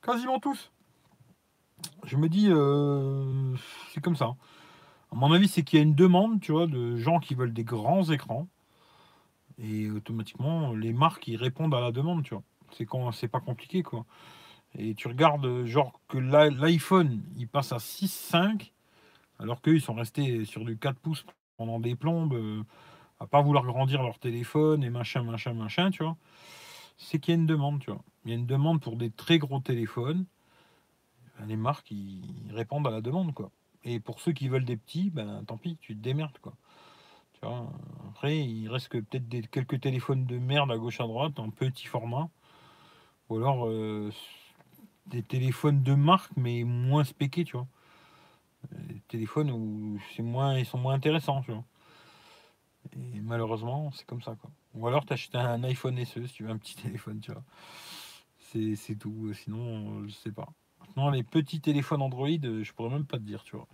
Quasiment 0.02 0.40
tous 0.40 0.72
je 2.06 2.18
me 2.18 2.30
dis, 2.30 2.48
euh, 2.50 3.56
c'est 3.94 4.02
comme 4.02 4.16
ça. 4.16 4.36
À 5.12 5.16
mon 5.16 5.32
avis, 5.32 5.48
c'est 5.48 5.64
qu'il 5.64 5.78
y 5.78 5.82
a 5.82 5.84
une 5.84 5.96
demande, 5.96 6.40
tu 6.42 6.52
vois, 6.52 6.68
de 6.68 6.96
gens 6.98 7.20
qui 7.20 7.36
veulent 7.36 7.54
des 7.54 7.64
grands 7.64 8.10
écrans. 8.10 8.48
Et 9.58 9.90
automatiquement, 9.92 10.74
les 10.74 10.94
marques, 10.94 11.28
ils 11.28 11.36
répondent 11.36 11.76
à 11.76 11.82
la 11.82 11.92
demande, 11.92 12.24
tu 12.24 12.34
vois. 12.34 12.44
C'est 12.72 12.86
quand 12.86 13.12
c'est 13.12 13.28
pas 13.28 13.42
compliqué, 13.42 13.84
quoi. 13.84 14.06
Et 14.78 14.96
tu 14.96 15.08
regardes, 15.08 15.66
genre, 15.66 16.00
que 16.08 16.18
l'iPhone, 16.18 17.22
il 17.38 17.48
passe 17.48 17.74
à 17.74 17.78
6,5, 17.78 18.72
alors 19.40 19.62
qu'eux, 19.62 19.76
ils 19.76 19.82
sont 19.82 19.94
restés 19.94 20.46
sur 20.46 20.64
du 20.64 20.78
4 20.78 20.98
pouces 20.98 21.26
pendant 21.58 21.80
des 21.80 21.96
plombes, 21.96 22.34
euh, 22.34 22.64
à 23.20 23.28
pas 23.28 23.42
vouloir 23.42 23.66
grandir 23.66 24.02
leur 24.02 24.18
téléphone 24.18 24.84
et 24.84 24.90
machin, 24.90 25.24
machin, 25.24 25.54
machin, 25.54 25.92
tu 25.92 26.04
vois. 26.04 26.16
C'est 26.98 27.20
qu'il 27.20 27.34
y 27.34 27.38
a 27.38 27.40
une 27.40 27.48
demande, 27.48 27.80
tu 27.80 27.92
vois. 27.92 28.02
Il 28.26 28.32
y 28.32 28.34
a 28.34 28.38
une 28.38 28.46
demande 28.46 28.82
pour 28.82 28.96
des 28.96 29.10
très 29.12 29.40
gros 29.40 29.60
téléphones 29.60 30.26
les 31.48 31.56
marques 31.56 31.92
ils 31.92 32.52
répondent 32.52 32.88
à 32.88 32.92
la 32.92 33.02
demande 33.02 33.34
quoi. 33.34 33.52
Et 33.84 34.00
pour 34.00 34.20
ceux 34.20 34.32
qui 34.32 34.48
veulent 34.48 34.66
des 34.66 34.78
petits, 34.78 35.10
ben 35.10 35.44
tant 35.46 35.58
pis, 35.58 35.78
tu 35.82 35.96
te 35.96 36.02
démerdes 36.02 36.38
quoi. 36.40 36.54
Après 38.10 38.38
il 38.40 38.70
reste 38.70 38.90
que 38.90 39.00
peut-être 39.00 39.50
quelques 39.50 39.82
téléphones 39.82 40.26
de 40.26 40.38
merde 40.38 40.72
à 40.72 40.78
gauche 40.78 41.02
à 41.02 41.08
droite 41.08 41.40
en 41.40 41.50
petit 41.50 41.88
format, 41.88 42.30
ou 43.30 43.38
alors 43.38 43.68
euh, 43.68 44.12
des 45.08 45.24
téléphones 45.24 45.82
de 45.84 45.96
marque 45.96 46.32
mais 46.38 46.64
moins 46.64 47.04
spéqués, 47.04 47.44
tu 47.44 47.58
vois. 47.58 47.68
Des 48.72 49.00
téléphones 49.08 49.50
où 49.50 50.00
c'est 50.16 50.22
moins, 50.22 50.58
ils 50.58 50.66
sont 50.66 50.78
moins 50.78 50.94
intéressants, 50.94 51.42
tu 51.42 51.52
vois. 51.52 51.64
Et 52.94 53.22
malheureusement, 53.22 53.92
c'est 53.92 54.06
comme 54.06 54.22
ça 54.22 54.36
quoi. 54.36 54.52
Ou 54.76 54.88
alors 54.88 55.06
tu 55.06 55.14
achètes 55.14 55.36
un 55.36 55.64
iPhone 55.64 55.98
SE 56.06 56.28
si 56.28 56.34
tu 56.34 56.44
veux 56.44 56.52
un 56.52 56.58
petit 56.58 56.76
téléphone, 56.82 57.20
tu 57.20 57.32
vois. 57.32 57.44
C'est 58.38 58.96
tout. 59.00 59.34
Sinon, 59.34 60.08
je 60.08 60.14
sais 60.14 60.32
pas. 60.32 60.50
Non, 60.98 61.10
les 61.10 61.24
petits 61.24 61.62
téléphones 61.62 62.02
Android, 62.02 62.28
euh, 62.28 62.64
je 62.64 62.74
pourrais 62.74 62.90
même 62.90 63.06
pas 63.06 63.18
te 63.18 63.24
dire, 63.24 63.44
tu 63.44 63.56
vois. 63.56 63.68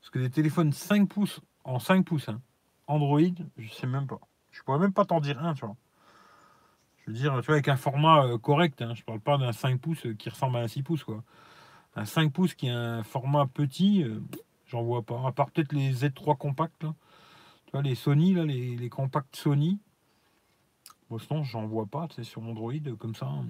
Parce 0.00 0.10
que 0.10 0.18
des 0.18 0.30
téléphones 0.30 0.72
5 0.72 1.08
pouces, 1.08 1.40
en 1.64 1.78
5 1.78 2.04
pouces, 2.04 2.28
hein, 2.28 2.40
Android, 2.86 3.20
je 3.56 3.68
sais 3.70 3.86
même 3.86 4.06
pas. 4.06 4.20
Je 4.50 4.62
pourrais 4.62 4.78
même 4.78 4.92
pas 4.92 5.04
t'en 5.04 5.20
dire 5.20 5.42
un, 5.42 5.54
tu 5.54 5.64
vois. 5.64 5.76
Je 6.98 7.10
veux 7.10 7.16
dire, 7.16 7.34
tu 7.40 7.46
vois, 7.46 7.56
avec 7.56 7.68
un 7.68 7.76
format 7.76 8.24
euh, 8.24 8.38
correct, 8.38 8.82
hein, 8.82 8.94
je 8.94 9.02
parle 9.02 9.20
pas 9.20 9.38
d'un 9.38 9.52
5 9.52 9.80
pouces 9.80 10.06
euh, 10.06 10.14
qui 10.14 10.28
ressemble 10.28 10.56
à 10.56 10.60
un 10.60 10.68
6 10.68 10.82
pouces, 10.82 11.04
quoi. 11.04 11.22
Un 11.96 12.04
5 12.04 12.32
pouces 12.32 12.54
qui 12.54 12.68
a 12.68 12.78
un 12.78 13.02
format 13.02 13.46
petit, 13.46 14.04
j'en 14.66 14.82
vois 14.82 15.02
pas. 15.02 15.26
À 15.26 15.32
part 15.32 15.50
peut-être 15.52 15.72
les 15.72 15.92
Z3 15.92 16.36
compacts, 16.36 16.80
Tu 16.80 17.72
vois, 17.72 17.82
les 17.82 17.94
Sony, 17.94 18.34
là, 18.34 18.44
les, 18.44 18.76
les 18.76 18.88
compacts 18.88 19.36
Sony. 19.36 19.78
Bon, 21.08 21.18
sinon, 21.18 21.44
j'en 21.44 21.66
vois 21.66 21.86
pas, 21.86 22.08
tu 22.08 22.16
sais, 22.16 22.24
sur 22.24 22.42
Android, 22.42 22.72
comme 22.98 23.14
ça. 23.14 23.26
Hein 23.26 23.46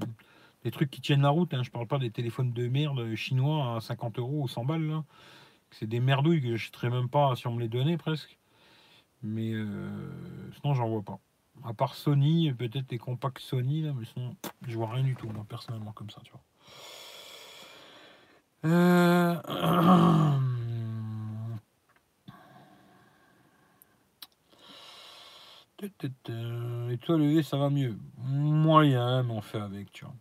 des 0.64 0.70
trucs 0.70 0.90
qui 0.90 1.00
tiennent 1.00 1.22
la 1.22 1.30
route. 1.30 1.52
Hein. 1.54 1.62
Je 1.62 1.70
parle 1.70 1.86
pas 1.86 1.98
des 1.98 2.10
téléphones 2.10 2.52
de 2.52 2.68
merde 2.68 3.14
chinois 3.14 3.76
à 3.76 3.80
50 3.80 4.18
euros 4.18 4.42
ou 4.42 4.48
100 4.48 4.64
balles. 4.64 5.02
C'est 5.70 5.86
des 5.86 6.00
merdouilles 6.00 6.42
que 6.42 6.56
je 6.56 6.70
ne 6.82 6.90
même 6.90 7.08
pas 7.08 7.36
si 7.36 7.46
on 7.46 7.52
me 7.52 7.60
les 7.60 7.68
donnait 7.68 7.98
presque. 7.98 8.38
Mais 9.22 9.52
euh, 9.52 9.66
sinon, 10.60 10.74
j'en 10.74 10.88
vois 10.88 11.02
pas. 11.02 11.18
À 11.64 11.72
part 11.72 11.94
Sony, 11.94 12.52
peut-être 12.52 12.90
les 12.90 12.98
compacts 12.98 13.38
Sony, 13.38 13.82
là, 13.82 13.92
mais 13.96 14.04
sinon, 14.04 14.36
je 14.66 14.76
vois 14.76 14.90
rien 14.90 15.04
du 15.04 15.14
tout, 15.14 15.28
moi, 15.28 15.46
personnellement, 15.48 15.92
comme 15.92 16.10
ça, 16.10 16.20
tu 16.24 16.32
vois. 16.32 16.42
Euh... 18.64 19.40
Et 26.90 26.98
toi, 26.98 27.18
le 27.18 27.42
ça 27.42 27.58
va 27.58 27.68
mieux? 27.68 27.98
Moyen, 28.18 29.22
mais 29.22 29.32
on 29.32 29.42
fait 29.42 29.60
avec, 29.60 29.92
tu 29.92 30.04
vois. 30.04 30.14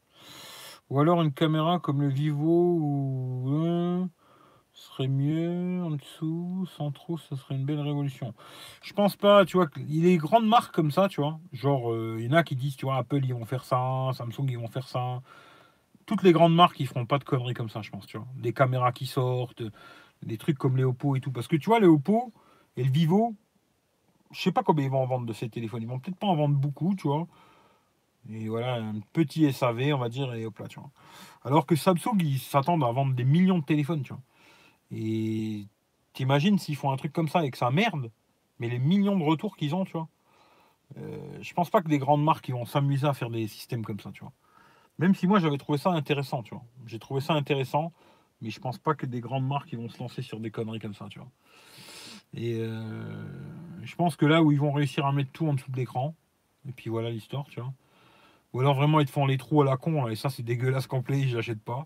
Ou 0.93 0.99
alors 0.99 1.23
une 1.23 1.33
caméra 1.33 1.79
comme 1.79 2.03
le 2.03 2.07
Vivo 2.07 2.77
ou 2.79 4.07
serait 4.73 5.07
mieux 5.07 5.81
en 5.83 5.89
dessous, 5.89 6.67
sans 6.77 6.91
trop, 6.91 7.17
ça 7.17 7.35
serait 7.35 7.55
une 7.55 7.65
belle 7.65 7.79
révolution. 7.79 8.35
Je 8.83 8.93
pense 8.93 9.15
pas, 9.15 9.43
tu 9.43 9.57
vois, 9.57 9.67
il 9.89 10.05
est 10.05 10.17
grandes 10.17 10.45
marques 10.45 10.75
comme 10.75 10.91
ça, 10.91 11.07
tu 11.07 11.19
vois. 11.19 11.39
Genre, 11.51 11.91
euh, 11.91 12.17
il 12.19 12.25
y 12.25 12.29
en 12.29 12.33
a 12.33 12.43
qui 12.43 12.55
disent, 12.55 12.75
tu 12.75 12.85
vois, 12.85 12.97
Apple, 12.97 13.25
ils 13.25 13.33
vont 13.33 13.45
faire 13.45 13.63
ça, 13.63 14.11
Samsung, 14.13 14.45
ils 14.49 14.59
vont 14.59 14.67
faire 14.67 14.87
ça. 14.87 15.23
Toutes 16.05 16.21
les 16.21 16.31
grandes 16.31 16.53
marques, 16.53 16.79
ils 16.79 16.87
feront 16.87 17.07
pas 17.07 17.17
de 17.17 17.23
conneries 17.23 17.55
comme 17.55 17.69
ça, 17.69 17.81
je 17.81 17.89
pense, 17.89 18.05
tu 18.05 18.19
vois. 18.19 18.27
Des 18.35 18.53
caméras 18.53 18.91
qui 18.91 19.07
sortent, 19.07 19.63
des 20.21 20.37
trucs 20.37 20.59
comme 20.59 20.77
les 20.77 20.83
Oppo 20.83 21.15
et 21.15 21.21
tout. 21.21 21.31
Parce 21.31 21.47
que 21.47 21.55
tu 21.55 21.71
vois, 21.71 21.79
les 21.79 21.87
Oppo 21.87 22.31
et 22.77 22.83
le 22.83 22.91
Vivo, 22.91 23.33
je 24.29 24.41
sais 24.41 24.51
pas 24.51 24.61
combien 24.61 24.85
ils 24.85 24.91
vont 24.91 25.01
en 25.01 25.07
vendre 25.07 25.25
de 25.25 25.33
ces 25.33 25.49
téléphones. 25.49 25.81
Ils 25.81 25.89
vont 25.89 25.97
peut-être 25.97 26.19
pas 26.19 26.27
en 26.27 26.35
vendre 26.35 26.55
beaucoup, 26.55 26.93
tu 26.93 27.07
vois. 27.07 27.25
Et 28.29 28.47
voilà, 28.47 28.75
un 28.75 28.99
petit 29.11 29.45
SAV, 29.51 29.93
on 29.93 29.97
va 29.97 30.09
dire, 30.09 30.33
et 30.33 30.45
hop 30.45 30.57
là, 30.59 30.67
tu 30.67 30.79
vois. 30.79 30.89
Alors 31.43 31.65
que 31.65 31.75
Samsung, 31.75 32.17
ils 32.19 32.39
s'attendent 32.39 32.83
à 32.83 32.91
vendre 32.91 33.13
des 33.13 33.25
millions 33.25 33.59
de 33.59 33.65
téléphones, 33.65 34.03
tu 34.03 34.13
vois. 34.13 34.21
Et 34.91 35.67
t'imagines 36.13 36.57
s'ils 36.57 36.75
font 36.75 36.91
un 36.91 36.97
truc 36.97 37.11
comme 37.11 37.27
ça 37.27 37.43
et 37.45 37.51
que 37.51 37.57
ça 37.57 37.69
merde, 37.71 38.11
mais 38.59 38.69
les 38.69 38.79
millions 38.79 39.17
de 39.17 39.23
retours 39.23 39.57
qu'ils 39.57 39.75
ont, 39.75 39.85
tu 39.85 39.93
vois. 39.93 40.07
Euh, 40.97 41.39
je 41.41 41.53
pense 41.53 41.69
pas 41.69 41.81
que 41.81 41.89
des 41.89 41.97
grandes 41.97 42.23
marques 42.23 42.49
vont 42.49 42.65
s'amuser 42.65 43.07
à 43.07 43.13
faire 43.13 43.29
des 43.29 43.47
systèmes 43.47 43.83
comme 43.83 43.99
ça, 43.99 44.11
tu 44.11 44.21
vois. 44.21 44.33
Même 44.99 45.15
si 45.15 45.27
moi 45.27 45.39
j'avais 45.39 45.57
trouvé 45.57 45.77
ça 45.77 45.89
intéressant, 45.89 46.43
tu 46.43 46.53
vois. 46.53 46.63
J'ai 46.85 46.99
trouvé 46.99 47.19
ça 47.19 47.33
intéressant, 47.33 47.91
mais 48.41 48.51
je 48.51 48.59
pense 48.59 48.77
pas 48.77 48.93
que 48.93 49.05
des 49.05 49.21
grandes 49.21 49.47
marques 49.47 49.73
vont 49.73 49.89
se 49.89 49.97
lancer 49.99 50.21
sur 50.21 50.39
des 50.39 50.51
conneries 50.51 50.79
comme 50.79 50.93
ça, 50.93 51.07
tu 51.09 51.19
vois. 51.19 51.29
Et 52.35 52.57
euh, 52.59 52.83
je 53.83 53.95
pense 53.95 54.15
que 54.15 54.25
là 54.25 54.41
où 54.43 54.51
ils 54.51 54.59
vont 54.59 54.71
réussir 54.71 55.05
à 55.05 55.11
mettre 55.11 55.31
tout 55.31 55.47
en 55.47 55.53
dessous 55.53 55.71
de 55.71 55.77
l'écran, 55.77 56.15
et 56.67 56.71
puis 56.71 56.89
voilà 56.89 57.09
l'histoire, 57.09 57.45
tu 57.49 57.59
vois. 57.59 57.73
Ou 58.53 58.59
alors 58.59 58.75
vraiment 58.75 58.99
ils 58.99 59.05
te 59.05 59.11
font 59.11 59.25
les 59.25 59.37
trous 59.37 59.61
à 59.61 59.65
la 59.65 59.77
con, 59.77 60.07
et 60.07 60.15
ça 60.15 60.29
c'est 60.29 60.43
dégueulasse 60.43 60.87
complet, 60.87 61.27
je 61.27 61.35
l'achète 61.37 61.61
pas. 61.61 61.85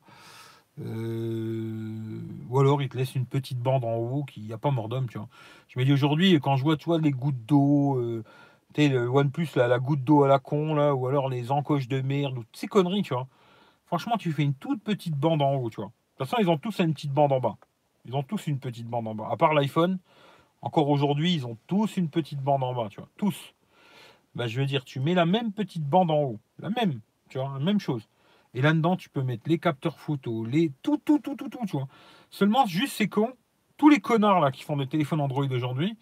Euh, 0.79 2.21
ou 2.49 2.59
alors 2.59 2.81
ils 2.81 2.89
te 2.89 2.97
laissent 2.97 3.15
une 3.15 3.25
petite 3.25 3.59
bande 3.59 3.83
en 3.83 3.95
haut 3.95 4.23
qui 4.23 4.41
n'y 4.41 4.53
a 4.53 4.57
pas 4.57 4.71
mort 4.71 4.89
d'homme, 4.89 5.07
tu 5.09 5.17
vois. 5.17 5.27
Je 5.69 5.79
me 5.79 5.85
dis 5.85 5.93
aujourd'hui, 5.93 6.39
quand 6.39 6.55
je 6.55 6.63
vois, 6.63 6.77
tu 6.77 6.85
vois, 6.85 6.99
les 6.99 7.11
gouttes 7.11 7.45
d'eau, 7.45 7.97
euh, 7.97 8.23
tu 8.73 8.83
sais, 8.83 8.89
le 8.89 9.07
OnePlus, 9.07 9.47
la 9.55 9.79
goutte 9.79 10.03
d'eau 10.03 10.23
à 10.23 10.27
la 10.27 10.39
con, 10.39 10.75
là, 10.75 10.93
ou 10.93 11.07
alors 11.07 11.29
les 11.29 11.51
encoches 11.51 11.87
de 11.87 12.01
merde, 12.01 12.37
ou 12.37 12.43
ces 12.53 12.67
conneries, 12.67 13.01
tu 13.01 13.13
vois. 13.13 13.27
Franchement, 13.87 14.17
tu 14.17 14.31
fais 14.33 14.43
une 14.43 14.53
toute 14.53 14.83
petite 14.83 15.15
bande 15.15 15.41
en 15.41 15.55
haut, 15.55 15.69
tu 15.69 15.77
vois. 15.77 15.87
De 15.87 15.91
toute 16.17 16.27
façon, 16.29 16.41
ils 16.41 16.49
ont 16.49 16.57
tous 16.57 16.79
une 16.79 16.93
petite 16.93 17.13
bande 17.13 17.31
en 17.31 17.39
bas. 17.39 17.57
Ils 18.05 18.15
ont 18.15 18.23
tous 18.23 18.47
une 18.47 18.59
petite 18.59 18.87
bande 18.87 19.07
en 19.07 19.15
bas. 19.15 19.29
À 19.31 19.37
part 19.37 19.53
l'iPhone, 19.53 19.99
encore 20.61 20.89
aujourd'hui, 20.89 21.33
ils 21.33 21.45
ont 21.47 21.57
tous 21.67 21.97
une 21.97 22.09
petite 22.09 22.41
bande 22.41 22.63
en 22.63 22.73
bas, 22.73 22.87
tu 22.89 22.99
vois. 22.99 23.09
Tous. 23.17 23.53
Bah, 24.37 24.47
je 24.47 24.59
veux 24.59 24.67
dire, 24.67 24.85
tu 24.85 24.99
mets 24.99 25.15
la 25.15 25.25
même 25.25 25.51
petite 25.51 25.83
bande 25.83 26.11
en 26.11 26.21
haut, 26.21 26.39
la 26.59 26.69
même, 26.69 27.01
tu 27.27 27.39
vois, 27.39 27.53
la 27.57 27.65
même 27.65 27.79
chose. 27.79 28.07
Et 28.53 28.61
là-dedans, 28.61 28.95
tu 28.95 29.09
peux 29.09 29.23
mettre 29.23 29.49
les 29.49 29.57
capteurs 29.57 29.99
photo, 29.99 30.45
les 30.45 30.71
tout, 30.83 30.97
tout, 30.97 31.17
tout, 31.17 31.35
tout, 31.35 31.49
tout, 31.49 31.65
tu 31.65 31.71
vois. 31.71 31.87
Seulement, 32.29 32.65
juste 32.67 32.93
c'est 32.93 33.07
con, 33.07 33.33
tous 33.77 33.89
les 33.89 33.99
connards 33.99 34.39
là 34.39 34.51
qui 34.51 34.63
font 34.63 34.77
des 34.77 34.87
téléphones 34.87 35.21
Android 35.21 35.47
aujourd'hui, 35.51 35.97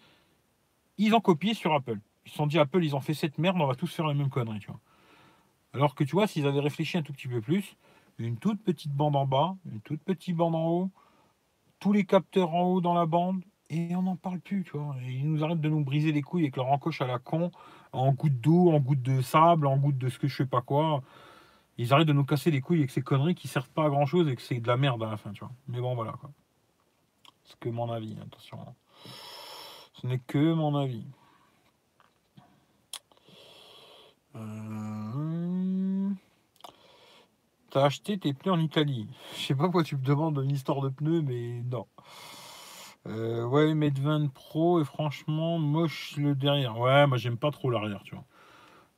ils 0.98 1.14
ont 1.14 1.20
copié 1.20 1.54
sur 1.54 1.72
Apple. 1.72 1.98
Ils 2.26 2.30
se 2.30 2.36
sont 2.36 2.46
dit 2.46 2.58
Apple, 2.58 2.84
ils 2.84 2.94
ont 2.94 3.00
fait 3.00 3.14
cette 3.14 3.38
merde, 3.38 3.56
on 3.58 3.66
va 3.66 3.74
tous 3.74 3.92
faire 3.92 4.06
la 4.06 4.14
même 4.14 4.28
connerie, 4.28 4.60
tu 4.60 4.66
vois. 4.66 4.80
Alors 5.72 5.94
que 5.94 6.04
tu 6.04 6.12
vois, 6.12 6.26
s'ils 6.26 6.46
avaient 6.46 6.60
réfléchi 6.60 6.98
un 6.98 7.02
tout 7.02 7.14
petit 7.14 7.28
peu 7.28 7.40
plus, 7.40 7.76
une 8.18 8.36
toute 8.36 8.62
petite 8.62 8.92
bande 8.92 9.16
en 9.16 9.26
bas, 9.26 9.56
une 9.70 9.80
toute 9.80 10.02
petite 10.02 10.36
bande 10.36 10.54
en 10.54 10.66
haut, 10.68 10.90
tous 11.78 11.92
les 11.92 12.04
capteurs 12.04 12.54
en 12.54 12.64
haut 12.64 12.80
dans 12.82 12.94
la 12.94 13.06
bande, 13.06 13.42
et 13.70 13.96
on 13.96 14.02
n'en 14.02 14.16
parle 14.16 14.40
plus, 14.40 14.62
tu 14.62 14.76
vois. 14.76 14.94
ils 15.02 15.28
nous 15.28 15.42
arrêtent 15.42 15.60
de 15.60 15.68
nous 15.68 15.84
briser 15.84 16.12
les 16.12 16.22
couilles 16.22 16.44
avec 16.44 16.56
leur 16.56 16.68
encoche 16.68 17.00
à 17.00 17.06
la 17.06 17.18
con, 17.18 17.50
en 17.96 18.12
gouttes 18.12 18.40
d'eau, 18.40 18.72
en 18.72 18.78
gouttes 18.78 19.02
de 19.02 19.20
sable, 19.20 19.66
en 19.66 19.76
gouttes 19.76 19.98
de 19.98 20.08
ce 20.08 20.18
que 20.18 20.28
je 20.28 20.36
sais 20.36 20.46
pas 20.46 20.60
quoi. 20.60 21.02
Ils 21.78 21.92
arrêtent 21.92 22.08
de 22.08 22.12
nous 22.12 22.24
casser 22.24 22.50
les 22.50 22.60
couilles 22.60 22.78
avec 22.78 22.90
ces 22.90 23.02
conneries 23.02 23.34
qui 23.34 23.48
servent 23.48 23.70
pas 23.70 23.86
à 23.86 23.88
grand 23.88 24.06
chose 24.06 24.28
et 24.28 24.36
que 24.36 24.42
c'est 24.42 24.60
de 24.60 24.68
la 24.68 24.76
merde 24.76 25.02
à 25.02 25.10
la 25.10 25.16
fin, 25.16 25.32
tu 25.32 25.40
vois. 25.40 25.52
Mais 25.68 25.80
bon, 25.80 25.94
voilà, 25.94 26.12
quoi. 26.12 26.30
C'est 27.44 27.58
que 27.58 27.68
mon 27.68 27.90
avis, 27.90 28.16
attention. 28.20 28.58
Ce 29.94 30.06
n'est 30.06 30.18
que 30.18 30.52
mon 30.52 30.74
avis. 30.74 31.06
Euh... 34.34 36.10
T'as 37.70 37.84
acheté 37.84 38.18
tes 38.18 38.32
pneus 38.32 38.52
en 38.52 38.60
Italie. 38.60 39.06
Je 39.36 39.40
sais 39.46 39.54
pas 39.54 39.64
pourquoi 39.64 39.84
tu 39.84 39.96
me 39.96 40.02
demandes 40.02 40.38
une 40.42 40.50
histoire 40.50 40.80
de 40.80 40.88
pneus, 40.88 41.22
mais 41.22 41.62
non. 41.70 41.86
Euh, 43.08 43.44
ouais, 43.44 43.74
Mate 43.74 43.98
20 43.98 44.32
Pro 44.32 44.80
et 44.80 44.84
franchement 44.84 45.58
moche 45.58 46.16
le 46.16 46.34
derrière. 46.34 46.78
Ouais, 46.78 47.06
moi 47.06 47.18
j'aime 47.18 47.36
pas 47.36 47.50
trop 47.50 47.70
l'arrière, 47.70 48.02
tu 48.02 48.14
vois. 48.14 48.24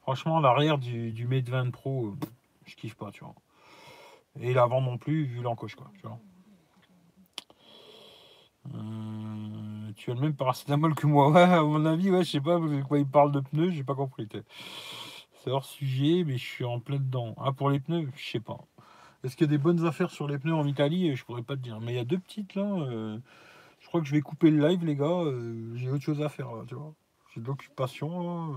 Franchement, 0.03 0.41
l'arrière 0.41 0.79
du, 0.79 1.13
du 1.13 1.27
Mate 1.27 1.49
20 1.49 1.71
Pro, 1.71 2.15
je 2.65 2.75
kiffe 2.77 2.95
pas, 2.95 3.11
tu 3.11 3.25
vois. 3.25 3.35
Et 4.41 4.55
l'avant 4.55 4.81
non 4.81 4.99
plus, 4.99 5.25
vu 5.25 5.43
l'encoche, 5.43 5.75
quoi, 5.75 5.91
tu 5.95 6.03
vois. 6.03 6.19
Euh, 8.75 9.93
tu 9.97 10.11
as 10.11 10.15
le 10.15 10.21
même 10.21 10.35
paracétamol 10.35 10.95
que 10.95 11.07
moi. 11.07 11.31
Ouais, 11.33 11.43
à 11.43 11.63
mon 11.63 11.85
avis, 11.85 12.11
ouais, 12.11 12.25
je 12.25 12.31
sais 12.31 12.41
pas 12.41 12.59
quoi 12.87 12.99
il 12.99 13.07
parle 13.07 13.33
de 13.33 13.41
pneus, 13.41 13.71
j'ai 13.71 13.85
pas 13.85 13.95
compris. 13.95 14.29
C'est 15.43 15.51
hors 15.51 15.65
sujet, 15.65 16.25
mais 16.25 16.39
je 16.39 16.45
suis 16.45 16.65
en 16.65 16.81
plein 16.81 16.97
dedans. 16.99 17.35
Ah, 17.39 17.53
pour 17.53 17.71
les 17.71 17.81
pneus, 17.81 18.09
je 18.17 18.31
sais 18.31 18.41
pas. 18.41 18.59
Est-ce 19.25 19.37
qu'il 19.37 19.47
y 19.47 19.51
a 19.51 19.51
des 19.51 19.59
bonnes 19.59 19.85
affaires 19.87 20.11
sur 20.11 20.29
les 20.29 20.39
pneus 20.39 20.55
en 20.55 20.67
Italie? 20.67 21.15
Je 21.17 21.25
pourrais 21.25 21.43
pas 21.43 21.57
te 21.57 21.61
dire. 21.61 21.81
Mais 21.81 21.93
il 21.93 21.97
y 21.97 22.01
a 22.01 22.05
deux 22.05 22.19
petites 22.19 22.55
là. 22.55 22.65
Euh, 23.89 23.91
je 23.91 23.91
crois 23.91 24.01
que 24.01 24.07
je 24.07 24.13
vais 24.13 24.21
couper 24.21 24.51
le 24.51 24.67
live, 24.69 24.85
les 24.85 24.97
gars. 24.97 25.07
Euh, 25.07 25.75
j'ai 25.77 25.91
autre 25.91 26.05
chose 26.05 26.21
à 26.21 26.29
faire, 26.29 26.49
tu 26.67 26.75
vois. 26.75 26.95
J'ai 27.35 27.41
de 27.41 27.47
l'occupation 27.47 28.23
là. 28.23 28.53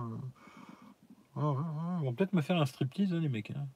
Ils 1.38 2.06
vont 2.06 2.14
peut-être 2.14 2.34
me 2.34 2.42
faire 2.42 2.58
un 2.58 2.66
striptease, 2.66 3.14
hein, 3.14 3.20
les 3.20 3.30
mecs. 3.30 3.52
Hein. 3.52 3.68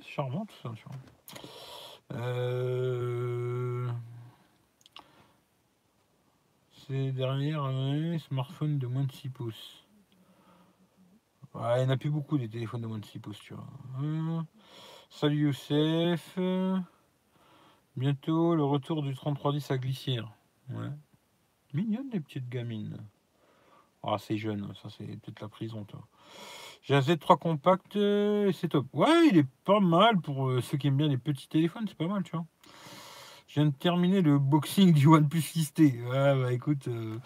c'est 0.00 0.08
charmant 0.08 0.46
tout 0.46 0.54
ça. 0.62 0.72
Euh... 2.12 3.88
C'est 6.86 7.12
derrière 7.12 7.62
un 7.64 8.18
smartphone 8.18 8.78
de 8.78 8.86
moins 8.86 9.04
de 9.04 9.12
6 9.12 9.30
pouces. 9.30 9.84
Il 11.54 11.60
n'y 11.60 11.84
en 11.86 11.90
a 11.90 11.96
plus 11.96 12.10
beaucoup 12.10 12.36
des 12.38 12.48
téléphones 12.48 12.82
de 12.82 12.86
moins 12.86 12.98
de 12.98 13.04
6 13.04 13.18
pouces, 13.18 13.40
tu 13.40 13.54
vois. 13.54 13.66
Hein. 13.98 14.46
salut 15.10 15.46
Youssef. 15.46 16.38
Bientôt 17.96 18.54
le 18.54 18.64
retour 18.64 19.02
du 19.02 19.14
3310 19.14 19.70
à 19.70 19.78
glissière. 19.78 20.32
Ouais. 20.70 20.90
Mignonne 21.72 22.10
les 22.12 22.20
petites 22.20 22.48
gamines. 22.48 22.98
Ah, 24.02 24.16
c'est 24.18 24.36
jeune, 24.36 24.72
ça 24.82 24.88
c'est 24.90 25.06
peut-être 25.06 25.40
la 25.40 25.48
prison, 25.48 25.84
toi. 25.84 26.00
J'ai 26.82 26.94
un 26.94 27.00
Z3 27.00 27.38
compact 27.38 27.96
euh, 27.96 28.52
c'est 28.52 28.68
top. 28.68 28.86
Ouais, 28.92 29.28
il 29.30 29.38
est 29.38 29.48
pas 29.64 29.80
mal 29.80 30.20
pour 30.20 30.48
euh, 30.48 30.60
ceux 30.60 30.76
qui 30.76 30.88
aiment 30.88 30.98
bien 30.98 31.08
les 31.08 31.16
petits 31.16 31.48
téléphones, 31.48 31.86
c'est 31.88 31.96
pas 31.96 32.06
mal, 32.06 32.22
tu 32.22 32.32
vois. 32.32 32.44
Je 33.48 33.54
viens 33.54 33.66
de 33.66 33.74
terminer 33.74 34.20
le 34.20 34.38
boxing 34.38 34.92
du 34.92 35.06
OnePlus 35.06 35.40
6T. 35.40 36.02
Ouais, 36.02 36.42
bah 36.42 36.52
écoute, 36.52 36.88
euh, 36.88 37.18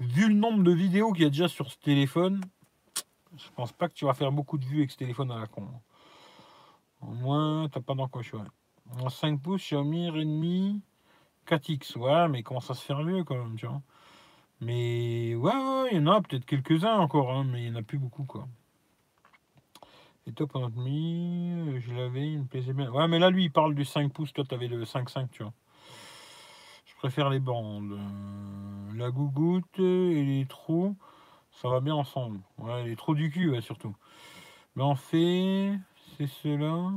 vu 0.00 0.28
le 0.28 0.34
nombre 0.34 0.64
de 0.64 0.72
vidéos 0.72 1.12
qu'il 1.12 1.22
y 1.22 1.26
a 1.26 1.30
déjà 1.30 1.46
sur 1.46 1.70
ce 1.70 1.78
téléphone, 1.78 2.40
je 3.36 3.48
pense 3.54 3.72
pas 3.72 3.88
que 3.88 3.94
tu 3.94 4.04
vas 4.06 4.14
faire 4.14 4.32
beaucoup 4.32 4.58
de 4.58 4.64
vues 4.64 4.78
avec 4.78 4.90
ce 4.90 4.96
téléphone 4.96 5.30
à 5.30 5.38
la 5.38 5.46
con. 5.46 5.68
Au 7.00 7.12
moins, 7.12 7.68
t'as 7.68 7.80
pas 7.80 7.94
d'encoche, 7.94 8.32
ouais. 8.34 8.40
En 8.96 9.08
5 9.10 9.40
pouces, 9.40 9.62
Xiaomi 9.62 10.10
Redmi 10.10 10.82
4X. 11.46 11.96
Ouais, 11.96 12.28
mais 12.28 12.42
comment 12.42 12.60
ça 12.60 12.74
se 12.74 12.84
faire 12.84 13.02
mieux 13.02 13.24
quand 13.24 13.36
même, 13.36 13.56
tu 13.56 13.66
vois. 13.66 13.82
Mais 14.60 15.34
ouais, 15.34 15.52
ouais, 15.52 15.88
il 15.92 15.98
y 15.98 16.00
en 16.00 16.06
a 16.08 16.20
peut-être 16.20 16.44
quelques-uns 16.44 16.98
encore, 16.98 17.32
hein, 17.32 17.44
mais 17.44 17.64
il 17.64 17.70
n'y 17.70 17.76
en 17.76 17.80
a 17.80 17.82
plus 17.82 17.98
beaucoup, 17.98 18.24
quoi. 18.24 18.48
Et 20.26 20.32
top 20.32 20.56
en 20.56 20.68
mi, 20.70 21.80
je 21.80 21.94
l'avais, 21.94 22.32
il 22.32 22.40
me 22.40 22.44
plaisait 22.44 22.72
bien. 22.72 22.90
Ouais, 22.90 23.08
mais 23.08 23.18
là, 23.18 23.30
lui, 23.30 23.44
il 23.44 23.52
parle 23.52 23.74
du 23.74 23.84
5 23.84 24.12
pouces, 24.12 24.32
toi, 24.32 24.44
tu 24.46 24.54
avais 24.54 24.68
le 24.68 24.84
5.5, 24.84 25.28
tu 25.30 25.42
vois. 25.42 25.52
Je 26.84 26.94
préfère 26.96 27.30
les 27.30 27.38
bandes. 27.38 27.92
Euh, 27.92 28.96
la 28.96 29.10
gougoute 29.10 29.78
et 29.78 30.24
les 30.24 30.46
trous, 30.46 30.96
ça 31.52 31.68
va 31.68 31.80
bien 31.80 31.94
ensemble. 31.94 32.40
Ouais, 32.58 32.84
les 32.84 32.96
trous 32.96 33.14
du 33.14 33.30
cul, 33.30 33.60
surtout. 33.62 33.94
Mais 34.76 34.82
en 34.82 34.96
fait, 34.96 35.78
c'est 36.16 36.26
cela. 36.26 36.92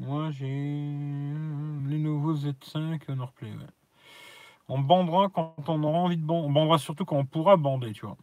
Moi, 0.00 0.30
j'ai 0.30 0.46
les 0.46 1.98
nouveaux 1.98 2.34
Z5 2.34 3.02
on 3.08 3.26
replay. 3.26 3.50
Ouais. 3.50 3.66
On 4.68 4.78
bandera 4.78 5.28
quand 5.28 5.54
on 5.68 5.82
aura 5.82 5.98
envie 5.98 6.16
de 6.16 6.22
bander. 6.22 6.46
On 6.48 6.50
bandera 6.50 6.78
surtout 6.78 7.04
quand 7.04 7.16
on 7.16 7.26
pourra 7.26 7.58
bander, 7.58 7.92
tu 7.92 8.06
vois. 8.06 8.16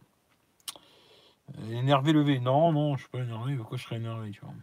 Énervé 1.70 2.12
levé. 2.12 2.40
Non, 2.40 2.72
non, 2.72 2.96
je 2.96 3.02
suis 3.02 3.10
pas 3.10 3.20
énervé. 3.20 3.54
Pourquoi 3.54 3.78
je 3.78 3.84
serais 3.84 3.96
énervé, 3.96 4.32
tu 4.32 4.40
vois? 4.40 4.54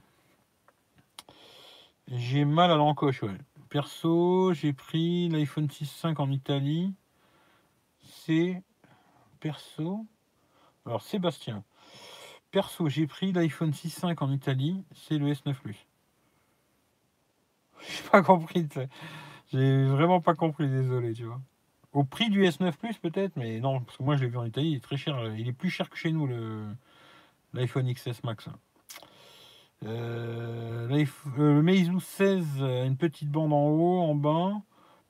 J'ai 2.10 2.44
mal 2.44 2.70
à 2.70 2.76
l'encoche, 2.76 3.24
ouais. 3.24 3.38
Perso, 3.70 4.54
j'ai 4.54 4.74
pris 4.74 5.30
l'iPhone 5.30 5.68
6.5 5.68 6.18
en 6.18 6.30
Italie. 6.32 6.94
C'est 8.02 8.62
perso. 9.40 10.06
Alors 10.86 11.02
Sébastien. 11.02 11.64
Perso, 12.52 12.90
j'ai 12.90 13.08
pris 13.08 13.32
l'iPhone 13.32 13.72
6.5 13.72 14.22
en 14.22 14.32
Italie. 14.32 14.84
C'est 14.94 15.18
le 15.18 15.32
S9 15.32 15.54
Plus. 15.56 15.85
J'ai 17.90 18.10
pas 18.10 18.22
compris. 18.22 18.68
J'ai 19.52 19.86
vraiment 19.86 20.22
pas 20.22 20.36
compris, 20.36 20.68
désolé, 20.70 21.14
tu 21.14 21.26
vois. 21.26 21.42
Au 21.94 22.04
prix 22.04 22.30
du 22.30 22.44
S9 22.44 22.74
Plus 22.74 22.98
peut-être, 22.98 23.38
mais 23.38 23.60
non, 23.60 23.80
parce 23.82 23.98
que 23.98 24.04
moi 24.04 24.18
je 24.18 24.24
l'ai 24.24 24.30
vu 24.30 24.38
en 24.38 24.44
Italie, 24.44 24.72
il 24.72 24.76
est 24.76 24.84
très 24.84 24.98
cher. 24.98 25.34
Il 25.38 25.48
est 25.48 25.54
plus 25.54 25.70
cher 25.70 25.90
que 25.90 25.98
chez 25.98 26.12
nous, 26.12 26.28
le 26.28 26.66
l'iPhone 27.54 27.92
XS 27.92 28.24
Max. 28.24 28.50
Euh, 29.84 30.90
euh, 30.90 31.06
le 31.38 31.62
Meizu 31.62 32.00
16, 32.00 32.62
une 32.62 32.98
petite 32.98 33.30
bande 33.30 33.54
en 33.54 33.68
haut, 33.68 34.02
en 34.02 34.16
bas, 34.16 34.54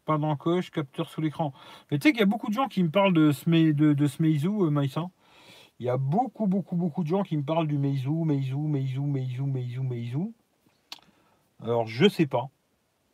pas 0.06 0.18
d'encoche, 0.18 0.72
capteur 0.72 1.10
sous 1.10 1.22
l'écran. 1.22 1.54
Mais 1.90 1.98
tu 1.98 2.08
sais 2.08 2.12
qu'il 2.12 2.20
y 2.20 2.24
a 2.24 2.28
beaucoup 2.28 2.50
de 2.50 2.54
gens 2.54 2.68
qui 2.68 2.84
me 2.84 2.90
parlent 2.90 3.14
de 3.14 3.32
ce, 3.32 3.50
de, 3.50 3.94
de 3.94 4.10
Meizu, 4.20 4.48
euh, 4.48 4.88
Il 5.80 5.86
y 5.86 5.90
a 5.90 5.98
beaucoup, 5.98 6.48
beaucoup, 6.48 6.76
beaucoup 6.76 7.04
de 7.04 7.08
gens 7.08 7.24
qui 7.24 7.38
me 7.38 7.44
parlent 7.44 7.68
du 7.68 7.78
Meizu, 7.78 8.10
Meizu, 8.10 8.56
Meizu, 8.56 9.02
Meizu, 9.02 9.44
Meizu, 9.44 9.82
Meizu. 9.82 10.34
Alors 11.64 11.88
je 11.88 12.08
sais 12.08 12.28
pas. 12.28 12.50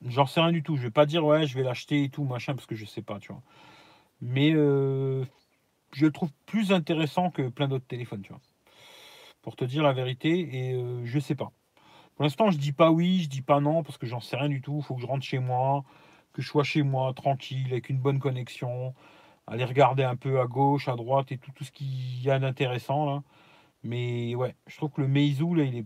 J'en 0.05 0.25
sais 0.25 0.41
rien 0.41 0.51
du 0.51 0.63
tout. 0.63 0.75
Je 0.77 0.83
vais 0.83 0.91
pas 0.91 1.05
dire 1.05 1.25
ouais, 1.25 1.45
je 1.47 1.55
vais 1.55 1.63
l'acheter 1.63 2.03
et 2.03 2.09
tout, 2.09 2.23
machin, 2.23 2.55
parce 2.55 2.65
que 2.65 2.75
je 2.75 2.85
sais 2.85 3.01
pas, 3.01 3.19
tu 3.19 3.31
vois. 3.31 3.41
Mais 4.21 4.53
euh, 4.53 5.25
je 5.93 6.05
le 6.05 6.11
trouve 6.11 6.31
plus 6.45 6.71
intéressant 6.71 7.31
que 7.31 7.49
plein 7.49 7.67
d'autres 7.67 7.87
téléphones, 7.87 8.21
tu 8.21 8.29
vois. 8.33 8.41
Pour 9.41 9.55
te 9.55 9.65
dire 9.65 9.83
la 9.83 9.93
vérité, 9.93 10.69
et 10.69 10.73
euh, 10.73 11.05
je 11.05 11.19
sais 11.19 11.35
pas. 11.35 11.51
Pour 12.15 12.23
l'instant, 12.23 12.51
je 12.51 12.57
dis 12.57 12.73
pas 12.73 12.91
oui, 12.91 13.21
je 13.23 13.29
dis 13.29 13.41
pas 13.41 13.59
non, 13.59 13.83
parce 13.83 13.97
que 13.97 14.05
j'en 14.07 14.19
sais 14.19 14.37
rien 14.37 14.49
du 14.49 14.61
tout. 14.61 14.77
Il 14.79 14.83
faut 14.83 14.95
que 14.95 15.01
je 15.01 15.07
rentre 15.07 15.25
chez 15.25 15.39
moi, 15.39 15.83
que 16.33 16.41
je 16.41 16.47
sois 16.47 16.63
chez 16.63 16.83
moi, 16.83 17.13
tranquille, 17.13 17.67
avec 17.71 17.89
une 17.89 17.99
bonne 17.99 18.19
connexion, 18.19 18.93
aller 19.47 19.65
regarder 19.65 20.03
un 20.03 20.15
peu 20.15 20.39
à 20.39 20.45
gauche, 20.47 20.87
à 20.87 20.95
droite 20.95 21.31
et 21.31 21.37
tout, 21.37 21.51
tout 21.53 21.63
ce 21.63 21.71
qu'il 21.71 22.21
y 22.21 22.29
a 22.29 22.39
d'intéressant 22.39 23.05
là. 23.05 23.23
Mais 23.83 24.35
ouais, 24.35 24.55
je 24.67 24.77
trouve 24.77 24.91
que 24.91 25.01
le 25.01 25.07
Meizu 25.07 25.55
là, 25.55 25.63
il 25.63 25.77
est 25.77 25.85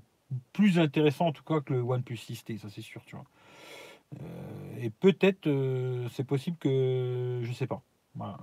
plus 0.54 0.80
intéressant 0.80 1.28
en 1.28 1.32
tout 1.32 1.44
cas 1.44 1.62
que 1.62 1.74
le 1.74 1.82
OnePlus 1.82 2.16
6T, 2.18 2.60
ça 2.60 2.70
c'est 2.70 2.82
sûr, 2.82 3.04
tu 3.06 3.16
vois. 3.16 3.26
Euh, 4.22 4.76
et 4.80 4.90
peut-être, 4.90 5.48
euh, 5.48 6.08
c'est 6.14 6.24
possible 6.24 6.58
que. 6.58 7.42
Je 7.44 7.54
sais 7.54 7.68
pas. 7.68 7.82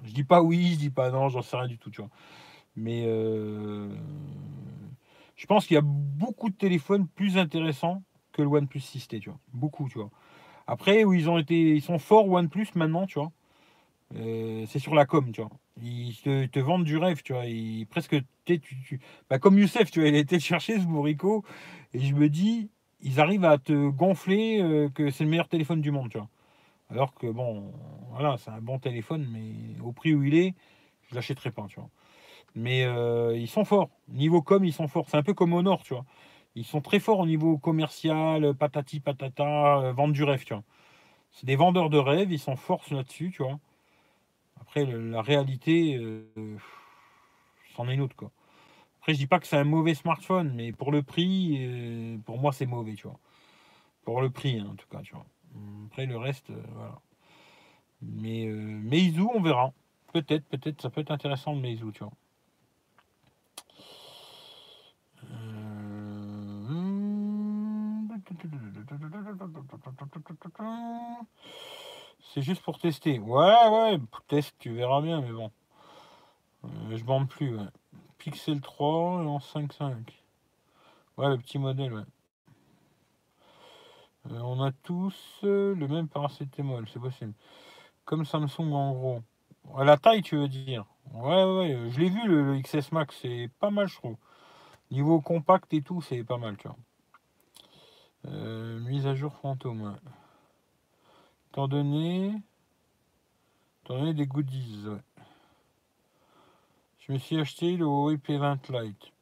Je 0.05 0.12
dis 0.12 0.24
pas 0.24 0.43
oui, 0.43 0.73
je 0.74 0.78
dis 0.78 0.90
pas 0.90 1.11
non, 1.11 1.28
j'en 1.31 1.40
sais 1.40 1.57
rien 1.57 1.66
du 1.66 1.78
tout, 1.78 1.90
tu 1.90 2.03
vois. 2.03 2.11
Mais 2.77 3.05
euh, 3.07 3.89
je 5.35 5.47
pense 5.47 5.66
qu'il 5.66 5.74
y 5.74 5.78
a 5.78 5.82
beaucoup 5.82 6.51
de 6.51 6.55
téléphones 6.55 7.09
plus 7.09 7.39
intéressants 7.39 8.03
que 8.32 8.43
le 8.43 8.49
OnePlus 8.49 8.81
6T, 8.81 9.20
tu 9.20 9.31
vois. 9.31 9.39
Beaucoup, 9.53 9.89
tu 9.89 9.99
vois. 9.99 10.11
Après, 10.66 11.05
où 11.05 11.15
ils 11.15 11.31
ont 11.31 11.39
été, 11.39 11.74
ils 11.74 11.82
sont 11.82 11.99
forts 11.99 12.28
OnePlus 12.28 12.69
maintenant, 12.74 13.07
tu 13.07 13.19
vois. 13.19 13.32
c'est 14.12 14.78
sur 14.78 14.94
la 14.94 15.07
com, 15.07 15.32
tu 15.32 15.40
vois. 15.40 15.51
Ils 15.82 16.15
te, 16.51 16.61
vendent 16.61 16.85
du 16.85 16.99
rêve, 16.99 17.23
tu 17.23 17.32
vois. 17.32 17.47
Ils, 17.47 17.86
presque, 17.86 18.16
tu, 18.44 18.61
tu, 18.61 19.01
bah, 19.31 19.39
comme 19.39 19.59
Youssef, 19.59 19.90
tu 19.90 20.01
vois, 20.01 20.09
il 20.09 20.15
a 20.15 20.19
été 20.19 20.39
chercher 20.39 20.78
ce 20.78 20.85
bourricot. 20.85 21.44
Et 21.94 22.01
je 22.01 22.15
me 22.15 22.28
dis, 22.28 22.70
ils 23.03 23.20
arrivent 23.20 23.45
à 23.45 23.59
te 23.59 23.89
gonfler 23.91 24.61
euh, 24.62 24.89
que 24.91 25.11
c'est 25.11 25.24
le 25.24 25.31
meilleur 25.31 25.49
téléphone 25.49 25.81
du 25.81 25.91
monde, 25.91 26.11
tu 26.11 26.19
vois. 26.19 26.29
Alors 26.91 27.15
que 27.15 27.27
bon, 27.27 27.73
voilà, 28.11 28.37
c'est 28.39 28.51
un 28.51 28.61
bon 28.61 28.79
téléphone, 28.79 29.27
mais 29.33 29.81
au 29.83 29.93
prix 29.93 30.15
où 30.15 30.24
il 30.24 30.35
est, 30.35 30.55
je 31.11 31.15
l'achèterai 31.15 31.51
pas, 31.51 31.66
tu 31.69 31.81
vois. 31.81 31.91
Mais 32.55 32.85
euh, 32.85 33.37
ils 33.37 33.49
sont 33.49 33.65
forts. 33.65 33.91
Niveau 34.09 34.43
com, 34.43 34.65
ils 34.65 34.73
sont 34.73 34.89
forts. 34.89 35.09
C'est 35.09 35.16
un 35.16 35.23
peu 35.23 35.35
comme 35.35 35.53
Honor, 35.55 35.83
tu 35.83 35.95
vois. 35.95 36.05
Ils 36.55 36.65
sont 36.66 36.81
très 36.83 37.01
forts 37.01 37.20
au 37.20 37.27
niveau 37.27 37.59
commercial, 37.59 38.55
patati 38.55 39.01
patata, 39.01 39.81
euh, 39.81 39.93
vendre 39.93 40.12
du 40.15 40.24
rêve, 40.24 40.45
tu 40.45 40.55
vois. 40.55 40.65
C'est 41.33 41.47
des 41.47 41.57
vendeurs 41.57 41.91
de 41.91 41.99
rêves, 41.99 42.33
ils 42.33 42.39
sont 42.39 42.57
forts 42.57 42.85
là-dessus, 42.91 43.33
tu 43.33 43.43
vois. 43.43 43.59
Après, 44.61 44.87
la 44.87 45.23
réalité, 45.23 45.97
euh, 45.97 46.24
c'en 47.74 47.89
est 47.89 47.95
une 47.95 48.03
autre, 48.03 48.16
quoi. 48.16 48.31
Après, 49.03 49.15
je 49.15 49.19
dis 49.19 49.27
pas 49.27 49.41
que 49.41 49.49
c'est 49.49 49.57
un 49.57 49.65
mauvais 49.65 49.95
smartphone, 49.95 50.53
mais 50.55 50.70
pour 50.70 50.93
le 50.93 51.03
prix, 51.03 51.57
euh, 51.59 52.19
pour 52.24 52.39
moi, 52.39 52.53
c'est 52.53 52.66
mauvais, 52.66 52.95
tu 52.95 53.09
vois. 53.09 53.19
Pour 54.05 54.23
le 54.23 54.31
prix, 54.31 54.61
hein, 54.61 54.69
en 54.70 54.77
tout 54.77 54.87
cas, 54.89 55.03
tu 55.03 55.12
vois. 55.12 55.27
Après, 55.87 56.07
le 56.07 56.16
reste, 56.16 56.53
voilà. 56.74 57.01
Mais 58.01 58.47
Meizu, 58.47 59.23
on 59.35 59.43
verra. 59.43 59.73
Peut-être, 60.12 60.45
peut-être, 60.47 60.81
ça 60.81 60.91
peut 60.91 61.01
être 61.01 61.11
intéressant 61.11 61.53
le 61.53 61.61
Meizu, 61.61 61.91
tu 61.93 62.05
vois. 62.05 62.12
C'est 72.33 72.43
juste 72.43 72.62
pour 72.62 72.79
tester. 72.79 73.19
Ouais, 73.19 73.69
ouais, 73.69 73.99
test, 74.29 74.55
tu 74.59 74.73
verras 74.73 75.03
bien, 75.03 75.20
mais 75.20 75.33
bon. 75.33 75.51
Euh, 76.65 76.97
je 76.97 77.05
bande 77.05 77.29
plus, 77.29 77.59
Pixel 78.23 78.61
3 78.61 78.89
en 79.27 79.39
5.5. 79.39 79.97
Ouais, 81.16 81.28
le 81.28 81.39
petit 81.39 81.59
modèle, 81.59 81.93
ouais. 81.93 82.05
Euh, 84.31 84.39
on 84.39 84.62
a 84.62 84.70
tous 84.70 85.40
euh, 85.43 85.74
le 85.74 85.89
même 85.89 86.07
paracétamol, 86.07 86.86
c'est 86.89 87.01
possible. 87.01 87.32
Comme 88.05 88.24
Samsung 88.24 88.73
en 88.73 88.93
gros. 88.93 89.23
À 89.77 89.82
la 89.82 89.97
taille, 89.97 90.23
tu 90.23 90.36
veux 90.36 90.47
dire? 90.47 90.85
Ouais, 91.12 91.43
ouais, 91.43 91.90
je 91.90 91.99
l'ai 91.99 92.11
vu 92.11 92.28
le, 92.28 92.61
XS 92.61 92.93
Max, 92.93 93.19
c'est 93.20 93.51
pas 93.59 93.70
mal, 93.70 93.89
je 93.89 93.97
trouve. 93.97 94.16
Niveau 94.93 95.20
compact 95.20 95.74
et 95.74 95.82
tout, 95.82 96.01
c'est 96.01 96.23
pas 96.23 96.39
mal, 96.39 96.57
tu 96.57 96.69
vois. 96.69 96.77
Euh, 98.28 98.78
mise 98.78 99.09
à 99.09 99.16
jour 99.16 99.35
fantôme. 99.35 99.99
T'en 101.51 101.66
donner. 101.66 102.40
T'en 103.82 103.99
donner 103.99 104.15
des 104.15 104.28
goodies. 104.28 104.86
Je 107.07 107.11
me 107.11 107.19
suis 107.19 107.37
acheté 107.41 107.77
le 107.77 107.85
Huawei 107.85 108.16
P20 108.16 108.70
Lite. 108.70 109.12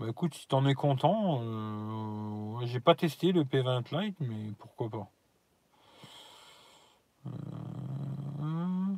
Bah 0.00 0.08
écoute, 0.08 0.34
si 0.34 0.48
t'en 0.48 0.66
es 0.66 0.74
content, 0.74 1.40
euh, 1.40 2.66
j'ai 2.66 2.80
pas 2.80 2.96
testé 2.96 3.30
le 3.30 3.44
P20 3.44 3.96
Lite, 3.96 4.16
mais 4.18 4.50
pourquoi 4.58 4.90
pas. 4.90 5.08
Euh, 7.26 8.96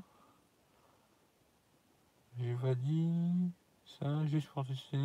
j'ai 2.38 2.54
pas 2.54 2.74
dit 2.74 3.52
ça 3.84 4.24
juste 4.24 4.48
pour 4.48 4.64
tester. 4.64 4.96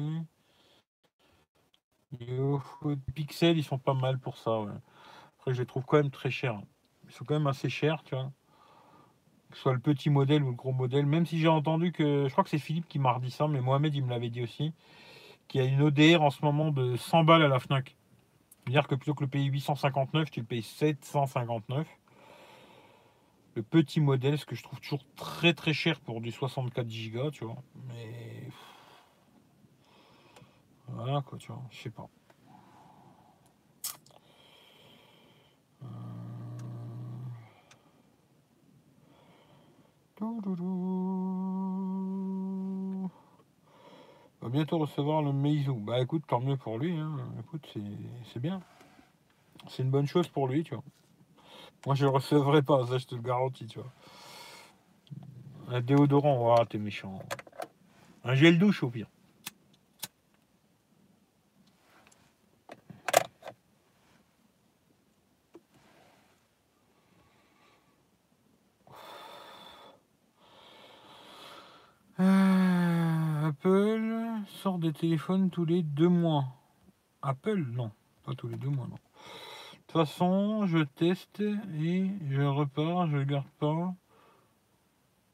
Les 2.22 2.96
pixels, 3.14 3.58
ils 3.58 3.66
sont 3.66 3.80
pas 3.80 3.94
mal 3.94 4.18
pour 4.18 4.38
ça. 4.38 4.62
Après, 5.38 5.54
je 5.54 5.60
les 5.60 5.66
trouve 5.66 5.84
quand 5.86 5.98
même 5.98 6.12
très 6.12 6.32
chers. 6.32 6.62
Ils 7.06 7.12
sont 7.12 7.26
quand 7.26 7.34
même 7.34 7.48
assez 7.48 7.68
chers, 7.70 8.02
tu 8.04 8.16
vois. 8.16 8.32
Que 9.52 9.58
ce 9.58 9.64
soit 9.64 9.74
le 9.74 9.80
petit 9.80 10.10
modèle 10.10 10.44
ou 10.44 10.50
le 10.50 10.56
gros 10.56 10.72
modèle. 10.72 11.06
Même 11.06 11.26
si 11.26 11.40
j'ai 11.40 11.48
entendu 11.48 11.92
que. 11.92 12.28
Je 12.28 12.32
crois 12.32 12.44
que 12.44 12.50
c'est 12.50 12.58
Philippe 12.58 12.88
qui 12.88 13.00
m'a 13.00 13.12
redit 13.12 13.32
ça, 13.32 13.48
mais 13.48 13.62
Mohamed, 13.62 13.94
il 13.94 14.04
me 14.04 14.10
l'avait 14.10 14.30
dit 14.30 14.42
aussi. 14.42 14.74
Qu'il 15.48 15.62
y 15.62 15.64
a 15.66 15.68
une 15.68 15.82
ODR 15.82 16.22
en 16.22 16.30
ce 16.30 16.44
moment 16.44 16.72
de 16.72 16.96
100 16.96 17.24
balles 17.26 17.44
à 17.44 17.48
la 17.48 17.60
Fnac. 17.60 17.96
C'est-à-dire 18.64 18.88
que 18.88 18.96
plutôt 18.96 19.14
que 19.14 19.24
le 19.24 19.30
payer 19.30 19.46
859, 19.46 20.32
tu 20.32 20.40
le 20.40 20.46
payes 20.46 20.64
759. 20.64 21.88
Le 23.56 23.64
petit 23.64 24.00
modèle, 24.00 24.38
ce 24.38 24.46
que 24.46 24.56
je 24.56 24.64
trouve 24.64 24.80
toujours 24.80 25.04
très 25.16 25.54
très 25.54 25.74
cher 25.74 26.00
pour 26.00 26.22
du 26.22 26.32
64 26.32 26.88
Go, 27.12 27.32
tu 27.32 27.44
vois. 27.44 27.62
Mais 27.88 28.48
voilà 30.88 31.22
quoi, 31.22 31.38
tu 31.38 31.52
vois, 31.52 31.62
je 31.70 31.78
sais 31.78 31.90
pas. 31.90 32.08
Va 40.22 40.28
bientôt 44.50 44.78
recevoir 44.78 45.24
le 45.24 45.34
Meizu. 45.34 45.74
Bah 45.74 46.00
écoute, 46.00 46.22
tant 46.28 46.40
mieux 46.40 46.58
pour 46.58 46.78
lui. 46.78 46.96
Hein. 46.96 47.18
Écoute, 47.40 47.68
c'est 48.32 48.40
bien. 48.40 48.62
C'est 49.68 49.82
une 49.82 49.90
bonne 49.90 50.06
chose 50.06 50.28
pour 50.28 50.48
lui, 50.48 50.64
tu 50.64 50.76
vois. 50.76 50.84
Moi, 51.88 51.96
je 51.96 52.06
le 52.06 52.12
recevrai 52.12 52.62
pas, 52.62 52.86
ça, 52.86 53.00
je 53.00 53.08
te 53.08 53.16
le 53.16 53.22
garantis, 53.22 53.66
tu 53.66 53.80
vois. 53.80 53.92
Un 55.70 55.82
déodorant, 55.82 56.54
ah, 56.56 56.68
t'es 56.68 56.78
méchant. 56.78 57.18
Un 58.24 58.36
gel 58.36 58.60
douche, 58.60 58.84
au 58.84 58.92
pire. 58.92 59.08
sort 74.62 74.78
des 74.92 75.00
téléphones 75.00 75.50
tous 75.50 75.66
les 75.66 75.84
deux 75.84 76.10
mois. 76.10 76.46
Apple, 77.22 77.66
non. 77.72 77.92
Pas 78.26 78.34
tous 78.34 78.48
les 78.48 78.58
deux 78.58 78.70
mois, 78.70 78.88
non. 78.88 78.96
De 78.96 79.78
toute 79.88 79.92
façon, 79.92 80.66
je 80.66 80.80
teste 80.80 81.40
et 81.40 82.10
je 82.30 82.42
repars, 82.42 83.08
je 83.10 83.20
garde 83.20 83.48
pas. 83.60 83.94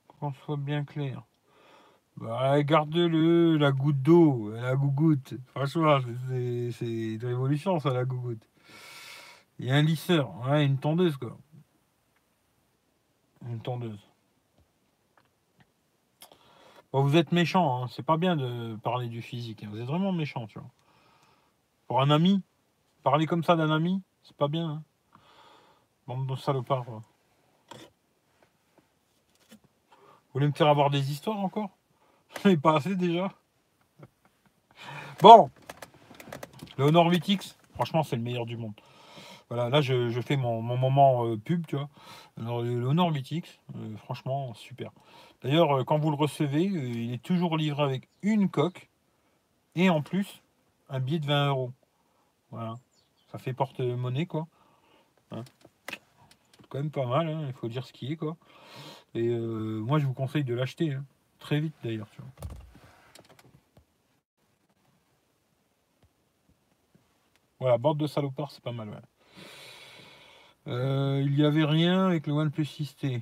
Qu'on 0.08 0.32
soit 0.34 0.58
bien 0.58 0.84
clair. 0.84 1.24
Bah, 2.18 2.62
garde-le, 2.64 3.58
la 3.58 3.72
goutte 3.72 4.02
d'eau, 4.02 4.52
la 4.52 4.76
gougoute. 4.76 5.36
Franchement, 5.48 6.00
c'est 6.30 7.18
de 7.18 7.26
révolution, 7.26 7.80
ça, 7.80 7.92
la 7.92 8.06
gougoute. 8.06 8.48
A 9.62 9.74
un 9.74 9.82
lisseur, 9.82 10.40
ouais, 10.48 10.66
une 10.66 10.78
tondeuse, 10.78 11.18
quoi. 11.18 11.38
Une 13.48 13.60
tondeuse 13.60 14.07
vous 16.94 17.16
êtes 17.16 17.32
méchant, 17.32 17.84
hein. 17.84 17.88
c'est 17.90 18.06
pas 18.06 18.18
bien 18.18 18.36
de 18.36 18.76
parler 18.78 19.08
du 19.08 19.22
physique. 19.22 19.64
Hein. 19.64 19.70
Vous 19.72 19.80
êtes 19.80 19.88
vraiment 19.88 20.12
méchant, 20.12 20.48
tu 20.48 20.60
vois. 20.60 20.70
Pour 21.88 22.02
un 22.02 22.10
ami, 22.10 22.42
parler 23.04 23.26
comme 23.26 23.44
ça 23.44 23.56
d'un 23.56 23.72
ami, 23.72 24.02
c'est 24.24 24.36
pas 24.36 24.48
bien. 24.48 24.70
Hein. 24.70 24.84
Bande 26.08 26.28
de 26.28 26.36
salopards. 26.36 26.86
Vous 26.86 27.02
voulez 30.34 30.48
me 30.48 30.54
faire 30.54 30.68
avoir 30.68 30.90
des 30.90 31.12
histoires 31.12 31.40
encore? 31.40 31.72
J'en 32.44 32.50
ai 32.52 32.58
pas 32.58 32.78
assez 32.78 32.96
déjà. 32.96 33.32
Bon, 35.22 35.50
le 36.78 36.86
Honor 36.86 37.10
8X, 37.10 37.56
franchement, 37.74 38.04
c'est 38.04 38.16
le 38.16 38.22
meilleur 38.22 38.46
du 38.46 38.56
monde. 38.56 38.76
Voilà, 39.50 39.70
là, 39.70 39.82
je, 39.82 40.22
fais 40.22 40.36
mon, 40.36 40.62
moment 40.62 41.26
euh, 41.26 41.38
pub, 41.38 41.66
tu 41.66 41.76
vois. 41.76 41.90
Le 42.38 42.86
Honor 42.86 43.12
8X, 43.12 43.46
euh, 43.76 43.98
franchement, 43.98 44.54
super. 44.54 44.92
D'ailleurs, 45.44 45.80
euh, 45.80 45.84
quand 45.84 46.00
vous 46.00 46.10
le 46.10 46.16
recevez, 46.16 46.68
euh, 46.68 46.88
il 46.88 47.14
est 47.14 47.22
toujours 47.22 47.58
livré 47.58 47.84
avec 47.84 48.10
une 48.22 48.50
coque 48.50 48.90
et 49.76 49.90
en 49.90 50.02
plus 50.02 50.42
un 50.90 51.00
billet 51.00 51.20
de 51.20 51.28
20 51.28 51.50
euros. 51.50 51.74
Voilà. 52.50 52.76
Ça 53.32 53.38
fait 53.38 53.54
porte-monnaie, 53.54 54.26
quoi. 54.26 54.48
Hein. 55.32 55.44
Quand 56.70 56.80
même 56.80 56.92
pas 56.92 57.06
mal, 57.06 57.28
hein, 57.28 57.44
il 57.48 57.54
faut 57.54 57.68
dire 57.68 57.86
ce 57.86 57.94
qui 57.94 58.12
est, 58.14 58.16
quoi. 58.16 58.36
Et 59.14 59.28
euh, 59.28 59.80
moi, 59.80 60.00
je 60.00 60.06
vous 60.06 60.14
conseille 60.14 60.44
de 60.44 60.56
l'acheter. 60.56 60.94
Hein. 60.94 61.06
Très 61.40 61.60
vite, 61.60 61.76
d'ailleurs. 61.84 62.08
Voilà, 67.60 67.78
bande 67.78 67.98
de 67.98 68.08
salopard, 68.08 68.52
c'est 68.52 68.64
pas 68.64 68.72
mal. 68.72 69.02
il 70.66 71.34
n'y 71.36 71.44
avait 71.44 71.66
rien 71.66 72.08
avec 72.08 72.28
le 72.28 72.34
OnePlus 72.34 72.64
6T. 72.64 73.22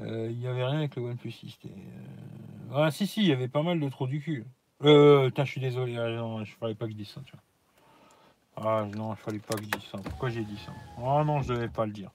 Euh, 0.00 0.28
il 0.30 0.38
n'y 0.38 0.46
avait 0.46 0.64
rien 0.64 0.78
avec 0.78 0.96
le 0.96 1.02
OnePlus 1.02 1.32
6 1.32 1.58
euh, 1.66 1.68
Ah 2.72 2.90
si 2.90 3.06
si, 3.06 3.22
il 3.22 3.28
y 3.28 3.32
avait 3.32 3.48
pas 3.48 3.62
mal 3.62 3.80
de 3.80 3.88
trop 3.88 4.06
du 4.06 4.20
cul. 4.20 4.44
Euh, 4.84 5.30
je 5.36 5.42
suis 5.44 5.60
désolé, 5.60 5.96
ah, 5.96 6.08
non, 6.10 6.44
je 6.44 6.54
fallait 6.54 6.74
pas 6.74 6.86
que 6.86 6.92
je 6.92 6.96
dise 6.96 7.08
ça, 7.08 7.20
tu 7.24 7.32
vois. 7.32 7.42
Ah 8.60 8.86
non, 8.96 9.12
il 9.12 9.16
fallait 9.16 9.38
pas 9.38 9.54
que 9.54 9.64
je 9.64 9.68
dise 9.68 9.88
ça. 9.90 9.98
Pourquoi 9.98 10.30
j'ai 10.30 10.44
dit 10.44 10.58
ça? 10.58 10.72
Oh 10.98 11.22
non, 11.24 11.42
je 11.42 11.52
devais 11.52 11.68
pas 11.68 11.86
le 11.86 11.92
dire. 11.92 12.10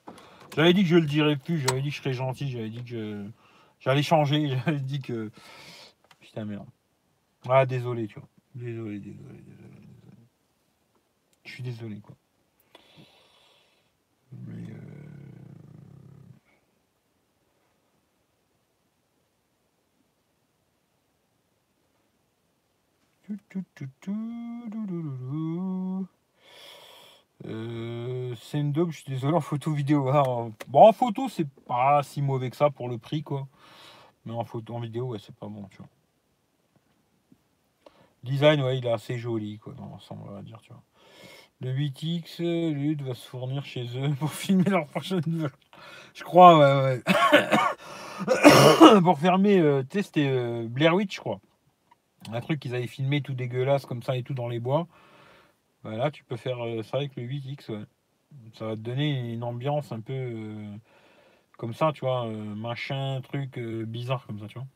J'avais 0.55 0.73
dit 0.73 0.83
que 0.83 0.89
je 0.89 0.95
le 0.95 1.05
dirais 1.05 1.35
plus, 1.35 1.59
j'avais 1.59 1.81
dit 1.81 1.89
que 1.89 1.95
je 1.95 2.01
serais 2.01 2.13
gentil, 2.13 2.49
j'avais 2.49 2.69
dit 2.69 2.83
que 2.83 3.25
j'allais 3.79 4.03
changer, 4.03 4.47
j'avais 4.65 4.79
dit 4.79 5.01
que. 5.01 5.31
Putain 6.19 6.45
merde. 6.45 6.67
Ah 7.49 7.65
désolé, 7.65 8.07
tu 8.07 8.19
vois. 8.19 8.29
Désolé, 8.55 8.99
désolé, 8.99 9.17
désolé, 9.17 9.41
désolé. 9.41 10.27
Je 11.43 11.51
suis 11.51 11.63
désolé 11.63 11.99
quoi. 11.99 12.15
Mais 14.31 14.71
euh... 14.71 14.92
Euh, 27.45 28.35
c'est 28.41 28.59
une 28.59 28.73
je 28.91 28.97
suis 28.97 29.11
désolé, 29.11 29.35
en 29.35 29.41
photo 29.41 29.73
vidéo. 29.73 30.09
bon, 30.67 30.87
en 30.87 30.93
photo, 30.93 31.27
c'est 31.29 31.47
pas 31.67 32.01
si 32.03 32.21
mauvais 32.21 32.49
que 32.49 32.55
ça 32.55 32.69
pour 32.69 32.87
le 32.89 32.97
prix, 32.97 33.23
quoi. 33.23 33.47
Mais 34.25 34.33
en 34.33 34.45
photo, 34.45 34.75
en 34.75 34.79
vidéo, 34.79 35.07
ouais, 35.07 35.19
c'est 35.19 35.35
pas 35.35 35.47
bon, 35.47 35.67
tu 35.71 35.77
vois. 35.77 35.87
Design, 38.23 38.61
ouais, 38.61 38.77
il 38.77 38.85
est 38.85 38.91
assez 38.91 39.17
joli, 39.17 39.59
quoi, 39.59 39.73
va 40.31 40.41
dire, 40.41 40.59
tu 40.61 40.71
vois. 40.71 40.81
Le 41.61 41.73
8X, 41.73 42.41
Lud 42.73 43.01
va 43.01 43.13
se 43.13 43.27
fournir 43.27 43.65
chez 43.65 43.87
eux 43.97 44.13
pour 44.19 44.31
filmer 44.31 44.69
leur 44.69 44.85
prochaine 44.87 45.49
Je 46.13 46.23
crois, 46.23 46.57
ouais, 46.57 47.01
ouais. 47.03 47.03
pour 49.03 49.19
fermer, 49.19 49.59
euh, 49.59 49.83
tu 49.89 50.01
euh, 50.17 50.67
Blair 50.67 50.95
Witch, 50.95 51.15
je 51.15 51.19
crois. 51.19 51.39
Un 52.31 52.41
truc 52.41 52.59
qu'ils 52.59 52.75
avaient 52.75 52.87
filmé 52.87 53.21
tout 53.21 53.33
dégueulasse 53.33 53.85
comme 53.85 54.01
ça 54.01 54.15
et 54.15 54.23
tout 54.23 54.33
dans 54.33 54.47
les 54.47 54.59
bois. 54.59 54.87
Voilà, 55.83 56.11
tu 56.11 56.23
peux 56.23 56.37
faire 56.37 56.65
euh, 56.65 56.81
ça 56.81 56.97
avec 56.97 57.15
le 57.17 57.23
8X, 57.23 57.71
ouais. 57.71 57.83
Ça 58.53 58.65
va 58.65 58.75
te 58.75 58.81
donner 58.81 59.33
une 59.33 59.43
ambiance 59.43 59.91
un 59.91 59.99
peu 59.99 60.13
euh, 60.13 60.75
comme 61.57 61.73
ça, 61.73 61.91
tu 61.93 62.01
vois, 62.01 62.25
euh, 62.25 62.55
machin, 62.55 63.21
truc 63.21 63.59
bizarre 63.59 64.25
comme 64.25 64.39
ça, 64.39 64.47
tu 64.47 64.57
vois. 64.57 64.67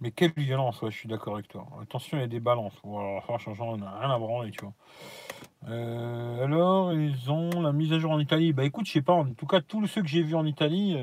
Mais 0.00 0.10
quelle 0.10 0.32
violence, 0.36 0.80
je 0.82 0.90
suis 0.90 1.08
d'accord 1.08 1.34
avec 1.34 1.48
toi. 1.48 1.66
Attention, 1.80 2.18
il 2.18 2.20
y 2.20 2.24
a 2.24 2.28
des 2.28 2.40
balances. 2.40 2.74
Voilà, 2.84 3.20
franchement, 3.22 3.70
on 3.70 3.76
n'a 3.78 3.98
rien 3.98 4.10
à 4.10 4.18
branler, 4.18 4.50
tu 4.50 4.60
vois. 4.60 4.74
Alors, 5.64 6.92
ils 6.92 7.30
ont 7.30 7.62
la 7.62 7.72
mise 7.72 7.92
à 7.92 7.98
jour 8.00 8.10
en 8.10 8.18
Italie. 8.18 8.52
Bah 8.52 8.64
écoute, 8.64 8.86
je 8.86 8.92
sais 8.92 9.02
pas, 9.02 9.12
en 9.12 9.32
tout 9.32 9.46
cas, 9.46 9.60
tous 9.60 9.86
ceux 9.86 10.02
que 10.02 10.08
j'ai 10.08 10.22
vus 10.22 10.34
en 10.34 10.44
Italie, 10.44 10.96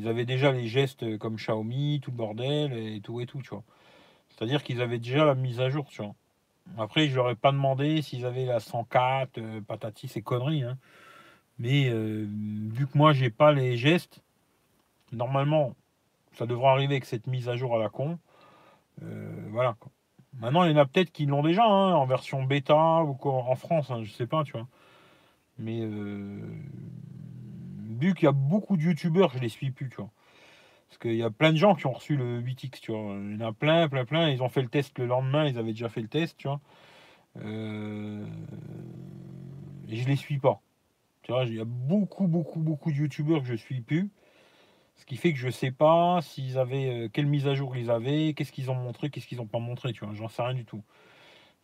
ils 0.00 0.08
avaient 0.08 0.24
déjà 0.24 0.50
les 0.50 0.66
gestes 0.66 1.18
comme 1.18 1.36
Xiaomi, 1.36 2.00
tout 2.02 2.10
le 2.10 2.16
bordel 2.16 2.72
et 2.72 3.00
tout 3.00 3.20
et 3.20 3.26
tout, 3.26 3.42
tu 3.42 3.50
vois. 3.50 3.64
C'est-à-dire 4.30 4.62
qu'ils 4.62 4.80
avaient 4.80 4.98
déjà 4.98 5.24
la 5.24 5.34
mise 5.34 5.60
à 5.60 5.68
jour, 5.68 5.86
tu 5.90 6.02
vois. 6.02 6.14
Après, 6.78 7.08
je 7.08 7.16
leur 7.16 7.28
ai 7.30 7.34
pas 7.34 7.52
demandé 7.52 8.00
s'ils 8.00 8.24
avaient 8.24 8.46
la 8.46 8.60
104, 8.60 9.38
euh, 9.38 9.60
patati, 9.60 10.08
ces 10.08 10.22
conneries, 10.22 10.62
hein. 10.62 10.78
Mais 11.58 11.90
euh, 11.90 12.26
vu 12.72 12.86
que 12.86 12.96
moi, 12.96 13.12
j'ai 13.12 13.28
pas 13.28 13.52
les 13.52 13.76
gestes, 13.76 14.22
normalement, 15.12 15.74
ça 16.32 16.46
devrait 16.46 16.68
arriver 16.68 16.94
avec 16.94 17.04
cette 17.04 17.26
mise 17.26 17.50
à 17.50 17.56
jour 17.56 17.76
à 17.76 17.78
la 17.78 17.90
con. 17.90 18.18
Euh, 19.02 19.46
voilà. 19.50 19.76
Maintenant, 20.38 20.64
il 20.64 20.70
y 20.70 20.74
en 20.74 20.78
a 20.78 20.86
peut-être 20.86 21.12
qui 21.12 21.26
l'ont 21.26 21.42
déjà, 21.42 21.64
hein, 21.64 21.92
en 21.92 22.06
version 22.06 22.44
bêta 22.44 23.02
ou 23.02 23.12
quoi, 23.12 23.34
en 23.34 23.56
France, 23.56 23.90
hein, 23.90 24.02
je 24.04 24.10
sais 24.10 24.26
pas, 24.26 24.42
tu 24.44 24.52
vois. 24.52 24.66
Mais 25.58 25.80
euh, 25.82 26.40
qu'il 28.14 28.24
y 28.24 28.28
a 28.28 28.32
beaucoup 28.32 28.76
de 28.76 28.82
youtubeurs, 28.82 29.32
je 29.32 29.38
les 29.38 29.48
suis 29.48 29.70
plus, 29.70 29.88
tu 29.88 29.96
vois. 29.96 30.10
Parce 30.88 30.98
qu'il 30.98 31.14
y 31.14 31.22
a 31.22 31.30
plein 31.30 31.52
de 31.52 31.56
gens 31.56 31.74
qui 31.76 31.86
ont 31.86 31.92
reçu 31.92 32.16
le 32.16 32.40
8X, 32.40 32.80
tu 32.80 32.90
vois. 32.92 33.14
Il 33.14 33.38
y 33.40 33.44
en 33.44 33.48
a 33.48 33.52
plein, 33.52 33.88
plein, 33.88 34.04
plein. 34.04 34.30
Ils 34.30 34.42
ont 34.42 34.48
fait 34.48 34.62
le 34.62 34.68
test 34.68 34.98
le 34.98 35.06
lendemain, 35.06 35.46
ils 35.46 35.56
avaient 35.58 35.72
déjà 35.72 35.88
fait 35.88 36.00
le 36.00 36.08
test, 36.08 36.36
tu 36.36 36.48
vois. 36.48 36.60
Euh, 37.36 38.26
et 39.88 39.96
je 39.96 40.08
les 40.08 40.16
suis 40.16 40.38
pas. 40.38 40.60
Tu 41.22 41.32
vois, 41.32 41.44
il 41.44 41.54
y 41.54 41.60
a 41.60 41.64
beaucoup, 41.64 42.26
beaucoup, 42.26 42.60
beaucoup 42.60 42.90
de 42.90 42.96
youtubeurs 42.96 43.42
que 43.42 43.46
je 43.46 43.54
suis 43.54 43.80
plus. 43.80 44.10
Ce 44.96 45.06
qui 45.06 45.16
fait 45.16 45.32
que 45.32 45.38
je 45.38 45.48
sais 45.48 45.70
pas 45.70 46.20
s'ils 46.22 46.58
avaient 46.58 47.04
euh, 47.04 47.08
quelle 47.08 47.26
mise 47.26 47.46
à 47.46 47.54
jour 47.54 47.76
ils 47.76 47.90
avaient, 47.90 48.34
qu'est-ce 48.34 48.52
qu'ils 48.52 48.70
ont 48.70 48.74
montré, 48.74 49.10
qu'est-ce 49.10 49.26
qu'ils 49.26 49.40
ont 49.40 49.46
pas 49.46 49.58
montré, 49.58 49.92
tu 49.92 50.04
vois. 50.04 50.14
J'en 50.14 50.28
sais 50.28 50.42
rien 50.42 50.54
du 50.54 50.64
tout. 50.64 50.82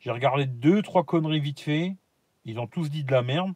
J'ai 0.00 0.10
regardé 0.10 0.46
deux, 0.46 0.82
trois 0.82 1.04
conneries 1.04 1.40
vite 1.40 1.60
fait. 1.60 1.96
Ils 2.44 2.58
ont 2.60 2.66
tous 2.66 2.90
dit 2.90 3.04
de 3.04 3.12
la 3.12 3.22
merde. 3.22 3.54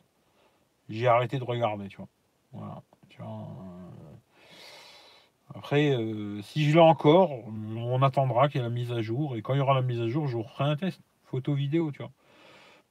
J'ai 0.88 1.06
arrêté 1.06 1.38
de 1.38 1.44
regarder, 1.44 1.88
tu 1.88 1.98
vois. 1.98 2.08
Voilà. 2.52 2.82
Tu 3.08 3.20
vois. 3.22 3.28
euh, 3.28 4.16
Après, 5.54 5.90
euh, 5.94 6.40
si 6.42 6.64
je 6.64 6.74
l'ai 6.74 6.80
encore, 6.80 7.30
on 7.76 8.02
attendra 8.02 8.48
qu'il 8.48 8.60
y 8.60 8.64
ait 8.64 8.66
la 8.66 8.70
mise 8.70 8.92
à 8.92 9.02
jour. 9.02 9.36
Et 9.36 9.42
quand 9.42 9.54
il 9.54 9.58
y 9.58 9.60
aura 9.60 9.74
la 9.74 9.82
mise 9.82 10.00
à 10.00 10.08
jour, 10.08 10.28
je 10.28 10.36
referai 10.36 10.64
un 10.64 10.76
test. 10.76 11.00
Photo, 11.24 11.54
vidéo, 11.54 11.92
tu 11.92 11.98
vois. 11.98 12.10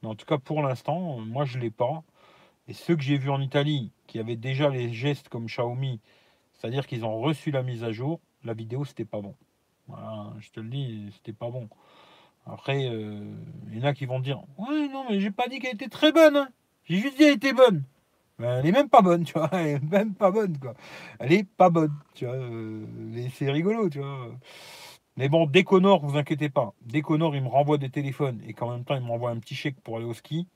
Mais 0.01 0.09
en 0.09 0.15
tout 0.15 0.25
cas, 0.25 0.37
pour 0.37 0.61
l'instant, 0.61 1.19
euh, 1.19 1.21
moi, 1.23 1.45
je 1.45 1.57
l'ai 1.59 1.71
pas. 1.71 2.03
Et 2.67 2.73
ceux 2.73 2.95
que 2.95 3.01
j'ai 3.01 3.17
vus 3.17 3.29
en 3.31 3.41
Italie, 3.41 3.91
qui 4.07 4.19
avaient 4.19 4.35
déjà 4.35 4.69
les 4.69 4.93
gestes 4.93 5.29
comme 5.29 5.47
Xiaomi, 5.47 5.99
c'est-à-dire 6.53 6.85
qu'ils 6.87 7.03
ont 7.05 7.19
reçu 7.19 7.51
la 7.51 7.63
mise 7.63 7.83
à 7.83 7.91
jour, 7.91 8.19
la 8.43 8.53
vidéo, 8.53 8.85
c'était 8.85 9.05
pas 9.05 9.21
bon. 9.21 9.35
Voilà, 9.87 10.31
je 10.39 10.49
te 10.51 10.59
le 10.59 10.69
dis, 10.69 11.09
c'était 11.15 11.33
pas 11.33 11.49
bon. 11.49 11.67
Après, 12.45 12.83
il 12.85 13.77
y 13.77 13.79
en 13.81 13.83
a 13.85 13.93
qui 13.93 14.05
vont 14.05 14.19
dire 14.19 14.39
Ouais, 14.57 14.87
non, 14.87 15.05
mais 15.09 15.19
j'ai 15.19 15.31
pas 15.31 15.47
dit 15.47 15.59
qu'elle 15.59 15.73
était 15.75 15.87
très 15.89 16.11
bonne. 16.11 16.35
hein. 16.37 16.49
J'ai 16.85 16.97
juste 16.97 17.17
dit 17.17 17.23
qu'elle 17.23 17.35
était 17.35 17.53
bonne. 17.53 17.83
Ben, 18.39 18.59
elle 18.59 18.67
est 18.67 18.71
même 18.71 18.89
pas 18.89 19.01
bonne, 19.01 19.23
tu 19.25 19.33
vois. 19.33 19.49
Elle 19.53 19.67
est 19.67 19.83
même 19.91 20.15
pas 20.15 20.31
bonne, 20.31 20.57
quoi. 20.57 20.73
Elle 21.19 21.33
est 21.33 21.43
pas 21.43 21.69
bonne, 21.69 21.93
tu 22.15 22.25
vois. 22.25 22.35
euh, 22.35 22.85
c'est 23.33 23.51
rigolo, 23.51 23.89
tu 23.89 23.99
vois. 23.99 24.31
Mais 25.17 25.29
bon, 25.29 25.45
Déconor, 25.45 26.05
vous 26.05 26.17
inquiétez 26.17 26.49
pas. 26.49 26.73
Déconor, 26.81 27.35
il 27.35 27.43
me 27.43 27.49
renvoie 27.49 27.77
des 27.77 27.89
téléphones 27.89 28.41
et 28.47 28.53
qu'en 28.53 28.71
même 28.71 28.85
temps, 28.85 28.95
il 28.95 29.01
m'envoie 29.01 29.31
un 29.31 29.39
petit 29.39 29.55
chèque 29.55 29.81
pour 29.81 29.97
aller 29.97 30.05
au 30.05 30.13
ski. 30.13 30.47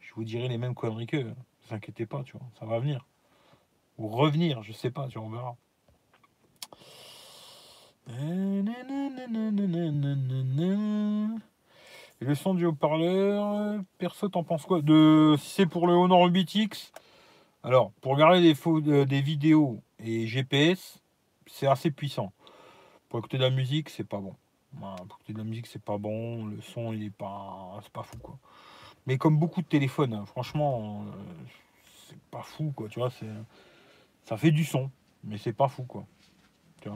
Je 0.00 0.12
vous 0.14 0.24
dirai 0.24 0.48
les 0.48 0.58
mêmes 0.58 0.74
conneries 0.74 1.06
qu'eux. 1.06 1.24
Ne 1.24 1.34
vous 1.68 1.74
inquiétez 1.74 2.06
pas, 2.06 2.22
tu 2.24 2.32
vois. 2.36 2.46
Ça 2.58 2.66
va 2.66 2.78
venir. 2.80 3.06
Ou 3.98 4.08
revenir, 4.08 4.62
je 4.62 4.72
sais 4.72 4.90
pas, 4.90 5.08
tu 5.08 5.18
vois, 5.18 5.26
on 5.28 5.30
verra. 5.30 5.56
Le 12.20 12.34
son 12.34 12.54
du 12.54 12.66
haut-parleur, 12.66 13.80
perso, 13.98 14.28
t'en 14.28 14.44
penses 14.44 14.66
quoi 14.66 14.82
de, 14.82 15.36
c'est 15.38 15.66
pour 15.66 15.86
le 15.86 15.94
Honor 15.94 16.28
8X, 16.28 16.92
alors, 17.62 17.92
pour 18.00 18.12
regarder 18.12 18.40
des, 18.40 18.56
euh, 18.66 19.04
vidéos 19.20 19.82
et 19.98 20.26
GPS, 20.26 20.98
c'est 21.46 21.66
assez 21.66 21.90
puissant. 21.90 22.32
Pour 23.08 23.18
écouter 23.18 23.36
de 23.36 23.42
la 23.42 23.50
musique, 23.50 23.90
c'est 23.90 24.04
pas 24.04 24.18
bon. 24.18 24.34
Pour 24.78 25.16
écouter 25.18 25.32
de 25.34 25.38
la 25.38 25.44
musique, 25.44 25.66
c'est 25.66 25.82
pas 25.82 25.98
bon. 25.98 26.46
Le 26.46 26.60
son, 26.62 26.92
il 26.92 27.04
est 27.04 27.10
pas, 27.10 27.78
c'est 27.82 27.92
pas 27.92 28.02
fou, 28.02 28.16
quoi. 28.18 28.38
Mais 29.06 29.18
comme 29.18 29.38
beaucoup 29.38 29.60
de 29.60 29.66
téléphones, 29.66 30.14
hein, 30.14 30.24
franchement, 30.24 31.04
euh, 31.06 31.12
c'est 32.08 32.20
pas 32.30 32.42
fou, 32.42 32.72
quoi. 32.74 32.88
Tu 32.88 32.98
vois, 32.98 33.10
c'est, 33.10 33.26
ça 34.24 34.38
fait 34.38 34.52
du 34.52 34.64
son, 34.64 34.90
mais 35.24 35.36
c'est 35.36 35.52
pas 35.52 35.68
fou, 35.68 35.84
quoi. 35.84 36.06
Tu. 36.80 36.88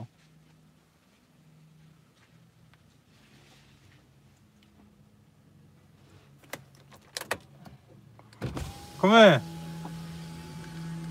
Com'è? 9.05 9.39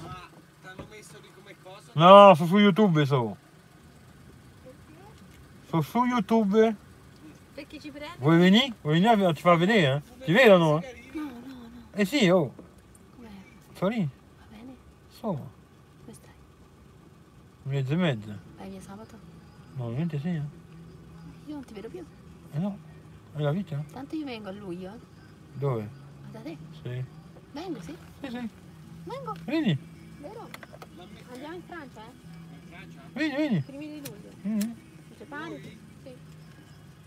Ma 0.02 0.28
t'hanno 0.62 0.86
messo 0.90 1.16
lì 1.22 1.28
come 1.32 1.54
cosa? 1.62 1.90
No, 1.92 2.34
sono 2.34 2.48
su 2.48 2.58
YouTube, 2.58 3.06
so. 3.06 3.36
Sono 5.68 5.82
su 5.82 6.04
YouTube. 6.04 6.74
Perché 7.54 7.78
ci 7.78 7.90
prende? 7.92 8.16
Vuoi 8.18 8.36
venire? 8.38 8.72
Vuoi 8.80 9.00
venire? 9.00 9.26
a- 9.26 9.32
Ti 9.32 9.40
fa 9.40 9.54
vedere? 9.54 10.02
Ti 10.24 10.32
vedono? 10.32 10.82
eh? 10.82 11.08
No, 11.12 11.22
no, 11.22 11.28
no. 11.28 11.70
Eh 11.92 12.04
sì, 12.04 12.28
oh. 12.30 12.52
Com'è? 13.14 13.28
Sono 13.74 13.90
lì. 13.90 14.00
Va 14.38 14.44
bene? 14.56 14.74
Sono. 15.10 15.50
Come 16.00 16.14
stai? 16.14 16.32
Mezzo 17.62 17.92
e 17.92 17.96
mezzo. 17.96 18.38
Vai 18.56 18.70
via 18.70 18.80
sabato? 18.80 19.16
No, 19.76 19.84
ovviamente 19.84 20.18
sì, 20.18 20.28
eh. 20.30 20.42
Io 21.46 21.54
non 21.54 21.64
ti 21.64 21.74
vedo 21.74 21.88
più. 21.88 22.04
Eh 22.54 22.58
no. 22.58 22.76
È 23.36 23.40
la 23.40 23.52
vita? 23.52 23.84
Tanto 23.92 24.16
io 24.16 24.24
vengo 24.24 24.48
a 24.48 24.52
luglio. 24.52 24.92
eh. 24.92 24.98
Dove? 25.52 25.88
Da 26.32 26.40
te? 26.40 26.56
Sì. 26.82 27.22
Vengo, 27.54 27.80
sì. 27.82 27.96
Sì, 28.20 28.30
sì. 28.30 28.48
Vengo, 29.04 29.34
Vieni, 29.44 29.78
vero? 30.18 30.48
Andiamo 31.32 31.54
in 31.54 31.62
Francia, 31.66 32.00
eh? 32.00 32.86
vieni, 33.12 33.36
vieni. 33.36 33.60
Primi 33.60 33.86
di 33.86 33.96
luglio. 34.06 34.30
Mm. 34.46 34.58
Non 34.58 34.74
ci 35.16 35.24
pare? 35.28 35.60
Sì. 35.60 36.16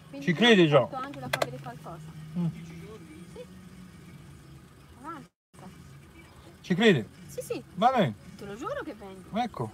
Quindi 0.09 0.25
Ci 0.25 0.33
credi 0.33 0.61
io 0.61 0.67
già? 0.69 0.79
porto 0.81 0.95
Angelo 0.95 1.25
a 1.25 1.29
far 1.29 1.43
vedere 1.45 1.61
qualcosa. 1.63 2.05
Mm. 2.37 2.45
Sì. 3.33 3.45
Avanza. 5.01 5.29
Ci 6.61 6.75
credi? 6.75 7.05
Sì, 7.27 7.41
sì, 7.41 7.63
Va 7.75 7.91
bene. 7.91 8.13
te 8.37 8.45
lo 8.45 8.55
giuro 8.55 8.81
che 8.83 8.93
vengo. 8.93 9.37
Ecco. 9.37 9.71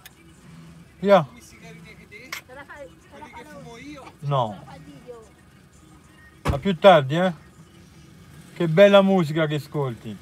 Via. 1.00 1.24
Te? 1.24 2.52
La 2.52 2.64
fai, 2.64 2.86
te 2.88 3.18
la 3.18 3.48
fumo 3.50 3.76
io? 3.78 4.12
No. 4.20 4.64
fa. 6.42 6.50
A 6.54 6.58
più 6.58 6.76
tardi, 6.78 7.16
eh. 7.16 7.32
Che 8.54 8.68
bella 8.68 9.02
musica 9.02 9.46
che 9.46 9.56
ascolti. 9.56 10.16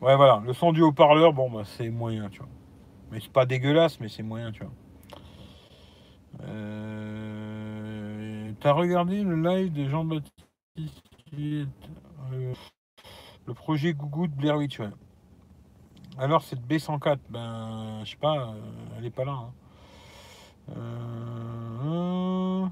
Ouais, 0.00 0.16
voilà, 0.16 0.42
le 0.44 0.52
son 0.54 0.72
du 0.72 0.82
haut-parleur, 0.82 1.32
bon, 1.32 1.50
bah, 1.50 1.62
c'est 1.64 1.90
moyen, 1.90 2.28
tu 2.30 2.38
vois. 2.38 2.48
Mais 3.12 3.20
c'est 3.20 3.32
pas 3.32 3.46
dégueulasse, 3.46 4.00
mais 4.00 4.08
c'est 4.08 4.22
moyen, 4.22 4.50
tu 4.52 4.62
vois. 4.64 4.72
Euh, 6.42 8.52
T'as 8.60 8.72
regardé 8.72 9.22
le 9.22 9.36
live 9.40 9.72
de 9.72 9.88
Jean-Baptiste 9.88 10.34
euh, 11.38 11.64
Le 13.46 13.54
projet 13.54 13.92
Gougou 13.94 14.26
de 14.28 14.34
Blair 14.34 14.56
Witch, 14.56 14.78
ouais. 14.80 14.90
Alors, 16.18 16.42
cette 16.42 16.60
B104, 16.66 17.18
ben, 17.30 18.00
je 18.04 18.10
sais 18.10 18.16
pas, 18.16 18.50
euh, 18.50 18.54
elle 18.98 19.06
est 19.06 19.10
pas 19.10 19.24
là. 19.24 19.50
hein. 20.72 22.70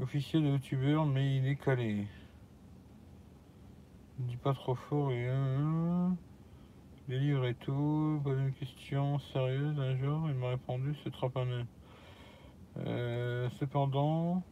Officier 0.00 0.40
de 0.40 0.46
youtubeur, 0.46 1.06
mais 1.06 1.36
il 1.36 1.46
est 1.46 1.56
calé. 1.56 2.06
Il 4.18 4.26
dit 4.26 4.36
pas 4.36 4.54
trop 4.54 4.74
fort 4.74 5.12
et. 5.12 5.26
euh, 5.28 6.08
les 7.08 7.18
livres 7.18 7.46
et 7.46 7.54
tout. 7.54 8.20
Pas 8.24 8.30
une 8.30 8.52
question 8.52 9.18
sérieuse 9.18 9.78
un 9.78 9.96
jour. 9.96 10.28
Il 10.28 10.34
m'a 10.34 10.50
répondu 10.50 10.94
c'est 11.04 11.34
mal. 11.34 11.66
Euh, 12.78 13.48
cependant, 13.58 14.42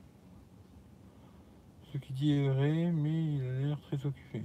ce 1.92 1.98
qu'il 1.98 2.14
dit 2.14 2.32
est 2.32 2.48
vrai, 2.48 2.90
mais 2.92 3.34
il 3.34 3.42
a 3.44 3.52
l'air 3.60 3.80
très 3.82 4.06
occupé. 4.06 4.42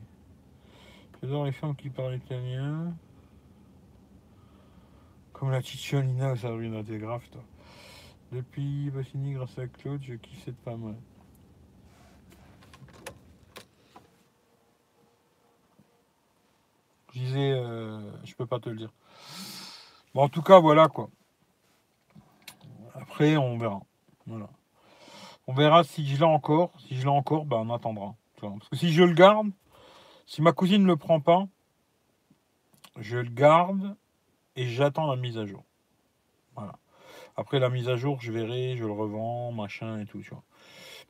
J'adore 1.21 1.45
les 1.45 1.51
femmes 1.51 1.75
qui 1.75 1.89
parlent 1.89 2.15
italien. 2.15 2.93
Comme 5.31 5.51
la 5.51 5.61
Cicciolina, 5.61 6.35
ça 6.35 6.49
ruine 6.49 6.81
des 6.83 6.97
graves, 6.97 7.27
toi. 7.31 7.43
Depuis 8.31 8.91
Bassini, 8.91 9.33
grâce 9.33 9.57
à 9.57 9.67
Claude, 9.67 10.03
je 10.03 10.13
kiffe 10.13 10.43
cette 10.45 10.59
femme. 10.61 10.95
Je 17.13 17.19
disais, 17.19 17.51
euh, 17.53 17.99
je 18.23 18.35
peux 18.35 18.45
pas 18.45 18.59
te 18.59 18.69
le 18.69 18.75
dire. 18.75 18.93
Bon, 20.13 20.23
en 20.23 20.29
tout 20.29 20.43
cas, 20.43 20.59
voilà 20.59 20.87
quoi. 20.87 21.09
Après, 22.93 23.35
on 23.35 23.57
verra. 23.57 23.81
Voilà. 24.27 24.49
On 25.47 25.53
verra 25.53 25.83
si 25.83 26.05
je 26.05 26.17
l'ai 26.17 26.23
encore. 26.23 26.71
Si 26.81 26.95
je 26.97 27.01
l'ai 27.01 27.09
encore, 27.09 27.45
ben, 27.45 27.57
on 27.57 27.73
attendra. 27.73 28.15
Parce 28.39 28.69
que 28.69 28.75
si 28.75 28.93
je 28.93 29.03
le 29.03 29.13
garde, 29.13 29.49
si 30.27 30.43
ma 30.43 30.53
cousine 30.53 30.83
ne 30.83 30.87
le 30.87 30.97
prend 30.97 31.19
pas, 31.19 31.47
je 32.97 33.17
le 33.17 33.29
garde 33.29 33.95
et 34.55 34.67
j'attends 34.67 35.07
la 35.07 35.15
mise 35.15 35.37
à 35.37 35.45
jour. 35.47 35.63
Voilà. 36.55 36.77
Après 37.39 37.59
la 37.59 37.69
mise 37.69 37.87
à 37.87 37.95
jour, 37.95 38.19
je 38.19 38.33
verrai, 38.33 38.75
je 38.75 38.83
le 38.83 38.91
revends, 38.91 39.53
machin 39.53 40.01
et 40.01 40.05
tout, 40.05 40.19
tu 40.19 40.31
vois. 40.31 40.43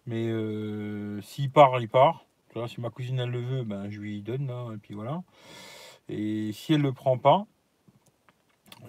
Mais 0.05 0.27
euh, 0.27 1.19
s'il 1.21 1.49
part, 1.49 1.79
il 1.79 1.89
part. 1.89 2.23
Si 2.67 2.79
ma 2.79 2.91
cousine 2.91 3.19
elle 3.19 3.31
le 3.31 3.41
veut, 3.41 3.63
ben 3.63 3.89
je 3.89 3.99
lui 3.99 4.21
donne 4.21 4.45
là, 4.45 4.67
et 4.75 4.77
puis 4.77 4.93
voilà. 4.93 5.23
Et 6.07 6.51
si 6.51 6.73
elle 6.73 6.81
le 6.81 6.93
prend 6.93 7.17
pas, 7.17 7.47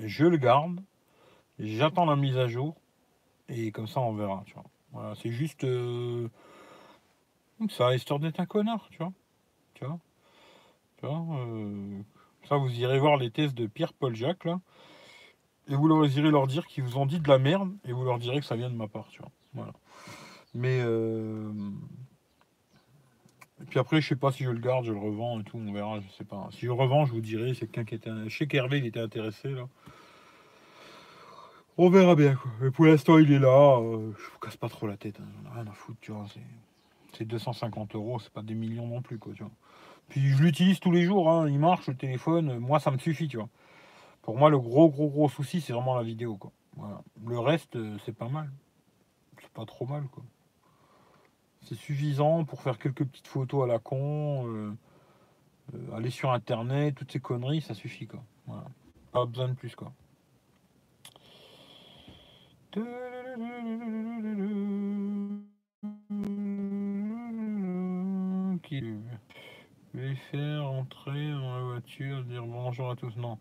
je 0.01 0.27
le 0.27 0.37
garde, 0.37 0.81
j'attends 1.59 2.05
la 2.05 2.17
mise 2.17 2.37
à 2.37 2.47
jour, 2.47 2.77
et 3.49 3.73
comme 3.73 3.87
ça 3.87 4.01
on 4.01 4.13
verra, 4.13 4.43
tu 4.45 4.53
vois. 4.53 4.65
Voilà, 4.93 5.15
c'est 5.15 5.33
juste 5.33 5.65
euh, 5.65 6.29
ça, 7.71 7.95
histoire 7.95 8.21
d'être 8.21 8.41
un 8.41 8.47
connard, 8.47 8.87
tu 8.91 8.99
vois. 8.99 9.13
Tu 9.73 9.87
vois. 9.87 9.99
Tu 10.99 11.07
vois, 11.07 11.25
euh, 11.39 12.03
ça, 12.51 12.57
vous 12.57 12.71
irez 12.79 12.99
voir 12.99 13.17
les 13.17 13.31
tests 13.31 13.55
de 13.55 13.67
Pierre-Paul 13.67 14.15
Jacques, 14.15 14.45
là. 14.45 14.61
Et 15.69 15.75
vous 15.75 15.87
leur 15.87 16.05
irez 16.07 16.31
leur 16.31 16.47
dire 16.47 16.67
qu'ils 16.67 16.85
vous 16.85 16.97
ont 16.97 17.07
dit 17.07 17.21
de 17.21 17.29
la 17.29 17.39
merde, 17.39 17.71
et 17.85 17.93
vous 17.93 18.05
leur 18.05 18.19
direz 18.19 18.41
que 18.41 18.47
ça 18.47 18.57
vient 18.57 18.71
de 18.71 18.75
ma 18.77 18.89
part, 18.89 19.09
tu 19.11 19.21
vois. 19.21 19.31
Voilà. 19.55 19.73
Mais 20.55 20.81
euh, 20.83 21.53
et 23.61 23.65
puis 23.67 23.79
après, 23.79 24.01
je 24.01 24.09
sais 24.09 24.17
pas 24.17 24.33
si 24.33 24.45
je 24.45 24.51
le 24.51 24.59
garde, 24.59 24.85
je 24.85 24.93
le 24.93 24.99
revends 24.99 25.39
et 25.41 25.45
tout, 25.45 25.59
on 25.59 25.73
verra, 25.73 26.01
je 26.01 26.09
sais 26.17 26.25
pas. 26.25 26.49
Si 26.53 26.67
je 26.67 26.71
revends, 26.71 27.05
je 27.05 27.13
vous 27.13 27.21
dirai, 27.21 27.53
c'est 27.55 27.67
quelqu'un 27.67 27.85
qui 27.85 27.95
était. 27.97 28.11
Je 28.27 28.37
sais 28.37 28.47
qu'Hervé, 28.47 28.79
il 28.79 28.87
était 28.87 29.01
intéressé, 29.01 29.51
là. 29.51 29.69
On 31.77 31.89
verra 31.89 32.15
bien, 32.15 32.35
quoi. 32.35 32.51
Mais 32.61 32.71
pour 32.71 32.87
l'instant, 32.87 33.19
il 33.19 33.33
est 33.33 33.39
là, 33.39 33.79
euh, 33.79 34.13
je 34.19 34.31
vous 34.33 34.39
casse 34.39 34.57
pas 34.57 34.69
trop 34.69 34.87
la 34.87 34.97
tête, 34.97 35.19
hein, 35.21 35.29
j'en 35.45 35.55
rien 35.55 35.67
à 35.67 35.73
foutre, 35.73 35.99
tu 36.01 36.13
vois. 36.13 36.27
C'est, 36.33 36.41
c'est 37.17 37.25
250 37.25 37.95
euros, 37.95 38.19
c'est 38.19 38.33
pas 38.33 38.43
des 38.43 38.55
millions 38.55 38.87
non 38.87 39.03
plus, 39.03 39.19
quoi, 39.19 39.33
tu 39.35 39.43
vois. 39.43 39.53
Puis 40.09 40.21
je 40.29 40.43
l'utilise 40.43 40.81
tous 40.81 40.91
les 40.91 41.05
jours, 41.05 41.31
hein, 41.31 41.49
il 41.49 41.59
marche, 41.59 41.87
le 41.87 41.95
téléphone, 41.95 42.59
moi, 42.59 42.81
ça 42.81 42.91
me 42.91 42.99
suffit, 42.99 43.29
tu 43.29 43.37
vois. 43.37 43.49
Pour 44.31 44.39
moi, 44.39 44.49
le 44.49 44.61
gros, 44.61 44.89
gros, 44.89 45.09
gros 45.09 45.29
souci, 45.29 45.61
c'est 45.61 45.73
vraiment 45.73 45.97
la 45.97 46.05
vidéo, 46.05 46.37
quoi. 46.37 46.53
Voilà. 46.77 47.03
Le 47.27 47.41
reste, 47.41 47.75
euh, 47.75 47.99
c'est 48.05 48.17
pas 48.17 48.29
mal. 48.29 48.49
C'est 49.43 49.51
pas 49.51 49.65
trop 49.65 49.87
mal, 49.87 50.05
quoi. 50.05 50.23
C'est 51.63 51.75
suffisant 51.75 52.45
pour 52.45 52.63
faire 52.63 52.79
quelques 52.79 53.05
petites 53.05 53.27
photos 53.27 53.65
à 53.65 53.67
la 53.67 53.81
con, 53.81 54.47
euh, 54.47 54.73
euh, 55.75 55.97
aller 55.97 56.11
sur 56.11 56.31
internet, 56.31 56.95
toutes 56.95 57.11
ces 57.11 57.19
conneries, 57.19 57.61
ça 57.61 57.75
suffit 57.75 58.07
quoi. 58.07 58.23
Voilà. 58.47 58.67
Pas 59.11 59.27
besoin 59.27 59.49
de 59.49 59.55
plus 59.55 59.75
quoi. 59.75 59.93
Qui 68.63 68.81
vais 69.93 70.15
faire 70.15 70.65
entrer 70.67 71.33
dans 71.33 71.57
la 71.57 71.63
voiture, 71.63 72.23
dire 72.23 72.47
bonjour 72.47 72.91
à 72.91 72.97
tous? 72.97 73.17
Non. 73.17 73.39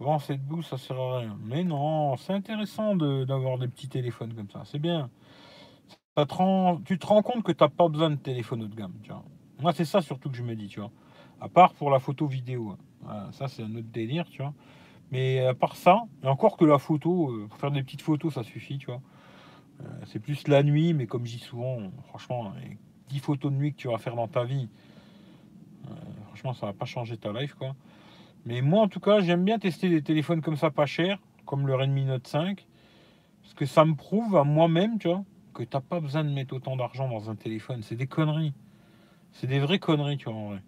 Vends 0.00 0.18
cette 0.18 0.42
boue, 0.42 0.62
ça 0.62 0.78
sert 0.78 0.98
à 0.98 1.18
rien. 1.20 1.38
Mais 1.44 1.62
non, 1.62 2.16
c'est 2.16 2.32
intéressant 2.32 2.96
d'avoir 2.96 3.58
des 3.58 3.68
petits 3.68 3.88
téléphones 3.88 4.34
comme 4.34 4.50
ça. 4.50 4.62
C'est 4.64 4.78
bien 4.80 5.10
ça 6.16 6.26
te 6.26 6.82
tu 6.82 6.98
te 6.98 7.06
rends 7.06 7.22
compte 7.22 7.42
que 7.42 7.52
tu 7.52 7.62
n'as 7.62 7.68
pas 7.68 7.88
besoin 7.88 8.10
de 8.10 8.16
téléphone 8.16 8.62
haut 8.62 8.68
de 8.68 8.74
gamme. 8.74 8.94
Tu 9.02 9.10
vois. 9.10 9.24
Moi, 9.60 9.72
c'est 9.72 9.84
ça 9.84 10.00
surtout 10.02 10.30
que 10.30 10.36
je 10.36 10.42
me 10.42 10.54
dis, 10.54 10.68
tu 10.68 10.80
vois. 10.80 10.90
À 11.40 11.48
part 11.48 11.74
pour 11.74 11.90
la 11.90 11.98
photo 12.00 12.26
vidéo. 12.26 12.76
hein. 13.08 13.28
Ça, 13.32 13.48
c'est 13.48 13.62
un 13.62 13.74
autre 13.74 13.88
délire, 13.92 14.28
tu 14.28 14.42
vois. 14.42 14.52
Mais 15.10 15.40
à 15.44 15.54
part 15.54 15.76
ça, 15.76 16.02
et 16.22 16.26
encore 16.26 16.56
que 16.56 16.64
la 16.64 16.78
photo, 16.78 17.30
euh, 17.30 17.46
pour 17.48 17.58
faire 17.58 17.70
des 17.70 17.82
petites 17.82 18.02
photos, 18.02 18.34
ça 18.34 18.42
suffit, 18.42 18.78
tu 18.78 18.86
vois. 18.86 19.00
Euh, 19.82 19.84
c'est 20.06 20.20
plus 20.20 20.46
la 20.48 20.62
nuit, 20.62 20.92
mais 20.94 21.06
comme 21.06 21.26
je 21.26 21.32
dis 21.36 21.42
souvent, 21.42 21.78
franchement, 22.08 22.52
les 22.62 22.78
10 23.08 23.18
photos 23.20 23.50
de 23.52 23.56
nuit 23.56 23.72
que 23.72 23.78
tu 23.78 23.88
vas 23.88 23.98
faire 23.98 24.14
dans 24.16 24.28
ta 24.28 24.44
vie, 24.44 24.68
euh, 25.88 25.94
franchement, 26.26 26.52
ça 26.52 26.66
va 26.66 26.72
pas 26.72 26.84
changer 26.84 27.16
ta 27.16 27.32
life, 27.32 27.54
quoi. 27.54 27.74
Mais 28.46 28.62
moi, 28.62 28.82
en 28.82 28.88
tout 28.88 29.00
cas, 29.00 29.20
j'aime 29.20 29.44
bien 29.44 29.58
tester 29.58 29.88
des 29.88 30.02
téléphones 30.02 30.40
comme 30.40 30.56
ça, 30.56 30.70
pas 30.70 30.86
chers, 30.86 31.18
comme 31.44 31.66
le 31.66 31.74
Redmi 31.74 32.04
Note 32.04 32.26
5, 32.26 32.66
parce 33.42 33.54
que 33.54 33.66
ça 33.66 33.84
me 33.84 33.94
prouve 33.94 34.36
à 34.36 34.44
moi-même, 34.44 34.98
tu 34.98 35.08
vois, 35.08 35.24
que 35.52 35.62
t'as 35.62 35.80
pas 35.80 36.00
besoin 36.00 36.24
de 36.24 36.30
mettre 36.30 36.54
autant 36.54 36.76
d'argent 36.76 37.08
dans 37.08 37.28
un 37.28 37.34
téléphone. 37.34 37.82
C'est 37.82 37.96
des 37.96 38.06
conneries. 38.06 38.54
C'est 39.32 39.46
des 39.46 39.58
vraies 39.58 39.78
conneries, 39.78 40.16
tu 40.16 40.24
vois, 40.24 40.34
en 40.34 40.48
vrai. 40.50 40.62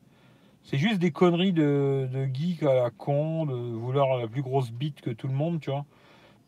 C'est 0.65 0.79
juste 0.79 0.99
des 0.99 1.11
conneries 1.11 1.53
de, 1.53 2.09
de 2.13 2.29
geek 2.33 2.63
à 2.63 2.75
la 2.75 2.91
con, 2.91 3.47
de 3.47 3.55
vouloir 3.55 4.19
la 4.19 4.29
plus 4.29 4.43
grosse 4.43 4.71
bite 4.71 5.01
que 5.01 5.11
tout 5.11 5.27
le 5.27 5.35
monde, 5.35 5.61
tu 5.61 5.71
vois. 5.71 5.85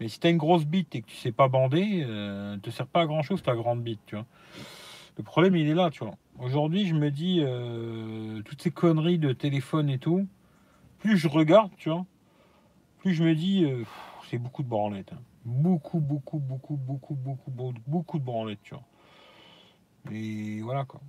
Mais 0.01 0.09
si 0.09 0.21
t'as 0.21 0.31
une 0.31 0.37
grosse 0.37 0.65
bite 0.65 0.95
et 0.95 1.03
que 1.03 1.07
tu 1.07 1.17
sais 1.17 1.33
pas 1.33 1.49
bander, 1.49 2.05
euh, 2.07 2.57
te 2.59 2.71
sert 2.71 2.87
pas 2.87 3.03
à 3.03 3.07
grand 3.07 3.23
chose 3.23 3.43
ta 3.43 3.55
grande 3.55 3.83
bite, 3.83 4.01
tu 4.07 4.17
vois. 4.17 4.27
Le 5.17 5.23
problème, 5.23 5.57
il 5.57 5.69
est 5.69 5.75
là, 5.75 5.91
tu 5.91 6.05
vois. 6.05 6.15
Aujourd'hui, 6.39 6.87
je 6.87 6.95
me 6.95 7.11
dis, 7.11 7.41
euh, 7.43 8.43
toutes 8.43 8.63
ces 8.63 8.71
conneries 8.71 9.19
de 9.19 9.33
téléphone 9.33 9.89
et 9.89 9.99
tout, 9.99 10.27
plus 11.05 11.19
je 11.19 11.29
regarde, 11.29 11.71
tu 11.77 11.91
vois, 11.91 12.07
plus 13.01 13.13
je 13.13 13.23
me 13.23 13.35
dis, 13.35 13.65
euh, 13.67 13.85
c'est 14.31 14.39
beaucoup 14.39 14.63
de 14.63 14.69
branlettes. 14.69 15.13
hein. 15.13 15.21
Beaucoup, 15.45 16.01
beaucoup, 16.01 16.39
beaucoup, 16.39 16.77
beaucoup, 16.77 17.15
beaucoup, 17.15 17.51
beaucoup, 17.87 18.19
de 18.19 18.25
branlettes, 18.25 18.63
tu 18.63 18.75
vois. 18.75 18.85
Et 20.11 20.63
voilà, 20.63 20.87
quoi. 20.87 21.03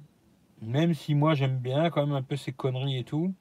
Même 0.61 0.93
si 0.93 1.15
moi, 1.15 1.33
j'aime 1.33 1.57
bien 1.59 1.89
quand 1.89 2.05
même 2.05 2.15
un 2.15 2.21
peu 2.23 2.35
ces 2.35 2.51
conneries 2.51 2.97
et 2.99 3.03
tout, 3.05 3.33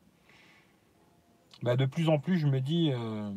bah, 1.63 1.77
de 1.77 1.87
plus 1.87 2.09
en 2.09 2.21
plus, 2.21 2.39
je 2.39 2.47
me 2.47 2.61
dis, 2.61 2.93
euh, 2.93 3.33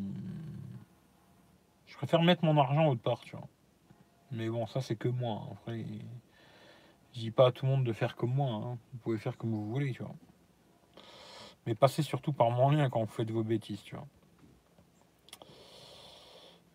je 1.87 1.95
préfère 1.97 2.21
mettre 2.21 2.45
mon 2.45 2.55
argent 2.59 2.87
autre 2.87 3.01
part, 3.01 3.21
tu 3.21 3.35
vois. 3.35 3.47
Mais 4.31 4.49
bon, 4.49 4.67
ça, 4.67 4.81
c'est 4.81 4.95
que 4.95 5.07
moi. 5.09 5.41
hein. 5.43 5.53
Après, 5.53 5.83
je 7.15 7.19
dis 7.19 7.31
pas 7.31 7.47
à 7.47 7.51
tout 7.51 7.65
le 7.65 7.71
monde 7.71 7.83
de 7.83 7.93
faire 7.93 8.15
comme 8.15 8.35
moi. 8.35 8.51
hein. 8.53 8.77
Vous 8.93 8.99
pouvez 8.99 9.17
faire 9.17 9.37
comme 9.37 9.51
vous 9.51 9.69
voulez, 9.71 9.91
tu 9.93 10.03
vois. 10.03 10.15
Mais 11.67 11.75
passez 11.75 12.01
surtout 12.01 12.31
par 12.31 12.49
mon 12.49 12.69
lien 12.69 12.89
quand 12.89 13.01
vous 13.01 13.11
faites 13.11 13.29
vos 13.29 13.43
bêtises, 13.43 13.83
tu 13.83 13.93
vois. 13.93 14.07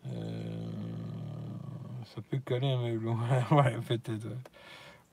Euh, 0.05 0.67
ça 2.05 2.21
peut 2.21 2.37
caler 2.37 2.71
un 2.71 2.79
meuble. 2.79 3.07
Ouais, 3.51 3.75
peut-être. 3.87 4.27
Ouais, 4.27 4.35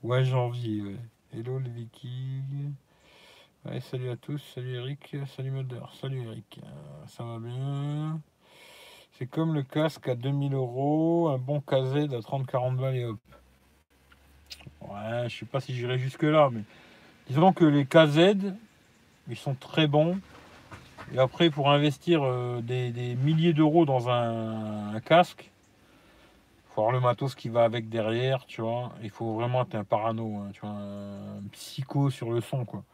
Ouais, 0.02 0.24
janvier. 0.24 0.96
Hello 1.32 1.58
le 1.58 1.70
viking. 1.70 2.74
Salut 3.80 4.10
à 4.10 4.16
tous. 4.16 4.38
Salut 4.54 4.74
Eric. 4.74 5.16
Salut 5.34 5.50
Mulder. 5.50 5.80
Salut 5.98 6.24
Eric. 6.24 6.60
Euh, 6.62 7.06
ça 7.06 7.24
va 7.24 7.38
bien. 7.38 8.20
C'est 9.12 9.26
comme 9.26 9.54
le 9.54 9.62
casque 9.62 10.08
à 10.08 10.14
2000 10.14 10.52
euros, 10.52 11.28
un 11.28 11.38
bon 11.38 11.62
KZ 11.62 12.12
à 12.12 12.20
30-40 12.20 12.76
balles 12.76 12.96
et 12.96 13.04
hop. 13.06 13.18
Ouais, 14.82 15.26
je 15.28 15.38
sais 15.38 15.46
pas 15.46 15.60
si 15.60 15.74
j'irai 15.74 15.98
jusque 15.98 16.22
là, 16.22 16.50
mais 16.52 16.64
disons 17.28 17.54
que 17.54 17.64
les 17.64 17.86
KZ, 17.86 18.52
ils 19.30 19.36
sont 19.36 19.54
très 19.54 19.86
bons. 19.86 20.18
Et 21.14 21.18
après, 21.18 21.50
pour 21.50 21.70
investir 21.70 22.22
euh, 22.22 22.60
des, 22.60 23.16
milliers 23.16 23.52
d'euros 23.52 23.84
dans 23.84 24.08
un, 24.08 24.98
casque, 25.00 25.50
faut 26.68 26.82
avoir 26.82 26.92
le 26.92 27.00
matos 27.00 27.34
qui 27.34 27.48
va 27.48 27.64
avec 27.64 27.88
derrière, 27.88 28.46
tu 28.46 28.60
vois. 28.60 28.92
Il 29.02 29.10
faut 29.10 29.34
vraiment 29.34 29.62
être 29.62 29.74
un 29.74 29.84
parano, 29.84 30.36
hein, 30.36 30.50
tu 30.52 30.60
vois, 30.60 30.70
un 30.70 31.42
psycho 31.52 32.10
sur 32.10 32.30
le 32.30 32.40
son, 32.40 32.64
quoi. 32.64 32.84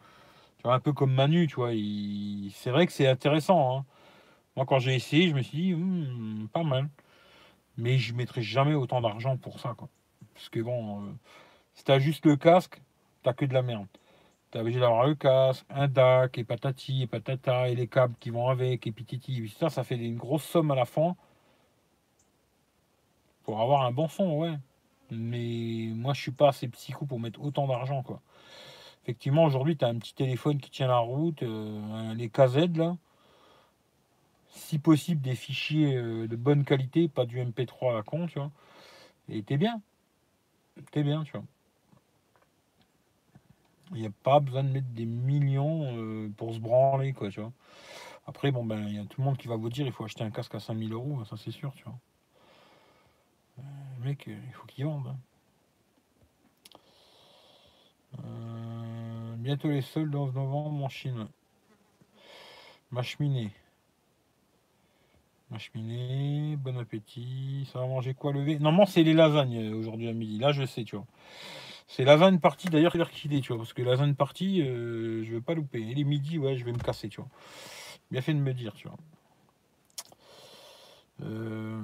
Tu 0.57 0.63
vois, 0.63 0.73
un 0.73 0.79
peu 0.79 0.93
comme 0.93 1.13
Manu, 1.13 1.47
tu 1.47 1.55
vois. 1.55 1.73
il- 1.73 2.51
C'est 2.55 2.71
vrai 2.71 2.87
que 2.87 2.93
c'est 2.93 3.07
intéressant. 3.07 3.77
hein. 3.79 3.85
Moi, 4.55 4.65
quand 4.65 4.79
j'ai 4.79 4.95
essayé, 4.95 5.29
je 5.29 5.35
me 5.35 5.41
suis 5.41 5.57
dit, 5.57 5.73
Hmm, 5.73 6.47
pas 6.51 6.63
mal. 6.63 6.89
Mais 7.77 7.97
je 7.99 8.13
mettrai 8.13 8.41
jamais 8.41 8.73
autant 8.73 9.01
d'argent 9.01 9.37
pour 9.37 9.59
ça, 9.59 9.75
quoi. 9.77 9.89
Parce 10.33 10.49
que 10.49 10.59
bon, 10.61 11.03
euh, 11.03 11.11
si 11.75 11.83
t'as 11.83 11.99
juste 11.99 12.25
le 12.25 12.35
casque, 12.35 12.81
t'as 13.23 13.33
que 13.33 13.45
de 13.45 13.53
la 13.53 13.61
merde. 13.61 13.87
T'as 14.57 14.61
obligé 14.61 14.79
d'avoir 14.79 15.05
le 15.05 15.13
casque, 15.13 15.63
un 15.69 15.87
DAC, 15.87 16.39
et 16.39 16.43
patati, 16.43 17.03
et 17.03 17.05
patata, 17.05 17.69
et 17.69 17.75
les 17.75 17.87
câbles 17.87 18.15
qui 18.19 18.31
vont 18.31 18.49
avec, 18.49 18.87
et 18.87 18.91
pititi. 18.91 19.47
Ça, 19.49 19.69
ça 19.69 19.83
fait 19.83 19.97
une 19.97 20.17
grosse 20.17 20.45
somme 20.45 20.71
à 20.71 20.75
la 20.75 20.85
fin. 20.85 21.15
Pour 23.43 23.61
avoir 23.61 23.83
un 23.83 23.91
bon 23.91 24.07
son, 24.07 24.35
ouais. 24.39 24.57
Mais 25.11 25.91
moi, 25.93 26.15
je 26.15 26.21
suis 26.21 26.31
pas 26.31 26.47
assez 26.47 26.67
psycho 26.69 27.05
pour 27.05 27.19
mettre 27.19 27.39
autant 27.39 27.67
d'argent, 27.67 28.01
quoi. 28.01 28.19
Effectivement, 29.03 29.43
aujourd'hui, 29.43 29.77
tu 29.77 29.85
as 29.85 29.89
un 29.89 29.99
petit 29.99 30.15
téléphone 30.15 30.59
qui 30.59 30.71
tient 30.71 30.87
la 30.87 30.97
route, 30.97 31.43
euh, 31.43 32.15
les 32.15 32.29
KZ, 32.31 32.75
là. 32.77 32.97
Si 34.49 34.79
possible, 34.79 35.21
des 35.21 35.35
fichiers 35.35 35.97
euh, 35.97 36.27
de 36.27 36.35
bonne 36.35 36.65
qualité, 36.65 37.07
pas 37.07 37.27
du 37.27 37.39
MP3 37.39 37.91
à 37.91 37.93
la 37.93 38.01
con, 38.01 38.25
tu 38.25 38.39
vois. 38.39 38.49
Et 39.29 39.43
t'es 39.43 39.57
bien. 39.57 39.83
T'es 40.91 41.03
bien, 41.03 41.23
tu 41.23 41.33
vois. 41.33 41.43
Il 43.93 44.01
n'y 44.01 44.07
a 44.07 44.11
pas 44.23 44.39
besoin 44.39 44.63
de 44.63 44.69
mettre 44.69 44.87
des 44.89 45.05
millions 45.05 45.97
euh, 45.97 46.29
pour 46.37 46.53
se 46.53 46.59
branler, 46.59 47.13
quoi, 47.13 47.29
tu 47.29 47.39
vois. 47.41 47.51
Après, 48.27 48.51
bon, 48.51 48.65
ben, 48.65 48.85
il 48.87 48.95
y 48.95 48.99
a 48.99 49.05
tout 49.05 49.21
le 49.21 49.25
monde 49.25 49.37
qui 49.37 49.47
va 49.47 49.55
vous 49.55 49.69
dire 49.69 49.85
il 49.85 49.91
faut 49.93 50.03
acheter 50.05 50.23
un 50.23 50.31
casque 50.31 50.55
à 50.55 50.59
5000 50.59 50.93
euros, 50.93 51.23
ça 51.25 51.37
c'est 51.37 51.51
sûr, 51.51 51.73
tu 51.75 51.83
vois. 51.85 51.97
Euh, 53.59 53.61
mec, 54.03 54.27
euh, 54.27 54.37
il 54.47 54.53
faut 54.53 54.65
qu'il 54.65 54.85
vende. 54.85 55.07
hein. 55.07 55.17
Bientôt 59.37 59.69
les 59.69 59.81
soldes 59.81 60.15
en 60.15 60.27
novembre 60.31 60.83
en 60.83 60.89
Chine. 60.89 61.27
Ma 62.91 63.01
cheminée. 63.01 63.51
Ma 65.49 65.57
cheminée, 65.59 66.57
bon 66.57 66.77
appétit. 66.77 67.67
Ça 67.71 67.79
va 67.79 67.87
manger 67.87 68.13
quoi 68.13 68.33
lever 68.33 68.59
Normalement, 68.59 68.85
c'est 68.85 69.03
les 69.03 69.13
lasagnes 69.13 69.73
aujourd'hui 69.73 70.09
à 70.09 70.13
midi. 70.13 70.39
Là, 70.39 70.51
je 70.51 70.65
sais, 70.65 70.83
tu 70.83 70.95
vois. 70.95 71.05
C'est 71.87 72.03
lasagne 72.03 72.39
partie 72.39 72.67
d'ailleurs, 72.67 72.93
qu'il 73.11 73.33
est, 73.33 73.41
tu 73.41 73.49
vois. 73.49 73.57
Parce 73.57 73.73
que 73.73 73.81
lasagne 73.81 74.13
partie, 74.13 74.61
euh, 74.61 75.23
je 75.23 75.33
vais 75.33 75.41
pas 75.41 75.53
louper. 75.53 75.79
Et 75.81 75.93
les 75.93 76.03
midis, 76.03 76.37
ouais, 76.37 76.57
je 76.57 76.65
vais 76.65 76.73
me 76.73 76.77
casser, 76.79 77.07
tu 77.09 77.21
vois. 77.21 77.29
Bien 78.11 78.21
fait 78.21 78.33
de 78.33 78.39
me 78.39 78.53
dire, 78.53 78.73
tu 78.73 78.87
vois. 78.87 78.97
Euh, 81.23 81.79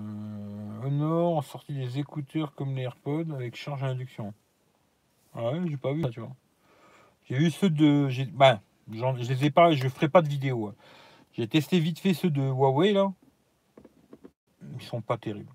Honor 0.84 1.40
a 1.40 1.42
sorti 1.42 1.74
des 1.74 1.98
écouteurs 2.00 2.54
comme 2.54 2.76
les 2.76 2.84
AirPods 2.84 3.34
avec 3.34 3.56
charge 3.56 3.84
à 3.84 3.88
induction. 3.88 4.34
Ah 5.34 5.52
ouais, 5.52 5.62
j'ai 5.68 5.78
pas 5.78 5.94
vu 5.94 6.04
ça, 6.04 6.10
tu 6.10 6.20
vois. 6.20 6.36
J'ai 7.30 7.38
vu 7.38 7.50
ceux 7.50 7.70
de. 7.70 8.10
Bah, 8.34 8.62
j'en- 8.92 9.16
je 9.18 9.24
les 9.28 9.46
ai 9.46 9.50
pas, 9.50 9.72
je 9.72 9.88
ferai 9.88 10.10
pas 10.10 10.22
de 10.22 10.28
vidéo. 10.30 10.68
hein. 10.68 10.76
J'ai 11.36 11.48
testé 11.48 11.80
vite 11.80 11.98
fait 12.00 12.14
ceux 12.14 12.30
de 12.30 12.42
Huawei 12.42 12.94
là. 12.94 13.12
Ils 14.76 14.82
sont 14.84 15.02
pas 15.02 15.18
terribles. 15.18 15.52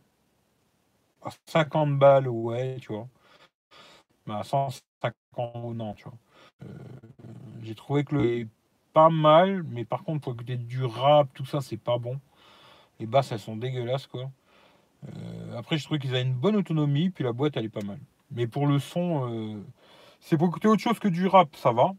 À 1.23 1.31
50 1.47 1.99
balles, 1.99 2.29
ouais, 2.29 2.79
tu 2.81 2.93
vois. 2.93 3.07
À 4.31 4.43
150 4.43 5.15
euros, 5.39 5.75
non, 5.75 5.95
tu 5.95 6.05
vois. 6.05 6.19
Euh, 6.65 6.69
j'ai 7.63 7.75
trouvé 7.75 8.05
que 8.05 8.15
le 8.15 8.49
pas 8.93 9.11
mal, 9.11 9.63
mais 9.65 9.85
par 9.85 10.03
contre, 10.03 10.23
pour 10.23 10.33
écouter 10.33 10.57
du 10.57 10.85
rap, 10.85 11.29
tout 11.35 11.45
ça, 11.45 11.61
c'est 11.61 11.77
pas 11.77 11.99
bon. 11.99 12.19
Les 13.01 13.07
basses, 13.07 13.33
elles 13.33 13.39
sont 13.39 13.57
dégueulasses, 13.57 14.07
quoi. 14.07 14.31
Euh, 15.09 15.57
après, 15.57 15.79
je 15.79 15.85
trouvais 15.85 16.01
qu'ils 16.01 16.11
avaient 16.11 16.23
une 16.23 16.35
bonne 16.35 16.57
autonomie, 16.57 17.11
puis 17.11 17.25
la 17.25 17.33
boîte, 17.33 17.57
elle 17.57 17.67
est 17.67 17.69
pas 17.69 17.85
mal. 17.85 17.99
Mais 18.31 18.47
pour 18.47 18.67
le 18.67 18.79
son, 18.79 19.31
euh, 19.31 19.63
c'est 20.21 20.37
pour 20.37 20.49
écouter 20.49 20.69
autre 20.69 20.83
chose 20.83 20.99
que 20.99 21.09
du 21.09 21.27
rap, 21.27 21.55
ça 21.57 21.73
va. 21.73 21.93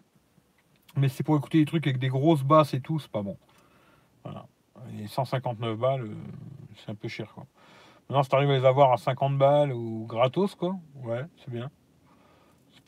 Mais 0.97 1.09
c'est 1.09 1.23
pour 1.23 1.37
écouter 1.37 1.59
des 1.59 1.65
trucs 1.65 1.87
avec 1.87 1.99
des 1.99 2.09
grosses 2.09 2.43
basses 2.43 2.73
et 2.73 2.81
tout, 2.81 2.99
c'est 2.99 3.11
pas 3.11 3.21
bon. 3.21 3.37
Voilà. 4.23 4.47
Et 4.99 5.07
159 5.07 5.77
balles, 5.77 6.09
c'est 6.75 6.91
un 6.91 6.95
peu 6.95 7.07
cher, 7.07 7.33
quoi. 7.33 7.45
Maintenant, 8.09 8.23
si 8.23 8.29
t'arrives 8.29 8.49
à 8.49 8.57
les 8.57 8.65
avoir 8.65 8.91
à 8.91 8.97
50 8.97 9.37
balles 9.37 9.71
ou 9.71 10.05
gratos, 10.07 10.55
quoi, 10.55 10.75
ouais, 11.03 11.25
c'est 11.37 11.51
bien. 11.51 11.69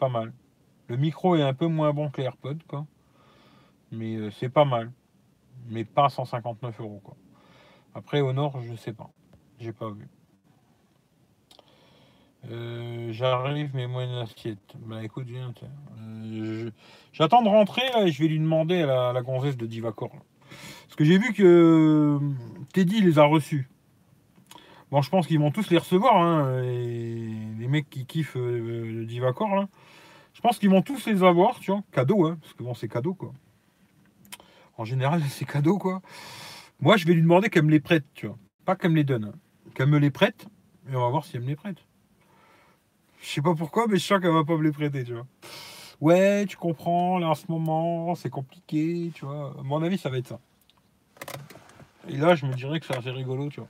Pas 0.01 0.09
mal. 0.09 0.33
Le 0.87 0.97
micro 0.97 1.35
est 1.35 1.43
un 1.43 1.53
peu 1.53 1.67
moins 1.67 1.93
bon 1.93 2.09
que 2.09 2.21
les 2.21 2.23
AirPods, 2.23 2.63
quoi. 2.67 2.87
Mais 3.91 4.15
euh, 4.15 4.31
c'est 4.31 4.49
pas 4.49 4.65
mal. 4.65 4.91
Mais 5.67 5.85
pas 5.85 6.09
159 6.09 6.79
euros, 6.79 7.01
quoi. 7.03 7.15
Après, 7.93 8.19
au 8.19 8.33
nord, 8.33 8.59
je 8.63 8.73
sais 8.75 8.93
pas. 8.93 9.11
J'ai 9.59 9.73
pas 9.73 9.91
vu. 9.91 10.07
Euh, 12.49 13.13
J'arrive, 13.13 13.75
mais 13.75 13.85
moi 13.85 14.03
une 14.05 14.15
assiette. 14.15 14.73
Bah 14.79 15.03
écoute, 15.03 15.27
viens. 15.27 15.53
Euh, 15.99 16.71
J'attends 17.13 17.43
de 17.43 17.49
rentrer 17.49 17.83
et 17.99 18.11
je 18.11 18.23
vais 18.23 18.27
lui 18.27 18.39
demander 18.39 18.81
à 18.81 18.87
la, 18.87 19.09
à 19.09 19.13
de 19.21 19.65
Divacor. 19.67 20.15
là. 20.15 20.21
Parce 20.87 20.95
que 20.95 21.03
j'ai 21.03 21.19
vu 21.19 21.31
que 21.31 22.19
Teddy 22.73 23.01
les 23.01 23.19
a 23.19 23.25
reçus. 23.25 23.69
Bon, 24.91 25.01
je 25.01 25.09
pense 25.09 25.25
qu'ils 25.25 25.39
vont 25.39 25.51
tous 25.51 25.69
les 25.69 25.77
recevoir, 25.77 26.17
hein, 26.17 26.61
les 26.61 27.67
mecs 27.69 27.89
qui 27.89 28.05
kiffent 28.05 28.35
euh, 28.35 28.91
le 28.91 29.05
Divacor 29.05 29.55
là. 29.55 29.69
Je 30.33 30.41
pense 30.41 30.59
qu'ils 30.59 30.69
vont 30.69 30.81
tous 30.81 31.05
les 31.07 31.23
avoir, 31.23 31.59
tu 31.59 31.71
vois, 31.71 31.81
cadeau, 31.91 32.25
hein, 32.25 32.37
parce 32.41 32.53
que 32.53 32.63
bon, 32.63 32.73
c'est 32.73 32.89
cadeau 32.89 33.13
quoi. 33.13 33.31
En 34.77 34.83
général, 34.83 35.21
c'est 35.29 35.45
cadeau 35.45 35.77
quoi. 35.77 36.01
Moi, 36.81 36.97
je 36.97 37.05
vais 37.05 37.13
lui 37.13 37.21
demander 37.21 37.49
qu'elle 37.49 37.63
me 37.63 37.71
les 37.71 37.79
prête, 37.79 38.05
tu 38.13 38.27
vois. 38.27 38.37
Pas 38.65 38.75
qu'elle 38.75 38.91
me 38.91 38.95
les 38.97 39.03
donne. 39.03 39.25
hein. 39.25 39.33
Qu'elle 39.75 39.87
me 39.87 39.97
les 39.97 40.11
prête, 40.11 40.47
et 40.91 40.95
on 40.95 41.01
va 41.01 41.09
voir 41.09 41.23
si 41.23 41.37
elle 41.37 41.43
me 41.43 41.47
les 41.47 41.55
prête. 41.55 41.77
Je 43.21 43.27
sais 43.27 43.41
pas 43.41 43.55
pourquoi, 43.55 43.87
mais 43.87 43.97
je 43.97 44.03
sens 44.05 44.19
qu'elle 44.19 44.31
va 44.33 44.43
pas 44.43 44.57
me 44.57 44.63
les 44.63 44.71
prêter, 44.71 45.05
tu 45.05 45.13
vois. 45.13 45.27
Ouais, 46.01 46.45
tu 46.47 46.57
comprends, 46.57 47.19
là 47.19 47.29
en 47.29 47.35
ce 47.35 47.45
moment, 47.47 48.13
c'est 48.15 48.31
compliqué, 48.31 49.11
tu 49.13 49.23
vois. 49.25 49.55
À 49.57 49.63
mon 49.63 49.81
avis, 49.83 49.97
ça 49.97 50.09
va 50.09 50.17
être 50.17 50.27
ça. 50.27 50.39
Et 52.09 52.17
là, 52.17 52.35
je 52.35 52.45
me 52.45 52.53
dirais 52.55 52.79
que 52.79 52.85
c'est 52.87 52.97
assez 52.97 53.11
rigolo, 53.11 53.47
tu 53.49 53.59
vois. 53.61 53.69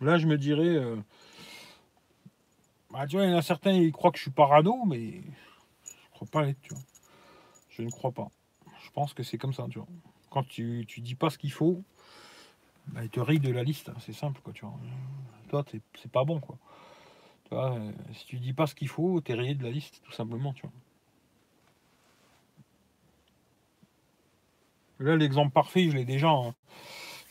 Là, 0.00 0.18
je 0.18 0.26
me 0.26 0.36
dirais. 0.38 0.66
euh, 0.76 0.96
Bah, 2.90 3.06
tu 3.06 3.16
vois, 3.16 3.26
il 3.26 3.30
y 3.30 3.34
en 3.34 3.38
a 3.38 3.42
certains, 3.42 3.72
ils 3.72 3.92
croient 3.92 4.10
que 4.10 4.18
je 4.18 4.22
suis 4.22 4.30
parano, 4.30 4.84
mais 4.86 5.22
je 5.22 6.10
crois 6.12 6.28
pas 6.30 6.42
l'être, 6.42 6.60
tu 6.62 6.74
vois. 6.74 6.82
Je 7.70 7.82
ne 7.82 7.90
crois 7.90 8.12
pas. 8.12 8.28
Je 8.84 8.90
pense 8.92 9.14
que 9.14 9.22
c'est 9.22 9.38
comme 9.38 9.52
ça, 9.54 9.66
tu 9.70 9.78
vois. 9.78 9.88
Quand 10.30 10.46
tu, 10.46 10.86
dis 10.98 11.14
pas 11.14 11.30
ce 11.30 11.38
qu'il 11.38 11.52
faut, 11.52 11.82
bah, 12.88 13.02
il 13.04 13.10
te 13.10 13.20
rayent 13.20 13.40
de 13.40 13.50
la 13.52 13.62
liste. 13.64 13.88
hein, 13.90 13.94
C'est 14.00 14.12
simple, 14.12 14.40
quoi, 14.42 14.52
tu 14.52 14.64
vois. 14.64 14.74
Toi, 15.48 15.64
c'est 16.00 16.10
pas 16.10 16.24
bon, 16.24 16.40
quoi. 16.40 16.56
Tu 17.44 17.54
vois, 17.54 17.74
euh, 17.76 17.92
si 18.14 18.26
tu 18.26 18.38
dis 18.38 18.52
pas 18.52 18.66
ce 18.66 18.74
qu'il 18.74 18.88
faut, 18.88 19.20
t'es 19.20 19.34
rayé 19.34 19.54
de 19.54 19.64
la 19.64 19.70
liste, 19.70 20.02
tout 20.04 20.12
simplement, 20.12 20.52
tu 20.52 20.62
vois. 20.62 20.72
Là, 24.98 25.16
l'exemple 25.16 25.52
parfait, 25.52 25.88
je 25.90 25.96
l'ai 25.96 26.04
déjà. 26.04 26.28
hein. 26.30 26.54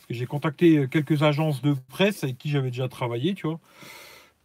Parce 0.06 0.10
que 0.10 0.14
j'ai 0.14 0.28
contacté 0.28 0.78
euh, 0.78 0.88
quelques 0.88 1.24
agences 1.24 1.64
de 1.64 1.74
presse 1.90 2.24
avec 2.24 2.38
qui 2.38 2.50
j'avais 2.50 2.70
déjà 2.70 2.88
travaillé, 2.88 3.34
tu 3.34 3.48
vois. 3.48 3.60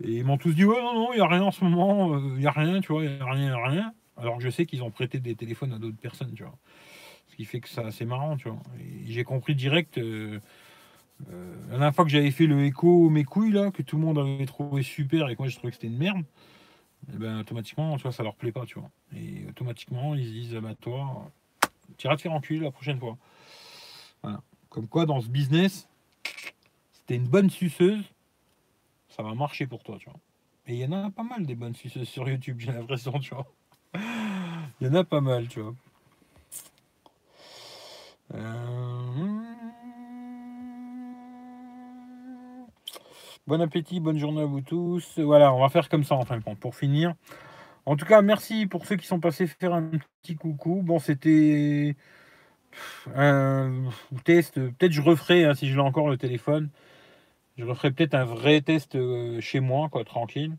Et 0.02 0.12
ils 0.12 0.24
m'ont 0.24 0.38
tous 0.38 0.54
dit, 0.54 0.64
ouais, 0.64 0.80
non, 0.80 0.94
non, 0.94 1.12
il 1.12 1.16
n'y 1.16 1.22
a 1.22 1.26
rien 1.26 1.42
en 1.42 1.50
ce 1.50 1.62
moment, 1.62 2.18
il 2.18 2.38
n'y 2.38 2.46
a 2.46 2.50
rien, 2.50 2.80
tu 2.80 2.92
vois, 2.92 3.04
il 3.04 3.10
n'y 3.10 3.20
a 3.20 3.30
rien, 3.30 3.52
a 3.52 3.68
rien. 3.68 3.92
Alors 4.16 4.38
que 4.38 4.42
je 4.42 4.48
sais 4.48 4.64
qu'ils 4.64 4.82
ont 4.82 4.90
prêté 4.90 5.20
des 5.20 5.34
téléphones 5.34 5.74
à 5.74 5.78
d'autres 5.78 5.98
personnes, 5.98 6.32
tu 6.34 6.42
vois. 6.42 6.56
Ce 7.28 7.36
qui 7.36 7.44
fait 7.44 7.60
que 7.60 7.68
ça, 7.68 7.90
c'est 7.90 8.06
marrant, 8.06 8.38
tu 8.38 8.48
vois. 8.48 8.58
Et 8.80 9.12
j'ai 9.12 9.24
compris 9.24 9.54
direct, 9.54 9.98
euh, 9.98 10.40
euh, 11.30 11.54
la 11.66 11.72
dernière 11.72 11.94
fois 11.94 12.04
que 12.04 12.10
j'avais 12.10 12.30
fait 12.30 12.46
le 12.46 12.64
écho 12.64 13.10
mes 13.10 13.24
couilles, 13.24 13.52
là, 13.52 13.70
que 13.70 13.82
tout 13.82 13.98
le 13.98 14.02
monde 14.02 14.18
avait 14.18 14.46
trouvé 14.46 14.82
super 14.82 15.28
et 15.28 15.36
que 15.36 15.42
moi 15.42 15.48
je 15.48 15.56
trouvais 15.56 15.70
que 15.70 15.76
c'était 15.76 15.88
une 15.88 15.98
merde, 15.98 16.24
et 17.12 17.16
ben 17.16 17.40
automatiquement, 17.40 17.96
tu 17.96 18.02
vois, 18.02 18.12
ça 18.12 18.22
leur 18.22 18.36
plaît 18.36 18.52
pas, 18.52 18.64
tu 18.64 18.78
vois. 18.78 18.90
Et 19.14 19.46
automatiquement, 19.48 20.14
ils 20.14 20.26
se 20.26 20.30
disent, 20.30 20.54
ah 20.56 20.60
bah 20.60 20.74
toi, 20.80 21.30
tu 21.98 22.06
iras 22.06 22.16
te 22.16 22.22
faire 22.22 22.32
enculer 22.32 22.60
la 22.60 22.70
prochaine 22.70 22.98
fois. 22.98 23.16
Voilà. 24.22 24.42
Comme 24.70 24.88
quoi, 24.88 25.04
dans 25.04 25.20
ce 25.20 25.28
business, 25.28 25.88
si 26.92 27.02
t'es 27.06 27.16
une 27.16 27.28
bonne 27.28 27.50
suceuse, 27.50 28.04
ça 29.08 29.22
va 29.22 29.34
marcher 29.34 29.66
pour 29.66 29.82
toi, 29.82 29.96
tu 29.98 30.08
vois. 30.08 30.18
Et 30.66 30.74
il 30.74 30.78
y 30.78 30.86
en 30.86 30.92
a 30.92 31.10
pas 31.10 31.24
mal 31.24 31.44
des 31.44 31.56
bonnes 31.56 31.74
suceuses 31.74 32.08
sur 32.08 32.28
YouTube, 32.28 32.58
j'ai 32.60 32.72
l'impression, 32.72 33.18
tu 33.18 33.34
vois. 33.34 33.46
Il 34.80 34.86
y 34.86 34.90
en 34.90 34.94
a 34.94 35.04
pas 35.04 35.20
mal, 35.20 35.48
tu 35.48 35.60
vois. 35.60 35.74
Euh, 38.34 39.40
Bon 43.50 43.60
appétit, 43.60 43.98
bonne 43.98 44.16
journée 44.16 44.42
à 44.42 44.44
vous 44.44 44.60
tous. 44.60 45.18
Voilà, 45.18 45.52
on 45.52 45.60
va 45.60 45.68
faire 45.70 45.88
comme 45.88 46.04
ça 46.04 46.14
en 46.14 46.24
fin 46.24 46.38
de 46.38 46.44
compte 46.44 46.60
pour 46.60 46.76
finir. 46.76 47.14
En 47.84 47.96
tout 47.96 48.06
cas, 48.06 48.22
merci 48.22 48.66
pour 48.66 48.86
ceux 48.86 48.94
qui 48.94 49.08
sont 49.08 49.18
passés 49.18 49.48
faire 49.48 49.74
un 49.74 49.90
petit 50.22 50.36
coucou. 50.36 50.82
Bon, 50.84 51.00
c'était 51.00 51.96
un 53.14 53.90
test. 54.24 54.54
Peut-être 54.54 54.92
je 54.92 55.02
referai, 55.02 55.44
hein, 55.44 55.54
si 55.54 55.68
je 55.68 55.74
l'ai 55.74 55.82
encore 55.82 56.08
le 56.08 56.16
téléphone. 56.16 56.70
Je 57.56 57.64
referai 57.64 57.90
peut-être 57.90 58.14
un 58.14 58.24
vrai 58.24 58.62
test 58.62 58.94
euh, 58.94 59.40
chez 59.40 59.60
moi, 59.60 59.88
quoi, 59.90 60.04
tranquille. 60.04 60.56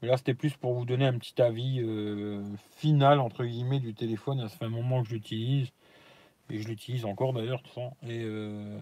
Mais 0.00 0.08
là, 0.08 0.16
c'était 0.16 0.34
plus 0.34 0.56
pour 0.56 0.74
vous 0.74 0.84
donner 0.84 1.04
un 1.04 1.18
petit 1.18 1.40
avis 1.42 1.80
euh, 1.80 2.44
final, 2.76 3.18
entre 3.18 3.44
guillemets, 3.44 3.80
du 3.80 3.94
téléphone. 3.94 4.40
Ça 4.48 4.56
fait 4.56 4.66
un 4.66 4.70
moment 4.70 5.02
que 5.02 5.08
je 5.08 5.14
l'utilise. 5.14 5.68
Et 6.50 6.60
je 6.60 6.68
l'utilise 6.68 7.04
encore 7.04 7.32
d'ailleurs. 7.32 7.62
Et 8.04 8.22
euh, 8.22 8.78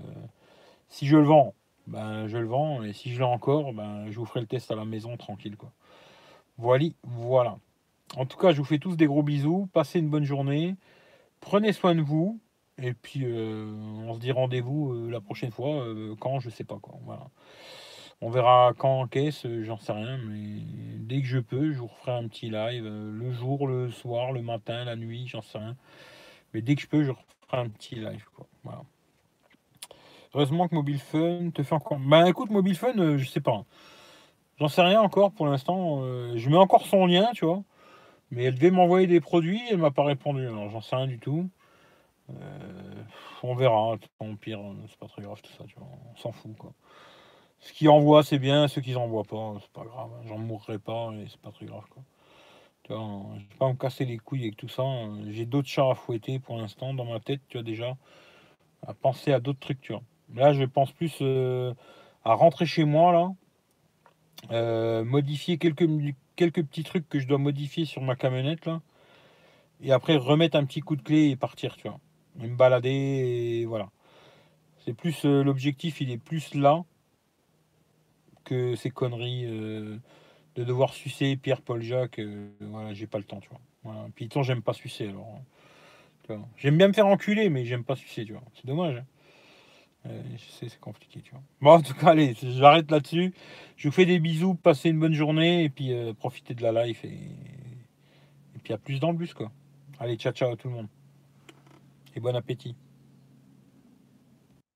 si 0.89 1.07
je 1.07 1.17
le 1.17 1.25
vends, 1.25 1.55
ben, 1.87 2.29
je 2.29 2.37
le 2.37 2.47
vends. 2.47 2.83
Et 2.83 2.93
si 2.93 3.11
je 3.11 3.19
l'ai 3.19 3.25
encore, 3.25 3.73
ben, 3.73 4.11
je 4.11 4.19
vous 4.19 4.27
ferai 4.27 4.41
le 4.41 4.47
test 4.47 4.71
à 4.71 4.77
la 4.77 4.85
maison, 4.85 5.17
tranquille. 5.17 5.57
Quoi. 5.57 5.73
Voilà, 6.59 6.85
voilà. 7.05 7.59
En 8.17 8.27
tout 8.27 8.37
cas, 8.37 8.53
je 8.53 8.59
vous 8.59 8.65
fais 8.65 8.79
tous 8.79 8.97
des 8.97 9.07
gros 9.07 9.23
bisous. 9.23 9.69
Passez 9.73 9.99
une 9.99 10.11
bonne 10.11 10.25
journée. 10.25 10.77
Prenez 11.41 11.73
soin 11.73 11.95
de 11.95 12.03
vous. 12.03 12.39
Et 12.83 12.93
puis, 12.93 13.23
euh, 13.25 13.73
on 14.07 14.15
se 14.15 14.19
dit 14.19 14.33
rendez-vous 14.33 14.93
euh, 14.93 15.11
la 15.11 15.21
prochaine 15.21 15.51
fois. 15.51 15.83
euh, 15.83 16.15
quand, 16.21 16.41
je 16.41 16.51
sais 16.51 16.65
pas 16.65 16.79
quoi. 16.81 16.97
Voilà. 17.05 17.29
On 18.21 18.31
verra 18.31 18.73
quand 18.77 19.01
en 19.01 19.07
caisse, 19.07 19.47
j'en 19.63 19.79
sais 19.79 19.93
rien. 19.93 20.19
Mais 20.19 20.61
dès 20.99 21.21
que 21.21 21.27
je 21.27 21.39
peux, 21.39 21.73
je 21.73 21.79
vous 21.79 21.87
referai 21.87 22.13
un 22.13 22.29
petit 22.29 22.51
live. 22.51 22.85
le 22.85 23.33
jour, 23.33 23.67
le 23.69 23.91
soir, 23.91 24.33
le 24.33 24.43
matin, 24.43 24.85
la 24.85 24.97
nuit, 24.97 25.27
j'en 25.27 25.43
sais 25.43 25.59
rien. 25.59 25.77
Mais 26.55 26.63
dès 26.63 26.77
que 26.77 26.83
je 26.83 26.87
peux, 26.87 27.05
je 27.05 27.11
referai 27.11 27.59
un 27.59 27.69
petit 27.69 27.97
live. 27.97 28.25
Quoi. 28.35 28.47
Voilà. 28.65 28.83
Heureusement 30.35 30.69
que 30.69 30.75
Mobile 30.75 30.99
Fun 30.99 31.51
te 31.51 31.63
fait 31.63 31.75
encore. 31.75 31.99
Bah 31.99 32.29
écoute, 32.29 32.51
Mobile 32.51 32.77
Fun, 32.77 33.19
je 33.19 33.25
sais 33.27 33.41
pas. 33.41 33.65
J'en 34.59 34.69
sais 34.69 34.83
rien 34.83 35.03
encore 35.03 35.33
pour 35.33 35.47
l'instant. 35.47 36.03
je 36.37 36.49
mets 36.49 36.57
encore 36.57 36.87
son 36.87 37.07
lien, 37.07 37.31
tu 37.35 37.45
vois. 37.45 37.63
Mais 38.31 38.45
elle 38.45 38.55
devait 38.55 38.71
m'envoyer 38.71 39.07
des 39.07 39.21
produits, 39.21 39.61
elle 39.71 39.79
m'a 39.79 39.91
pas 39.91 40.05
répondu. 40.05 40.47
Alors 40.47 40.71
j'en 40.71 40.81
sais 40.81 40.97
rien 40.97 41.07
du 41.07 41.19
tout. 41.19 41.51
Euh, 42.31 43.03
on 43.43 43.55
verra. 43.55 43.97
Au 44.21 44.35
pire, 44.37 44.61
c'est 44.89 44.99
pas 44.99 45.09
très 45.09 45.23
grave 45.23 45.41
tout 45.43 45.53
ça, 45.53 45.65
tu 45.67 45.77
vois. 45.77 45.89
On 46.13 46.17
s'en 46.17 46.33
fout, 46.33 46.57
quoi. 46.57 46.73
Ce 47.61 47.73
qu'ils 47.73 47.89
envoient, 47.89 48.23
c'est 48.23 48.39
bien. 48.39 48.69
Ceux 48.69 48.81
qui 48.81 48.93
n'envoient 48.93 49.25
pas, 49.25 49.55
c'est 49.61 49.73
pas 49.73 49.85
grave. 49.85 50.11
J'en 50.27 50.39
mourrai 50.39 50.79
pas 50.79 51.13
et 51.15 51.27
c'est 51.29 51.41
pas 51.41 51.53
très 51.53 51.67
grave, 51.67 51.85
quoi. 51.91 52.03
Tu 52.85 52.93
vois, 52.93 53.25
je 53.35 53.41
vais 53.41 53.57
pas 53.59 53.69
me 53.69 53.75
casser 53.75 54.05
les 54.05 54.19
couilles 54.19 54.43
avec 54.43 54.57
tout 54.57 54.69
ça. 54.69 54.85
J'ai 55.31 55.47
d'autres 55.47 55.69
chats 55.69 55.91
à 55.91 55.95
fouetter 55.95 56.39
pour 56.39 56.57
l'instant 56.57 56.95
dans 56.95 57.05
ma 57.05 57.21
tête, 57.21 57.41
tu 57.49 57.57
vois, 57.59 57.65
déjà. 57.65 57.97
À 58.87 58.95
penser 58.95 59.33
à 59.33 59.41
d'autres 59.41 59.61
trucs, 59.61 59.81
tu 59.81 59.93
vois. 59.93 60.03
Là, 60.35 60.53
je 60.53 60.65
pense 60.65 60.93
plus 60.93 61.19
euh, 61.21 61.75
à 62.25 62.35
rentrer 62.35 62.67
chez 62.67 62.85
moi, 62.85 63.13
là. 63.13 63.33
Euh, 64.53 65.05
modifier 65.05 65.59
quelques, 65.59 65.89
quelques 66.37 66.65
petits 66.65 66.85
trucs 66.85 67.09
que 67.09 67.19
je 67.19 67.27
dois 67.27 67.39
modifier 67.39 67.85
sur 67.85 68.03
ma 68.03 68.17
camionnette, 68.17 68.67
là. 68.67 68.81
Et 69.83 69.93
après, 69.93 70.17
remettre 70.17 70.57
un 70.57 70.65
petit 70.65 70.81
coup 70.81 70.97
de 70.97 71.03
clé 71.03 71.31
et 71.31 71.37
partir, 71.37 71.77
tu 71.77 71.89
vois. 71.89 71.99
Me 72.39 72.49
balader, 72.55 72.91
et 72.91 73.65
voilà. 73.65 73.91
C'est 74.85 74.93
plus 74.93 75.25
euh, 75.25 75.43
l'objectif, 75.43 76.01
il 76.01 76.11
est 76.11 76.19
plus 76.19 76.55
là 76.55 76.85
que 78.45 78.77
ces 78.77 78.91
conneries 78.91 79.45
euh, 79.47 79.97
de 80.55 80.65
devoir 80.65 80.95
sucer 80.95 81.37
Pierre-Paul 81.37 81.83
Jacques. 81.83 82.21
euh, 82.21 82.51
voilà, 82.61 82.95
j'ai 82.95 83.07
pas 83.07 83.19
le 83.19 83.25
temps, 83.25 83.41
tu 83.41 83.49
vois. 83.49 83.61
Voilà. 83.83 84.07
Puis, 84.15 84.29
façon, 84.29 84.43
j'aime 84.43 84.63
pas 84.63 84.75
sucer, 84.75 85.09
alors. 85.09 85.41
J'aime 86.57 86.77
bien 86.77 86.89
me 86.89 86.93
faire 86.93 87.07
enculer, 87.07 87.49
mais 87.51 87.65
j'aime 87.65 87.85
pas 87.85 87.97
sucer, 87.97 88.25
tu 88.25 88.33
vois. 88.33 88.43
C'est 88.55 88.67
dommage. 88.67 88.97
hein. 88.97 90.11
Je 90.37 90.45
sais, 90.53 90.69
c'est 90.69 90.81
compliqué, 90.81 91.21
tu 91.21 91.33
vois. 91.33 91.43
Bon, 91.61 91.71
en 91.73 91.83
tout 91.83 91.95
cas, 91.95 92.09
allez, 92.11 92.35
j'arrête 92.41 92.91
là-dessus. 92.91 93.33
Je 93.77 93.89
vous 93.89 93.93
fais 93.93 94.07
des 94.07 94.21
bisous, 94.21 94.55
passez 94.55 94.91
une 94.91 95.01
bonne 95.01 95.15
journée 95.15 95.65
et 95.65 95.69
puis 95.69 95.93
profitez 96.19 96.55
de 96.55 96.63
la 96.63 96.87
life 96.87 97.05
et, 97.05 97.09
et 97.09 98.59
puis 98.63 98.73
à 98.73 98.79
plus 98.79 99.01
dans 99.01 99.11
le 99.11 99.17
bus, 99.17 99.35
quoi. 99.35 99.51
Allez, 99.99 100.17
ciao, 100.17 100.33
ciao 100.33 100.53
à 100.53 100.57
tout 100.57 100.69
le 100.69 100.75
monde. 100.75 100.89
Et 102.17 102.21
bon 102.21 102.35
appétit. 102.35 102.75